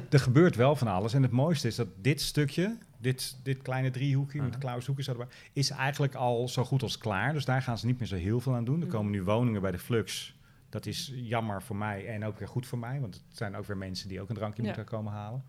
er 0.09 0.19
gebeurt 0.19 0.55
wel 0.55 0.75
van 0.75 0.87
alles. 0.87 1.13
En 1.13 1.21
het 1.21 1.31
mooiste 1.31 1.67
is 1.67 1.75
dat 1.75 1.87
dit 2.01 2.21
stukje, 2.21 2.77
dit, 3.05 3.37
dit 3.43 3.61
kleine 3.61 3.89
driehoekje 3.89 4.41
met 4.41 4.49
Mhm. 4.51 4.59
klauwshoekjes 4.59 5.07
erbij, 5.07 5.27
is 5.53 5.69
eigenlijk 5.69 6.15
al 6.15 6.47
zo 6.49 6.63
goed 6.63 6.81
als 6.83 6.97
klaar. 6.97 7.33
Dus 7.33 7.45
daar 7.45 7.61
gaan 7.61 7.77
ze 7.77 7.85
niet 7.85 7.99
meer 7.99 8.07
zo 8.07 8.15
heel 8.15 8.39
veel 8.39 8.55
aan 8.55 8.65
doen. 8.65 8.79
Er 8.79 8.87
Mhm. 8.87 8.95
komen 8.95 9.11
nu 9.11 9.23
woningen 9.23 9.61
bij 9.61 9.71
de 9.71 9.79
Flux. 9.79 10.35
Dat 10.69 10.85
is 10.85 11.11
jammer 11.15 11.61
voor 11.63 11.75
mij 11.75 12.07
en 12.07 12.25
ook 12.25 12.39
weer 12.39 12.47
goed 12.47 12.67
voor 12.67 12.79
mij, 12.79 12.99
want 12.99 13.13
het 13.15 13.37
zijn 13.37 13.55
ook 13.55 13.65
weer 13.65 13.77
mensen 13.77 14.09
die 14.09 14.21
ook 14.21 14.29
een 14.29 14.35
drankje 14.35 14.61
Ja. 14.61 14.67
moeten 14.67 14.85
komen 14.85 15.11
halen. 15.11 15.43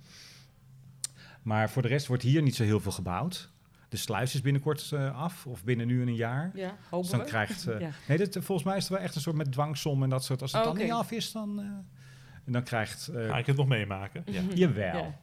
Maar 1.43 1.71
voor 1.71 1.83
de 1.83 1.89
rest 1.89 2.07
wordt 2.07 2.23
hier 2.23 2.43
niet 2.43 2.55
zo 2.57 2.63
heel 2.65 2.81
veel 2.81 2.93
gebouwd. 2.93 3.51
De 3.89 3.97
sluis 3.97 4.35
is 4.35 4.41
binnenkort 4.41 4.93
eh, 4.93 5.17
af, 5.23 5.47
of 5.47 5.65
binnen 5.65 5.87
nu 5.87 6.01
en 6.03 6.09
een 6.09 6.15
jaar. 6.15 6.51
Ja, 6.55 6.77
Dus 6.91 7.09
dan 7.11 7.21
we. 7.21 7.27
krijgt... 7.27 7.67
eh, 7.67 7.81
Ja. 7.87 7.91
Nee, 8.09 8.17
dit, 8.19 8.33
volgens 8.41 8.63
mij 8.67 8.77
is 8.77 8.83
het 8.83 8.93
wel 8.93 9.01
echt 9.03 9.15
een 9.15 9.21
soort 9.21 9.37
met 9.37 9.53
dwangsom 9.53 10.03
en 10.03 10.09
dat 10.09 10.25
soort. 10.25 10.43
Als 10.43 10.53
het 10.53 10.61
Oh, 10.67 10.67
dan 10.75 10.83
niet 10.83 10.93
af 10.93 11.11
is, 11.11 11.33
dan... 11.33 11.59
eh, 11.61 11.65
en 12.45 12.53
dan 12.53 12.63
krijgt... 12.63 13.09
eh, 13.09 13.29
Ga 13.29 13.39
ik 13.39 13.47
het 13.47 13.57
nog 13.57 13.67
meemaken? 13.67 14.23
Ja. 14.33 14.41
Jawel. 14.55 15.15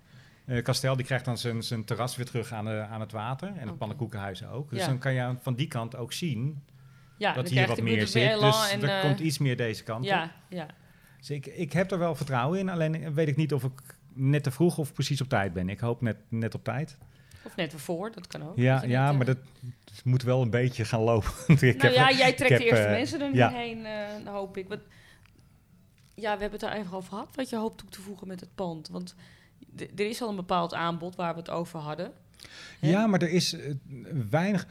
Ja. 0.46 0.54
Eh, 0.54 0.64
Kastel 0.64 0.96
die 0.96 1.06
krijgt 1.06 1.26
dan 1.26 1.38
zijn, 1.38 1.64
zijn 1.64 1.86
terras 1.86 2.16
weer 2.16 2.26
terug 2.26 2.52
aan, 2.52 2.66
de, 2.66 2.86
aan 2.90 3.00
het 3.00 3.12
water. 3.12 3.54
En 3.58 3.68
het 3.68 3.78
pannenkoekenhuis 3.78 4.46
ook. 4.46 4.70
Dus 4.70 4.80
Ja. 4.80 4.88
dan 4.88 4.98
kan 4.98 5.14
je 5.14 5.36
van 5.42 5.56
die 5.56 5.68
kant 5.68 5.96
ook 5.96 6.14
zien 6.14 6.64
Ja, 7.18 7.34
dat 7.34 7.50
hier 7.50 7.68
wat 7.68 7.82
meer 7.82 8.08
zit. 8.08 8.40
Dus 8.40 8.72
en, 8.72 8.82
er 8.82 8.90
eh, 8.90 9.02
komt 9.02 9.20
iets 9.20 9.38
meer 9.38 9.58
deze 9.58 9.84
kant 9.84 10.00
op. 10.00 10.06
Ja, 10.06 10.32
ja. 10.50 10.68
Dus 11.18 11.30
ik, 11.30 11.46
ik 11.46 11.74
heb 11.74 11.92
er 11.92 12.00
wel 12.00 12.16
vertrouwen 12.16 12.60
in. 12.60 12.70
Alleen 12.70 13.14
weet 13.14 13.28
ik 13.28 13.36
niet 13.36 13.54
of 13.54 13.64
ik 13.64 13.82
net 14.14 14.44
te 14.44 14.52
vroeg 14.52 14.78
of 14.78 14.94
precies 14.94 15.22
op 15.22 15.30
tijd 15.30 15.54
ben. 15.54 15.70
Ik 15.70 15.80
hoop 15.80 16.02
net, 16.02 16.18
net 16.30 16.56
op 16.56 16.64
tijd. 16.64 16.98
Of 17.46 17.56
net 17.56 17.74
ervoor, 17.74 18.12
dat 18.12 18.28
kan 18.28 18.44
ook. 18.48 18.58
Ja, 18.58 18.84
ja 18.84 19.12
maar 19.12 19.28
eh, 19.28 19.36
dat 19.84 20.04
moet 20.04 20.24
wel 20.24 20.42
een 20.42 20.50
beetje 20.50 20.86
gaan 20.86 21.02
lopen. 21.02 21.32
Ik 21.48 21.62
nou 21.62 21.78
heb- 21.80 21.94
ja, 21.94 22.12
jij 22.12 22.34
trekt 22.34 22.58
de 22.58 22.66
eerste 22.66 22.84
eh, 22.86 22.92
mensen 22.92 23.22
er 23.22 23.30
nu 23.30 23.36
ja. 23.36 23.50
heen, 23.50 23.86
eh, 23.86 24.32
hoop 24.34 24.58
ik. 24.58 24.68
Ja, 26.16 26.34
we 26.36 26.42
hebben 26.42 26.52
het 26.52 26.60
daar 26.60 26.74
even 26.78 26.94
over 26.94 27.10
gehad, 27.10 27.36
wat 27.36 27.50
je 27.50 27.56
hoopt 27.56 27.78
toe 27.78 27.90
te 27.90 28.02
voegen 28.02 28.28
met 28.28 28.40
het 28.40 28.56
pand. 28.56 28.88
Want 28.88 29.16
er 29.96 30.08
is 30.08 30.22
al 30.22 30.30
een 30.30 30.36
bepaald 30.36 30.74
aanbod 30.74 31.16
waar 31.16 31.34
we 31.34 31.40
het 31.40 31.50
over 31.50 31.80
hadden. 31.80 32.12
Hè? 32.80 32.90
Ja, 32.90 33.08
maar 33.08 33.22
er 33.22 33.30
is 33.30 33.54
eh, 33.54 33.74
weinig. 34.30 34.68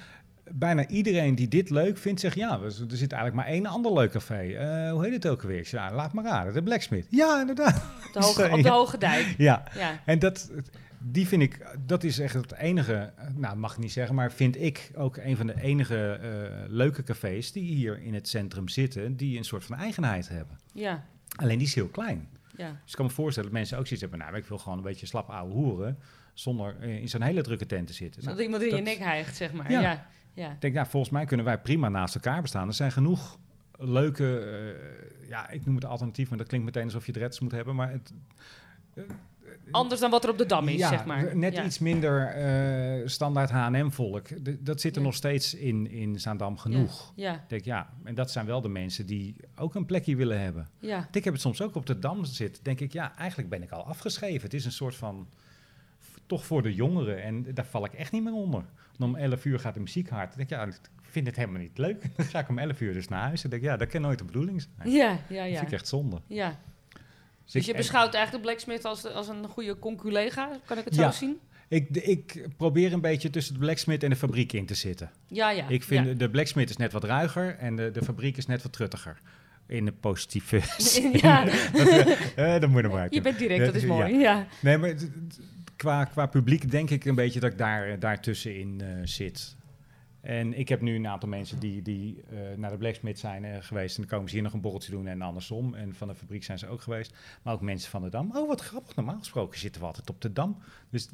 Bijna 0.54 0.86
iedereen 0.86 1.34
die 1.34 1.48
dit 1.48 1.70
leuk 1.70 1.98
vindt, 1.98 2.20
zegt 2.20 2.36
ja, 2.36 2.60
er 2.60 2.72
zit 2.72 3.12
eigenlijk 3.12 3.34
maar 3.34 3.46
één 3.46 3.66
ander 3.66 3.92
leuk 3.92 4.10
café. 4.10 4.52
Eh, 4.52 4.92
hoe 4.92 5.04
heet 5.04 5.12
het 5.12 5.28
ook 5.28 5.42
alweer? 5.42 5.68
Ja, 5.70 5.92
laat 5.92 6.12
maar 6.12 6.24
raden, 6.24 6.54
de 6.54 6.62
Blacksmith. 6.62 7.06
Ja, 7.10 7.40
inderdaad. 7.40 7.76
Op 7.76 8.12
de 8.12 8.20
hoge, 8.20 8.48
op 8.50 8.62
de 8.62 8.68
Hoge 8.78 8.98
Dijk. 8.98 9.34
Ja, 9.38 9.64
Ja, 9.74 10.00
en 10.04 10.18
dat, 10.18 10.50
die 10.98 11.28
vind 11.28 11.42
ik, 11.42 11.76
dat 11.86 12.04
is 12.04 12.18
echt 12.18 12.34
het 12.34 12.52
enige, 12.54 13.12
eh, 13.16 13.26
nou 13.34 13.56
mag 13.56 13.72
ik 13.72 13.78
niet 13.78 13.92
zeggen, 13.92 14.14
maar 14.14 14.32
vind 14.32 14.60
ik 14.60 14.90
ook 14.94 15.16
een 15.16 15.36
van 15.36 15.46
de 15.46 15.60
enige 15.62 16.20
leuke 16.68 17.02
cafés 17.02 17.52
die 17.52 17.74
hier 17.74 18.02
in 18.02 18.14
het 18.14 18.28
centrum 18.28 18.68
zitten, 18.68 19.16
die 19.16 19.38
een 19.38 19.44
soort 19.44 19.64
van 19.64 19.76
eigenheid 19.76 20.28
hebben. 20.28 20.58
ja, 20.72 21.04
Alleen 21.36 21.58
die 21.58 21.66
is 21.66 21.74
heel 21.74 21.88
klein. 21.88 22.28
Ja. 22.56 22.70
Dus 22.82 22.90
ik 22.90 22.96
kan 22.96 23.06
me 23.06 23.12
voorstellen 23.12 23.50
dat 23.50 23.58
mensen 23.58 23.78
ook 23.78 23.86
zoiets 23.86 24.00
hebben, 24.10 24.18
nou 24.26 24.36
ik 24.36 24.44
wil 24.46 24.58
gewoon 24.58 24.78
een 24.78 24.84
beetje 24.84 25.06
slap 25.06 25.28
ouwe 25.28 25.52
hoeren, 25.52 25.98
zonder 26.34 26.76
eh, 26.80 27.00
in 27.00 27.08
zo'n 27.08 27.22
hele 27.22 27.42
drukke 27.42 27.66
tent 27.66 27.86
te 27.86 27.92
zitten. 27.92 28.22
Zodat 28.22 28.36
Nou, 28.36 28.46
iemand 28.46 28.62
in 28.70 28.76
je 28.76 28.84
dat- 28.84 28.84
nek 28.98 29.06
hijgt, 29.06 29.36
zeg 29.36 29.52
maar. 29.52 29.70
Ja. 29.70 29.80
Ja, 29.80 30.06
ja. 30.34 30.52
Ik 30.52 30.60
denk, 30.60 30.74
nou, 30.74 30.86
volgens 30.86 31.12
mij 31.12 31.24
kunnen 31.24 31.46
wij 31.46 31.60
prima 31.60 31.88
naast 31.88 32.14
elkaar 32.14 32.42
bestaan. 32.42 32.68
Er 32.68 32.74
zijn 32.74 32.92
genoeg 32.92 33.38
leuke, 33.78 34.38
eh, 34.38 35.28
ja, 35.28 35.48
ik 35.50 35.64
noem 35.66 35.74
het 35.74 35.84
alternatief, 35.84 36.28
maar 36.28 36.38
dat 36.38 36.46
klinkt 36.46 36.66
meteen 36.66 36.84
alsof 36.84 37.06
je 37.06 37.12
dreads 37.12 37.40
moet 37.40 37.52
hebben. 37.52 37.74
Maar 37.74 37.90
het, 37.90 38.12
Anders 39.72 40.00
dan 40.00 40.10
wat 40.10 40.24
er 40.24 40.30
op 40.30 40.38
de 40.38 40.46
dam 40.46 40.68
is, 40.68 40.78
ja, 40.78 40.88
zeg 40.88 41.04
maar. 41.04 41.36
net 41.36 41.54
ja. 41.54 41.64
iets 41.64 41.78
minder 41.78 42.26
eh, 42.26 43.06
standaard 43.08 43.50
H&M-volk. 43.50 44.28
Dat 44.64 44.80
zit 44.80 44.94
er 44.94 45.00
Ja. 45.00 45.06
nog 45.06 45.14
steeds 45.16 45.54
in, 45.54 45.90
in 45.90 46.20
Zaandam 46.20 46.56
genoeg. 46.58 47.12
Ja, 47.16 47.34
Ik 47.34 47.40
denk, 47.48 47.64
ja, 47.64 47.90
en 48.04 48.14
dat 48.14 48.30
zijn 48.30 48.46
wel 48.46 48.60
de 48.60 48.68
mensen 48.68 49.06
die 49.06 49.36
ook 49.56 49.74
een 49.74 49.86
plekje 49.86 50.16
willen 50.16 50.40
hebben. 50.40 50.68
ja. 50.78 51.08
Ik 51.12 51.24
heb 51.24 51.32
het 51.32 51.42
soms 51.42 51.62
ook 51.62 51.74
op 51.74 51.86
de 51.86 51.98
Dam 51.98 52.24
zitten. 52.24 52.64
Denk 52.64 52.80
ik, 52.80 52.92
ja, 52.92 53.16
eigenlijk 53.16 53.48
ben 53.50 53.62
ik 53.62 53.70
al 53.70 53.84
afgeschreven. 53.86 54.42
Het 54.42 54.54
is 54.54 54.64
een 54.64 54.72
soort 54.72 54.94
van, 54.94 55.28
toch 56.26 56.44
voor 56.46 56.62
de 56.62 56.74
jongeren. 56.74 57.22
En 57.22 57.46
daar 57.54 57.66
val 57.66 57.84
ik 57.84 57.92
echt 57.92 58.12
niet 58.12 58.22
meer 58.24 58.32
onder. 58.34 58.64
En 58.98 59.04
om 59.04 59.16
11 59.16 59.44
uur 59.44 59.58
gaat 59.58 59.74
de 59.74 59.80
muziek 59.80 60.08
hard. 60.08 60.28
Dan 60.28 60.36
denk 60.36 60.50
ik, 60.50 60.56
ja, 60.56 60.64
ik 60.64 60.80
vind 61.02 61.26
het 61.26 61.36
helemaal 61.36 61.60
niet 61.60 61.78
leuk. 61.78 62.02
Dan 62.16 62.26
ga 62.26 62.38
ik 62.38 62.48
om 62.48 62.58
11 62.58 62.80
uur 62.80 62.92
dus 62.92 63.08
naar 63.08 63.22
huis. 63.22 63.44
En 63.44 63.50
denk 63.50 63.62
ik, 63.62 63.68
ja, 63.68 63.76
dat 63.76 63.88
kan 63.88 64.00
nooit 64.00 64.18
de 64.18 64.24
bedoeling 64.24 64.62
zijn. 64.76 64.90
Ja, 64.90 65.10
ja, 65.28 65.42
Dat 65.42 65.50
ja. 65.50 65.56
vind 65.58 65.66
ik 65.66 65.72
echt 65.72 65.88
zonde. 65.88 66.20
ja. 66.26 66.58
Dus, 67.44 67.52
Dus 67.52 67.66
je 67.66 67.74
beschouwt 67.74 68.14
eigenlijk 68.14 68.44
de 68.44 68.50
Blacksmith 68.50 68.84
als, 68.84 69.04
als 69.04 69.28
een 69.28 69.46
goede 69.48 69.78
conculega, 69.78 70.48
kan 70.64 70.78
ik 70.78 70.84
het 70.84 70.94
Ja. 70.94 71.10
zo 71.10 71.18
zien? 71.18 71.38
ik, 71.68 71.88
ik 71.90 72.48
probeer 72.56 72.92
een 72.92 73.00
beetje 73.00 73.30
tussen 73.30 73.54
de 73.54 73.60
blacksmith 73.60 74.02
en 74.02 74.10
de 74.10 74.16
fabriek 74.16 74.52
in 74.52 74.66
te 74.66 74.74
zitten. 74.74 75.10
Ja, 75.26 75.50
ja. 75.50 75.68
ik 75.68 75.82
vind 75.82 76.06
ja. 76.06 76.12
de 76.12 76.30
blacksmith 76.30 76.70
is 76.70 76.76
net 76.76 76.92
wat 76.92 77.04
ruiger 77.04 77.56
en 77.58 77.76
de, 77.76 77.90
de 77.90 78.02
fabriek 78.02 78.36
is 78.36 78.46
net 78.46 78.62
wat 78.62 78.72
truttiger. 78.72 79.20
In 79.66 79.84
de 79.84 79.92
positieve 79.92 80.60
zin. 80.92 81.12
Ja. 81.12 81.46
Eh, 82.36 82.60
dat 82.60 82.68
moet 82.70 82.82
je 82.82 82.88
maar. 82.88 83.06
Je 83.10 83.20
bent 83.20 83.38
direct, 83.38 83.64
dat 83.64 83.74
is 83.74 83.84
mooi. 83.84 84.18
Ja. 84.18 84.46
Nee, 84.60 84.78
maar 84.78 84.94
qua, 85.76 86.04
qua 86.04 86.26
publiek 86.26 86.70
denk 86.70 86.90
ik 86.90 87.04
een 87.04 87.14
beetje 87.14 87.40
dat 87.40 87.52
ik 87.52 87.58
daar, 87.58 87.98
daartussenin 87.98 88.80
eh 88.80 88.88
zit. 89.04 89.56
En 90.22 90.58
ik 90.58 90.68
heb 90.68 90.80
nu 90.80 90.94
een 90.94 91.06
aantal 91.06 91.28
mensen 91.28 91.58
die, 91.58 91.82
die 91.82 92.22
eh, 92.30 92.38
naar 92.56 92.70
de 92.70 92.76
Blacksmith 92.76 93.18
zijn 93.18 93.44
eh, 93.44 93.56
geweest. 93.60 93.96
En 93.96 94.02
dan 94.02 94.10
komen 94.10 94.28
ze 94.28 94.34
hier 94.34 94.44
nog 94.44 94.52
een 94.52 94.60
borreltje 94.60 94.90
doen 94.90 95.06
en 95.06 95.22
andersom. 95.22 95.74
En 95.74 95.94
van 95.94 96.08
de 96.08 96.14
fabriek 96.14 96.44
zijn 96.44 96.58
ze 96.58 96.66
ook 96.68 96.80
geweest. 96.82 97.14
Maar 97.42 97.54
ook 97.54 97.60
mensen 97.60 97.90
van 97.90 98.02
de 98.02 98.08
Dam. 98.08 98.30
Oh, 98.36 98.48
wat 98.48 98.60
grappig. 98.60 98.96
Normaal 98.96 99.18
gesproken 99.18 99.58
zitten 99.58 99.80
we 99.80 99.86
altijd 99.86 100.10
op 100.10 100.20
de 100.20 100.32
Dam. 100.32 100.58
Dus 100.90 101.08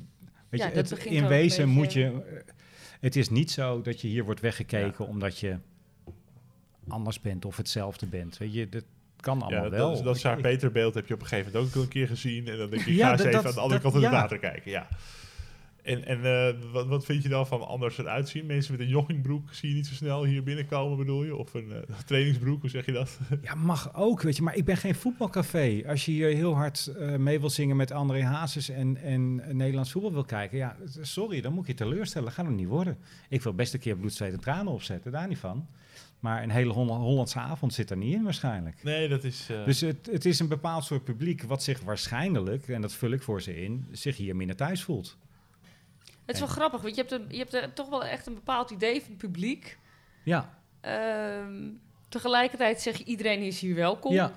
weet 0.49 0.61
Ja, 0.61 0.67
je, 0.69 0.75
het, 0.75 0.91
in 1.05 1.27
wezen 1.27 1.65
beetje- 1.65 1.81
moet 1.81 1.93
je... 1.93 2.05
eh, 2.05 2.53
het 3.01 3.17
is 3.17 3.31
niet 3.31 3.51
zo 3.51 3.81
dat 3.83 4.01
je 4.01 4.09
hier 4.09 4.25
wordt 4.25 4.41
weggekeken 4.41 5.07
omdat 5.07 5.39
je 5.39 5.57
anders 6.89 7.21
bent 7.21 7.45
of 7.45 7.57
hetzelfde 7.57 8.07
bent. 8.07 8.39
Weet 8.39 8.55
je, 8.55 8.69
dat 8.69 8.85
kan 9.21 9.43
allemaal 9.43 9.65
Ja, 9.65 9.71
wel. 9.71 9.95
dat, 9.95 10.05
dat 10.05 10.19
Saar 10.19 10.41
Peter 10.41 10.73
beeld 10.73 10.95
heb 10.95 11.07
je 11.07 11.15
op 11.15 11.21
een 11.21 11.27
gegeven 11.27 11.53
moment 11.53 11.71
ook 11.71 11.77
al 11.77 11.83
een 11.83 11.89
keer 11.89 12.07
gezien. 12.09 12.49
En 12.49 12.57
dan 12.57 12.71
denk 12.71 12.83
ik, 12.83 12.95
Ja, 12.95 13.05
ga 13.07 13.13
eens 13.13 13.23
dat- 13.23 13.27
even 13.31 13.43
dat- 13.43 13.47
aan 13.47 13.55
de 13.55 13.61
andere 13.61 13.81
dat- 13.83 13.93
kant 13.93 13.95
van 13.95 14.03
het 14.03 14.13
ja. 14.13 14.21
water 14.21 14.39
kijken. 14.39 14.71
Ja. 14.71 14.89
En, 15.83 16.05
en 16.05 16.25
eh, 16.25 16.55
wat, 16.73 16.87
wat 16.87 17.05
vind 17.05 17.23
je 17.23 17.29
dan 17.29 17.47
van 17.47 17.67
anders 17.67 17.99
eruit 17.99 18.29
zien? 18.29 18.47
Mensen 18.47 18.73
met 18.73 18.81
een 18.81 18.89
joggingbroek 18.89 19.53
zie 19.53 19.69
je 19.69 19.75
niet 19.75 19.87
zo 19.87 19.95
snel 19.95 20.25
hier 20.25 20.43
binnenkomen, 20.43 20.97
bedoel 20.97 21.25
je? 21.25 21.37
Of 21.37 21.55
een 21.55 21.73
eh, 21.73 21.79
trainingsbroek, 22.07 22.61
hoe 22.61 22.71
zeg 22.71 22.87
je 22.87 22.93
dat? 22.93 23.19
Ja, 23.43 23.55
mag 23.55 23.95
ook, 23.95 24.23
weet 24.23 24.37
je. 24.37 24.43
Maar 24.43 24.57
ik 24.57 24.65
ben 24.65 24.77
geen 24.77 24.95
voetbalcafé. 24.95 25.83
Als 25.87 26.05
je 26.05 26.13
hier 26.13 26.29
heel 26.35 26.55
hard 26.55 26.87
eh, 26.87 27.17
mee 27.17 27.41
wil 27.41 27.51
zingen 27.51 27.77
met 27.77 27.91
André 27.93 28.23
Hazes 28.23 28.69
en, 28.69 28.97
en 28.97 29.57
Nederlands 29.57 29.93
voetbal 29.93 30.13
wil 30.13 30.25
kijken... 30.25 30.59
Ja, 30.59 30.77
sorry, 31.01 31.41
dan 31.41 31.53
moet 31.53 31.67
je 31.67 31.75
teleurstellen. 31.75 32.33
Gaat 32.33 32.47
hem 32.47 32.55
niet 32.55 32.69
worden. 32.69 32.99
Ik 33.29 33.43
wil 33.43 33.55
best 33.55 33.75
een 33.75 33.81
keer 33.81 33.97
bloed, 33.97 34.15
zweet 34.15 34.33
en 34.33 34.41
tranen 34.41 34.73
opzetten, 34.73 35.13
daar 35.13 35.29
niet 35.29 35.39
van. 35.39 35.67
Maar 36.21 36.43
een 36.43 36.51
hele 36.51 36.73
Holl- 36.73 36.87
Hollandse 36.89 37.39
avond 37.39 37.75
zit 37.75 37.91
er 37.91 37.97
niet 37.97 38.15
in 38.15 38.23
waarschijnlijk. 38.23 38.83
Nee, 38.83 39.09
dat 39.09 39.25
is... 39.25 39.47
Dus 39.65 39.81
het, 39.81 40.09
het 40.13 40.25
is 40.25 40.39
een 40.39 40.49
bepaald 40.49 40.85
soort 40.85 41.05
publiek 41.05 41.43
wat 41.43 41.63
zich 41.63 41.81
waarschijnlijk, 41.81 42.69
en 42.69 42.81
dat 42.81 42.93
vul 42.93 43.11
ik 43.11 43.23
voor 43.23 43.43
ze 43.43 43.63
in, 43.63 43.87
zich 43.91 44.17
hier 44.17 44.37
minder 44.37 44.57
thuis 44.57 44.83
voelt. 44.83 45.17
Het 46.29 46.37
is 46.37 46.43
wel 46.43 46.49
grappig, 46.53 46.81
want 46.83 46.95
je 46.95 47.01
hebt, 47.01 47.13
een, 47.13 47.27
je 47.29 47.37
hebt 47.39 47.55
er 47.55 47.73
toch 47.73 47.89
wel 47.89 48.05
echt 48.05 48.27
een 48.27 48.35
bepaald 48.35 48.71
idee 48.71 49.01
van 49.01 49.09
het 49.11 49.19
publiek. 49.19 49.79
Ja, 50.25 50.57
Ehm, 50.81 51.69
tegelijkertijd 52.09 52.81
zeg 52.81 52.97
je 52.97 53.05
iedereen 53.05 53.41
is 53.41 53.61
hier 53.61 53.75
welkom. 53.75 54.13
ja. 54.13 54.33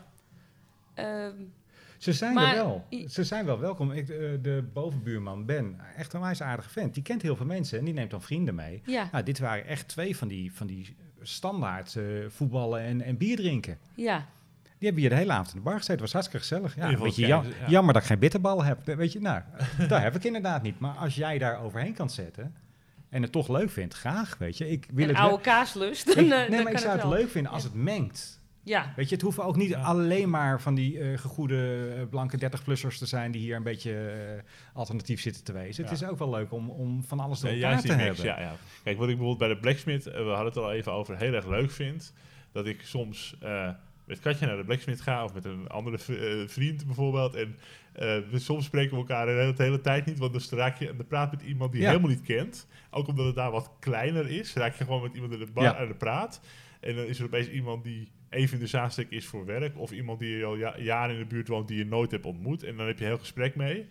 Ehm, 0.94 1.36
Ze 1.98 2.14
zijn 2.14 2.34
Maar 2.34 2.56
er 2.56 2.64
wel. 2.64 2.86
Ze 3.10 3.24
zijn 3.24 3.46
wel 3.46 3.60
welkom. 3.60 3.92
Ik, 3.92 4.10
eh, 4.10 4.18
de 4.42 4.70
bovenbuurman 4.74 5.46
Ben, 5.46 5.80
echt 5.96 6.14
een 6.14 6.22
wijs 6.22 6.42
aardige 6.42 6.70
vent. 6.70 6.94
Die 6.94 7.04
kent 7.04 7.22
heel 7.22 7.36
veel 7.36 7.46
mensen 7.46 7.80
en 7.80 7.86
die 7.86 7.94
neemt 7.94 8.12
dan 8.12 8.22
vrienden 8.22 8.56
mee. 8.56 8.82
ja, 8.86 9.10
Nou, 9.12 9.24
dit 9.24 9.40
waren 9.40 9.66
echt 9.66 9.88
twee 9.88 10.18
van 10.18 10.28
die, 10.28 10.54
van 10.54 10.68
die 10.68 10.96
standaard 11.22 11.96
eh, 11.96 12.04
voetballen 12.28 12.82
en, 12.82 13.02
en 13.02 13.18
bier 13.18 13.36
drinken. 13.38 13.78
ja, 13.96 14.28
Die 14.82 14.90
hebben 14.90 15.08
hier 15.10 15.10
de 15.18 15.22
hele 15.22 15.32
avond 15.32 15.48
in 15.50 15.56
de 15.56 15.62
bar 15.70 15.78
gezeten. 15.78 16.02
was 16.02 16.12
hartstikke 16.14 16.46
gezellig. 16.48 16.76
Ja, 16.76 17.08
jam-. 17.28 17.46
Jammer 17.68 17.94
dat 17.94 18.02
ik 18.02 18.08
geen 18.08 18.20
bitterbal 18.20 18.64
heb. 18.64 18.86
Weet 18.86 19.12
je, 19.12 19.20
nou, 19.22 19.42
dat 19.88 20.02
heb 20.02 20.16
ik 20.16 20.24
inderdaad 20.24 20.62
niet. 20.62 20.80
Maar 20.80 20.96
als 20.96 21.16
jij 21.16 21.38
daar 21.38 21.62
overheen 21.62 21.94
kan 21.94 22.10
zetten 22.10 22.56
en 23.10 23.22
het 23.22 23.32
toch 23.32 23.48
leuk 23.48 23.70
vindt, 23.70 23.94
graag, 23.94 24.38
weet 24.38 24.58
je. 24.58 24.70
Ik 24.70 24.88
wil 24.94 25.04
een 25.04 25.10
het 25.10 25.18
oude 25.20 25.36
wel- 25.36 25.44
kaaslust. 25.44 26.10
Ik- 26.10 26.16
eh, 26.18 26.22
nee, 26.24 26.50
dan 26.50 26.64
maar 26.64 26.72
ik 26.72 26.78
zou 26.78 26.92
het 26.94 27.02
wel. 27.02 27.12
leuk 27.12 27.30
vinden 27.30 27.52
als 27.52 27.64
Ja. 27.64 27.70
het 27.70 27.78
mengt. 27.78 28.40
Ja, 28.64 28.94
Weet 28.96 29.10
je, 29.10 29.16
het 29.16 29.24
hoeven 29.24 29.44
ook 29.44 29.56
niet 29.56 29.70
Ja. 29.70 29.82
alleen 29.82 30.30
maar 30.30 30.62
van 30.62 30.76
die 30.76 31.00
eh 31.00 31.18
gegoede 31.18 31.88
eh, 31.98 32.02
blanke 32.10 32.38
30-plussers 32.38 32.98
te 32.98 33.06
zijn 33.06 33.32
die 33.32 33.42
hier 33.42 33.56
een 33.56 33.64
beetje 33.64 33.94
eh, 34.10 34.44
alternatief 34.74 35.22
zitten 35.22 35.44
te 35.44 35.52
wezen. 35.54 35.84
Het 35.84 35.94
is 35.94 36.04
ook 36.04 36.18
wel 36.18 36.30
leuk 36.30 36.52
om, 36.52 36.70
om 36.70 37.04
van 37.04 37.20
alles 37.20 37.40
door 37.40 37.50
Nee, 37.52 37.58
elkaar 37.64 37.72
juist 37.72 37.88
te 37.90 37.96
die 37.96 38.06
mix, 38.06 38.18
hebben. 38.22 38.44
ja, 38.44 38.50
ja. 38.52 38.56
Kijk, 38.84 38.98
wat 38.98 39.10
ik 39.10 39.18
bijvoorbeeld 39.18 39.38
bij 39.38 39.48
de 39.48 39.58
Blacksmith, 39.62 40.08
eh, 40.08 40.14
we 40.14 40.30
hadden 40.30 40.46
het 40.46 40.58
al 40.58 40.72
even 40.72 40.92
over, 40.92 41.18
heel 41.18 41.34
erg 41.34 41.48
leuk 41.48 41.72
vind. 41.72 42.14
Dat 42.52 42.66
ik 42.66 42.82
soms 42.82 43.36
eh, 43.42 43.70
met 44.12 44.20
Katja 44.20 44.46
naar 44.48 44.58
de 44.58 44.64
Blacksmith 44.64 45.02
ga 45.02 45.24
of 45.24 45.34
met 45.34 45.46
een 45.46 45.68
andere 45.68 45.98
eh, 45.98 46.48
vriend 46.48 46.86
bijvoorbeeld. 46.86 47.36
En 47.36 47.56
eh, 47.94 48.18
we, 48.32 48.40
soms 48.40 48.66
spreken 48.66 48.92
we 48.92 48.98
elkaar 48.98 49.26
de 49.26 49.32
hele, 49.32 49.54
de 49.54 49.64
hele 49.64 49.82
tijd 49.82 50.06
niet, 50.06 50.18
want 50.18 50.50
dan 50.50 50.60
raak 50.60 50.78
je 50.80 50.90
aan 50.90 50.98
de 50.98 51.04
praat 51.04 51.32
met 51.32 51.42
iemand 51.42 51.72
die 51.72 51.80
je 51.82 51.86
Ja. 51.88 51.92
helemaal 51.94 52.16
niet 52.16 52.26
kent. 52.26 52.68
Ook 52.90 53.08
omdat 53.08 53.26
het 53.26 53.36
daar 53.36 53.52
wat 53.52 53.72
kleiner 53.80 54.30
is, 54.30 54.54
raak 54.54 54.76
je 54.76 54.84
gewoon 54.84 55.02
met 55.02 55.14
iemand 55.14 55.34
in 55.34 55.40
de 55.40 55.52
bar 55.54 55.64
Ja. 55.64 55.78
aan 55.78 55.88
de 55.88 55.96
praat. 55.96 56.42
En 56.80 56.96
dan 56.96 57.06
is 57.06 57.20
er 57.20 57.26
opeens 57.26 57.50
iemand 57.50 57.84
die 57.84 58.12
even 58.30 58.54
in 58.54 58.60
de 58.60 58.68
zaanstek 58.68 59.10
is 59.12 59.26
voor 59.26 59.46
werk. 59.46 59.78
Of 59.80 59.92
iemand 59.92 60.20
die 60.20 60.46
al 60.46 60.56
ja, 60.56 60.80
jaren 60.80 61.14
in 61.16 61.22
de 61.22 61.28
buurt 61.28 61.48
woont 61.48 61.68
die 61.68 61.78
je 61.78 61.86
nooit 61.86 62.12
hebt 62.12 62.26
ontmoet. 62.26 62.64
En 62.64 62.78
dan 62.78 62.88
heb 62.88 62.98
je 62.98 63.04
een 63.04 63.10
heel 63.10 63.20
gesprek 63.20 63.56
mee. 63.56 63.86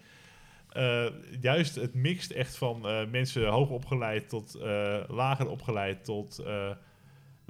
Eh, 0.69 1.07
juist 1.41 1.75
het 1.75 1.95
mixt 1.95 2.31
echt 2.31 2.57
van 2.57 2.81
mensen 3.11 3.47
hoog 3.47 3.69
opgeleid 3.69 4.29
tot 4.29 4.59
lager 5.09 5.49
opgeleid 5.49 6.05
tot... 6.05 6.45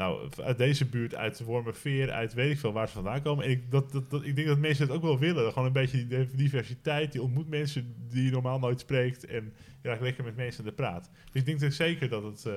nou, 0.01 0.29
uit 0.45 0.59
deze 0.59 0.87
buurt, 0.87 1.15
uit 1.15 1.41
Wormerveer, 1.41 2.11
uit 2.11 2.35
weet 2.35 2.51
ik 2.51 2.59
veel 2.59 2.73
waar 2.73 2.89
ze 2.89 2.95
vandaan 2.95 3.23
komen. 3.23 3.45
En 3.45 3.51
ik, 3.51 3.71
dat, 3.71 3.93
dat, 3.93 4.11
dat, 4.11 4.25
ik 4.25 4.37
denk 4.37 4.49
dat 4.49 4.59
mensen 4.59 4.87
het 4.87 4.97
ook 4.97 5.03
wel 5.03 5.19
willen. 5.19 5.53
Gewoon 5.53 5.67
een 5.67 5.73
beetje 5.73 6.07
die 6.07 6.31
diversiteit. 6.35 7.13
Je 7.13 7.23
ontmoet 7.23 7.49
mensen 7.49 7.95
die 8.09 8.25
je 8.25 8.31
normaal 8.31 8.59
nooit 8.59 8.81
spreekt. 8.81 9.27
En 9.27 9.53
je 9.83 9.89
raakt 9.89 10.01
lekker 10.01 10.25
met 10.25 10.37
mensen 10.37 10.61
aan 10.61 10.69
de 10.69 10.75
praat. 10.75 11.11
Dus 11.33 11.43
ik 11.43 11.59
denk 11.59 11.73
zeker 11.73 12.09
dat 12.09 12.23
het 12.23 12.47
eh, 12.47 12.53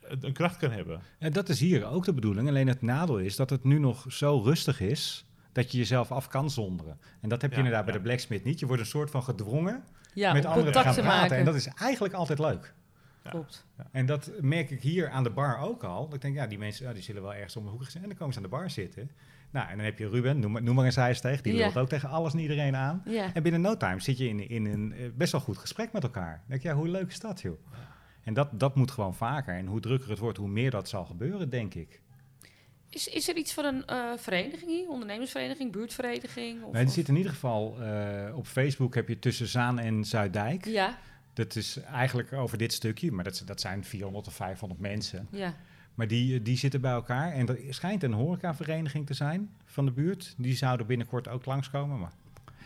het 0.00 0.22
een 0.22 0.32
kracht 0.32 0.56
kan 0.56 0.70
hebben. 0.70 1.00
En 1.18 1.32
dat 1.32 1.48
is 1.48 1.60
hier 1.60 1.86
ook 1.86 2.04
de 2.04 2.14
bedoeling. 2.14 2.48
Alleen 2.48 2.68
het 2.68 2.82
nadeel 2.82 3.18
is 3.18 3.36
dat 3.36 3.50
het 3.50 3.64
nu 3.64 3.78
nog 3.78 4.04
zo 4.08 4.40
rustig 4.44 4.80
is 4.80 5.26
dat 5.52 5.72
je 5.72 5.78
jezelf 5.78 6.12
af 6.12 6.28
kan 6.28 6.50
zonderen. 6.50 6.98
En 7.20 7.28
dat 7.28 7.42
heb 7.42 7.50
je 7.50 7.56
Ja, 7.56 7.62
inderdaad 7.62 7.84
bij 7.84 7.94
de 7.94 8.00
Blacksmith 8.00 8.44
niet. 8.44 8.58
Je 8.58 8.66
wordt 8.66 8.82
een 8.82 8.88
soort 8.88 9.10
van 9.10 9.22
gedwongen 9.22 9.84
ja 10.14 10.32
met 10.32 10.44
anderen 10.44 10.72
te 10.72 10.78
gaan 10.78 10.94
te 10.94 11.00
praten. 11.00 11.20
maken. 11.20 11.36
En 11.36 11.44
dat 11.44 11.54
is 11.54 11.66
eigenlijk 11.66 12.14
altijd 12.14 12.38
leuk. 12.38 12.74
Klopt. 13.30 13.66
En 13.92 14.06
dat 14.06 14.30
merk 14.40 14.70
ik 14.70 14.82
hier 14.82 15.08
aan 15.10 15.22
de 15.24 15.30
bar 15.30 15.58
ook 15.58 15.84
al. 15.84 16.14
Ik 16.14 16.20
denk, 16.20 16.34
ja, 16.34 16.46
die 16.46 16.58
mensen 16.58 16.86
ja, 16.86 16.92
die 16.92 17.02
zullen 17.02 17.22
wel 17.22 17.34
ergens 17.34 17.56
om 17.56 17.64
de 17.64 17.70
hoek 17.70 17.84
zijn. 17.84 18.02
En 18.02 18.08
dan 18.08 18.18
komen 18.18 18.34
ze 18.34 18.38
aan 18.40 18.44
de 18.44 18.50
bar 18.56 18.70
zitten. 18.70 19.10
Nou, 19.50 19.68
en 19.68 19.76
dan 19.76 19.84
heb 19.84 19.98
je 19.98 20.08
Ruben, 20.08 20.38
noem, 20.38 20.52
maar- 20.52 20.62
noem 20.62 20.74
maar 20.74 20.84
eens 20.84 20.94
hij 20.96 21.14
tegen. 21.14 21.42
Die 21.42 21.52
lult 21.54 21.76
ook 21.76 21.88
tegen 21.88 22.08
alles 22.08 22.32
en 22.32 22.38
iedereen 22.38 22.76
aan. 22.76 23.02
En 23.34 23.42
binnen 23.42 23.60
no 23.60 23.76
time 23.76 24.00
zit 24.00 24.18
je 24.18 24.28
in, 24.28 24.48
in 24.48 24.64
een 24.66 24.92
eh, 24.92 25.08
best 25.14 25.32
wel 25.32 25.40
goed 25.40 25.58
gesprek 25.58 25.92
met 25.92 26.02
elkaar. 26.02 26.32
Dan 26.36 26.44
denk 26.48 26.62
je, 26.62 26.68
ja, 26.68 26.74
hoe 26.74 26.88
leuk 26.88 27.08
is 27.08 27.20
dat, 27.20 27.40
joh? 27.40 27.58
En 28.22 28.34
dat, 28.34 28.48
dat 28.60 28.74
moet 28.74 28.90
gewoon 28.90 29.14
vaker. 29.14 29.54
En 29.54 29.66
hoe 29.66 29.80
drukker 29.80 30.10
het 30.10 30.18
wordt, 30.18 30.38
hoe 30.38 30.48
meer 30.48 30.70
dat 30.70 30.88
zal 30.88 31.04
gebeuren, 31.04 31.50
denk 31.50 31.74
ik. 31.74 32.02
Is, 32.90 33.08
is 33.08 33.28
er 33.28 33.36
iets 33.36 33.52
van 33.54 33.64
een 33.64 33.84
eh, 33.86 34.12
vereniging 34.16 34.70
hier? 34.70 34.88
Ondernemersvereniging, 34.88 35.72
buurtvereniging? 35.72 36.62
Of, 36.62 36.72
Nee, 36.72 36.84
of- 36.84 36.92
zit 36.92 37.08
in 37.08 37.16
ieder 37.16 37.32
geval 37.32 37.80
eh, 37.82 38.36
op 38.36 38.46
Facebook 38.46 38.94
heb 38.94 39.08
je 39.08 39.18
tussen 39.18 39.46
Zaan 39.46 39.78
en 39.78 40.04
Zuiddijk. 40.04 40.64
Ja, 40.64 40.98
Dat 41.34 41.56
is 41.56 41.76
eigenlijk 41.80 42.32
over 42.32 42.58
dit 42.58 42.72
stukje, 42.72 43.12
maar 43.12 43.24
dat, 43.24 43.42
dat 43.46 43.60
zijn 43.60 43.84
400 43.84 44.26
of 44.26 44.34
500 44.34 44.80
mensen. 44.80 45.26
ja. 45.30 45.54
Maar 45.94 46.06
die, 46.08 46.42
die 46.42 46.56
zitten 46.56 46.80
bij 46.80 46.92
elkaar. 46.92 47.32
En 47.32 47.48
er 47.48 47.58
schijnt 47.70 48.02
een 48.02 48.12
horecavereniging 48.12 49.06
te 49.06 49.14
zijn 49.14 49.50
van 49.64 49.84
de 49.84 49.90
buurt. 49.90 50.34
Die 50.36 50.56
zouden 50.56 50.86
binnenkort 50.86 51.28
ook 51.28 51.44
langskomen. 51.46 51.98
Maar 51.98 52.12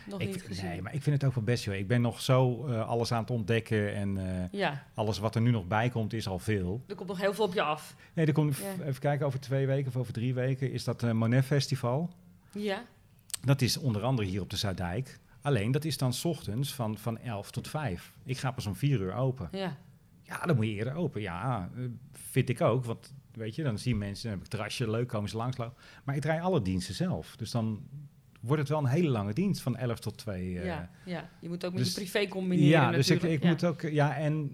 Nog 0.07 0.19
ik, 0.21 0.27
niet 0.27 0.41
gezien. 0.41 0.65
nee, 0.65 0.81
maar 0.81 0.93
ik 0.93 1.01
vind 1.01 1.15
het 1.21 1.29
ook 1.29 1.35
wel 1.35 1.43
best, 1.43 1.63
joh. 1.63 1.75
Ik 1.75 1.87
ben 1.87 2.01
nog 2.01 2.21
zo 2.21 2.65
eh, 2.67 2.87
alles 2.87 3.11
aan 3.11 3.21
het 3.21 3.31
ontdekken. 3.31 3.95
En 3.95 4.17
eh, 4.51 4.59
Ja, 4.59 4.83
alles 4.93 5.17
wat 5.19 5.35
er 5.35 5.41
nu 5.41 5.51
nog 5.51 5.67
bij 5.67 5.89
komt, 5.89 6.13
is 6.13 6.27
al 6.27 6.39
veel. 6.39 6.83
er 6.87 6.95
komt 6.95 7.09
nog 7.09 7.19
heel 7.19 7.33
veel 7.33 7.45
op 7.45 7.53
je 7.53 7.61
af. 7.61 7.95
Nee, 8.13 8.25
er 8.25 8.33
komt, 8.33 8.57
Ja. 8.57 8.83
even 8.85 9.01
kijken, 9.01 9.25
over 9.25 9.39
twee 9.39 9.67
weken 9.67 9.87
of 9.87 9.95
over 9.97 10.13
drie 10.13 10.33
weken 10.33 10.71
is 10.71 10.83
dat 10.83 11.03
eh, 11.03 11.11
Monet 11.11 11.45
Festival. 11.45 12.09
Ja, 12.51 12.81
Dat 13.41 13.61
is 13.61 13.77
onder 13.77 14.03
andere 14.03 14.27
hier 14.27 14.41
op 14.41 14.49
de 14.49 14.57
Zuidijk. 14.57 15.19
Alleen, 15.49 15.71
dat 15.71 15.85
is 15.85 15.97
dan 15.97 16.13
's 16.13 16.25
ochtends 16.25 16.73
van, 16.73 16.97
van 16.97 17.17
11 17.19 17.51
tot 17.51 17.67
5. 17.67 18.13
Ik 18.23 18.37
ga 18.37 18.51
pas 18.51 18.65
om 18.65 18.75
4 18.75 18.99
uur 18.99 19.13
open. 19.13 19.47
ja. 19.51 19.77
Ja, 20.23 20.45
dan 20.45 20.55
moet 20.55 20.65
je 20.65 20.71
eerder 20.71 20.93
open. 20.93 21.21
Ja, 21.21 21.69
eh, 21.75 21.83
vind 22.11 22.49
ik 22.49 22.61
ook. 22.61 22.85
Want 22.85 23.13
weet 23.33 23.55
je, 23.55 23.63
dan 23.63 23.77
zien 23.79 23.97
mensen, 23.97 24.23
dan 24.23 24.31
heb 24.31 24.41
ik 24.41 24.51
terrasje, 24.51 24.89
leuk, 24.89 25.07
komen 25.07 25.29
ze 25.29 25.37
langslopen. 25.37 25.77
Maar 26.03 26.15
ik 26.15 26.21
draai 26.21 26.41
alle 26.41 26.61
diensten 26.61 26.95
zelf. 26.95 27.35
Dus 27.35 27.51
dan 27.51 27.81
wordt 28.41 28.61
het 28.61 28.69
wel 28.71 28.79
een 28.79 28.85
hele 28.85 29.09
lange 29.09 29.33
dienst 29.33 29.61
van 29.61 29.77
11 29.77 29.99
tot 29.99 30.17
2. 30.17 30.59
eh. 30.59 30.65
ja, 30.65 30.89
ja. 31.05 31.29
Je 31.39 31.47
moet 31.49 31.65
ook 31.65 31.73
met 31.73 31.83
dus- 31.83 31.93
je 31.95 31.99
privé 32.01 32.27
combineren 32.27 32.69
ja, 32.69 32.91
dus 32.91 33.09
ik, 33.09 33.13
natuurlijk. 33.13 33.41
ik 33.41 33.43
ja. 33.43 33.49
moet 33.49 33.63
ook, 33.65 33.81
ja, 33.81 34.15
en 34.17 34.51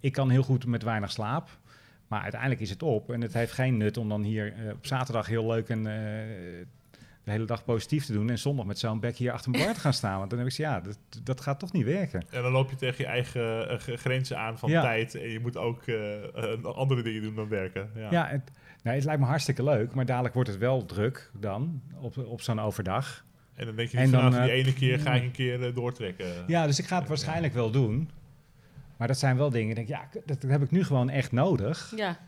ik 0.00 0.12
kan 0.12 0.30
heel 0.30 0.42
goed 0.42 0.66
met 0.66 0.82
weinig 0.82 1.10
slaap. 1.10 1.58
Maar 2.08 2.22
uiteindelijk 2.22 2.60
is 2.60 2.70
het 2.70 2.82
op. 2.82 3.10
En 3.10 3.20
het 3.20 3.32
heeft 3.32 3.52
geen 3.52 3.76
nut 3.76 3.96
om 3.96 4.08
dan 4.08 4.22
hier 4.22 4.52
eh, 4.54 4.72
op 4.72 4.86
zaterdag 4.86 5.26
heel 5.26 5.46
leuk 5.46 5.68
en 5.68 5.86
de 7.26 7.32
hele 7.32 7.44
dag 7.44 7.64
positief 7.64 8.04
te 8.06 8.12
doen. 8.12 8.30
En 8.30 8.38
zondag 8.38 8.66
met 8.66 8.78
zo'n 8.78 9.00
bek 9.00 9.16
hier 9.16 9.32
achter 9.32 9.50
mijn 9.50 9.64
bar 9.64 9.74
te 9.74 9.80
gaan 9.80 9.92
staan. 9.92 10.18
Want 10.18 10.30
dan 10.30 10.38
heb 10.38 10.48
ik 10.48 10.54
gezegd, 10.54 10.72
ja, 10.74 10.80
dat, 10.80 10.98
dat 11.24 11.40
gaat 11.40 11.58
toch 11.58 11.72
niet 11.72 11.84
werken. 11.84 12.22
En 12.30 12.42
dan 12.42 12.52
loop 12.52 12.70
je 12.70 12.76
tegen 12.76 13.04
je 13.04 13.10
eigen 13.10 13.68
eh, 13.68 13.96
grenzen 13.96 14.38
aan 14.38 14.58
van 14.58 14.70
Ja. 14.70 14.82
tijd. 14.82 15.14
En 15.14 15.28
je 15.30 15.40
moet 15.40 15.56
ook 15.56 15.82
eh, 15.86 16.52
eh, 16.52 16.64
andere 16.64 17.02
dingen 17.02 17.22
doen 17.22 17.34
dan 17.34 17.48
werken. 17.48 17.90
Ja. 17.94 18.10
Ja, 18.10 18.26
het, 18.26 18.50
nou, 18.82 18.96
het 18.96 19.04
lijkt 19.04 19.20
me 19.20 19.26
hartstikke 19.26 19.62
leuk. 19.62 19.94
Maar 19.94 20.06
dadelijk 20.06 20.34
wordt 20.34 20.48
het 20.50 20.58
wel 20.58 20.84
druk 20.86 21.30
dan 21.40 21.82
op, 22.00 22.16
op 22.18 22.40
zo'n 22.40 22.60
overdag. 22.60 23.24
En 23.54 23.66
dan 23.66 23.76
denk 23.76 23.88
je, 23.88 23.96
En 23.96 24.02
niet 24.02 24.12
dan, 24.12 24.22
vanaf 24.22 24.40
die 24.44 24.50
eh, 24.52 24.58
ene 24.58 24.72
keer 24.74 24.98
ga 24.98 25.14
ik 25.14 25.22
een 25.22 25.30
keer 25.30 25.66
eh, 25.66 25.74
doortrekken. 25.74 26.26
Ja, 26.46 26.66
dus 26.66 26.78
ik 26.78 26.84
ga 26.86 26.98
het 26.98 27.08
waarschijnlijk 27.08 27.54
wel 27.54 27.70
doen. 27.70 28.10
Maar 28.96 29.08
dat 29.08 29.18
zijn 29.18 29.36
wel 29.36 29.50
dingen, 29.50 29.68
ik 29.68 29.74
denk, 29.76 29.88
ja, 29.88 30.08
dat 30.24 30.42
heb 30.42 30.62
ik 30.62 30.70
nu 30.70 30.84
gewoon 30.84 31.10
echt 31.10 31.32
nodig. 31.32 31.92
Ja, 31.96 32.18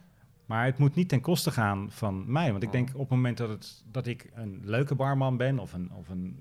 Maar 0.48 0.64
het 0.64 0.78
moet 0.78 0.94
niet 0.94 1.08
ten 1.08 1.20
koste 1.20 1.50
gaan 1.50 1.86
van 1.90 2.32
mij. 2.32 2.50
Want 2.50 2.62
ik 2.62 2.68
Oh. 2.68 2.74
denk 2.74 2.88
op 2.92 2.98
het 3.00 3.08
moment 3.08 3.36
dat, 3.36 3.48
het, 3.48 3.82
dat 3.90 4.06
ik 4.06 4.30
een 4.34 4.60
leuke 4.64 4.94
barman 4.94 5.36
ben, 5.36 5.58
of 5.58 5.72
een, 5.72 5.90
of 5.94 6.08
een 6.08 6.38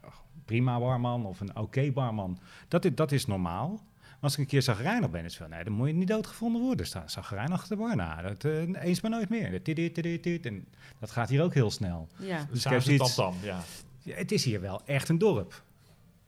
eh, 0.00 0.10
prima 0.44 0.78
barman, 0.78 1.26
of 1.26 1.40
een 1.40 1.56
oké 1.56 1.90
barman, 1.92 2.38
dat, 2.68 2.84
is- 2.84 2.94
dat 2.94 3.12
is 3.12 3.26
normaal. 3.26 3.68
Maar 4.00 4.18
als 4.30 4.32
ik 4.32 4.38
een 4.38 4.46
keer 4.46 4.62
zagrijnig 4.62 5.10
ben, 5.10 5.24
is 5.24 5.36
van, 5.36 5.50
nee, 5.50 5.64
dan 5.64 5.72
moet 5.72 5.86
je 5.88 5.94
niet 5.94 6.08
doodgevonden 6.08 6.62
worden. 6.62 6.86
Staan 6.86 7.10
zagrijnig 7.10 7.52
achter 7.52 7.76
de 7.76 7.82
bar. 7.82 7.96
Nou, 7.96 8.22
dat, 8.22 8.44
eh, 8.44 8.82
eens 8.84 9.00
maar 9.00 9.10
nooit 9.10 9.28
meer. 9.28 9.50
Dat, 9.50 9.64
dit, 9.64 9.76
dit, 9.76 9.94
dit, 9.94 10.22
dit. 10.22 10.46
En 10.46 10.66
dat 10.98 11.10
gaat 11.10 11.28
hier 11.28 11.42
ook 11.42 11.54
heel 11.54 11.70
snel. 11.70 12.08
ja. 12.18 12.36
Dus 12.36 12.46
ik 12.46 12.52
Dus 12.52 12.64
heb 12.64 12.80
zoiets- 12.82 13.14
tamtam, 13.14 13.40
ja. 13.42 13.60
Ja, 14.02 14.14
het 14.16 14.32
is 14.32 14.44
hier 14.44 14.60
wel 14.60 14.80
echt 14.84 15.08
een 15.08 15.18
dorp. 15.18 15.62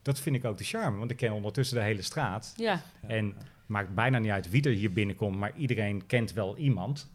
Dat 0.03 0.21
vind 0.21 0.37
ik 0.37 0.45
ook 0.45 0.59
de 0.59 0.65
charme, 0.65 0.99
want 0.99 1.11
ik 1.11 1.17
ken 1.17 1.33
ondertussen 1.33 1.77
de 1.77 1.83
hele 1.83 2.03
straat. 2.03 2.55
Ja, 2.57 2.81
En 3.07 3.35
maakt 3.67 3.95
bijna 3.95 4.19
niet 4.19 4.31
uit 4.31 4.51
wie 4.51 4.63
er 4.63 4.73
hier 4.73 4.93
binnenkomt, 4.93 5.37
maar 5.37 5.57
iedereen 5.57 6.07
kent 6.07 6.33
wel 6.33 6.57
iemand. 6.57 7.11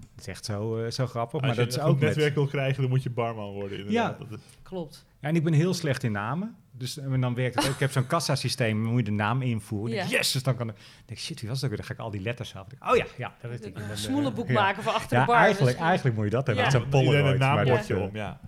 Dat 0.00 0.20
is 0.20 0.26
echt 0.26 0.44
zo, 0.44 0.76
eh, 0.84 0.90
zo 0.90 1.06
grappig. 1.06 1.32
Als 1.32 1.42
maar 1.42 1.50
je 1.50 1.56
dat 1.56 1.68
is 1.68 1.76
een 1.76 1.82
ook 1.82 1.94
met... 1.98 2.08
netwerk 2.08 2.34
wil 2.34 2.46
krijgen, 2.46 2.80
dan 2.80 2.90
moet 2.90 3.02
je 3.02 3.10
barman 3.10 3.52
worden. 3.52 3.78
Inderdaad. 3.78 4.18
Ja. 4.18 4.24
Dat 4.28 4.38
is- 4.38 4.44
klopt. 4.62 5.06
Ja, 5.20 5.28
en 5.28 5.36
ik 5.36 5.44
ben 5.44 5.52
heel 5.52 5.74
slecht 5.74 6.02
in 6.02 6.12
namen. 6.12 6.56
Dus 6.72 6.98
en 6.98 7.20
dan 7.20 7.34
werkt 7.34 7.54
het 7.54 7.64
ook. 7.66 7.72
Ik 7.72 7.80
heb 7.80 7.90
zo'n 7.92 8.06
kassasysteem, 8.06 8.82
dan 8.82 8.90
moet 8.90 8.98
je 8.98 9.04
de 9.04 9.10
naam 9.10 9.42
invoeren. 9.42 9.96
Ja. 9.96 10.04
yes, 10.08 10.32
dus 10.32 10.42
dan 10.42 10.56
kan 10.56 10.68
ik... 10.68 10.74
dan 10.74 10.84
denk 11.06 11.18
ik, 11.18 11.24
shit, 11.24 11.40
wie 11.40 11.48
was 11.50 11.60
dat 11.60 11.70
ook 11.70 11.76
weer? 11.76 11.86
Dan 11.86 11.96
ga 11.96 12.02
ik 12.02 12.06
al 12.08 12.10
die 12.18 12.20
letters 12.20 12.54
af. 12.54 12.66
Denk 12.66 12.90
Oh 12.90 12.96
ja, 12.96 13.04
ja, 13.16 13.34
dat 13.42 13.50
is 13.50 13.60
ik. 13.60 13.78
Een 13.78 13.96
smoelenboek 13.96 14.46
ja. 14.48 14.52
maken 14.52 14.82
van 14.82 14.94
achter 14.94 15.16
Ja, 15.16 15.24
de 15.24 15.30
bar. 15.30 15.40
eigenlijk, 15.40 15.76
Dus- 15.76 15.86
eigenlijk 15.86 16.16
moet 16.16 16.24
je 16.24 16.30
dat 16.30 16.46
hebben. 16.46 16.64
Ja. 16.64 16.70
met 16.70 16.80
zo'n 16.80 17.00
Iedereen 17.00 17.22
Polaroid. 17.22 17.88
een 17.88 17.94
dat, 17.96 18.02
om, 18.02 18.08
eh, 18.08 18.14
ja. 18.14 18.40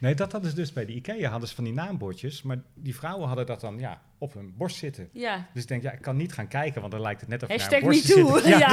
Nee, 0.00 0.14
dat 0.14 0.32
hadden 0.32 0.50
ze 0.50 0.56
dus 0.56 0.72
bij 0.72 0.84
de 0.86 0.92
IKEA, 0.92 1.30
hadden 1.30 1.48
ze 1.48 1.54
van 1.54 1.64
die 1.64 1.72
naambordjes. 1.72 2.42
Maar 2.42 2.58
die 2.74 2.94
vrouwen 2.94 3.26
hadden 3.26 3.46
dat 3.46 3.60
dan 3.60 3.78
ja, 3.78 4.00
op 4.18 4.34
hun 4.34 4.54
borst 4.56 4.76
zitten. 4.76 5.08
Ja. 5.12 5.46
Dus 5.54 5.62
ik 5.62 5.68
denk, 5.68 5.82
ja, 5.82 5.92
ik 5.92 6.00
kan 6.02 6.16
niet 6.16 6.32
gaan 6.32 6.48
kijken, 6.48 6.80
want 6.80 6.92
dan 6.92 7.00
lijkt 7.02 7.20
het 7.20 7.28
net 7.30 7.42
of 7.42 7.48
je 7.48 7.58
naar 7.58 7.72
een 7.72 7.80
borst 7.80 8.04
zit. 8.04 8.44
Ja, 8.44 8.58
Ja. 8.58 8.68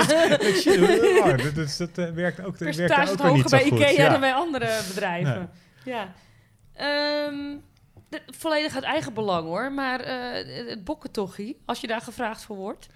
dat, 1.36 1.97
eh, 1.97 2.11
werkt 2.11 2.43
ook, 2.43 2.57
dat 2.59 2.75
werkt 2.75 3.09
ook 3.11 3.17
weer 3.21 3.32
niet 3.34 3.41
hoger 3.41 3.49
zo 3.49 3.57
bij 3.57 3.69
goed. 3.69 3.80
IKEA 3.80 4.03
Ja. 4.03 4.09
dan 4.09 4.19
bij 4.19 4.34
andere 4.34 4.80
bedrijven. 4.93 5.49
Ja. 5.86 6.13
Ehm, 6.73 7.57
de- 8.09 8.21
volledig 8.25 8.75
uit 8.75 8.84
eigen 8.84 9.13
belang 9.13 9.45
hoor. 9.47 9.71
Maar 9.71 9.99
eh, 9.99 10.67
het 10.69 10.84
bokkentochie, 10.84 11.61
als 11.65 11.82
je 11.82 11.88
daar 11.88 12.01
gevraagd 12.01 12.43
voor 12.43 12.55
wordt. 12.55 12.88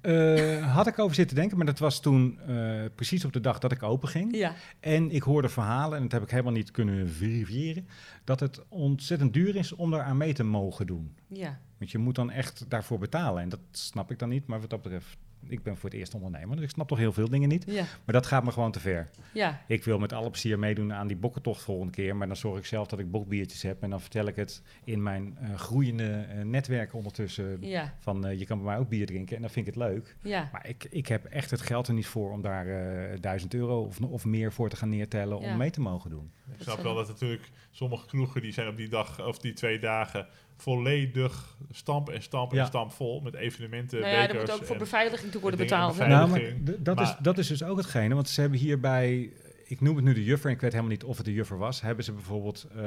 Eh, 0.00 0.74
had 0.74 0.86
ik 0.86 0.98
over 0.98 1.14
zitten 1.14 1.36
denken, 1.36 1.56
maar 1.56 1.66
dat 1.66 1.78
was 1.78 2.00
toen 2.00 2.40
eh, 2.40 2.84
precies 2.94 3.24
op 3.24 3.32
de 3.32 3.40
dag 3.40 3.58
dat 3.58 3.72
ik 3.72 3.82
open 3.82 4.08
ging. 4.08 4.36
Ja. 4.36 4.54
En 4.80 5.10
ik 5.10 5.22
hoorde 5.22 5.48
verhalen, 5.48 5.96
en 5.96 6.02
dat 6.02 6.12
heb 6.12 6.22
ik 6.22 6.30
helemaal 6.30 6.52
niet 6.52 6.70
kunnen 6.70 7.08
verifiëren, 7.08 7.88
dat 8.24 8.40
het 8.40 8.62
ontzettend 8.68 9.32
duur 9.32 9.56
is 9.56 9.72
om 9.72 9.90
daar 9.90 10.02
aan 10.02 10.16
mee 10.16 10.32
te 10.32 10.44
mogen 10.44 10.86
doen. 10.86 11.16
Ja. 11.26 11.60
Want 11.78 11.90
je 11.90 11.98
moet 11.98 12.14
dan 12.14 12.30
echt 12.30 12.64
daarvoor 12.68 12.98
betalen. 12.98 13.42
En 13.42 13.48
dat 13.48 13.60
snap 13.70 14.10
ik 14.10 14.18
dan 14.18 14.28
niet, 14.28 14.46
maar 14.46 14.60
wat 14.60 14.70
dat 14.70 14.82
betreft, 14.82 15.16
ik 15.46 15.62
ben 15.62 15.76
voor 15.76 15.90
het 15.90 15.98
eerst 15.98 16.14
ondernemer, 16.14 16.56
dus 16.56 16.64
ik 16.64 16.70
snap 16.70 16.88
toch 16.88 16.98
heel 16.98 17.12
veel 17.12 17.28
dingen 17.28 17.48
niet. 17.48 17.64
Ja. 17.66 17.84
Maar 18.04 18.14
dat 18.14 18.26
gaat 18.26 18.44
me 18.44 18.50
gewoon 18.52 18.72
te 18.72 18.80
ver. 18.80 19.10
Ja. 19.32 19.60
Ik 19.66 19.84
wil 19.84 19.98
met 19.98 20.12
alle 20.12 20.30
plezier 20.30 20.58
meedoen 20.58 20.92
aan 20.92 21.06
die 21.06 21.16
bokkentocht 21.16 21.62
volgende 21.62 21.92
keer, 21.92 22.16
maar 22.16 22.26
dan 22.26 22.36
zorg 22.36 22.58
ik 22.58 22.66
zelf 22.66 22.86
dat 22.86 22.98
ik 22.98 23.10
bokbiertjes 23.10 23.62
heb 23.62 23.82
en 23.82 23.90
dan 23.90 24.00
vertel 24.00 24.26
ik 24.26 24.36
het 24.36 24.62
in 24.84 25.02
mijn 25.02 25.36
eh, 25.40 25.54
groeiende 25.54 26.26
eh, 26.28 26.44
netwerk 26.44 26.94
ondertussen. 26.94 27.56
Ja. 27.60 27.94
Van 27.98 28.26
eh, 28.26 28.38
je 28.38 28.46
kan 28.46 28.58
bij 28.58 28.66
mij 28.66 28.78
ook 28.78 28.88
bier 28.88 29.06
drinken 29.06 29.36
en 29.36 29.42
dan 29.42 29.50
vind 29.50 29.66
ik 29.66 29.74
het 29.74 29.82
leuk. 29.82 30.16
Ja. 30.22 30.48
Maar 30.52 30.68
ik, 30.68 30.86
ik 30.90 31.06
heb 31.06 31.24
echt 31.24 31.50
het 31.50 31.60
geld 31.60 31.88
er 31.88 31.94
niet 31.94 32.06
voor 32.06 32.30
om 32.32 32.42
daar 32.42 32.66
eh 32.66 33.20
1000 33.20 33.54
euro 33.54 33.82
of, 33.82 34.00
of 34.00 34.24
meer 34.24 34.52
voor 34.52 34.68
te 34.68 34.76
gaan 34.76 34.88
neertellen 34.88 35.40
Ja. 35.40 35.50
om 35.50 35.56
mee 35.56 35.70
te 35.70 35.80
mogen 35.80 36.10
doen. 36.10 36.30
Ik 36.56 36.62
snap 36.62 36.82
wel 36.82 36.94
dat 36.94 37.08
natuurlijk 37.08 37.50
sommige 37.70 38.06
kroegen 38.06 38.42
die 38.42 38.52
zijn 38.52 38.68
op 38.68 38.76
die 38.76 38.88
dag 38.88 39.26
of 39.26 39.38
die 39.38 39.52
twee 39.52 39.78
dagen 39.78 40.26
volledig 40.62 41.56
stamp 41.70 42.08
en 42.08 42.22
stamp 42.22 42.52
Ja. 42.52 42.60
en 42.60 42.66
stamp 42.66 42.92
vol 42.92 43.20
met 43.20 43.34
evenementen, 43.34 44.00
Nou 44.00 44.12
ja, 44.12 44.20
er 44.20 44.26
bekers 44.26 44.50
moet 44.50 44.60
ook 44.60 44.66
voor 44.66 44.76
beveiliging 44.76 45.32
toe 45.32 45.40
worden 45.40 45.60
betaald. 45.60 45.98
Nou, 45.98 46.28
maar 46.28 46.42
dat, 46.78 47.00
is, 47.00 47.14
dat 47.20 47.38
is 47.38 47.46
dus 47.46 47.62
ook 47.62 47.76
hetgene, 47.76 48.14
want 48.14 48.28
ze 48.28 48.40
hebben 48.40 48.58
hier 48.58 48.80
bij, 48.80 49.30
ik 49.64 49.80
noem 49.80 49.96
het 49.96 50.04
nu 50.04 50.14
de 50.14 50.24
juffer, 50.24 50.48
en 50.48 50.54
ik 50.54 50.60
weet 50.60 50.72
helemaal 50.72 50.92
niet 50.92 51.04
of 51.04 51.16
het 51.16 51.26
de 51.26 51.32
juffer 51.32 51.58
was, 51.58 51.80
hebben 51.80 52.04
ze 52.04 52.12
bijvoorbeeld 52.12 52.66
eh, 52.76 52.82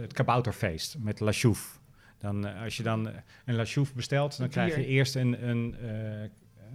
het 0.00 0.12
kabouterfeest 0.12 0.96
met 0.98 1.20
La 1.20 1.32
Chouffe. 1.32 1.78
Dan, 2.18 2.46
eh, 2.46 2.62
als 2.62 2.76
je 2.76 2.82
dan 2.82 3.10
een 3.44 3.54
La 3.54 3.64
Chouffe 3.64 3.94
bestelt, 3.94 4.38
dan 4.38 4.48
krijg 4.48 4.76
je 4.76 4.86
eerst 4.86 5.14
een, 5.14 5.48
een 5.48 5.76
eh, 5.80 6.28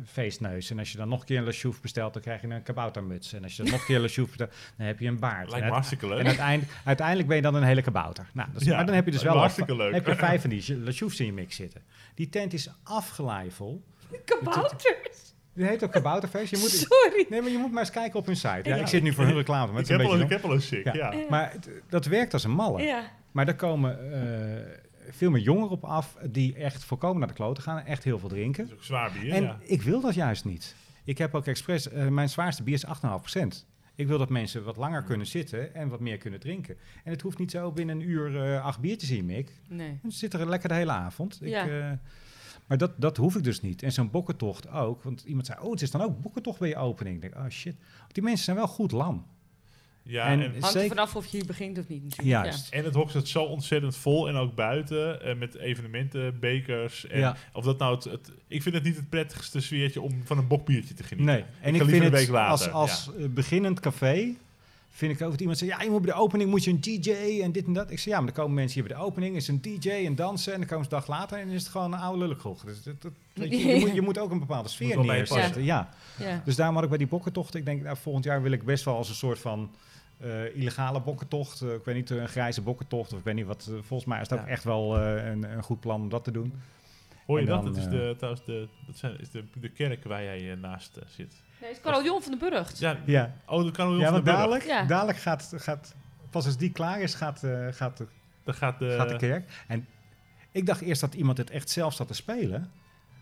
feestneus. 0.05 0.69
En 0.69 0.79
als 0.79 0.91
je 0.91 0.97
dan 0.97 1.09
nog 1.09 1.19
een 1.19 1.25
keer 1.25 1.37
een 1.37 1.43
La 1.43 1.51
Chouffe 1.51 1.81
bestelt, 1.81 2.13
dan 2.13 2.21
krijg 2.21 2.41
je 2.41 2.47
een 2.47 2.63
kaboutermuts. 2.63 3.33
En 3.33 3.43
als 3.43 3.55
je 3.55 3.63
dan 3.63 3.71
nog 3.71 3.79
een 3.79 3.85
keer 3.85 3.95
een 3.95 4.01
La 4.01 4.07
Chouffe 4.07 4.37
bestelt, 4.37 4.51
dan 4.77 4.85
heb 4.87 4.99
je 4.99 5.07
een 5.07 5.19
baard. 5.19 5.49
Lijkt 5.49 5.65
me 5.65 5.71
hartstikke 5.71 6.07
leuk. 6.07 6.19
En 6.19 6.25
uiteindelijk, 6.25 6.71
uiteindelijk 6.83 7.27
ben 7.27 7.35
je 7.37 7.43
dan 7.43 7.55
een 7.55 7.63
hele 7.63 7.81
kabouter. 7.81 8.29
Nou, 8.33 8.49
dat 8.51 8.61
is- 8.61 8.67
Ja, 8.67 8.75
maar 8.75 8.85
dan 8.85 8.95
heb 8.95 9.05
je 9.05 9.11
dus 9.11 9.23
wel 9.23 9.37
hartstikke 9.37 9.75
leuk. 9.75 9.93
heb 9.93 10.05
je 10.07 10.15
vijf 10.15 10.41
van 10.45 10.49
die 10.49 10.77
La 10.79 10.91
Chouffe 10.91 11.19
in 11.19 11.25
je 11.25 11.33
mix 11.33 11.55
zitten. 11.55 11.81
Die 12.15 12.29
tent 12.29 12.53
is 12.53 12.69
afgeleivol. 12.83 13.83
Kabouters. 14.25 15.33
Die 15.53 15.65
heet 15.65 15.83
ook 15.83 15.91
kabouterfeest. 15.91 16.49
Je 16.51 16.57
moet, 16.57 16.69
Sorry. 16.69 17.25
nee, 17.29 17.41
maar 17.41 17.51
je 17.51 17.57
moet 17.57 17.71
maar 17.71 17.79
eens 17.81 17.91
kijken 17.91 18.19
op 18.19 18.25
hun 18.25 18.35
site. 18.35 18.59
Ja, 18.63 18.75
Ja. 18.75 18.81
ik 18.81 18.87
zit 18.87 19.03
nu 19.03 19.13
voor 19.13 19.23
hun 19.25 19.33
reclame. 19.35 19.71
Maar 19.71 19.81
ik, 19.81 19.87
het 19.87 19.99
is 19.99 20.05
heb 20.05 20.13
een 20.13 20.19
al, 20.19 20.23
ik 20.25 20.29
heb 20.29 20.43
al 20.43 20.53
een 20.53 20.61
sick, 20.61 20.83
Ja. 20.93 20.93
ja. 20.93 21.13
Maar 21.29 21.53
dat 21.89 22.05
werkt 22.05 22.33
als 22.33 22.43
een 22.43 22.51
malle. 22.51 22.81
Ja. 22.81 23.03
Maar 23.31 23.45
daar 23.45 23.55
komen 23.55 24.11
eh, 24.13 24.77
veel 25.15 25.29
meer 25.31 25.41
jongeren 25.41 25.69
op 25.69 25.83
af 25.83 26.17
die 26.29 26.55
echt 26.55 26.83
voorkomen 26.83 27.19
naar 27.19 27.27
de 27.27 27.33
kloten 27.33 27.63
gaan. 27.63 27.77
en 27.77 27.85
Echt 27.85 28.03
heel 28.03 28.19
veel 28.19 28.29
drinken. 28.29 28.63
Dat 28.63 28.71
is 28.73 28.77
ook 28.79 28.83
zwaar 28.83 29.11
bier, 29.11 29.31
En 29.33 29.43
ja. 29.43 29.59
ik 29.61 29.81
wil 29.81 30.01
dat 30.01 30.13
juist 30.13 30.45
niet. 30.45 30.75
Ik 31.03 31.17
heb 31.17 31.35
ook 31.35 31.45
expres, 31.45 31.89
eh, 31.89 32.07
mijn 32.07 32.29
zwaarste 32.29 32.63
bier 32.63 32.73
is 32.73 32.85
8,5%. 32.85 33.65
Ik 33.95 34.07
wil 34.07 34.17
dat 34.17 34.29
mensen 34.29 34.63
wat 34.63 34.77
langer 34.77 35.03
kunnen 35.03 35.27
zitten 35.27 35.75
en 35.75 35.87
wat 35.89 35.99
meer 35.99 36.17
kunnen 36.17 36.39
drinken. 36.39 36.77
En 37.03 37.11
het 37.11 37.21
hoeft 37.21 37.37
niet 37.37 37.51
zo 37.51 37.71
binnen 37.71 37.95
een 37.99 38.09
uur 38.09 38.43
eh, 38.53 38.63
acht 38.65 38.79
biertjes 38.79 39.09
in 39.11 39.25
mik. 39.25 39.51
Nee. 39.69 39.99
Dan 40.01 40.11
zit 40.11 40.33
er 40.33 40.49
lekker 40.49 40.69
de 40.69 40.75
hele 40.75 40.91
avond. 40.91 41.39
Ik, 41.41 41.47
Ja. 41.49 41.67
eh, 41.67 41.91
maar 42.67 42.77
dat, 42.77 42.91
dat 43.01 43.17
hoef 43.17 43.35
ik 43.35 43.43
dus 43.43 43.61
niet. 43.61 43.83
En 43.83 43.91
zo'n 43.91 44.11
bokkentocht 44.11 44.69
ook. 44.69 45.03
Want 45.03 45.23
iemand 45.23 45.45
zei, 45.45 45.59
oh, 45.59 45.71
het 45.71 45.81
is 45.81 45.91
dan 45.91 46.01
ook 46.01 46.21
bokkentocht 46.21 46.59
bij 46.59 46.69
je 46.69 46.75
opening. 46.75 47.15
Ik 47.15 47.21
denk, 47.21 47.35
oh 47.35 47.49
shit. 47.49 47.75
Die 48.11 48.23
mensen 48.23 48.43
zijn 48.45 48.57
wel 48.57 48.67
goed 48.67 48.91
lam. 48.91 49.25
Ja, 50.05 50.25
En- 50.27 50.41
en, 50.41 50.51
Hangt 50.61 50.75
er 50.75 50.87
vanaf 50.87 51.15
of 51.15 51.25
je 51.25 51.37
hier 51.37 51.45
begint 51.45 51.77
of 51.77 51.87
niet 51.87 52.03
natuurlijk. 52.03 52.29
Juist. 52.29 52.73
en 52.73 52.83
het 52.83 52.93
hok 52.93 53.11
zit 53.11 53.27
zo 53.27 53.43
ontzettend 53.43 53.95
vol. 53.97 54.27
En 54.27 54.35
ook 54.35 54.55
buiten. 54.55 55.21
eh, 55.21 55.35
met 55.35 55.55
evenementen, 55.55 56.39
bekers. 56.39 57.07
En 57.07 57.19
Ja. 57.19 57.35
Of 57.53 57.63
dat 57.65 57.77
nou 57.79 57.95
het, 57.95 58.03
het- 58.03 58.31
Ik 58.47 58.61
vind 58.61 58.75
het 58.75 58.83
niet 58.83 58.95
het 58.95 59.09
prettigste 59.09 59.61
sfeertje 59.61 60.01
om 60.01 60.21
van 60.25 60.37
een 60.37 60.47
bokbiertje 60.47 60.93
te 60.93 61.03
genieten. 61.03 61.33
Nee, 61.33 61.43
en 61.61 61.75
ik, 61.75 61.81
vind 61.81 61.93
een 61.93 62.01
het 62.03 62.11
week 62.13 62.27
later, 62.29 62.71
als, 62.71 63.07
als 63.07 63.09
beginnend 63.29 63.79
café, 63.79 64.33
vind 64.95 65.11
ik 65.19 65.21
ook 65.21 65.31
dat 65.31 65.39
iemand 65.39 65.57
zegt, 65.57 65.71
ja, 65.71 65.81
je 65.81 65.89
moet 65.89 66.01
bij 66.01 66.13
de 66.13 66.19
opening 66.19 66.49
moet 66.49 66.63
je 66.63 66.71
een 66.71 66.81
DJ 66.81 67.41
en 67.41 67.51
dit 67.51 67.65
en 67.65 67.73
dat. 67.73 67.91
Ik 67.91 67.99
zeg, 67.99 68.13
ja, 68.13 68.17
maar 68.17 68.25
dan 68.25 68.35
komen 68.35 68.53
mensen 68.53 68.79
hier 68.79 68.89
bij 68.89 68.97
de 68.97 69.03
opening, 69.03 69.35
is 69.35 69.47
een 69.47 69.61
DJ 69.61 69.89
en 69.89 70.15
dansen 70.15 70.53
en 70.53 70.59
dan 70.59 70.67
komen 70.67 70.85
ze 70.85 70.91
een 70.93 70.99
dag 70.99 71.07
later 71.07 71.39
en 71.39 71.49
is 71.49 71.61
het 71.63 71.71
gewoon 71.71 71.93
een 71.93 71.99
oude 71.99 72.19
lullenkroeg. 72.19 72.63
Dus 72.63 72.83
dat, 72.83 73.01
dat, 73.01 73.11
weet 73.33 73.49
je, 73.51 73.57
je, 73.57 73.79
moet, 73.85 73.93
je 73.93 74.01
moet 74.01 74.17
ook 74.17 74.31
een 74.31 74.39
bepaalde 74.39 74.69
sfeer 74.69 74.99
neerzetten. 74.99 75.63
Ja. 75.63 75.89
Ja. 76.19 76.41
Dus 76.45 76.55
daarom 76.55 76.75
had 76.75 76.83
ik 76.83 76.89
bij 76.89 76.97
die 76.99 77.07
bokkentocht, 77.07 77.55
ik 77.55 77.65
denk, 77.65 77.83
nou, 77.83 77.97
volgend 77.97 78.25
jaar 78.25 78.41
wil 78.41 78.51
ik 78.51 78.63
best 78.63 78.83
wel 78.85 78.95
als 78.95 79.09
een 79.09 79.15
soort 79.15 79.39
van 79.39 79.71
eh, 80.17 80.55
illegale 80.55 81.01
bokkentocht, 81.01 81.61
eh, 81.61 81.73
ik 81.73 81.85
weet 81.85 81.95
niet, 81.95 82.09
een 82.09 82.27
grijze 82.27 82.61
bokkentocht 82.61 83.11
of 83.13 83.19
ik 83.19 83.25
weet 83.25 83.35
niet 83.35 83.45
wat, 83.45 83.67
eh, 83.69 83.75
volgens 83.81 84.05
mij 84.09 84.21
is 84.21 84.27
dat 84.27 84.39
Ja. 84.39 84.47
echt 84.47 84.63
wel 84.63 84.97
eh, 84.99 85.25
een, 85.31 85.43
een 85.43 85.63
goed 85.63 85.79
plan 85.79 86.01
om 86.01 86.09
dat 86.09 86.23
te 86.23 86.31
doen. 86.31 86.53
Hoor 87.25 87.39
je 87.39 87.45
dat? 87.45 87.63
Dat 87.63 87.77
is, 87.77 87.85
eh, 87.85 87.91
de, 87.91 88.13
trouwens 88.17 88.45
de, 88.45 88.67
dat 88.87 88.97
zijn, 88.97 89.19
is 89.19 89.29
de, 89.29 89.43
de 89.59 89.69
kerk 89.69 90.03
waar 90.03 90.23
jij 90.23 90.51
eh, 90.51 90.57
naast 90.57 90.97
eh, 90.97 91.03
zit. 91.07 91.41
Nee, 91.61 91.69
het 91.69 91.77
is 91.77 91.83
Caroljon 91.83 92.21
van 92.21 92.31
de 92.31 92.37
Burgt. 92.37 92.79
Ja, 92.79 92.97
Ja, 93.05 93.33
oh, 93.45 93.63
dat 93.63 93.71
kan 93.71 93.89
wel 93.89 93.99
ja 93.99 94.09
van 94.09 94.15
de 94.15 94.23
dadelijk, 94.23 94.63
Ja. 94.63 94.85
dadelijk 94.85 95.17
gaat, 95.17 95.53
gaat, 95.55 95.95
pas 96.29 96.45
als 96.45 96.57
die 96.57 96.71
klaar 96.71 97.01
is, 97.01 97.15
gaat, 97.15 97.43
eh, 97.43 97.67
gaat 97.71 97.97
de 97.97 98.07
Dan 98.43 98.53
gaat 98.53 98.79
de, 98.79 98.95
gaat 98.97 99.09
de 99.09 99.17
kerk. 99.17 99.63
En 99.67 99.87
ik 100.51 100.65
dacht 100.65 100.81
eerst 100.81 101.01
dat 101.01 101.13
iemand 101.13 101.37
het 101.37 101.49
echt 101.49 101.69
zelf 101.69 101.93
zat 101.93 102.07
te 102.07 102.13
spelen. 102.13 102.71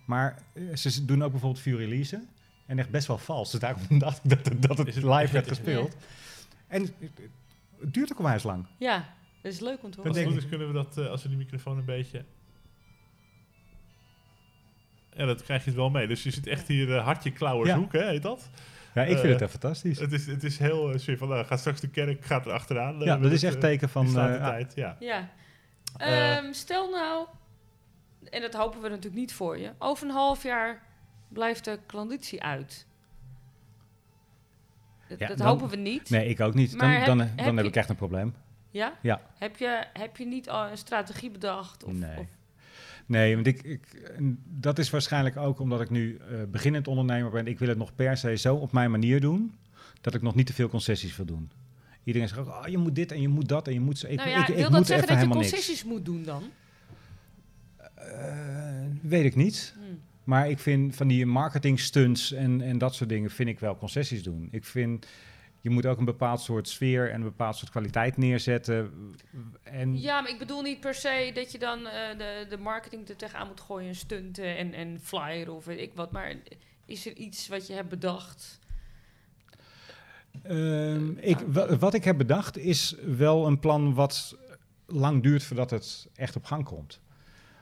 Maar 0.06 0.38
ze 0.74 1.06
doen 1.06 1.24
ook 1.24 1.32
bijvoorbeeld 1.32 1.62
Furilize. 1.62 2.24
En 2.66 2.80
echt 2.80 2.90
best 2.90 3.08
wel 3.08 3.18
vals. 3.18 3.52
Dus 3.52 3.60
daarom 3.60 4.00
dacht 4.00 4.20
ik 4.24 4.30
dat 4.30 4.46
het, 4.46 4.62
dat 4.62 4.78
het 4.78 4.96
live 4.96 5.34
werd 5.34 5.48
gespeeld. 5.48 5.96
En 6.68 6.82
het, 6.82 6.94
het 7.80 7.94
duurt 7.94 8.12
ook 8.12 8.20
onwijs 8.20 8.44
lang. 8.44 8.66
Ja, 8.78 9.14
dat 9.42 9.52
is 9.54 9.60
leuk 9.60 9.84
om 9.84 9.92
te 9.92 9.98
Als 9.98 10.08
horen. 10.08 10.14
denk 10.14 10.30
ik. 10.30 10.44
is 10.44 10.50
kunnen 10.50 10.68
we 10.68 10.74
dat, 10.74 10.98
als 11.10 11.24
we 11.24 11.30
die 11.30 11.38
microfoon 11.38 11.78
een 11.78 11.86
beetje... 11.86 12.24
Ja, 15.14 15.26
dat 15.26 15.44
krijg 15.44 15.64
je 15.64 15.70
het 15.70 15.80
wel 15.80 15.90
mee. 15.90 16.08
Dus 16.08 16.24
je 16.24 16.32
zit 16.32 16.48
echt 16.48 16.68
hier 16.68 16.88
uh, 16.88 17.04
hartje 17.04 17.32
klauwershoek, 17.32 17.92
hè, 17.94 18.08
heet 18.08 18.22
dat? 18.22 18.50
Ja, 18.94 19.02
ik 19.02 19.08
vind 19.18 19.24
Eh, 19.24 19.30
het 19.32 19.42
echt 19.42 19.52
fantastisch. 19.52 20.00
Het 20.00 20.12
is, 20.12 20.26
het 20.26 20.44
is 20.44 20.58
heel 20.58 20.92
uh, 20.94 20.98
sfeer 21.00 21.18
van, 21.18 21.28
nou, 21.28 21.46
gaat 21.46 21.60
straks 21.60 21.80
de 21.80 21.88
kerk, 21.90 22.26
gaat 22.26 22.46
er 22.46 22.52
achteraan. 22.52 23.00
eh, 23.00 23.06
ja, 23.06 23.18
dat 23.18 23.32
is 23.32 23.44
echt 23.44 23.54
eh, 23.56 23.60
teken 23.62 23.90
van... 23.90 24.06
eh, 24.06 24.46
tijd, 24.46 24.72
ja. 24.76 24.96
Ja. 25.00 25.30
Eh. 25.98 26.38
Ehm, 26.38 26.54
stel 26.54 26.90
nou, 26.90 27.28
en 28.30 28.42
dat 28.42 28.54
hopen 28.54 28.82
we 28.82 28.88
natuurlijk 28.90 29.16
niet 29.16 29.34
voor 29.34 29.58
je, 29.58 29.72
over 29.80 30.08
een 30.08 30.14
half 30.14 30.44
jaar 30.44 30.82
blijft 31.28 31.66
de 31.66 31.80
klanditie 31.86 32.44
uit. 32.44 32.86
Dat, 35.08 35.20
Ja, 35.20 35.28
dat 35.28 35.38
dan- 35.38 35.48
hopen 35.48 35.70
we 35.70 35.76
niet. 35.76 36.10
nee, 36.10 36.28
ik 36.28 36.40
ook 36.40 36.54
niet. 36.54 36.80
Dan, 36.80 36.90
heb- 36.90 37.06
dan, 37.06 37.20
heb 37.20 37.38
dan 37.38 37.46
heb 37.56 37.64
je- 37.66 37.70
ik 37.70 37.76
echt 37.76 37.90
een 37.90 37.96
probleem. 37.96 38.34
Ja? 38.72 38.94
Ja. 39.02 39.22
Heb 39.38 39.58
je, 39.58 39.84
heb 39.94 40.18
je 40.18 40.26
niet 40.26 40.50
al 40.50 40.68
een 40.70 40.78
strategie 40.78 41.32
bedacht? 41.32 41.84
Of, 41.84 41.94
Nee. 41.94 42.18
of- 42.20 42.26
Nee, 43.12 43.34
want 43.36 43.48
ik, 43.48 43.62
ik, 43.64 44.12
dat 44.60 44.80
is 44.80 44.90
waarschijnlijk 44.90 45.38
ook 45.38 45.60
omdat 45.60 45.82
ik 45.82 45.90
nu 45.90 46.16
eh, 46.18 46.36
beginnend 46.52 46.88
ondernemer 46.88 47.32
ben. 47.32 47.48
Ik 47.48 47.60
wil 47.60 47.68
het 47.68 47.78
nog 47.78 47.96
per 47.96 48.18
se 48.18 48.36
zo 48.38 48.56
op 48.56 48.72
mijn 48.72 48.92
manier 48.92 49.20
doen, 49.22 49.54
dat 50.02 50.14
ik 50.14 50.22
nog 50.22 50.36
niet 50.36 50.46
te 50.46 50.54
veel 50.54 50.70
concessies 50.70 51.16
wil 51.16 51.26
doen. 51.26 51.52
Iedereen 52.04 52.28
zegt 52.28 52.40
ook, 52.40 52.48
oh, 52.48 52.68
je 52.68 52.78
moet 52.78 52.96
dit 52.96 53.12
en 53.12 53.22
je 53.22 53.28
moet 53.28 53.48
dat 53.50 53.68
en 53.68 53.74
je 53.74 53.80
moet... 53.80 53.98
zo- 53.98 54.08
Ik, 54.08 54.16
nou 54.18 54.30
ja, 54.30 54.48
ik, 54.48 54.54
wil 54.56 54.62
dat 54.64 54.72
moet 54.72 54.88
zeggen 54.88 55.08
dat 55.08 55.20
je 55.20 55.26
niks. 55.26 55.38
concessies 55.38 55.84
moet 55.84 56.06
doen 56.06 56.24
dan? 56.24 56.44
Eh, 57.96 58.86
weet 59.02 59.26
ik 59.26 59.36
niet. 59.36 59.74
Hm. 59.76 59.82
Maar 60.24 60.50
ik 60.50 60.60
vind 60.60 60.96
van 60.96 61.08
die 61.08 61.26
marketing 61.26 61.80
stunts 61.80 62.32
en, 62.34 62.62
en 62.62 62.78
dat 62.78 62.96
soort 62.96 63.10
dingen 63.10 63.30
vind 63.32 63.50
ik 63.50 63.60
wel 63.60 63.78
concessies 63.78 64.24
doen. 64.24 64.48
Ik 64.52 64.64
vind, 64.66 65.08
je 65.62 65.70
moet 65.70 65.86
ook 65.86 65.98
een 65.98 66.06
bepaald 66.06 66.42
soort 66.42 66.68
sfeer 66.70 67.10
en 67.10 67.16
een 67.16 67.24
bepaald 67.24 67.56
soort 67.56 67.72
kwaliteit 67.72 68.18
neerzetten. 68.18 68.92
En 69.64 70.00
Ja, 70.02 70.22
maar 70.22 70.30
ik 70.32 70.40
bedoel 70.40 70.62
niet 70.62 70.80
per 70.80 70.94
se 70.94 71.32
dat 71.34 71.52
je 71.52 71.60
dan 71.60 71.88
eh, 71.88 72.18
de, 72.18 72.46
de 72.50 72.58
marketing 72.58 73.10
er 73.10 73.16
tegenaan 73.16 73.48
moet 73.48 73.62
gooien, 73.62 73.96
stunten 73.96 74.58
en, 74.58 74.74
en 74.74 75.00
flyer 75.02 75.52
of 75.52 75.66
weet 75.66 75.80
ik 75.80 75.92
wat. 75.96 76.12
Maar 76.12 76.36
is 76.86 77.06
er 77.06 77.16
iets 77.16 77.48
wat 77.48 77.68
je 77.68 77.74
hebt 77.74 77.90
bedacht? 77.90 78.60
Ehm, 80.44 81.10
ik, 81.18 81.38
wa- 81.40 81.78
wat 81.78 81.94
ik 81.94 82.04
heb 82.04 82.18
bedacht 82.18 82.58
is 82.58 82.96
wel 83.06 83.48
een 83.48 83.60
plan 83.60 83.94
wat 83.94 84.38
lang 84.86 85.24
duurt 85.24 85.44
voordat 85.44 85.70
het 85.70 86.08
echt 86.16 86.36
op 86.36 86.44
gang 86.46 86.66
komt. 86.66 87.00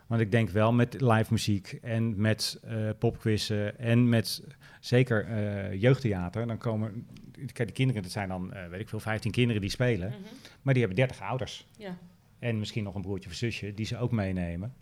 Want 0.10 0.22
ik 0.22 0.32
denk 0.32 0.50
wel 0.50 0.74
met 0.74 1.02
live 1.02 1.26
muziek 1.30 1.78
en 1.82 2.22
met 2.22 2.60
eh 2.64 2.90
popquizzen 3.00 3.80
en 3.80 4.10
met 4.10 4.44
zeker 4.80 5.26
eh, 5.26 5.82
jeugdtheater. 5.82 6.48
Dan 6.48 6.58
komen, 6.58 7.08
kijk, 7.54 7.68
de 7.68 7.74
kinderen, 7.74 8.02
dat 8.02 8.12
zijn 8.12 8.30
dan, 8.30 8.54
eh, 8.54 8.68
weet 8.68 8.80
ik 8.80 8.90
veel, 8.90 9.00
15 9.00 9.32
kinderen 9.32 9.62
die 9.62 9.70
spelen. 9.70 10.10
Mhm. 10.10 10.20
Maar 10.62 10.74
die 10.74 10.84
hebben 10.84 11.06
30 11.06 11.22
ouders. 11.22 11.68
Ja. 11.78 11.98
En 12.40 12.60
misschien 12.60 12.84
nog 12.84 12.96
een 12.96 13.02
broertje 13.02 13.30
of 13.30 13.36
zusje 13.36 13.74
die 13.74 13.86
ze 13.86 13.98
ook 13.98 14.12
meenemen. 14.12 14.74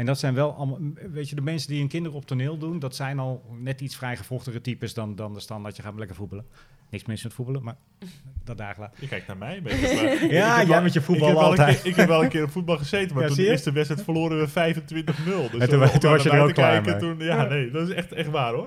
En 0.00 0.06
dat 0.06 0.18
zijn 0.18 0.34
wel 0.34 0.52
allemaal, 0.54 0.78
weet 1.12 1.28
je, 1.28 1.34
de 1.34 1.40
mensen 1.40 1.68
die 1.68 1.78
hun 1.78 1.88
kinderen 1.88 2.16
op 2.18 2.26
toneel 2.26 2.58
doen, 2.58 2.78
dat 2.78 2.94
zijn 2.96 3.18
al 3.18 3.44
net 3.58 3.80
iets 3.80 3.96
vrijgevochtige 3.96 4.60
types 4.60 4.94
dan, 4.94 5.14
dan 5.14 5.34
de 5.34 5.40
standaard. 5.40 5.76
Je 5.76 5.82
gaat 5.82 5.94
lekker 5.96 6.16
voetballen. 6.16 6.44
Niks 6.90 7.04
mis 7.04 7.22
met 7.22 7.32
voetballen, 7.34 7.62
maar 7.62 7.76
dat 8.44 8.58
dagen 8.58 8.80
later. 8.82 9.00
Je 9.00 9.08
kijkt 9.08 9.26
naar 9.26 9.36
mij 9.36 9.56
een 9.56 9.62
maar 9.62 9.72
ik 10.22 10.30
Ja, 10.30 10.56
heb 10.56 10.56
jij 10.56 10.66
wel- 10.66 10.82
met 10.82 10.92
je 10.92 10.98
ik 10.98 11.04
voetbal 11.04 11.28
heb 11.28 11.36
wel 11.36 11.44
een 11.44 11.50
altijd. 11.58 11.80
keer- 11.82 11.90
Ik 11.90 11.96
heb 11.96 12.08
wel 12.08 12.22
een 12.22 12.28
keer 12.28 12.42
op 12.44 12.50
voetbal 12.50 12.76
gezeten, 12.78 13.14
maar 13.14 13.22
Ja, 13.22 13.28
toen 13.28 13.36
de 13.36 13.42
je? 13.42 13.48
eerste 13.50 13.72
wedstrijd 13.72 14.02
verloren 14.04 14.38
we 14.40 14.48
25-0. 14.48 15.50
Dus 15.50 15.60
En 15.60 15.68
toen- 15.68 15.78
was 15.78 16.22
je 16.22 16.30
er 16.30 16.40
ook 16.42 16.52
klaar 16.54 16.82
kijken, 16.82 16.90
mee. 17.08 17.16
Toen, 17.16 17.26
ja, 17.26 17.42
Ja. 17.42 17.48
nee, 17.48 17.70
dat 17.70 17.88
is 17.88 17.94
echt, 17.94 18.12
echt 18.12 18.28
waar 18.30 18.52
hoor. 18.52 18.66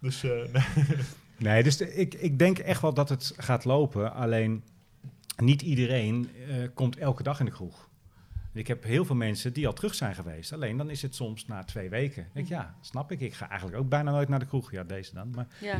Dus 0.00 0.24
eh, 0.24 0.30
nee. 0.52 0.62
Nee, 1.36 1.62
dus 1.62 1.76
de- 1.76 1.94
ik, 1.94 2.14
ik 2.14 2.38
denk 2.38 2.58
echt 2.58 2.80
wel 2.82 2.94
dat 2.94 3.08
het 3.08 3.32
gaat 3.36 3.64
lopen. 3.64 4.14
Alleen 4.14 4.62
niet 5.36 5.62
iedereen 5.62 6.28
eh, 6.48 6.54
komt 6.74 6.96
elke 6.96 7.22
dag 7.22 7.38
in 7.38 7.44
de 7.44 7.50
kroeg. 7.50 7.87
Ik 8.58 8.66
heb 8.66 8.82
heel 8.84 9.04
veel 9.04 9.16
mensen 9.16 9.52
die 9.52 9.66
al 9.66 9.72
terug 9.72 9.94
zijn 9.94 10.14
geweest. 10.14 10.52
Alleen 10.52 10.76
dan 10.76 10.90
is 10.90 11.02
het 11.02 11.14
soms 11.14 11.46
na 11.46 11.64
twee 11.64 11.88
weken. 11.88 12.22
Ik 12.22 12.28
denk, 12.32 12.48
ja, 12.48 12.74
snap 12.80 13.12
ik. 13.12 13.20
Ik 13.20 13.34
ga 13.34 13.48
eigenlijk 13.48 13.80
ook 13.80 13.88
bijna 13.88 14.10
nooit 14.10 14.28
naar 14.28 14.38
de 14.38 14.46
kroeg. 14.46 14.70
Ja, 14.72 14.84
deze 14.84 15.14
dan. 15.14 15.30
Maar 15.34 15.46
Ja. 15.60 15.78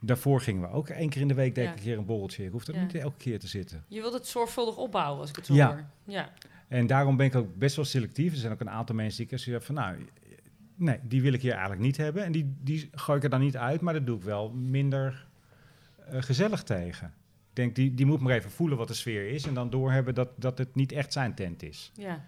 daarvoor 0.00 0.40
gingen 0.40 0.62
we 0.62 0.68
ook 0.68 0.88
één 0.88 1.08
keer 1.08 1.20
in 1.20 1.28
de 1.28 1.34
week 1.34 1.54
denk 1.54 1.66
Ja. 1.66 1.72
ik 1.72 1.78
een 1.78 1.84
keer 1.84 1.98
een 1.98 2.04
borreltje. 2.04 2.44
Ik 2.44 2.52
hoef 2.52 2.66
er 2.66 2.74
Ja. 2.74 2.82
niet 2.82 2.94
elke 2.94 3.16
keer 3.16 3.38
te 3.38 3.46
zitten. 3.48 3.84
Je 3.88 4.00
wilt 4.00 4.12
het 4.12 4.26
zorgvuldig 4.26 4.76
opbouwen, 4.76 5.20
als 5.20 5.30
ik 5.30 5.36
het 5.36 5.46
zo 5.46 5.54
Ja. 5.54 5.66
hoor. 5.66 5.84
Ja. 6.04 6.28
En 6.68 6.86
daarom 6.86 7.16
ben 7.16 7.26
ik 7.26 7.34
ook 7.34 7.56
best 7.56 7.76
wel 7.76 7.84
selectief. 7.84 8.32
Er 8.32 8.38
zijn 8.38 8.52
ook 8.52 8.60
een 8.60 8.70
aantal 8.70 8.94
mensen 8.94 9.24
die 9.26 9.32
ik 9.32 9.38
zeg 9.42 9.64
van 9.64 9.74
nou, 9.74 9.96
nee, 10.74 10.98
die 11.02 11.22
wil 11.22 11.32
ik 11.32 11.42
hier 11.42 11.52
eigenlijk 11.52 11.80
niet 11.82 11.96
hebben. 11.96 12.24
En 12.24 12.32
die, 12.32 12.54
die 12.60 12.88
gooi 12.92 13.18
ik 13.18 13.24
er 13.24 13.30
dan 13.30 13.40
niet 13.40 13.56
uit, 13.56 13.80
maar 13.80 13.94
dat 13.94 14.06
doe 14.06 14.16
ik 14.16 14.22
wel 14.22 14.50
minder 14.50 15.26
eh, 16.08 16.22
gezellig 16.22 16.62
tegen. 16.62 17.14
Ik 17.54 17.60
denk, 17.60 17.74
die, 17.74 17.94
die 17.94 18.06
moet 18.06 18.20
maar 18.20 18.32
even 18.34 18.50
voelen 18.50 18.78
wat 18.78 18.88
de 18.88 18.94
sfeer 18.94 19.28
is 19.28 19.46
en 19.46 19.54
dan 19.54 19.70
doorhebben 19.70 20.14
dat, 20.14 20.28
dat 20.36 20.58
het 20.58 20.74
niet 20.74 20.92
echt 20.92 21.12
zijn 21.12 21.34
tent 21.34 21.62
is. 21.62 21.90
Ja. 21.94 22.24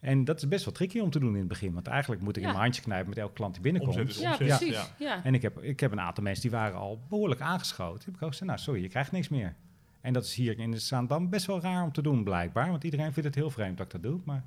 En 0.00 0.24
dat 0.24 0.36
is 0.36 0.48
best 0.48 0.64
wel 0.64 0.74
tricky 0.74 0.98
om 0.98 1.10
te 1.10 1.18
doen 1.18 1.32
in 1.32 1.38
het 1.38 1.48
begin, 1.48 1.72
want 1.72 1.86
eigenlijk 1.86 2.22
moet 2.22 2.36
ik 2.36 2.42
Ja. 2.42 2.48
in 2.48 2.52
mijn 2.54 2.64
handje 2.64 2.82
knijpen 2.82 3.08
met 3.08 3.18
elke 3.18 3.32
klant 3.32 3.52
die 3.54 3.62
binnenkomt. 3.62 3.96
Omzet 3.96 4.20
ja, 4.22 4.30
omzet. 4.30 4.46
precies. 4.46 4.74
Ja. 4.76 4.86
Ja. 4.98 5.24
En 5.24 5.34
ik 5.34 5.42
heb, 5.42 5.62
ik 5.62 5.80
heb 5.80 5.92
een 5.92 6.00
aantal 6.00 6.24
mensen 6.24 6.42
die 6.42 6.50
waren 6.50 6.76
al 6.78 7.00
behoorlijk 7.08 7.40
aangeschoten. 7.40 8.04
Heb 8.04 8.14
ik 8.14 8.22
ook 8.22 8.28
gezegd, 8.28 8.46
nou 8.50 8.58
sorry, 8.62 8.82
je 8.82 8.88
krijgt 8.88 9.12
niks 9.12 9.28
meer. 9.28 9.54
En 10.00 10.12
dat 10.12 10.24
is 10.24 10.34
hier 10.34 10.58
in 10.58 10.70
de 10.70 10.78
Zaandam 10.78 11.30
best 11.30 11.46
wel 11.46 11.60
raar 11.60 11.82
om 11.82 11.92
te 11.92 12.02
doen 12.02 12.24
blijkbaar, 12.24 12.70
want 12.70 12.84
iedereen 12.84 13.12
vindt 13.12 13.24
het 13.28 13.34
heel 13.34 13.50
vreemd 13.50 13.76
dat 13.76 13.86
ik 13.86 13.92
dat 13.92 14.02
doe. 14.10 14.20
Maar 14.24 14.44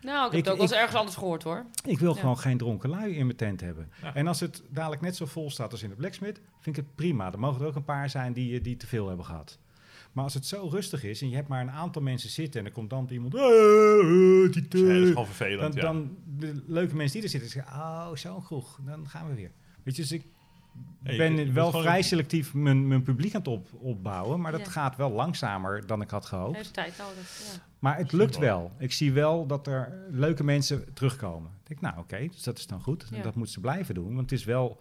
Nou, 0.00 0.16
ik 0.26 0.30
heb 0.30 0.32
Ik- 0.32 0.38
het 0.38 0.48
ook 0.48 0.54
wel 0.60 0.66
eens 0.66 0.76
ergens 0.76 0.94
anders 0.98 1.16
gehoord 1.16 1.42
hoor. 1.42 1.64
Ik 1.86 1.98
wil 1.98 2.14
Ja. 2.14 2.20
gewoon 2.20 2.38
geen 2.38 2.58
dronken 2.58 2.90
lui 2.90 3.14
in 3.16 3.24
mijn 3.26 3.36
tent 3.36 3.60
hebben. 3.60 3.88
Ja. 4.02 4.14
En 4.14 4.26
als 4.26 4.40
het 4.40 4.62
dadelijk 4.70 5.02
net 5.02 5.16
zo 5.16 5.26
vol 5.26 5.50
staat 5.50 5.72
als 5.72 5.82
in 5.82 5.88
de 5.88 5.94
Blacksmith, 5.96 6.40
vind 6.60 6.76
ik 6.76 6.84
het 6.84 6.94
prima. 6.94 7.32
Er 7.32 7.38
mogen 7.38 7.60
er 7.60 7.66
ook 7.66 7.74
een 7.76 7.84
paar 7.84 8.10
zijn 8.10 8.32
die, 8.32 8.56
eh, 8.58 8.62
die 8.64 8.76
te 8.76 8.86
veel 8.86 9.08
hebben 9.08 9.26
gehad. 9.26 9.58
Maar 10.12 10.24
als 10.24 10.34
het 10.34 10.46
zo 10.46 10.68
rustig 10.68 11.04
is 11.04 11.22
en 11.22 11.28
je 11.28 11.34
hebt 11.34 11.48
maar 11.48 11.60
een 11.60 11.70
aantal 11.70 12.02
mensen 12.02 12.30
zitten 12.30 12.60
en 12.60 12.66
er 12.66 12.72
komt 12.72 12.90
dan 12.90 13.08
iemand... 13.10 13.34
"Eh, 13.34 13.40
eh, 13.42 14.52
die 14.52 14.68
Dus, 14.68 14.80
nee, 14.80 14.88
dat 14.88 14.96
is 14.96 15.02
te-" 15.02 15.06
gewoon 15.06 15.26
vervelend. 15.26 15.60
dan, 15.60 15.72
ja. 15.74 15.80
dan 15.92 16.16
de 16.38 16.62
leuke 16.66 16.94
mensen 16.96 17.14
die 17.14 17.22
er 17.22 17.28
zitten 17.30 17.50
zeggen, 17.50 17.72
oh, 17.72 18.10
zo'n 18.14 18.42
kroeg, 18.42 18.78
dan 18.86 19.08
gaan 19.08 19.28
we 19.28 19.34
weer. 19.34 19.50
Weet 19.82 19.96
je, 19.96 20.02
dus 20.02 20.12
ik 20.12 20.24
ben 21.02 21.36
je 21.36 21.52
wel 21.52 21.66
gewoon- 21.70 21.82
vrij 21.82 22.02
selectief 22.02 22.54
mijn, 22.54 22.88
mijn 22.88 23.02
publiek 23.02 23.34
aan 23.34 23.40
het 23.40 23.48
op, 23.50 23.68
opbouwen, 23.80 24.40
maar 24.40 24.52
dat 24.52 24.60
Ja. 24.60 24.70
gaat 24.70 24.96
wel 24.96 25.10
langzamer 25.10 25.86
dan 25.86 26.00
ik 26.00 26.10
had 26.10 26.26
gehoopt. 26.26 26.56
Heeft 26.56 26.72
tijd 26.74 26.94
nodig. 26.98 27.42
Ja. 27.54 27.60
Maar 27.78 27.96
het 27.96 28.12
lukt 28.12 28.38
wel. 28.38 28.72
Ik 28.78 28.92
zie 28.92 29.12
wel 29.12 29.46
dat 29.46 29.66
er 29.66 30.06
leuke 30.10 30.44
mensen 30.44 30.92
terugkomen. 30.94 31.50
Ik 31.62 31.66
denk, 31.68 31.80
nou 31.80 31.98
oké, 31.98 32.26
dus 32.32 32.42
dat 32.42 32.58
is 32.58 32.66
dan 32.66 32.80
goed. 32.82 33.22
Dat 33.22 33.34
moeten 33.34 33.54
ze 33.54 33.60
blijven 33.60 33.94
doen. 33.94 34.14
Want 34.14 34.30
het 34.30 34.32
is 34.38 34.44
wel, 34.44 34.80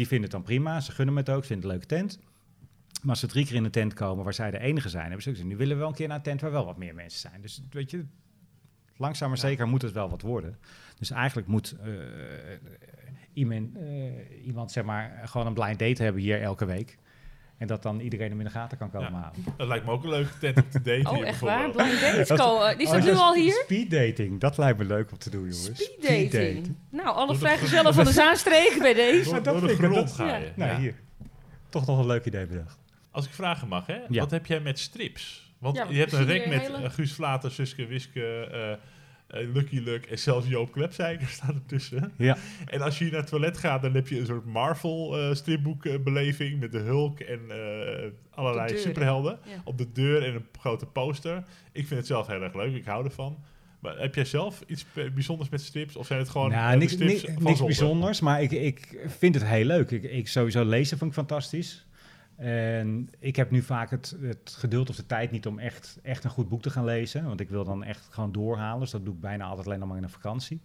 die 0.00 0.08
vinden 0.08 0.30
het 0.30 0.36
dan 0.36 0.42
prima. 0.46 0.80
Ze 0.80 0.92
gunnen 0.92 1.14
me 1.14 1.20
het 1.20 1.30
ook, 1.30 1.42
ze 1.44 1.46
vinden 1.52 1.70
het 1.70 1.82
een 1.82 1.88
leuke 1.96 2.06
tent. 2.08 2.18
Maar 3.00 3.10
als 3.10 3.20
ze 3.20 3.26
drie 3.26 3.46
keer 3.46 3.54
in 3.54 3.64
een 3.64 3.70
tent 3.70 3.94
komen 3.94 4.24
waar 4.24 4.34
zij 4.34 4.50
de 4.50 4.58
enige 4.58 4.88
zijn, 4.88 5.04
hebben 5.04 5.22
ze 5.22 5.30
ook 5.30 5.42
nu 5.42 5.56
willen 5.56 5.74
we 5.74 5.80
wel 5.80 5.88
een 5.88 5.94
keer 5.94 6.08
naar 6.08 6.16
een 6.16 6.22
tent 6.22 6.40
waar 6.40 6.50
wel 6.50 6.64
wat 6.64 6.76
meer 6.76 6.94
mensen 6.94 7.20
zijn. 7.20 7.40
Dus 7.40 7.62
weet 7.70 7.90
je, 7.90 8.04
langzaam 8.96 9.28
maar 9.28 9.38
Ja. 9.38 9.44
zeker 9.44 9.68
moet 9.68 9.82
het 9.82 9.92
wel 9.92 10.10
wat 10.10 10.22
worden. 10.22 10.58
Dus 10.98 11.10
eigenlijk 11.10 11.48
moet 11.48 11.76
eh, 11.82 11.92
iemand, 13.32 13.76
eh, 13.76 14.46
iemand, 14.46 14.72
zeg 14.72 14.84
maar, 14.84 15.20
gewoon 15.24 15.46
een 15.46 15.54
blind 15.54 15.78
date 15.78 16.02
hebben 16.02 16.22
hier 16.22 16.42
elke 16.42 16.64
week. 16.64 16.98
En 17.60 17.66
dat 17.66 17.82
dan 17.82 18.00
iedereen 18.00 18.28
hem 18.30 18.38
in 18.38 18.44
de 18.44 18.50
gaten 18.50 18.78
kan 18.78 18.90
komen 18.90 19.10
Ja. 19.10 19.16
halen. 19.18 19.44
Dat 19.56 19.66
lijkt 19.68 19.84
me 19.86 19.90
ook 19.92 20.02
een 20.04 20.10
leuke 20.10 20.38
tent 20.40 20.56
om 20.56 20.70
te 20.70 20.82
daten. 20.82 21.06
Oh, 21.18 21.26
echt 21.26 21.40
waar? 21.40 21.70
Blind 21.70 22.00
dates 22.00 22.28
Dat- 22.28 22.38
komen. 22.40 22.78
Is 22.78 22.86
Oh, 22.86 22.92
dat 22.92 23.02
nu 23.04 23.12
al 23.14 23.34
hier? 23.34 23.52
Speed 23.64 23.90
dating, 23.90 24.40
dat 24.40 24.58
lijkt 24.58 24.78
me 24.78 24.84
leuk 24.84 25.10
om 25.12 25.18
te 25.18 25.30
doen, 25.30 25.40
jongens. 25.40 25.64
Speed 25.84 26.32
dating. 26.32 26.74
Nou, 26.90 27.08
alle 27.08 27.36
vrijgezellen 27.36 27.94
van 27.94 28.04
de 28.10 28.12
Zaanstreek 28.12 28.76
bij 28.78 28.94
deze. 28.94 29.24
Door, 29.24 29.34
dat 29.34 29.44
door 29.44 29.54
de 29.54 29.68
vind 29.68 29.70
ik- 29.80 29.84
grond 29.90 29.94
dat- 30.06 30.16
ga 30.16 30.36
je. 30.36 30.50
Nou, 30.54 30.70
Ja. 30.70 30.78
hier. 30.78 30.94
Toch 31.68 31.86
nog 31.86 31.98
een 31.98 32.06
leuk 32.06 32.24
idee 32.24 32.46
bedacht. 32.46 32.78
Als 33.10 33.26
ik 33.26 33.32
vragen 33.32 33.68
mag, 33.68 33.86
hè? 33.86 33.98
Ja. 34.08 34.20
Wat 34.20 34.30
heb 34.30 34.46
jij 34.46 34.60
met 34.60 34.78
strips? 34.78 35.52
Want 35.58 35.76
Ja, 35.76 35.86
je 35.88 35.98
hebt 35.98 36.12
een 36.12 36.26
rek 36.26 36.46
met 36.46 36.60
hele- 36.60 36.90
Guus 36.90 37.12
Vlater, 37.12 37.50
Suske 37.50 37.86
Wiske, 37.86 38.44
eh, 38.52 38.84
Lucky 39.30 39.78
Luck 39.78 40.06
en 40.06 40.18
zelfs 40.18 40.48
Joop 40.48 40.72
Klepzijker 40.72 41.28
staat 41.38 41.54
ertussen. 41.54 42.12
Ja. 42.16 42.36
En 42.66 42.80
als 42.80 42.98
je 42.98 43.04
hier 43.04 43.12
naar 43.12 43.22
het 43.22 43.30
toilet 43.30 43.58
gaat, 43.58 43.82
dan 43.82 43.94
heb 43.94 44.08
je 44.08 44.18
een 44.18 44.26
soort 44.26 44.44
Marvel 44.44 45.18
eh 45.18 45.36
met 46.58 46.72
de 46.72 46.78
Hulk 46.78 47.20
en 47.20 47.40
eh, 47.50 48.10
allerlei 48.30 48.78
superhelden. 48.78 49.38
Ja. 49.44 49.62
Op 49.64 49.78
de 49.78 49.92
deur 49.92 50.24
en 50.24 50.34
een 50.34 50.46
grote 50.58 50.86
poster. 50.86 51.44
Ik 51.72 51.86
vind 51.86 52.00
het 52.00 52.06
zelf 52.06 52.26
heel 52.26 52.42
erg 52.42 52.54
leuk, 52.54 52.74
ik 52.74 52.84
hou 52.84 53.04
ervan. 53.04 53.38
Maar 53.80 53.98
heb 53.98 54.14
jij 54.14 54.24
zelf 54.24 54.62
iets 54.66 54.86
bijzonders 55.14 55.48
met 55.48 55.60
strips? 55.60 55.96
Of 55.96 56.06
zijn 56.06 56.18
het 56.18 56.28
gewoon 56.28 56.50
nou, 56.50 56.72
eh, 56.72 56.78
niks, 56.78 56.96
niks, 56.96 57.20
van 57.20 57.42
niks 57.42 57.64
bijzonders, 57.64 58.20
maar 58.20 58.42
ik, 58.42 58.50
ik 58.50 58.98
vind 59.06 59.34
het 59.34 59.44
heel 59.44 59.64
leuk. 59.64 59.90
Ik, 59.90 60.02
ik 60.02 60.28
sowieso 60.28 60.64
lezen 60.64 60.98
vind 60.98 61.10
ik 61.10 61.16
fantastisch. 61.16 61.86
En 62.40 63.08
ik 63.18 63.36
heb 63.36 63.50
nu 63.50 63.62
vaak 63.62 63.90
het, 63.90 64.16
het 64.20 64.54
geduld 64.58 64.88
of 64.90 64.96
de 64.96 65.06
tijd 65.06 65.30
niet 65.30 65.46
om 65.46 65.58
echt, 65.58 65.98
echt 66.02 66.24
een 66.24 66.30
goed 66.30 66.48
boek 66.48 66.62
te 66.62 66.70
gaan 66.70 66.84
lezen. 66.84 67.24
Want 67.24 67.40
ik 67.40 67.48
wil 67.50 67.64
dan 67.64 67.84
echt 67.84 68.08
gewoon 68.10 68.32
doorhalen. 68.32 68.80
Dus 68.80 68.90
dat 68.90 69.04
doe 69.04 69.14
ik 69.14 69.20
bijna 69.20 69.44
altijd 69.44 69.66
alleen 69.66 69.78
nog 69.78 69.88
maar 69.88 69.96
in 69.96 70.02
een 70.02 70.10
vakantie. 70.10 70.60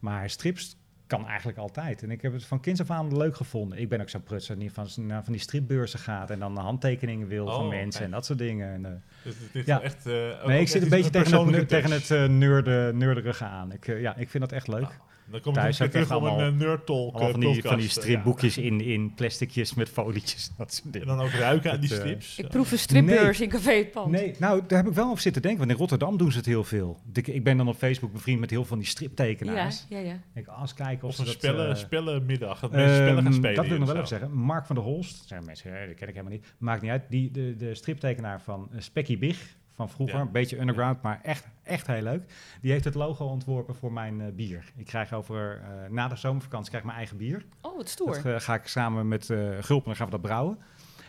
Maar 0.00 0.30
strips 0.30 0.76
kan 1.06 1.26
eigenlijk 1.26 1.58
altijd. 1.58 2.02
En 2.02 2.10
ik 2.10 2.22
heb 2.22 2.32
het 2.32 2.44
van 2.44 2.60
kinds 2.60 2.80
af 2.80 2.90
aan 2.90 3.16
leuk 3.16 3.36
gevonden. 3.36 3.78
Ik 3.78 3.88
ben 3.88 4.00
ook 4.00 4.08
zo'n 4.08 4.22
prutser 4.22 4.58
die 4.58 4.72
van, 4.72 4.88
naar 4.96 5.24
van 5.24 5.32
die 5.32 5.42
stripbeurzen 5.42 5.98
gaat... 5.98 6.30
en 6.30 6.38
dan 6.38 6.56
handtekeningen 6.56 7.26
wil 7.28 7.46
Oh, 7.46 7.54
van 7.54 7.68
mensen 7.68 7.90
kijk. 7.92 8.04
en 8.04 8.10
dat 8.10 8.26
soort 8.26 8.38
dingen. 8.38 8.72
En, 8.72 8.84
eh, 8.86 8.92
Dus 9.24 9.34
dit 9.38 9.54
is 9.54 9.64
Ja. 9.64 9.80
echt, 9.82 10.06
eh, 10.06 10.44
nee, 10.46 10.60
ik 10.60 10.68
zit 10.68 10.82
een 10.82 10.88
beetje 10.88 11.10
tegen 11.10 11.54
het, 11.54 11.68
tegen 11.68 11.90
het 11.90 12.10
eh, 12.10 12.26
neurde, 12.28 12.90
neurderige 12.94 13.44
aan. 13.44 13.72
Ik, 13.72 13.86
ja, 13.86 14.16
ik 14.16 14.30
vind 14.30 14.42
dat 14.42 14.52
echt 14.52 14.68
leuk. 14.68 14.82
Ah, 14.82 14.90
Dan 15.32 15.40
kom 15.40 15.52
Thuis 15.52 15.80
ik 15.80 15.90
terug 15.90 16.10
om 16.10 16.24
een 16.24 16.30
allemaal- 16.30 16.48
uh, 16.48 16.58
Nerd 16.58 16.86
Talk 16.86 17.14
Allemaal 17.14 17.26
eh, 17.26 17.30
van 17.30 17.40
die, 17.40 17.48
podcast, 17.48 17.68
van 17.68 17.78
die 17.78 17.88
eh, 17.88 17.92
stripboekjes 17.92 18.58
in, 18.58 18.80
in 18.80 19.14
plasticjes 19.14 19.74
met 19.74 19.88
folietjes. 19.88 20.50
Dat 20.56 20.74
soort 20.74 20.84
ja. 20.84 20.90
dingen. 20.90 21.08
En 21.08 21.16
dan 21.16 21.26
ook 21.26 21.32
ruiken 21.32 21.72
aan 21.72 21.80
die 21.80 21.90
eh, 21.90 21.96
strips. 21.96 22.38
Ik 22.38 22.48
proef 22.48 22.72
een 22.72 22.78
stripbeurs 22.78 23.40
in 23.40 23.48
Café 23.48 23.84
Pand. 23.84 24.10
Nee, 24.10 24.34
nou, 24.38 24.62
daar 24.66 24.78
heb 24.78 24.88
ik 24.88 24.94
wel 24.94 25.08
over 25.08 25.22
zitten 25.22 25.42
denken. 25.42 25.60
Want 25.60 25.70
in 25.70 25.76
Rotterdam 25.76 26.16
doen 26.16 26.30
ze 26.30 26.36
het 26.36 26.46
heel 26.46 26.64
veel. 26.64 27.00
Ik, 27.12 27.26
ik 27.26 27.44
ben 27.44 27.56
dan 27.56 27.68
op 27.68 27.76
Facebook 27.76 28.12
bevriend 28.12 28.40
met 28.40 28.50
heel 28.50 28.58
veel 28.58 28.68
van 28.68 28.78
die 28.78 28.86
ja, 28.86 28.92
striptekenaars. 28.92 29.86
ja, 29.88 29.98
ja. 29.98 30.20
Ik 30.34 30.44
ga 30.44 30.60
eens 30.60 30.74
kijken 30.74 31.08
of, 31.08 31.08
Of 31.08 31.14
ze 31.14 31.20
een 31.20 31.26
dat... 31.26 31.36
spellen, 31.36 31.70
eh, 31.70 31.76
spellenmiddag. 31.76 32.60
Dat 32.60 32.70
mensen 32.70 32.94
spellen 32.94 33.14
gaan 33.14 33.24
ehm, 33.24 33.34
spelen. 33.34 33.54
Dat 33.56 33.64
wil 33.64 33.74
ik 33.74 33.78
nog 33.80 33.88
wel 33.88 33.96
even 33.96 34.08
zeggen. 34.08 34.32
Mark 34.32 34.66
van 34.66 34.74
der 34.74 34.84
Holst, 34.84 35.18
dat 35.18 35.28
zijn 35.28 35.44
mensen, 35.44 35.72
hè, 35.72 35.86
die 35.86 35.94
ken 35.94 36.08
ik 36.08 36.14
helemaal 36.14 36.36
niet. 36.36 36.46
Maakt 36.58 36.82
niet 36.82 36.90
uit. 36.90 37.02
Die, 37.08 37.30
de, 37.30 37.56
de 37.56 37.74
striptekenaar 37.74 38.40
van 38.40 38.68
uh, 38.72 38.80
Specky 38.80 39.18
Big 39.18 39.56
van 39.74 39.90
vroeger. 39.90 40.20
Een 40.20 40.30
beetje 40.32 40.58
underground, 40.60 41.02
maar 41.02 41.20
echt, 41.22 41.46
echt 41.62 41.86
heel 41.86 42.02
leuk. 42.02 42.22
Die 42.60 42.70
heeft 42.72 42.84
het 42.84 42.94
logo 42.94 43.24
ontworpen 43.24 43.74
voor 43.74 43.92
mijn 43.92 44.20
eh, 44.20 44.32
bier. 44.32 44.64
Ik 44.76 44.86
krijg 44.86 45.12
over, 45.12 45.60
eh, 45.60 45.90
na 45.90 46.08
de 46.08 46.16
zomervakantie 46.16 46.68
krijg 46.68 46.82
ik 46.82 46.88
mijn 46.90 46.98
eigen 46.98 47.16
bier. 47.16 47.44
Oh, 47.60 47.76
wat 47.76 47.88
stoer. 47.88 48.14
Dat 48.14 48.24
eh, 48.24 48.40
ga 48.40 48.54
ik 48.54 48.66
samen 48.66 49.08
met 49.08 49.26
Gulpen, 49.60 49.84
dan 49.84 49.96
gaan 49.96 50.06
we 50.06 50.12
dat 50.12 50.20
brouwen. 50.20 50.58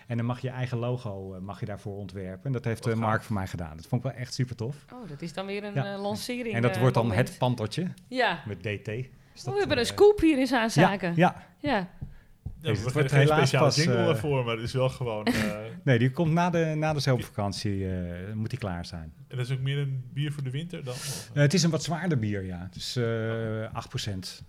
En 0.07 0.18
dan 0.18 0.26
mag 0.26 0.39
je 0.39 0.49
eigen 0.49 0.78
logo 0.78 1.39
mag 1.41 1.59
je 1.59 1.66
daarvoor 1.66 1.97
ontwerpen. 1.97 2.45
En 2.45 2.51
dat 2.51 2.64
heeft. 2.64 2.95
Mark 2.95 3.24
voor 3.24 3.36
mij 3.36 3.47
gedaan. 3.47 3.78
Dat 3.78 3.86
vond 3.88 4.05
ik 4.05 4.11
wel 4.11 4.20
echt 4.20 4.34
super 4.34 4.55
tof. 4.55 4.86
Oh, 4.93 5.09
dat 5.09 5.22
is 5.22 5.34
dan 5.34 5.45
weer 5.45 5.64
een 5.64 5.74
Ja. 5.74 5.97
lancering. 5.97 6.55
En 6.55 6.61
dat 6.61 6.78
wordt 6.78 6.93
dan 6.93 7.07
moment. 7.07 7.28
het 7.28 7.38
pantertje 7.38 7.88
Ja. 8.07 8.43
met 8.45 8.64
DT. 8.64 8.88
Is 8.88 9.45
Oh, 9.45 9.53
we 9.53 9.59
hebben 9.59 9.78
een 9.78 9.86
scoop 9.86 10.20
hier 10.20 10.39
in 10.39 10.47
Zaanzaken. 10.47 11.14
Ja, 11.16 11.36
ja, 11.59 11.72
ja. 11.72 11.88
Ja, 12.64 12.72
we 12.74 12.82
wordt 12.82 12.93
hebben 12.95 13.09
geen 13.28 13.38
speciale 13.38 13.66
pas, 13.66 13.76
jingle 13.76 13.95
eh, 13.95 14.07
ervoor, 14.07 14.45
maar 14.45 14.55
het 14.55 14.64
is 14.64 14.74
wel 14.74 14.89
gewoon... 14.89 15.26
eh, 15.28 15.34
nee, 15.84 15.99
die 15.99 16.11
komt 16.11 16.32
na 16.32 16.49
de, 16.49 16.74
na 16.76 16.93
de 16.93 16.99
zomervakantie, 16.99 17.89
eh, 17.89 18.34
moet 18.34 18.49
die 18.49 18.59
klaar 18.59 18.86
zijn. 18.86 19.14
en 19.28 19.38
dat 19.38 19.45
is 19.45 19.51
ook 19.51 19.59
meer 19.61 19.78
een 19.78 20.03
bier 20.14 20.32
voor 20.32 20.43
de 20.43 20.49
winter 20.49 20.84
dan? 20.84 20.93
Het 21.34 21.53
is 21.53 21.64
een 21.64 21.70
wat 21.70 21.84
zwaarder 21.84 22.20
bier, 22.20 22.43
ja. 22.43 22.70
Is 22.76 22.95
eh 22.95 24.14
8%. 24.14 24.43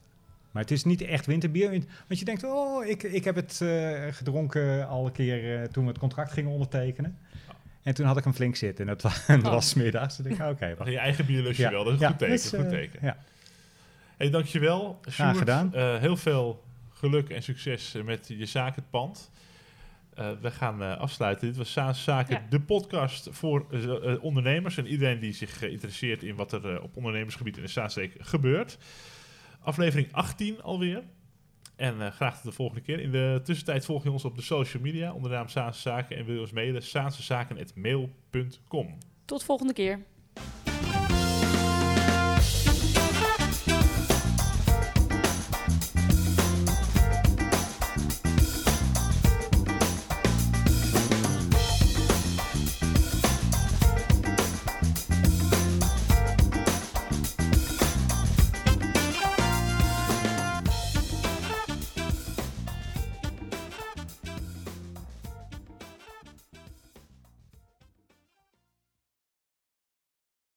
Maar 0.51 0.62
het 0.62 0.71
is 0.71 0.85
niet 0.85 1.03
echt 1.03 1.27
winterbier. 1.27 1.71
Want 2.07 2.19
je 2.19 2.25
denkt, 2.25 2.45
oh, 2.45 2.87
ik, 2.87 3.03
ik 3.03 3.25
heb 3.25 3.35
het 3.35 3.61
gedronken 4.11 4.89
al 4.89 5.07
een 5.07 5.12
keer 5.12 5.69
toen 5.71 5.83
we 5.85 5.89
het 5.91 5.99
contract 5.99 6.33
gingen 6.33 6.51
ondertekenen. 6.51 7.19
En 7.83 7.95
toen 7.95 8.07
had 8.07 8.17
ik 8.17 8.25
hem 8.25 8.33
flink 8.35 8.57
zitten. 8.57 8.89
En 8.89 8.97
dat, 8.97 9.03
wa- 9.03 9.23
en 9.35 9.41
dat 9.41 9.53
was 9.53 9.69
's 9.69 9.75
middags. 9.75 10.17
Toen 10.17 10.25
dacht 10.29 10.41
ik, 10.41 10.47
oké, 10.47 10.75
wacht. 10.79 10.91
je 10.91 10.99
eigen 10.99 11.27
bier 11.27 11.43
lust 11.43 11.57
je 11.57 11.62
Ja, 11.62 11.71
wel, 11.71 11.85
dat 11.85 11.93
is 11.95 11.99
een 12.01 12.05
ja, 12.05 12.11
goed 12.11 12.19
teken. 12.19 12.35
is, 12.35 12.49
goed 12.49 12.69
teken. 12.69 12.99
ja. 13.03 13.17
Hey, 14.17 14.31
dankjewel. 14.31 15.01
Sjoerd. 15.11 15.37
gedaan. 15.37 15.71
Heel 15.75 16.17
veel 16.17 16.64
geluk 17.05 17.29
en 17.29 17.43
succes 17.43 17.95
eh, 17.95 18.03
met 18.03 18.29
je 18.29 18.47
zaak 18.47 18.77
Het 18.77 18.91
Pand. 18.91 19.31
Eh, 20.15 20.31
we 20.41 20.51
gaan 20.51 20.83
eh, 20.83 20.97
afsluiten. 20.97 21.47
Dit 21.47 21.57
was 21.57 21.73
Saas 21.73 22.05
Zaken, 22.05 22.35
Ja. 22.35 22.47
de 22.49 22.61
podcast 22.61 23.29
voor 23.31 23.67
ondernemers 24.21 24.77
en 24.77 24.87
iedereen 24.87 25.19
die 25.19 25.33
zich 25.33 25.63
interesseert 25.63 26.23
in 26.23 26.35
wat 26.35 26.53
er 26.53 26.83
op 26.83 26.97
ondernemersgebied 26.97 27.57
in 27.57 27.63
de 27.63 27.69
Zaanstreek 27.69 28.15
gebeurt. 28.19 28.79
Aflevering 29.61 30.13
18 30.13 30.63
alweer. 30.63 31.03
En 31.77 32.13
graag 32.13 32.35
tot 32.35 32.45
de 32.45 32.53
volgende 32.53 32.83
keer. 32.83 33.01
In 33.01 33.11
de 33.11 33.41
tussentijd 33.45 33.85
volg 33.85 34.03
je 34.03 34.11
ons 34.11 34.25
op 34.25 34.37
de 34.37 34.43
social 34.43 34.83
media 34.83 35.13
onder 35.13 35.31
de 35.31 35.37
naam 35.37 35.49
Saanse 35.49 35.81
Zaken 35.81 36.17
en 36.17 36.25
wil 36.25 36.35
je 36.35 36.41
ons 36.41 36.53
mailen 36.53 36.83
saansezaken.mail.com. 36.83 38.99
Tot 39.25 39.45
volgende 39.45 39.73
keer. 39.73 40.01